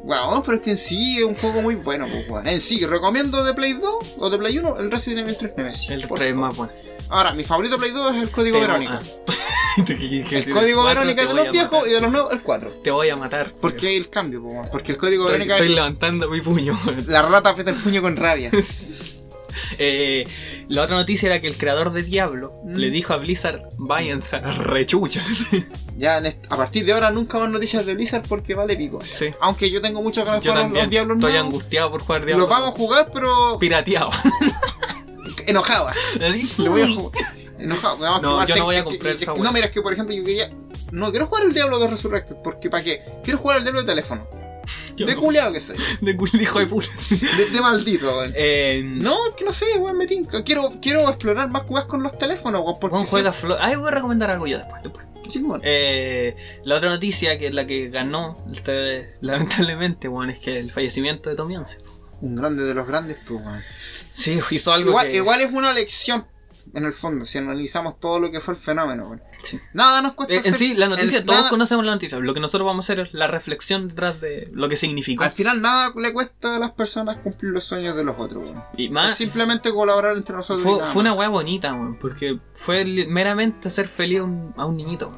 [0.03, 2.45] Wow, pero es que en sí es un juego muy bueno, pues.
[2.45, 5.89] En sí, recomiendo de Play 2 o de Play 1 el Resident Evil 3 Nemesis.
[5.91, 6.47] El por 3 es favor.
[6.49, 6.73] más bueno.
[7.09, 8.99] Ahora, mi favorito Play 2 es el código Te- Verónica.
[9.01, 9.33] ah.
[9.87, 12.81] El código Verónica de los viejos y de los nuevos el 4.
[12.83, 13.53] Te voy a matar.
[13.59, 14.69] Porque hay el cambio, pues.
[14.69, 16.79] Porque el código Estoy, Verónica estoy levantando mi puño.
[17.07, 18.51] la rata aprieta el puño con rabia.
[19.77, 20.25] Eh,
[20.69, 22.75] la otra noticia era que el creador de Diablo Mm.
[22.75, 25.25] le dijo a Blizzard, váyanse a rechuchas.
[25.95, 26.19] Ya
[26.49, 28.99] a partir de ahora nunca más noticias de Blizzard porque vale pico.
[29.05, 29.27] Sí.
[29.41, 31.47] Aunque yo tengo muchas ganas de jugar también los Diablos estoy nuevos.
[31.53, 32.41] angustiado por jugar Diablo.
[32.41, 34.09] Los vamos a jugar, pero pirateado.
[35.47, 35.97] enojadas.
[36.21, 36.49] Así.
[36.57, 37.23] Lo voy a jugar.
[37.59, 38.21] Enojado.
[38.21, 40.23] No, yo no voy a que- comprar esa No, mira, es que por ejemplo yo
[40.23, 40.49] quería.
[40.91, 43.03] No quiero jugar el Diablo de Resurrected, porque ¿para qué?
[43.23, 44.27] Quiero jugar el Diablo de teléfono.
[44.97, 45.21] De no.
[45.21, 45.77] culiado que soy.
[46.01, 46.87] De hijo de puta.
[47.09, 48.33] De, de maldito, weón.
[48.35, 50.43] Eh, No, es que no sé, weón, me tinca.
[50.43, 52.79] Quiero, quiero explorar más cosas con los teléfonos, weón.
[52.79, 54.83] Porque sé- juega Ay, voy a recomendar algo yo después.
[54.83, 55.05] después.
[55.29, 55.61] Sí, weón.
[55.63, 56.35] Eh,
[56.65, 61.29] la otra noticia, que es la que ganó, este, lamentablemente, bueno, es que el fallecimiento
[61.29, 61.77] de Tommy Once.
[62.21, 63.61] Un grande de los grandes, pues, weón.
[64.13, 65.15] Sí, hizo algo Igual, que...
[65.17, 66.25] igual es una lección,
[66.73, 69.21] en el fondo, si analizamos todo lo que fue el fenómeno, weón.
[69.43, 69.59] Sí.
[69.73, 72.17] Nada nos cuesta Eh, en sí, la noticia, el- todos nada- conocemos la noticia.
[72.19, 75.23] Lo que nosotros vamos a hacer es la reflexión detrás de lo que significó.
[75.23, 78.45] Al final nada le cuesta a las personas cumplir los sueños de los otros.
[78.77, 80.63] Y Es más, simplemente colaborar entre nosotros.
[80.63, 84.77] fue, fue una weá bonita, weón, porque fue meramente hacer feliz a un, a un
[84.77, 85.11] niñito.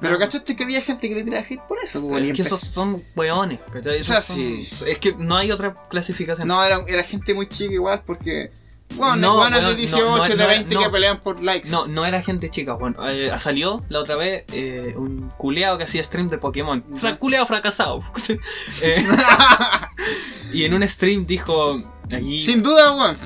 [0.00, 2.96] Pero cachaste que había gente que le tiraba hate por eso, Es que esos son
[3.14, 3.60] weones.
[3.68, 4.68] O sea, son- sí.
[4.86, 6.46] Es que no hay otra clasificación.
[6.48, 8.50] No, era, era gente muy chica igual porque.
[8.94, 10.80] Bueno, No, de no, 18, no es- de no es- 20 no.
[10.82, 11.68] que pelean por likes.
[11.70, 15.84] No, no era gente chica, bueno, eh, salió la otra vez eh, un culeado que
[15.84, 16.82] hacía stream de Pokémon.
[17.00, 18.02] Fra culeado fracasado.
[18.82, 19.04] Eh,
[20.52, 21.78] y en un stream dijo
[22.10, 22.40] allí.
[22.40, 23.18] Sin duda, weón.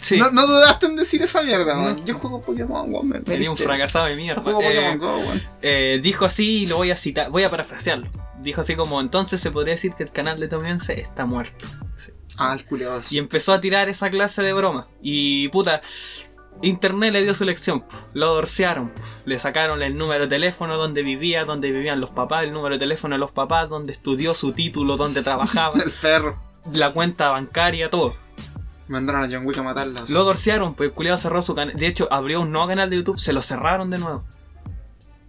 [0.00, 2.04] sí, No, dudaste en decir esa mierda, weón.
[2.04, 3.24] Yo juego Pokémon, weón.
[3.24, 4.42] Tenía un fracasado de mierda.
[4.42, 6.02] Juego Eh, Pokémon Go, weón.
[6.02, 8.08] dijo así y lo voy a citar, voy a parafrasearlo.
[8.40, 11.66] Dijo así como, entonces se podría decir que el canal de Tomiense está muerto.
[12.38, 13.00] Ah, el culeado.
[13.10, 14.86] Y empezó a tirar esa clase de broma.
[15.02, 15.80] Y puta,
[16.62, 17.84] Internet le dio su lección.
[18.14, 18.88] Lo dorcearon.
[18.90, 19.02] po.
[19.24, 22.78] Le sacaron el número de teléfono donde vivía, donde vivían los papás, el número de
[22.78, 26.40] teléfono de los papás, donde estudió su título, donde trabajaba, El perro.
[26.72, 28.14] la cuenta bancaria, todo.
[28.88, 30.00] Mandaron a John Wick a matarla.
[30.08, 31.76] Lo dorcearon, pues el culiado cerró su canal.
[31.76, 34.24] De hecho, abrió un nuevo canal de YouTube, se lo cerraron de nuevo.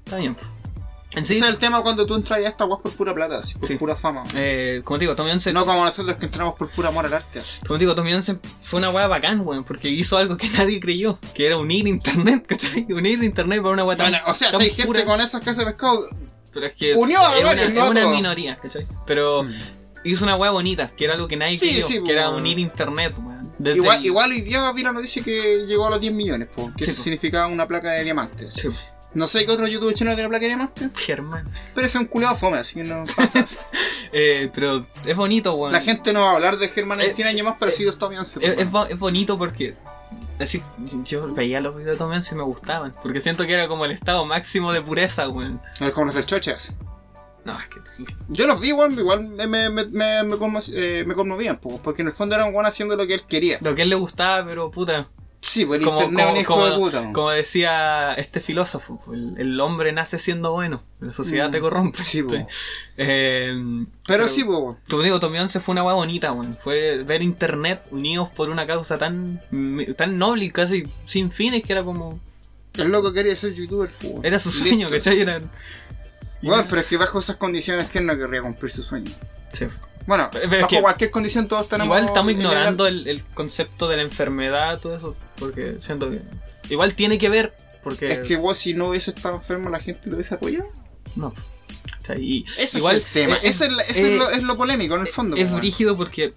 [0.06, 0.38] Está bien.
[1.21, 1.27] Po.
[1.27, 3.57] Sí, Ese es el tema cuando tú entras a esta weá por pura plata, así,
[3.57, 3.75] por Sí.
[3.75, 4.23] pura fama.
[4.35, 7.13] eh, como te digo, Tommy Once No como nosotros que entramos por pura amor al
[7.13, 7.65] arte, así.
[7.65, 11.19] Como digo, Tommy Onsen fue una weá bacán, weón, porque hizo algo que nadie creyó,
[11.33, 12.85] que era unir internet, ¿cachai?
[12.89, 15.05] Unir internet para una weá tan, Bueno, o sea, si hay gente pura.
[15.05, 16.05] con esas casas de pescado.
[16.53, 17.43] Pero es que unió a es,
[17.75, 18.87] una, es minoría, ¿cachai?
[19.05, 19.45] Pero
[20.03, 23.13] hizo una weá bonita, que era algo que nadie Sí, creyó, que era unir internet,
[23.17, 23.39] weón.
[23.59, 26.47] Desde Igual, el- igual hoy día vi la noticia que llegó a los 10 millones,
[26.55, 27.01] po, que eso po.
[27.03, 28.53] significaba una placa de diamantes.
[28.53, 28.69] Sí.
[29.14, 31.44] No sé qué otro youtuber chino tiene placa de diamante, Germán.
[31.73, 33.45] pero ese es un culiado fome, así que no pasa.
[34.11, 35.72] Eh, pero es bonito, weón.
[35.72, 37.84] La gente no va a hablar de Germán en Eh, 100 años más, pero sí
[37.84, 38.40] de Tommy Once.
[38.44, 39.76] Es, es bo- es bonito porque.
[40.40, 40.64] Así,
[41.06, 42.95] yo veía los videos de Tom Hanks y me gustaban.
[43.03, 45.61] Porque siento que era como el estado máximo de pureza, weón.
[45.94, 46.76] Como los del Chochas.
[47.45, 48.06] No, es que.
[48.30, 49.86] Yo los vi, weón, igual me, me, me,
[50.23, 53.14] me, conmo- eh, me conmovían, po, porque en el fondo eran weón haciendo lo que
[53.14, 53.60] él quería.
[53.61, 55.07] Lo que él le gustaba, pero puta.
[55.41, 57.02] Sí, pues el Como- internet es un como- hijo de puta.
[57.02, 57.14] weón.
[57.14, 60.84] Como decía este filósofo, el, el hombre nace siendo bueno.
[60.99, 61.52] La sociedad Mm.
[61.52, 62.03] te corrompe.
[62.03, 62.36] Sí, po.
[62.98, 63.53] Eh,
[64.06, 64.78] Pero, sí, pues, weón.
[64.88, 66.57] Tu digo, Tommy Once fue una weá bonita, weón.
[66.61, 69.41] Fue ver internet unidos por una causa tan,
[69.98, 72.20] tan noble y casi sin fines que era como.
[72.76, 74.20] el loco quería ser youtuber, po.
[74.24, 74.90] Era su sueño.
[74.90, 75.22] ¿cachai?
[75.22, 75.40] Era.
[76.41, 79.11] Bueno, pero es que bajo esas condiciones, ¿quién no querría cumplir su sueño?
[79.53, 79.66] Sí.
[80.10, 81.86] Bueno, Pero es bajo que- cualquier condición todos tenemos...
[81.95, 86.19] Igual estamos ignorando el, el concepto de la enfermedad, todo eso, porque siento que.
[86.69, 87.53] Igual tiene que ver,
[87.84, 88.11] porque.
[88.11, 90.68] Es que vos si no hubiese estado enfermo la gente lo hubiese apoyado.
[91.15, 91.27] No.
[91.27, 93.36] O sea, y Ese igual es el tema.
[93.38, 95.36] es- ese es, ese eh, es lo, es lo polémico en el fondo.
[95.38, 95.61] es po, weón.
[95.61, 96.34] brígido porque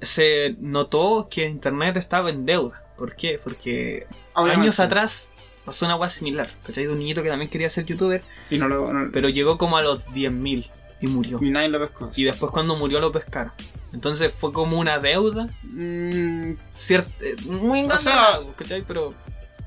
[0.00, 2.82] se notó que Internet estaba en deuda.
[2.96, 3.38] ¿Por qué?
[3.42, 4.62] Porque Obviamente.
[4.62, 5.28] años atrás
[5.64, 6.50] pasó una agua similar.
[6.66, 6.84] ¿Cachai?
[6.86, 8.92] De un niñito que también quería ser youtuber, Y no lo...
[8.92, 10.68] no- pero llegó como a los 10.000
[11.04, 11.38] y murió.
[11.40, 12.10] y nadie lo pescó.
[12.16, 13.52] Y después cuando murió lo pescaron.
[13.92, 18.82] Entonces fue como una deuda, Mm, cierta, eh, muy O sea- engañada, ¿cachai?
[18.86, 19.14] Pero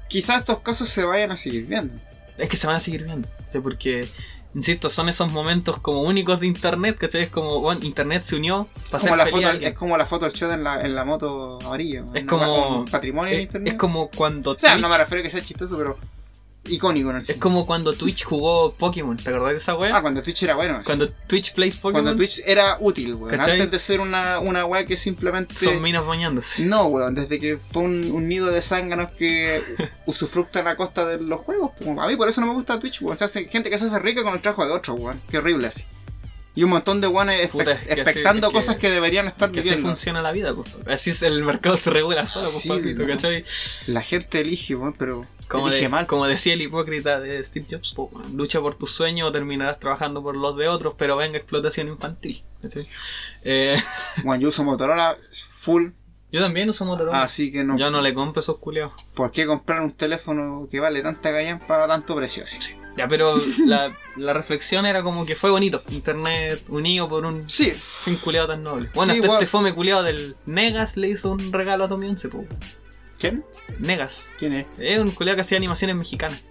[0.10, 1.94] quizás estos casos se vayan a seguir viendo.
[2.38, 3.28] es que se van a seguir viendo.
[3.46, 3.62] ¿cachai?
[3.62, 4.08] Porque,
[4.54, 7.24] insisto, son esos momentos como únicos de internet, ¿cachai?
[7.24, 10.34] Es como, bueno, internet se unió para Como la foto, es como la foto del
[10.34, 12.04] show en la, en la moto amarilla.
[12.14, 13.74] Es como- un patrimonio de Es, internet.
[13.74, 15.98] es como cuando O sea, Twitch, no me refiero a que sea chistoso, pero
[16.70, 17.40] icónico en el es cine.
[17.40, 19.96] como cuando Twitch jugó Pokémon, ¿te acordás de esa wea?
[19.98, 20.82] Ah, cuando Twitch era bueno.
[20.86, 23.38] cuando Twitch plays Pokémon, Cuando Twitch era útil, weón.
[23.38, 23.54] ¿Cachai?
[23.62, 25.56] Antes de ser una, una weá que simplemente.
[25.56, 26.62] son minas bañándose.
[26.64, 29.62] No, weón, desde que fue un, un nido de zánganos que
[30.06, 31.72] usufructan a costa de los juegos.
[32.00, 33.18] A mí por eso no me gusta Twitch, weón.
[33.18, 35.22] Se hace gente que se hace rica con el trabajo de otro, weón.
[35.30, 35.84] Qué horrible así.
[36.58, 39.28] Y un montón de Puta, espe- es que así- expectando es que- cosas que deberían
[39.28, 39.90] estar Que así viviendo.
[39.90, 40.76] funciona la vida, pues.
[40.88, 43.08] Así es el mercado se regula solo, pues, Sí, papito, no.
[43.08, 43.46] ¿cachai?
[43.86, 46.08] La gente elige, pero Como, elige de- mal.
[46.08, 49.80] como decía el hipócrita de Steve Jobs, po, weón, lucha por tus sueños o terminarás
[49.80, 52.44] trabajando por los de otros, pero venga explotación infantil.
[52.62, 52.88] ¿cachai?
[53.44, 53.76] Eh,
[54.26, 55.16] Bueno, yo uso Motorola
[55.52, 55.92] full,
[56.32, 57.22] yo también uso Motorola.
[57.22, 57.78] así que no.
[57.78, 58.94] Yo no le compro esos culeados.
[59.14, 62.44] ¿Por qué comprar un teléfono que vale tanta gallan para tanto precio?
[62.46, 62.60] así?
[62.98, 65.84] Ya, pero la, la reflexión era como que fue bonito.
[65.90, 67.72] Internet unido por un Sí,
[68.04, 68.90] fin culeado tan noble.
[68.94, 69.42] Bueno, Sí, hasta igual.
[69.44, 72.46] este fome culeado del Negas le hizo un regalo a Tommy Once, po.
[73.20, 73.44] ¿quién?
[73.80, 74.30] Negas.
[74.40, 74.66] ¿Quién es?
[74.80, 76.44] Es un culeado que hacía animaciones mexicanas.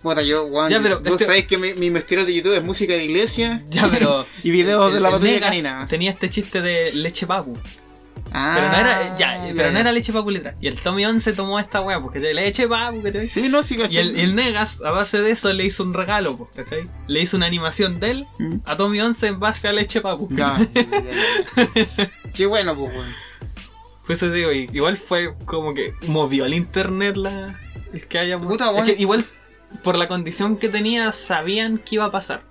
[0.00, 2.62] Puta, yo, weón, Ya, pero vos este- sabéis que mi, mi investigador de YouTube es
[2.62, 4.24] música de iglesia Ya, pero.
[4.44, 5.86] y videos de la el- el batalla canina.
[5.90, 7.58] Tenía este chiste de leche papu.
[8.32, 10.56] Ah, Pero no era, ya, ya, pero no era leche literal.
[10.60, 13.28] Y el Tommy 11 tomó esta weá, porque leche papu, ¿cachai?
[13.28, 16.36] Sí, no, sí, Y el, el Negas, a base de eso, le hizo un regalo,
[16.36, 16.82] po, ¿cachai?
[17.06, 18.56] Le hizo una animación de él Mm.
[18.66, 20.28] a Tommy 11 en base a leche papu.
[20.32, 21.68] Ya, ya.
[22.34, 23.12] Qué bueno, pues, weón.
[24.06, 27.54] Por eso digo, igual fue como que movió al internet la,
[27.92, 28.38] el que haya.
[28.38, 29.24] Puta, es que igual,
[29.82, 32.42] por la condición que tenía, sabían que iba a pasar.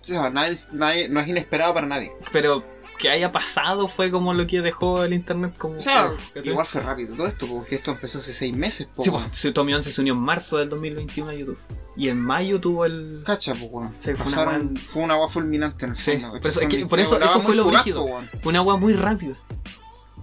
[0.00, 2.12] O sea, nadie, nadie- no es inesperado para nadie.
[2.30, 2.62] Pero
[2.96, 5.76] que haya pasado fue como lo que dejó el internet como.
[5.76, 6.50] O sea, ¿cachai?
[6.52, 9.28] igual fue rápido todo esto, porque esto empezó hace seis meses, Sí, weón.
[9.28, 11.58] pues, Tommy 11 se unió en marzo del 2021 a YouTube.
[11.96, 13.22] Y en mayo tuvo el.
[13.24, 13.94] Cacha, pues, weón.
[14.00, 14.60] Sí, fue una
[14.96, 16.28] una agua fulminante en el Sí, fondo.
[16.40, 18.02] por eso- es que- por eso- fue lo fugaz, brígido.
[18.02, 18.28] pues, weón.
[18.44, 19.34] Una agua muy rápida.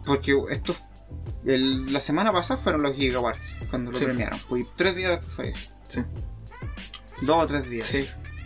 [0.06, 0.76] Porque esto.
[1.46, 4.06] el- la semana pasada fueron los Giga Awards, cuando lo Sí.
[4.06, 4.40] premiaron.
[4.50, 6.06] Pues, tres días después fue.
[7.22, 7.90] Dos o tres días.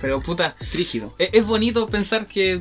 [0.01, 1.13] Pero puta, Rígido.
[1.17, 2.59] es, es bonito pensar que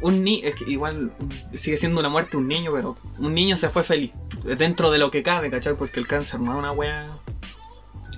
[0.00, 1.12] un niño, es que igual
[1.56, 4.12] sigue siendo una muerte un niño, pero un niño se fue feliz.
[4.58, 5.74] Dentro de lo que cabe, ¿cachai?
[5.74, 7.10] Porque el cáncer no es una wea.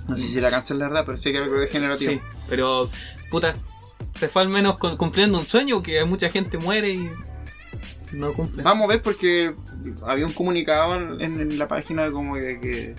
[0.07, 2.13] No sé si la cáncer la verdad, pero sí que algo degenerativo.
[2.13, 2.89] Sí, pero
[3.29, 3.55] puta,
[4.17, 7.09] se fue al menos cumpliendo un sueño que mucha gente muere y
[8.13, 8.63] no cumple.
[8.63, 9.53] Vamos a ver porque
[10.05, 12.95] había un comunicado en, en la página como de que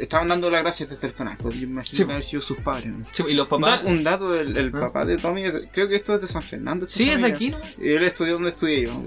[0.00, 1.36] estaban dando las gracias desde el canal.
[1.40, 2.02] Pues yo imagino Sí.
[2.02, 2.86] haber sido sus padres.
[2.86, 3.04] ¿no?
[3.04, 3.82] Sí, y los Un, papás.
[3.82, 4.80] da- un dato el ¿Ah?
[4.80, 6.86] papá de Tommy, creo que esto es de San Fernando.
[6.86, 7.58] esta Sí, es de familia.
[7.58, 7.84] aquí, ¿no?
[7.84, 9.02] Y Él estudió donde estudié yo,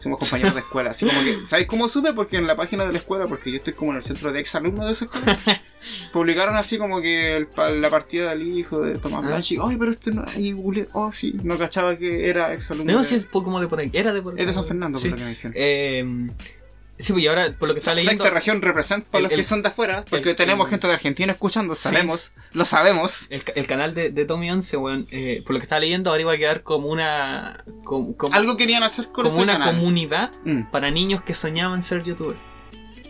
[0.00, 2.12] somos compañeros de escuela, así como que, ¿sabéis cómo supe?
[2.12, 4.40] Porque en la página de la escuela, porque yo estoy como en el centro de
[4.40, 5.38] exalumnos de esa escuela,
[6.12, 7.48] publicaron así como que el
[7.80, 9.28] la partida del hijo de Tomás Ah.
[9.28, 12.92] Blanchi, ay, pero este no, ay, googleé, oh, sí, no cachaba que era exalumno.
[12.92, 13.90] No, de- sí, como de por ahí.
[13.92, 15.08] Era de por es de San Fernando, Sí.
[15.10, 15.52] por lo que me dijeron.
[15.56, 16.30] Eh,
[17.00, 18.22] sí, pues y ahora, por lo que está leyendo.
[18.24, 20.86] Sexta región representa para el- los que el- son de afuera, porque el- tenemos gente
[20.86, 21.82] de Argentina escuchando, Sí.
[21.82, 23.26] sabemos, lo sabemos.
[23.30, 26.10] El, ca- el canal de, de Tommy 11, weón, eh, por lo que estaba leyendo,
[26.10, 27.64] ahora iba a quedar como una.
[27.84, 29.74] Como, como- Algo querían hacer con como ese una canal.
[29.74, 30.70] comunidad Mm.
[30.70, 32.38] para niños que soñaban ser youtubers.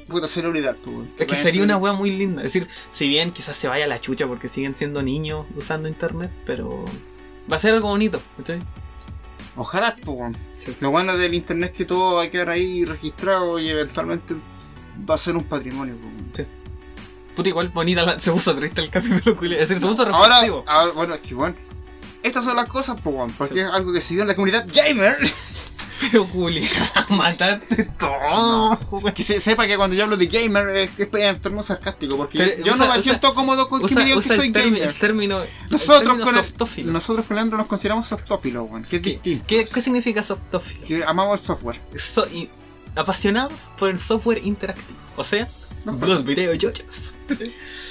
[0.08, 0.96] puta celebridad, pues.
[0.96, 1.10] weón.
[1.20, 2.42] Es que sería ser- una wea muy linda.
[2.42, 5.86] Es decir, si bien quizás se vaya a la chucha porque siguen siendo niños usando
[5.88, 6.84] internet, pero
[7.50, 8.20] va a ser algo bonito.
[8.36, 8.58] ¿cachai?
[9.60, 10.36] Ojalá, pues.
[10.64, 10.74] Sí.
[10.80, 14.34] Lo bueno del internet es que todo va a quedar ahí registrado y eventualmente
[15.08, 16.48] va a ser un patrimonio, pues, weón.
[17.36, 19.60] Puta, igual bonita la- se puso triste el capítulo, culiao.
[19.60, 21.54] Es decir, se puso Ahora, ahora- bueno, es que, bueno.
[22.22, 25.16] Estas son las cosas, pues, porque es algo que se dio en la comunidad gamer.
[26.00, 26.68] Pero Julia,
[27.10, 28.78] mataste todo.
[29.14, 32.38] Que se sepa que cuando yo hablo de gamer es es en torno sarcástico, porque
[32.38, 34.64] Pero yo usa- no me usa- siento cómodo con que me digan que soy termi-
[34.64, 34.82] gamer.
[34.82, 36.92] el término, Nosotros el término con el- softófilo.
[36.92, 39.44] Nosotros con Leandro nos consideramos softófilos, weón, que es distinto.
[39.46, 40.86] ¿Qué, ¿Qué significa softófilo?
[40.86, 41.80] Que amamos el software.
[41.98, 42.48] So- y-
[42.96, 44.98] apasionados por el software interactivo.
[45.16, 45.48] O sea,
[45.84, 47.18] los videojuegos.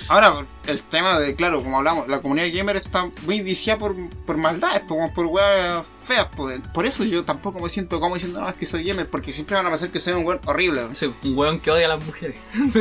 [0.10, 3.96] Ahora, el tema de, claro, como hablamos, la comunidad gamer está muy viciada por,
[4.26, 6.28] por maldades, por, por weas feas.
[6.36, 9.32] Por, por eso yo tampoco me siento como diciendo, no, es que soy gamer, porque
[9.32, 10.82] siempre van a pensar que soy un weón horrible.
[10.96, 12.38] Sí, un weón que odia a las mujeres.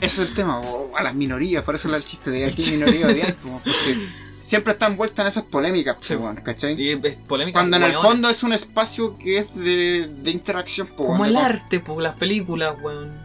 [0.00, 0.60] Ese es el tema,
[0.96, 4.08] a las minorías, por eso es el chiste de aquí minoría odiar, po, porque
[4.40, 6.14] siempre está envuelta en esas polémicas, po, Sí.
[6.16, 6.80] weón, ¿cachai?
[6.80, 7.60] Y es polémica.
[7.60, 11.36] Cuando en el fondo es un espacio que es de, de interacción, po, Como el
[11.36, 13.20] arte, pues las películas, weón.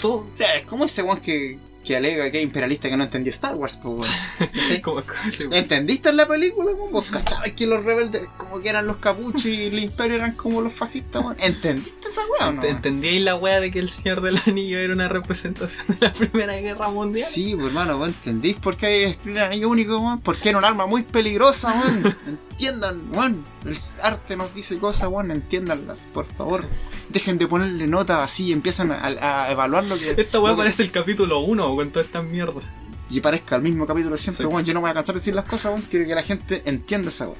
[0.00, 0.18] Todo.
[0.18, 3.30] O sea, es como ese weón que, que alega que es imperialista que no entendió
[3.30, 3.78] Star Wars.
[3.80, 4.02] Como,
[5.30, 5.44] sí.
[5.50, 6.70] ¿Entendiste en la película?
[6.90, 10.60] ¿Vos cachabas que los rebeldes como que eran los capuchos y el imperio eran como
[10.60, 11.22] los fascistas?
[11.22, 11.36] weón?
[11.38, 12.62] ¿Entendiste esa weá o no?
[12.62, 16.12] ¿Te- ¿Entendíais la wea de que el Señor del Anillo era una representación de la
[16.12, 17.26] Primera Guerra Mundial?
[17.28, 20.20] Sí, pues hermano, ¿vos entendís por qué hay destruir el anillo único, weón?
[20.20, 22.16] Porque era un arma muy peligrosa, weón.
[22.50, 23.44] Entiendan, weón.
[23.64, 25.30] El arte nos dice cosas, weón.
[25.30, 26.64] Entiéndanlas, por favor.
[27.08, 29.04] Dejen de ponerle nota así y empiezan a,
[29.46, 30.10] a evaluar lo que.
[30.10, 32.60] Esta que- parece el capítulo 1 con toda esta mierda.
[33.08, 34.52] Y parezca el mismo capítulo siempre, Sí.
[34.52, 34.64] weón.
[34.64, 35.82] Yo no voy a cansar de decir las cosas, weón.
[35.88, 37.38] Quiero que la gente entienda esa weón.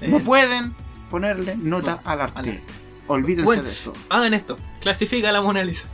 [0.00, 0.74] Eh, No pueden
[1.08, 2.38] ponerle nota No, al arte.
[2.40, 2.62] al arte.
[3.06, 3.62] Olvídense Bueno.
[3.62, 3.92] de eso.
[4.10, 4.56] Hagan esto.
[4.80, 5.88] Clasifica a la Mona Lisa.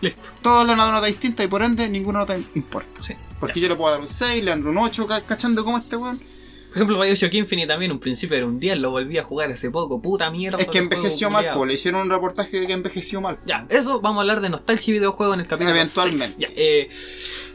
[0.00, 0.22] Listo.
[0.42, 3.02] Todos le dan una nota distinta y por ende ninguna nota importa.
[3.02, 3.14] Sí.
[3.40, 5.96] Porque yo le puedo dar un 6, le ando un 8, ca- cachando como este
[5.96, 6.20] weón.
[6.68, 9.70] Por ejemplo, Bioshock Infinite también, un principio era un 10, lo volví a jugar hace
[9.70, 10.00] poco.
[10.02, 10.58] Puta mierda.
[10.58, 11.64] Es que envejeció mal, po.
[11.64, 13.38] Le hicieron un reportaje de que envejeció mal.
[13.46, 16.26] Ya, eso vamos a hablar de nostalgia y videojuego en el capítulo Eventualmente.
[16.26, 16.38] 6.
[16.38, 16.86] Ya, eh,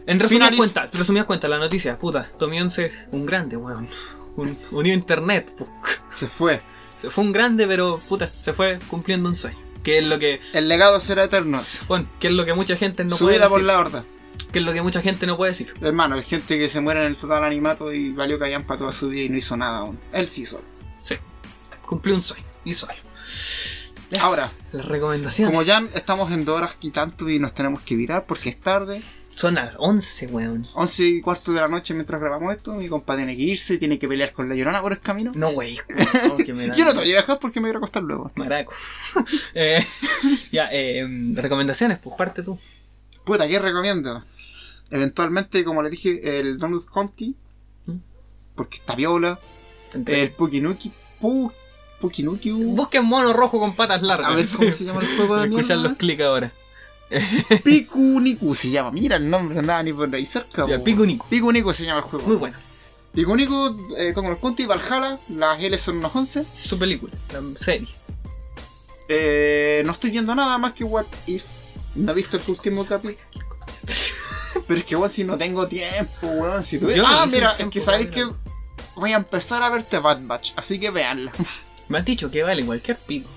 [0.07, 3.87] en resumidas Finaliz- cuentas, resumidas cuentas, la noticia, puta, Tommy 11, un grande, weón.
[4.35, 5.51] Un, unió internet.
[6.09, 6.59] Se fue.
[7.01, 9.57] Se fue un grande, pero puta, se fue cumpliendo un sueño.
[9.83, 11.61] Que es lo que, El legado será eterno.
[11.87, 14.05] bueno, que es lo que mucha gente no Su puede vida por la horda.
[14.53, 15.73] Que es lo que mucha gente no puede decir.
[15.81, 19.09] Hermano, hay gente que se muere en el total animato y valió callampa toda su
[19.09, 19.99] vida y no hizo nada aún.
[20.13, 20.61] Él sí hizo.
[21.01, 21.15] Sí.
[21.87, 22.45] Cumplió un sueño.
[22.73, 22.93] Solo.
[24.11, 25.51] Ya, Ahora, Las recomendaciones.
[25.51, 28.59] como ya estamos en dos horas y tanto y nos tenemos que virar porque es
[28.61, 29.01] tarde,
[29.35, 30.67] Son las 11, weón.
[30.75, 33.97] 11 y cuarto de la noche mientras grabamos esto, mi compa tiene que irse, tiene
[33.97, 35.31] que pelear con la llorona por el camino.
[35.33, 35.79] No, wey.
[36.31, 38.31] Oh, que me Yo no te voy a dejar porque me voy a acostar luego.
[38.35, 38.73] Maraco.
[39.55, 39.83] eh,
[40.51, 41.03] ya, eh,
[41.33, 42.59] recomendaciones, pues parte tú.
[43.25, 44.23] Puta, ¿qué recomiendo?
[44.89, 47.35] Eventualmente, como le dije, el Donut Conti,
[47.85, 47.97] ¿Mm?
[48.55, 49.39] porque está viola,
[49.93, 51.51] el Pukinuki, Pu,
[51.99, 54.27] Pukinuki, uh, Busquen mono rojo con patas largas.
[54.27, 56.51] a ver cómo se llama el juego de Escuchan los clics ahora.
[57.63, 60.67] Pikuniku se llama, mira el nombre, no andaba ni por ahí cerca.
[60.67, 60.83] Ya.
[60.83, 61.27] Pikuniku.
[61.27, 62.27] Pikuniku se llama el juego.
[62.27, 62.57] Muy bueno.
[63.13, 66.45] Pikuniku, eh, como el Conti, Valhalla, las L son unos 11.
[66.63, 67.87] Su película, la serie.
[69.07, 71.45] Eh, no estoy viendo nada más que What If.
[71.95, 73.17] No he visto el último capítulo.
[74.67, 76.63] Pero es que, weón, si no tengo tiempo, weón.
[76.63, 78.23] Si Yo no Ah, mira, es que sabéis que
[78.95, 81.31] voy a empezar a verte Bad Batch, así que véanla.
[81.89, 83.29] Me has dicho que vale cualquier pico.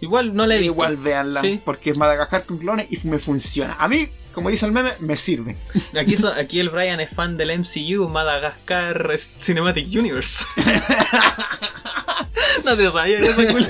[0.00, 0.74] Igual no le digo.
[0.74, 1.60] Igual véanla, Sí.
[1.64, 3.76] porque es Madagascar con clones y me funciona.
[3.78, 5.56] A mí, como dice el meme, me sirve.
[5.98, 10.44] Aquí, aquí el Brian es fan del MCU, Madagascar Cinematic Universe.
[12.64, 13.66] no te sabía eso, culo.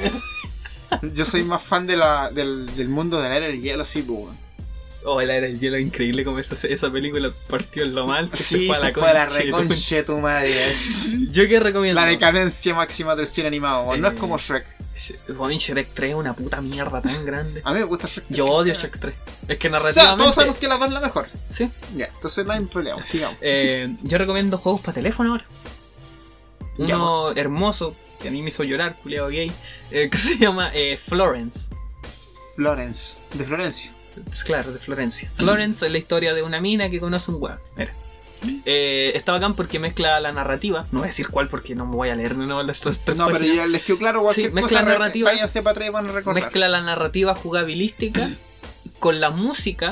[1.14, 4.02] Yo soy más fan de la, del, del mundo de la era del hielo, sí,
[4.02, 4.30] pues.
[5.04, 8.30] Oh, la era el hielo increíble como esa, esa película partió en lo mal.
[8.30, 10.72] Que Sí, se fue a la se fue a la reconche tu madre.
[11.30, 12.00] Yo que recomiendo.
[12.00, 13.96] La decadencia máxima del cine animado.
[13.96, 14.64] No es Eh, como Shrek.
[15.28, 17.62] Weón, Shrek 3 es una puta mierda tan grande.
[17.64, 18.26] A mí me gusta Shrek.
[18.28, 19.14] Yo odio Shrek 3.
[19.48, 20.22] Es que O sea, narrativamente.
[20.22, 21.26] todos sabemos que la dos es la mejor.
[21.50, 21.68] Sí.
[21.96, 23.38] Ya, entonces no hay problema, sigamos.
[23.40, 25.46] Eh, yo recomiendo juegos para teléfono ahora.
[26.78, 29.50] Ya, Uno hermoso, que a mí me hizo llorar, culiado gay,
[29.90, 31.68] eh, que se llama eh, Florence.
[32.54, 33.90] Florence, de Florencia.
[34.30, 35.30] Es claro, de Florencia.
[35.36, 37.58] Florence es la historia de una mina que conoce un weón.
[37.76, 37.92] Mira.
[38.64, 40.84] Eh, está bacán porque mezcla la narrativa.
[40.90, 43.28] No voy a decir cuál porque no me voy a leer de nuevo tres No,
[43.28, 44.90] pero ya les quedó claro cualquier Sí, mezcla cosa.
[44.92, 45.30] narrativa.
[45.30, 46.42] Váyanse para atrás y van a recordar.
[46.42, 48.30] Mezcla la narrativa jugabilística
[48.98, 49.90] con la música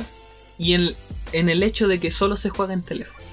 [0.59, 0.93] y en,
[1.33, 3.25] en el hecho de que solo se juega en teléfono.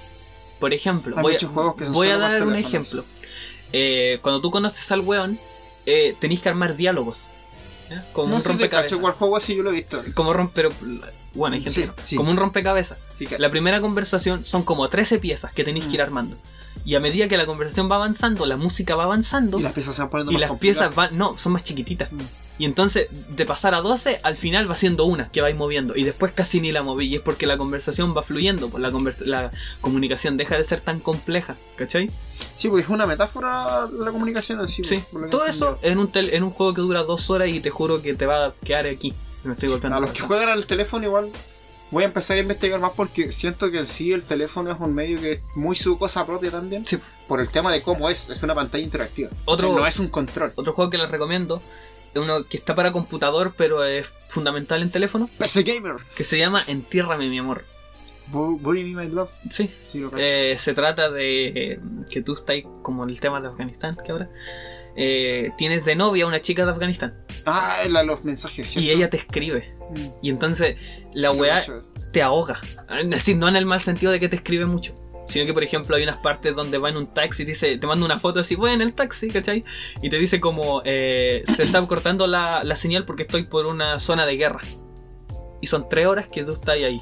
[0.60, 2.68] Por ejemplo, Hay voy, a, voy a dar un teléfonos.
[2.68, 3.06] ejemplo.
[3.74, 5.40] Eh, cuando tú conoces al weón,
[5.86, 7.30] eh, tenéis que armar diálogos.
[8.14, 8.98] Como No un rompecabezas.
[9.00, 9.98] cuál juego así yo lo he visto.
[10.14, 10.70] Como rompe, pero
[11.34, 11.94] bueno, hay gente Sí, no.
[12.04, 12.16] sí.
[12.16, 13.00] Como un rompecabezas.
[13.18, 16.04] Sí, que- La primera conversación son como 13 piezas que tenéis que ir Mm.
[16.04, 16.38] armando.
[16.86, 19.96] Y a medida que la conversación va avanzando, la música va avanzando Y las piezas
[19.96, 20.90] se van poniendo y más las complicadas.
[20.90, 22.12] piezas van, no, son más chiquititas.
[22.12, 22.18] Mm.
[22.60, 25.96] Y entonces, de pasar a 12, al final va siendo una que vais moviendo.
[25.96, 27.06] Y después casi ni la moví.
[27.08, 28.70] Y es porque la conversación va fluyendo.
[28.70, 28.92] Pues la,
[29.26, 29.52] la
[29.82, 31.56] comunicación deja de ser tan compleja.
[31.76, 32.10] ¿Cachai?
[32.56, 34.82] Sí, porque es una metáfora la comunicación en sí.
[34.84, 37.70] Que Todo eso en un, tel- en un juego que dura dos horas y te
[37.70, 39.14] juro que te va a quedar aquí.
[39.44, 39.98] Me estoy golpeando.
[39.98, 41.30] A los que juegan al teléfono igual
[41.90, 44.94] voy a empezar a investigar más porque siento que en sí el teléfono es un
[44.94, 46.86] medio que es muy su cosa propia también.
[46.86, 46.98] Sí.
[47.28, 49.30] Por el tema de cómo es, es una pantalla interactiva.
[49.46, 50.52] Otro- No es un control.
[50.56, 51.62] Otro juego que les recomiendo.
[52.20, 55.30] Uno que está para computador, pero es fundamental en teléfono.
[55.38, 55.96] PC Gamer.
[56.16, 57.64] Que se llama Entiérrame mi amor.
[58.32, 59.30] Bu- Bury Me My Love.
[59.50, 59.70] Sí.
[59.92, 60.12] Sí, lo.
[60.18, 61.80] Eh, se trata de eh,
[62.10, 64.30] que tú estás como el tema de Afganistán, que ahora
[64.98, 67.14] eh, tienes de novia una chica de Afganistán
[67.46, 68.98] Ah, la- los mensajes, y ¿cierto?
[68.98, 69.74] ella te escribe.
[69.96, 70.08] Mm.
[70.24, 70.76] Y entonces
[71.14, 71.64] la Sí, weá
[72.12, 72.60] te ahoga.
[73.00, 74.94] Es decir, no en el mal sentido de que te escribe mucho.
[75.28, 77.86] Sino que, por ejemplo, hay unas partes donde va en un taxi y dice, te
[77.88, 79.64] manda una foto así, voy en el taxi, ¿cachai?
[80.02, 84.00] Y te dice como, eh, se está cortando la, la señal porque estoy por una
[84.00, 84.62] zona de guerra.
[85.62, 87.02] Y son tres horas que tú estás ahí.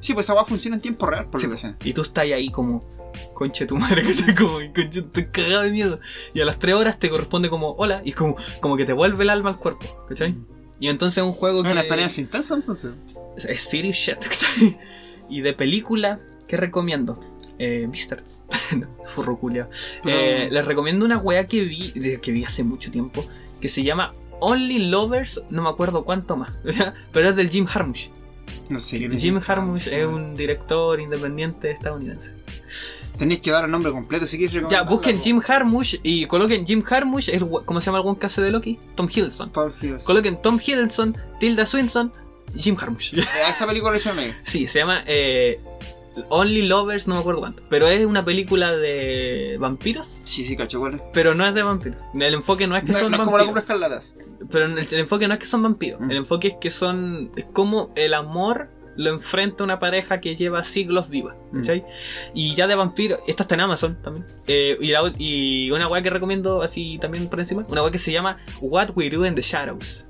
[0.00, 1.46] Sí, pues esa va funciona en tiempo real, por Sí.
[1.48, 1.74] lo que sé.
[1.84, 2.80] Y tú estás ahí como,
[3.34, 4.34] conche tu madre, ¿cachai?
[4.34, 6.00] Como, conche, estoy cagado de miedo.
[6.34, 9.24] Y a las tres horas te corresponde como, hola, y como, como que te vuelve
[9.24, 10.34] el alma al cuerpo, ¿cachai?
[10.80, 11.72] Y entonces es un juego Es que...
[11.72, 12.92] una experiencia intensa entonces.
[13.36, 14.78] Es serious shit, ¿cachai?
[15.28, 16.20] Y de película,
[16.52, 17.18] ¿qué recomiendo?
[17.58, 17.88] Eh,
[19.38, 19.68] culiao.
[20.04, 23.24] Pero- Eh, les recomiendo una weá que vi, que vi hace mucho tiempo,
[23.58, 26.50] que se llama Only Lovers, no me acuerdo cuánto más,
[27.12, 28.10] pero es del Jim Jarmusch.
[28.68, 28.98] No sé.
[28.98, 29.22] ¿quién es?
[29.22, 32.32] Jim Jarmusch es un director independiente estadounidense.
[33.16, 35.22] Tenéis que dar el nombre completo si quieres Ya, busquen.
[35.22, 36.82] Jim Jarmusch y coloquen Jim
[37.28, 38.78] el we- ¿cómo se llama buen caso de Loki?
[38.94, 39.48] Tom Hiddleston.
[39.50, 40.04] Paul Hiddleston.
[40.04, 42.12] Coloquen Tom Hiddleston, Tilda Swinson,
[42.54, 43.14] Jim Jarmusch.
[43.18, 44.34] A esa película le hicieron.
[44.44, 45.58] Sí, se llama eh,
[46.28, 47.62] Only Lovers, no me acuerdo cuánto.
[47.68, 51.02] Pero es una película de vampiros, Sí, sí, cacho, ¿cuál es?
[51.14, 51.98] pero no es de vampiros.
[52.14, 54.12] El enfoque no es que No, son no es como la vampiros.
[54.50, 56.00] Pero el, el enfoque no es que son vampiros.
[56.00, 56.10] Mm.
[56.10, 57.30] El enfoque es que son.
[57.36, 61.34] Es como el amor lo enfrenta una pareja que lleva siglos viva.
[61.52, 61.58] Mm.
[61.60, 61.84] ¿Cachai?
[62.34, 63.20] Y ya de vampiro.
[63.26, 64.26] Esta está en Amazon también.
[64.46, 67.64] Eh, y, la- y una weá que recomiendo así también por encima.
[67.68, 70.04] Una weá que se llama What We Do in the Shadows.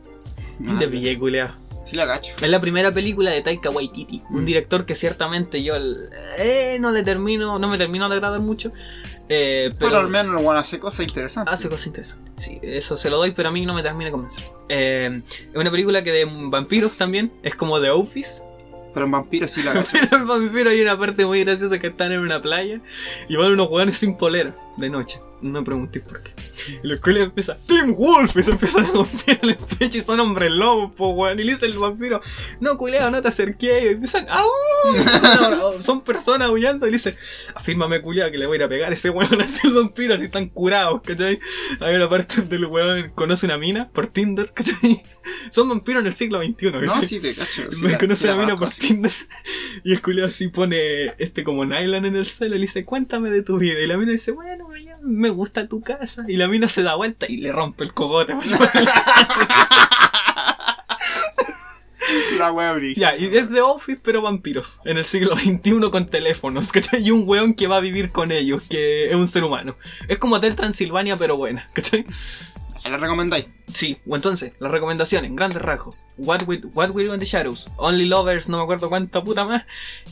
[0.67, 1.51] Ah, de pillé, culiao.
[1.85, 2.35] Sí, la cacho.
[2.41, 4.45] Es la primera película de Taika Waititi, un Mm.
[4.47, 5.75] director que ciertamente yo
[6.39, 8.71] eh, no le termino, no me termino de agradar mucho,
[9.29, 11.53] eh, Pero, pero, al menos bueno hace cosas interesantes.
[11.53, 12.33] hace cosas interesantes.
[12.37, 14.45] Sí, eso se lo doy, pero a mí no me termina de convencer.
[14.69, 18.43] Eh, es una película que de vampiros también, es como The Office.
[18.95, 19.73] Pero en vampiros sí la.
[19.93, 22.79] Pero el vampiro hay una parte muy graciosa que están en una playa
[23.27, 25.21] y van unos jugadores sin polera de noche.
[25.43, 26.31] No preguntéis por qué.
[26.85, 30.21] Y la escuela empieza, Team Wolf, y se empiezan a golpear el pecho y son
[30.21, 31.39] hombres lobos, po weón.
[31.41, 32.21] Y le dice el vampiro,
[32.61, 33.87] no culeo, no te acerqué.
[33.87, 34.47] Y empiezan, ¡au!
[35.85, 37.17] Son personas aullando y le dice,
[37.55, 40.15] afírmame culiao que le voy a ir a pegar a ese weón así el vampiro,
[40.15, 41.41] así están curados, ¿cachai?
[41.81, 45.03] Hay una parte donde el weón conoce una mina por Tinder, ¿cachai?
[45.51, 46.87] Son vampiros en el siglo XXI, ¿cachai?
[46.87, 47.71] No, sí te cacho.
[47.71, 48.89] Sí, me la- conoce la mina por sí.
[48.89, 49.13] Tinder
[49.85, 53.31] y el culiao así pone este como nylon en el celo y le dice cuéntame
[53.31, 54.72] de tu vida y la mina dice bueno
[55.03, 56.25] me gusta tu casa.
[56.29, 58.35] Y la mina se da vuelta y le rompe el cogote.
[62.39, 64.81] La wea ya y es de Office pero vampiros.
[64.85, 67.03] En el siglo XXI con teléfonos ¿cachai?
[67.03, 69.77] y un weón que va a vivir con ellos que es un ser humano.
[70.09, 72.05] Es como Hotel Transilvania pero buena ¿cachai?
[72.85, 73.47] ¿La recomendáis?
[73.73, 75.97] Sí, o entonces, las recomendaciones, en grandes rasgos.
[76.19, 79.63] What We, What Do in the Shadows, Only Lovers, no me acuerdo cuánta puta más.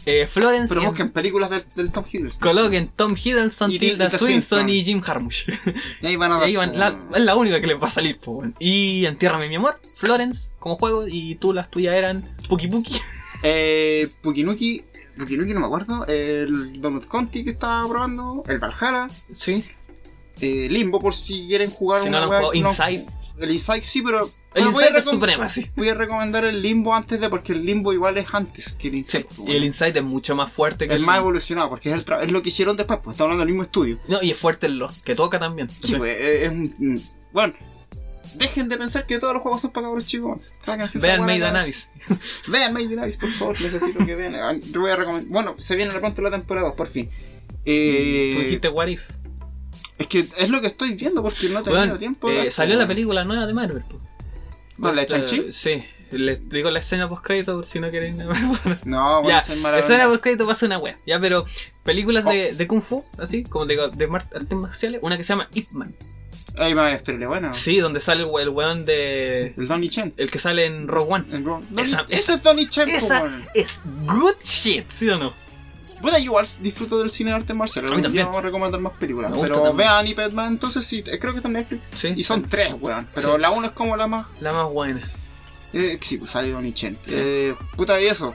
[0.06, 2.48] Eh, Florence Pero busquen películas del, del Tom Hiddleston.
[2.48, 5.48] Coloquen Tom Hiddleston, Tilda Swinson y Jim Jarmusch.
[6.00, 8.18] Y ahí van a ahí van, la- es la única que les va a salir,
[8.18, 8.42] po.
[8.58, 12.94] Y Entiérrame mi amor, Florence como juego, y tú las tuyas eran Puki Puki.
[13.42, 14.82] Eh, Pukinuki.
[15.16, 16.04] Pukinuki no me acuerdo.
[16.06, 18.42] El Donut Conti que estaba probando.
[18.46, 19.08] El Valhalla.
[19.34, 19.64] Sí,
[20.40, 23.06] Eh, Limbo por si quieren jugar si no una lo han no- Inside.
[23.38, 24.28] El Inside sí, pero.
[24.54, 25.70] El Inside es suprema, sí.
[25.76, 27.28] Voy a recomendar el Limbo antes de.
[27.30, 29.26] Porque el Limbo igual es antes que el Sí, Inside.
[29.50, 32.04] y el Inside es mucho más fuerte que es el más evolucionado porque es, el
[32.22, 32.98] es lo que hicieron después.
[33.02, 33.98] Pues estamos hablando del mismo estudio.
[34.08, 35.68] No, y es fuerte el lo, que toca también.
[35.68, 36.74] Sí, pues es un.
[36.78, 36.98] mm,
[37.32, 37.54] Bueno.
[38.34, 40.38] Dejen de pensar que todos los juegos son para cabros chicos.
[40.94, 41.88] Vean Made Abyss.
[42.46, 43.60] Vean Made Abyss, por favor.
[43.60, 44.34] Necesito que vean.
[44.36, 45.30] Ah, Yo voy a recomendar.
[45.32, 47.08] Bueno, se viene pronto la temporada 2, por fin.
[47.64, 49.00] Eh, Tú dijiste What If.
[50.00, 52.28] Es que es lo que estoy viendo porque no he tenido tiempo.
[52.30, 53.84] de eh, salió la película nueva de Marvel.
[54.80, 55.52] ¿Cuál, la de Shang-Chi?
[55.52, 55.76] Sí,
[56.12, 58.18] les digo la escena post crédito si no quieren.
[58.84, 61.44] No, bueno, Ya, es La escena post crédito pasa una wea, ya, pero
[61.84, 62.30] películas Oh.
[62.30, 64.04] de, de Kung Fu, así, como de, de
[64.34, 65.94] artes marciales, una que se llama Ip Man.
[66.56, 67.54] Ahí va a buena.
[67.54, 69.54] Sí, donde sale el, el weón de.
[69.56, 70.12] El Donnie Chen.
[70.16, 71.24] El que sale en Rogue One.
[71.30, 73.30] Donnie- Esa- Ese es Donnie Chen, esa-.
[73.54, 75.32] Es good shit, ¿sí o no?
[76.00, 77.86] Bueno, yo igual disfruto del cine de arte marcial.
[77.92, 78.26] A mí también.
[78.26, 79.30] vamos a recomendar más películas.
[79.32, 79.76] Me Pero también.
[79.76, 81.88] vean Ipedman, entonces sí, eh, creo que está en Netflix.
[81.96, 82.08] Sí.
[82.16, 83.06] Y son tres, weón.
[83.14, 83.40] Pero Sí.
[83.40, 84.26] la una es como la más.
[84.40, 85.08] La más buena.
[85.72, 86.98] Eh, sí, pues sale Donnie Chen.
[87.06, 87.14] Sí.
[87.16, 88.34] Eh, puta, y eso.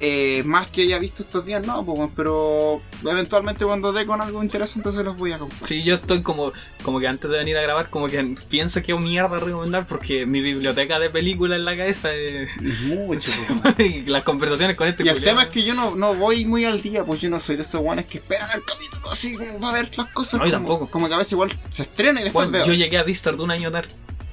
[0.00, 4.42] Eh, más que haya visto estos días, no, pues, pero eventualmente cuando dé con algo
[4.42, 5.66] interesante, entonces los voy a comprar.
[5.66, 6.52] Sí, yo estoy como,
[6.82, 10.24] como que antes de venir a grabar, como que pienso que es mierda recomendar porque
[10.24, 12.48] mi biblioteca de películas en la cabeza es...
[12.62, 16.14] Mucho, pues, y las conversaciones con este Y el tema es que yo no, no
[16.14, 19.10] voy muy al día, pues yo no soy de esos guanes que esperan el capítulo
[19.10, 20.34] así como para ver las cosas.
[20.34, 20.86] No, como, tampoco.
[20.90, 22.66] Como que a veces igual se estrena y después Bueno, veo.
[22.66, 23.88] yo llegué a Vistard un año tarde.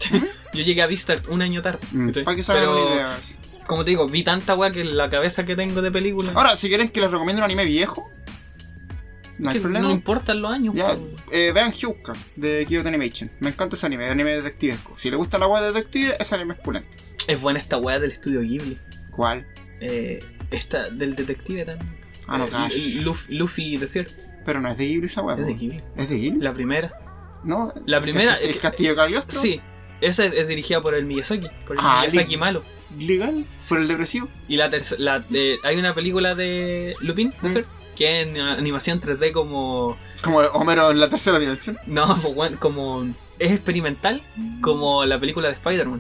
[0.53, 1.79] yo llegué a Vistard un año tarde.
[1.91, 3.19] Mm, para que se hagan Pero, una idea.
[3.67, 6.31] Como te digo, vi tanta weá que la cabeza que tengo de película...
[6.35, 8.11] Ahora, si quieren que les recomiende un anime viejo,
[9.37, 9.87] no hay problema.
[9.87, 10.75] no importan los años.
[10.75, 10.97] Ya,
[11.31, 13.29] eh, vean Hyuka de Kyoto Animation.
[13.39, 14.93] Me encanta ese anime, anime detectivesco.
[14.97, 16.89] Si le gusta la web de detective, ese anime es pulento.
[17.27, 18.77] Es buena esta weá del estudio Ghibli.
[19.11, 19.45] ¿Cuál?
[19.81, 20.19] Eh,
[20.51, 21.95] esta del detective también.
[22.27, 23.01] Ah, no, Eh.
[23.01, 24.11] Luffy, Luffy Desert.
[24.45, 25.39] Pero no es de Ghibli esa web.
[25.39, 25.81] Es de Ghibli.
[25.97, 26.39] ¿Es de Ghibli?
[26.39, 26.93] La primera.
[27.43, 27.73] No.
[27.85, 29.39] La ¿El primera- ¿El Castillo Cagliostro?
[29.39, 29.59] Sí.
[30.01, 31.47] Esa es, es dirigida por el Miyazaki.
[31.65, 32.63] Por el Ah, Miyazaki malo.
[32.99, 33.45] ¿Legal?
[33.67, 34.27] ¿Por el depresivo?
[34.47, 35.23] Y la tercera.
[35.63, 37.45] hay una película de Lupin, Mm.
[37.47, 39.97] Desert, que es en animación 3D como.
[40.23, 41.77] Como Homero en la tercera dimensión.
[41.85, 43.05] No, pues, como.
[43.37, 44.21] Es experimental,
[44.61, 45.99] como la película de Spider-Man.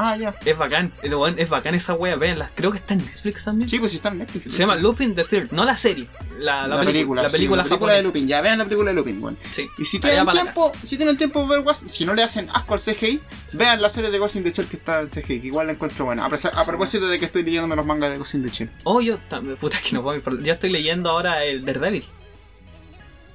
[0.00, 0.32] Ah, ya.
[0.44, 2.52] Es bacán, es, bacán esa wea, véanla.
[2.54, 3.68] Creo que está en Netflix también.
[3.68, 4.54] Sí, pues está en Netflix.
[4.54, 7.22] Se llama Lupin the Third, no la serie, la, la, la, película.
[7.22, 8.02] La sí, película, la película de.
[8.04, 8.28] Lupin.
[8.28, 9.36] Ya vean la película de Lupin, bueno.
[9.50, 9.66] Sí.
[9.76, 13.20] Y si tienen tiempo, si tienen tiempo ver si no le hacen asco al CGI,
[13.54, 15.72] vean la serie de Ghost in the Shell que está en CGI, que igual la
[15.72, 16.24] encuentro buena.
[16.26, 18.70] A, propósito de que estoy leyéndome los mangas de Ghost in the Shell.
[18.84, 22.04] Oh, yo también, puta que no puedo ir Yo estoy leyendo ahora el Daredevil.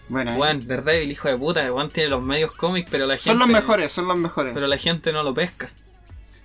[0.08, 0.34] Bueno.
[0.36, 3.30] Juan, Daredevil, hijo de puta, Juan tiene los medios cómics, pero la gente.
[3.30, 4.54] son los mejores, son los mejores.
[4.54, 5.70] Pero la gente no lo pesca.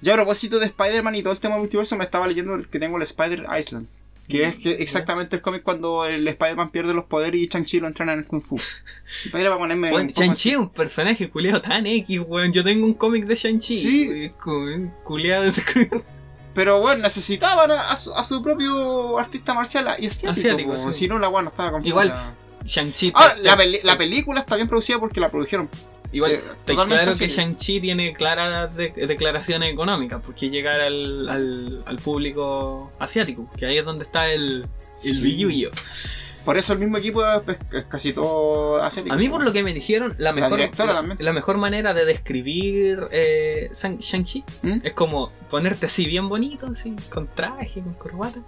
[0.00, 2.78] Ya a propósito de Spider-Man y todo el tema multiverso, me estaba leyendo el que
[2.78, 3.86] tengo el Spider Island.
[4.28, 7.86] Que es que exactamente el cómic cuando el Spider-Man pierde los poderes y Chang-Chi lo
[7.86, 8.58] entrena en el Kung Fu.
[9.32, 12.52] Para ponerme Weón, poco Shang-Chi es un personaje culiado tan X, weón.
[12.52, 13.76] Yo tengo un cómic de Shang-Chi.
[13.78, 14.32] Sí.
[15.02, 15.50] Culiado.
[16.54, 20.30] Pero bueno, necesitaban a, a su, a su propio artista marcial y asiático.
[20.32, 20.92] Asiático, sí.
[21.04, 21.88] Si no, la weá no estaba completa.
[21.88, 22.34] Igual,
[22.66, 23.12] Shang-Chi.
[23.14, 25.68] Ah, peli- la película está bien producida porque la produjeron.
[26.12, 27.28] Igual, eh, te totalmente claro que.
[27.28, 33.78] Shang-Chi tiene claras de- declaraciones económicas, porque llegar al, al, al público asiático, que ahí
[33.78, 34.66] es donde está el,
[35.04, 35.22] el Sí.
[35.22, 35.70] billullo.
[36.44, 39.14] Por eso el mismo equipo es, casi todo asiático.
[39.14, 40.58] A mí, por lo que me dijeron, la mejor,
[41.18, 44.78] la, mejor manera de describir eh, Shang- Shang-Chi ¿Mm?
[44.82, 48.40] es como ponerte así bien bonito, así, con traje, con corbata,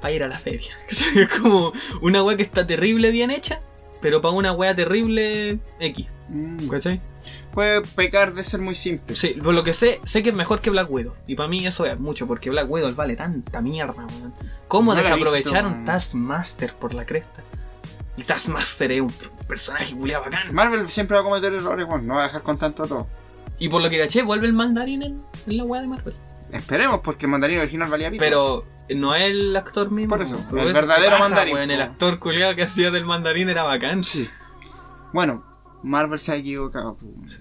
[0.00, 0.76] para ir a la feria.
[1.16, 3.60] Es como una wea que está terrible bien hecha,
[4.00, 6.06] pero para una wea terrible X.
[6.70, 7.00] ¿cachai?
[7.52, 9.16] Puede pecar de ser muy simple.
[9.16, 11.14] Sí, por lo que sé, sé que es mejor que Black Widow.
[11.26, 14.34] Y para mí eso es mucho, porque Black Widow vale tanta mierda, weón.
[14.68, 15.86] ¿Cómo No desaprovecharon visto.
[15.92, 17.42] Taskmaster por la cresta?
[18.16, 19.12] Y Taskmaster es un
[19.46, 20.54] personaje culiado bacán.
[20.54, 23.06] Marvel siempre va a cometer errores, bueno, no va a dejar con tanto a todo.
[23.58, 26.14] Y por lo que caché, vuelve el mandarín en, en la weá de Marvel.
[26.52, 28.20] Esperemos, porque el mandarín original valía pico.
[28.20, 30.10] Pero no es el actor mismo.
[30.10, 33.48] Por eso, Por el eso, verdadero mandarín, weón, el actor culiado que hacía del mandarín
[33.48, 34.02] era bacán.
[34.04, 34.28] Sí.
[35.12, 35.44] Bueno,
[35.84, 36.98] Marvel se ha equivocado.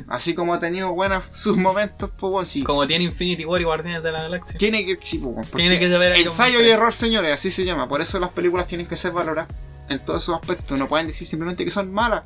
[0.08, 2.64] Así como ha tenido buenos sus momentos, pues sí.
[2.64, 4.58] Como tiene Infinity War y Guardianes de la Galaxia.
[4.58, 6.74] Tiene que, sí, pues, Tiene que saber ensayo y 3.
[6.74, 7.88] error, señores, así se llama.
[7.88, 9.50] Por eso las películas tienen que ser valoradas
[9.90, 10.78] en todos esos aspectos.
[10.78, 12.26] No pueden decir simplemente que son malas.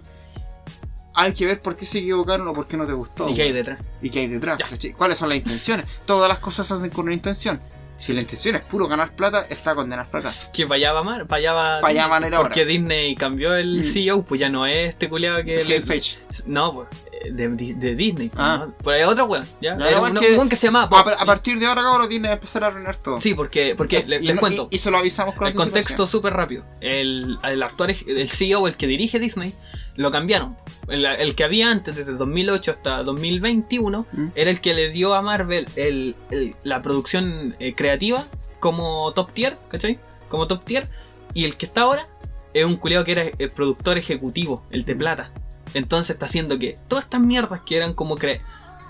[1.14, 3.30] Hay que ver por qué se equivocaron o por qué no te gustó.
[3.30, 3.80] ¿Y qué hay detrás?
[4.02, 4.58] y qué hay detrás.
[4.60, 4.94] Ya.
[4.96, 5.86] ¿Cuáles son las intenciones?
[6.06, 7.60] Todas las cosas se hacen con una intención.
[7.98, 10.50] Si la intención es puro ganar plata, está condenada al fracaso.
[10.53, 11.82] Que para allá va Mar, para allá va.
[11.82, 12.50] Pa' allá van a ir ahora.
[12.50, 13.84] Porque Disney cambió el Mm.
[13.84, 15.64] CEO, pues ya no es este culiado que.
[15.66, 16.19] Kevin Feige.
[16.45, 16.88] No, pues.
[17.26, 18.32] Eh, De, de Disney.
[18.36, 18.66] Ah.
[18.66, 18.74] ¿no?
[18.74, 19.46] Por ahí otra weón.
[19.62, 19.72] ¿ya?
[19.74, 20.86] Era no, un que- que se llamaba.
[20.86, 21.14] A, Bob.
[21.20, 23.20] a partir de ahora, cabrón, tiene que empezar a arruinar todo.
[23.22, 24.68] Sí, porque, porque le- les no- cuento.
[24.72, 26.64] Y, y se lo avisamos con El contexto súper rápido.
[26.82, 29.54] El, el actor, el CEO, el que dirige Disney,
[29.96, 30.56] lo cambiaron.
[30.88, 34.28] El, el que había antes, desde 2008 hasta 2021, Mm.
[34.36, 38.26] era el que le dio a Marvel el- el- la producción eh, creativa
[38.60, 40.00] como top tier, ¿cachai?
[40.30, 40.88] Como top tier.
[41.34, 42.08] Y el que está ahora
[42.54, 45.32] es un culiao que era el productor ejecutivo, el de plata.
[45.78, 48.42] Entonces está haciendo que todas estas mierdas que eran como cre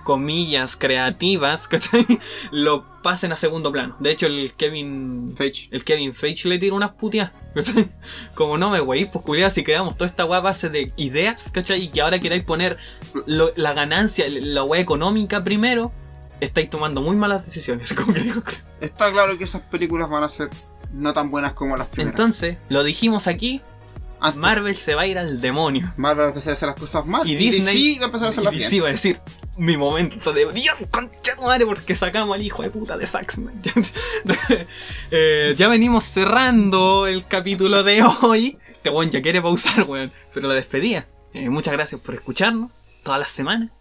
[0.04, 2.06] comillas creativas, ¿cachai?
[2.52, 3.96] Lo pasen a segundo plano.
[4.00, 5.68] De hecho, el Kevin Feige.
[5.72, 6.92] el Kevin Feige le tira unas.
[7.54, 7.90] ¿cachai?
[8.34, 11.84] Como no me wey, pues culiado, si creamos toda esta weá base de ideas, ¿cachai?
[11.84, 12.78] Y que ahora queráis poner
[13.26, 15.92] lo- la ganancia, la weá económica primero,
[16.40, 17.94] estáis tomando muy malas decisiones.
[18.80, 20.50] Está claro que esas películas van a ser
[20.94, 22.14] no tan buenas como las primeras.
[22.14, 23.62] Entonces, lo dijimos aquí,
[24.20, 24.40] Antes.
[24.40, 25.94] Marvel se va a ir al demonio.
[25.98, 27.28] Marvel va a empezar a hacer las cosas mal.
[27.28, 28.84] Y Y, Disney- DC va a empezar a hacer las bien.
[28.84, 29.20] va a decir,
[29.58, 33.74] mi momento de brillar, concha madre, porque sacamos al hijo de puta de Snyder".
[35.12, 38.58] Eh, ya venimos cerrando el capítulo de hoy.
[38.72, 40.12] Este weón ya quiere pausar, weón.
[40.34, 41.06] Pero la despedida.
[41.34, 42.72] Eh, muchas gracias por escucharnos
[43.04, 43.72] todas las semanas.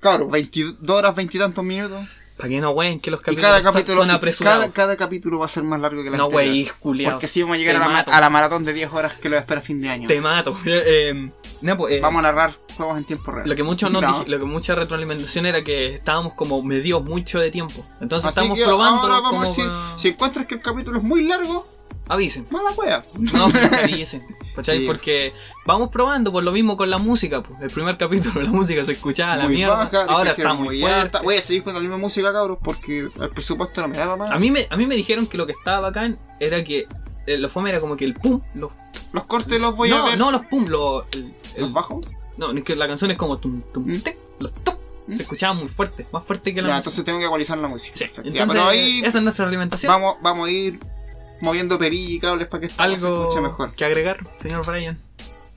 [0.00, 2.06] Claro, 22 horas, 20 y tantos minutos.
[2.40, 4.60] Para que no weón que los capítulos cada son- capítulo, son apresurados.
[4.62, 6.42] cada, cada capítulo va a ser más largo que la No anterior.
[6.52, 7.12] wey, culiao.
[7.12, 9.28] Porque así vamos a llegar Te a la, a la maratón de 10 horas que
[9.28, 10.08] lo espera a fin de año.
[10.08, 10.56] Te mato.
[10.66, 11.30] Eh, eh,
[11.62, 13.46] no, pues, eh, Vamos a narrar juegos en tiempo real.
[13.48, 14.24] Lo que mucho nos No.
[14.24, 17.84] dij- lo que mucha retroalimentación era que estábamos como medidos mucho de tiempo.
[18.00, 20.62] Entonces Así estamos que probando ahora vamos como a decir, pa- si encuentras que el
[20.62, 21.66] capítulo es muy largo,
[22.10, 22.46] avisen.
[22.50, 23.04] mala wea.
[23.18, 24.22] No, que avisen.
[24.54, 24.80] ¿cachai?
[24.80, 24.86] Sí.
[24.86, 25.32] Porque
[25.66, 27.42] vamos probando por lo mismo con la música.
[27.42, 27.60] Pues.
[27.62, 29.76] El primer capítulo la música se escuchaba a la muy mierda.
[29.76, 31.22] baja, Ahora está muy alta.
[31.22, 34.30] Voy a seguir con la misma música, cabros, porque el presupuesto no me daba más.
[34.32, 36.86] A mí me, a mí me dijeron que lo que estaba bacán era que
[37.26, 38.70] eh, lo fome era como que el pum, los,
[39.12, 40.18] Los cortes los voy a no, ver.
[40.18, 42.00] no los pum, los, el- el- ¿Los bajo?
[42.38, 44.00] no, es que la canción es como tum, tum, ¿Mm?
[44.00, 44.74] tec, los tum,
[45.06, 45.16] ¿Mm?
[45.16, 46.78] se escuchaba muy fuerte, más fuerte que la Ya, música.
[46.78, 47.96] entonces tengo que ecualizar la música.
[47.98, 49.92] Sí, entonces, ya, pero ahí esa es nuestra alimentación.
[49.92, 50.80] vamos, vamos a ir
[51.40, 53.72] moviendo perillas y cables para que esto se Algo escuche mejor.
[53.74, 54.98] que agregar, señor Brian.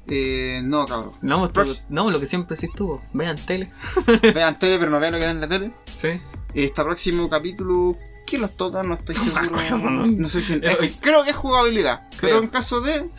[0.07, 1.11] Eh, no, cabrón.
[1.21, 3.01] No, tú- no, lo que siempre sí estuvo.
[3.13, 3.71] Vean tele.
[4.33, 5.71] Vean tele, pero no vean lo que da en la tele.
[5.95, 6.09] Sí.
[6.53, 7.97] Este próximo capítulo,
[8.27, 8.83] ¿quién los toca?
[8.83, 9.49] No estoy seguro.
[9.77, 10.59] No, no sé si.
[11.01, 12.07] Creo que es jugabilidad.
[12.19, 13.09] Pero en caso de.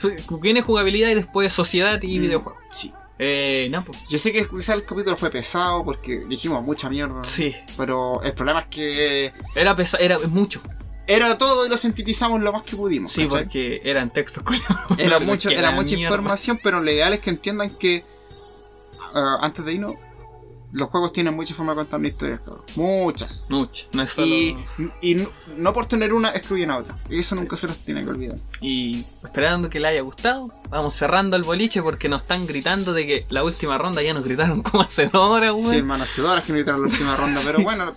[0.43, 2.60] Viene jugabilidad y después sociedad y Mm, videojuegos.
[2.73, 2.93] Sí.
[3.18, 3.99] Eh, no, pues.
[4.10, 7.25] Yo sé que quizás el capítulo fue pesado porque dijimos mucha mierda.
[7.25, 7.55] Sí.
[7.78, 10.60] Pero el problema es que Era pesa era mucho.
[11.07, 13.12] Era todo y lo sintetizamos lo más que pudimos.
[13.12, 13.44] Sí, ¿cachai?
[13.44, 14.42] porque eran textos.
[14.99, 16.15] Era, mucho, era mucha mierda.
[16.16, 18.05] información, pero lo ideal es que entiendan que
[19.15, 19.94] ah, antes de irnos,
[20.73, 22.65] los juegos tienen muchas formas de contar una historia, cabrón.
[22.74, 23.47] Muchas.
[23.49, 23.86] Mucho.
[23.92, 24.26] No es solo...
[24.26, 24.57] Y,
[25.02, 26.97] y no, no por tener una excluyen a otra.
[27.08, 28.39] Y eso nunca se los tiene que olvidar.
[28.60, 33.07] Y esperando que le haya gustado, vamos cerrando el boliche porque nos están gritando de
[33.07, 35.74] que la última ronda ya nos gritaron como hace dos horas, Sí, weón.
[35.76, 37.92] hermanas cedoras que no gritaron la última ronda, pero bueno.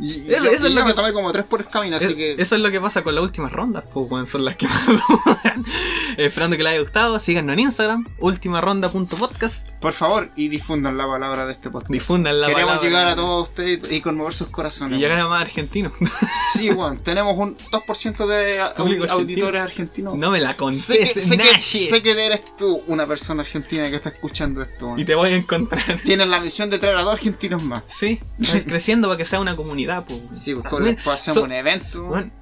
[0.00, 1.96] Y, Eso- yo, eso es y lo yo me que- tomé como tres por camino,
[1.96, 2.32] así Es- que.
[2.38, 4.80] Eso es lo que pasa con las últimas rondas, pues, weón, son las que más.
[6.16, 11.46] Esperando que les haya gustado, síganos en Instagram, ultimaronda.podcast, Por favor, y difundan la palabra
[11.46, 11.90] de este podcast.
[11.90, 12.88] difundan la Queremos palabra.
[12.88, 14.98] llegar a todos ustedes y conmover sus Y corazones.
[15.00, 15.92] llegar a más argentinos.
[16.52, 19.10] Sí, bueno, tenemos un 2% de argentino.
[19.12, 20.14] auditores argentinos.
[20.16, 20.98] No me la contés, sé,
[21.30, 21.86] que, Nashi.
[21.86, 24.88] sé que eres tú una persona argentina que está escuchando esto.
[24.88, 24.98] weón.
[25.00, 26.00] Y te voy a encontrar.
[26.04, 27.84] Tienes la misión de traer a dos argentinos más.
[27.86, 28.20] Sí,
[28.66, 30.20] creciendo para que sea una comunidad, pues.
[30.20, 30.36] weón.
[30.36, 32.04] Sí, pues Weón, después hacemos so- un evento.
[32.04, 32.32] weón,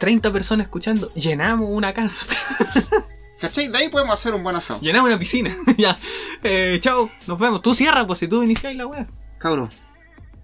[0.00, 2.18] 30 personas escuchando, llenamos una casa,
[3.42, 3.66] ¿Cachai?
[3.66, 4.78] De ahí podemos hacer un buen asado.
[4.80, 5.58] llenamos una piscina.
[5.76, 5.98] ya,
[6.44, 7.60] eh, chao, nos vemos.
[7.60, 9.08] Tú cierras, pues si tú inicias la wea.
[9.38, 9.74] Cabros,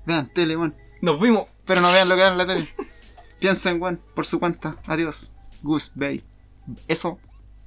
[0.05, 0.75] vean tele, weón.
[1.01, 1.47] Nos vimos.
[1.65, 2.69] Pero no vean lo que dan en la tele.
[3.39, 4.75] Piensen, weón, por su cuenta.
[4.89, 5.33] Adiós.
[5.63, 6.25] Goose Bay.
[6.89, 7.21] Eso.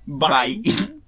[0.06, 0.62] Bye.
[0.62, 0.96] Bye.